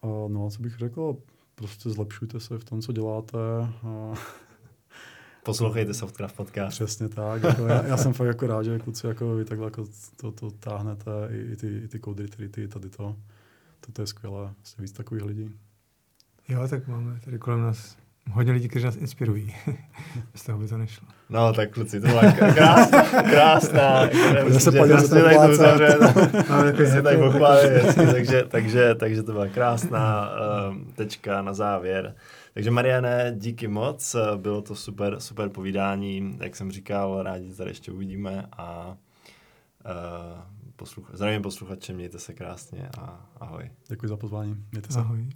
Uh, 0.00 0.30
no 0.32 0.46
a 0.46 0.50
co 0.50 0.62
bych 0.62 0.78
řekl, 0.78 1.16
prostě 1.54 1.90
zlepšujte 1.90 2.40
se 2.40 2.58
v 2.58 2.64
tom, 2.64 2.82
co 2.82 2.92
děláte. 2.92 3.38
Uh, 3.82 4.18
Poslouchejte 5.42 5.94
Softcraft 5.94 6.36
podcast. 6.36 6.76
Přesně 6.76 7.08
tak. 7.08 7.42
Jako 7.42 7.66
já, 7.66 7.86
já, 7.86 7.96
jsem 7.96 8.12
fakt 8.12 8.26
jako 8.26 8.46
rád, 8.46 8.62
že 8.62 8.78
kluci 8.78 9.06
jako 9.06 9.34
vy 9.34 9.44
takhle 9.44 9.66
jako 9.66 9.86
to, 10.16 10.32
to 10.32 10.50
táhnete, 10.50 11.10
i, 11.30 11.52
i 11.52 11.56
ty, 11.56 11.78
i 11.84 11.88
ty 11.88 11.98
kody, 11.98 12.28
ty 12.28 12.68
tady 12.68 12.88
to. 12.88 13.16
To 13.92 14.02
je 14.02 14.06
skvělé, 14.06 14.50
jste 14.62 14.82
víc 14.82 14.92
takových 14.92 15.24
lidí. 15.24 15.50
Jo, 16.48 16.68
tak 16.68 16.88
máme 16.88 17.20
tady 17.24 17.38
kolem 17.38 17.60
nás 17.60 17.96
hodně 18.32 18.52
lidí, 18.52 18.68
kteří 18.68 18.84
nás 18.84 18.96
inspirují. 18.96 19.54
Bez 20.32 20.42
toho 20.42 20.58
by 20.58 20.68
to 20.68 20.78
nešlo. 20.78 21.08
No, 21.30 21.52
tak 21.52 21.70
kluci, 21.70 22.00
to 22.00 22.06
byla 22.06 22.32
krásná, 22.32 23.02
krásná. 23.22 24.08
se 24.58 24.72
pojďme 24.72 25.00
se 25.00 25.22
tady 25.22 25.36
to 26.76 26.86
se 26.86 27.02
tady 27.02 27.16
pochválit, 27.16 27.94
takže, 28.12 28.44
takže, 28.48 28.94
takže 28.94 29.22
to 29.22 29.32
byla 29.32 29.48
krásná 29.48 30.30
um, 30.70 30.92
tečka 30.94 31.42
na 31.42 31.54
závěr. 31.54 32.14
Takže 32.54 32.70
Mariane, 32.70 33.34
díky 33.36 33.68
moc, 33.68 34.16
bylo 34.36 34.62
to 34.62 34.74
super, 34.74 35.20
super 35.20 35.48
povídání, 35.48 36.38
jak 36.40 36.56
jsem 36.56 36.72
říkal, 36.72 37.22
rádi 37.22 37.54
tady 37.54 37.70
ještě 37.70 37.92
uvidíme 37.92 38.46
a 38.52 38.96
uh, 39.84 40.40
poslucha- 40.76 41.16
zdravím 41.16 41.42
posluchače, 41.42 41.92
mějte 41.92 42.18
se 42.18 42.34
krásně 42.34 42.88
a 42.98 43.30
ahoj. 43.40 43.70
Děkuji 43.88 44.08
za 44.08 44.16
pozvání, 44.16 44.64
mějte 44.72 44.92
se. 44.92 44.98
Ahoj. 44.98 45.28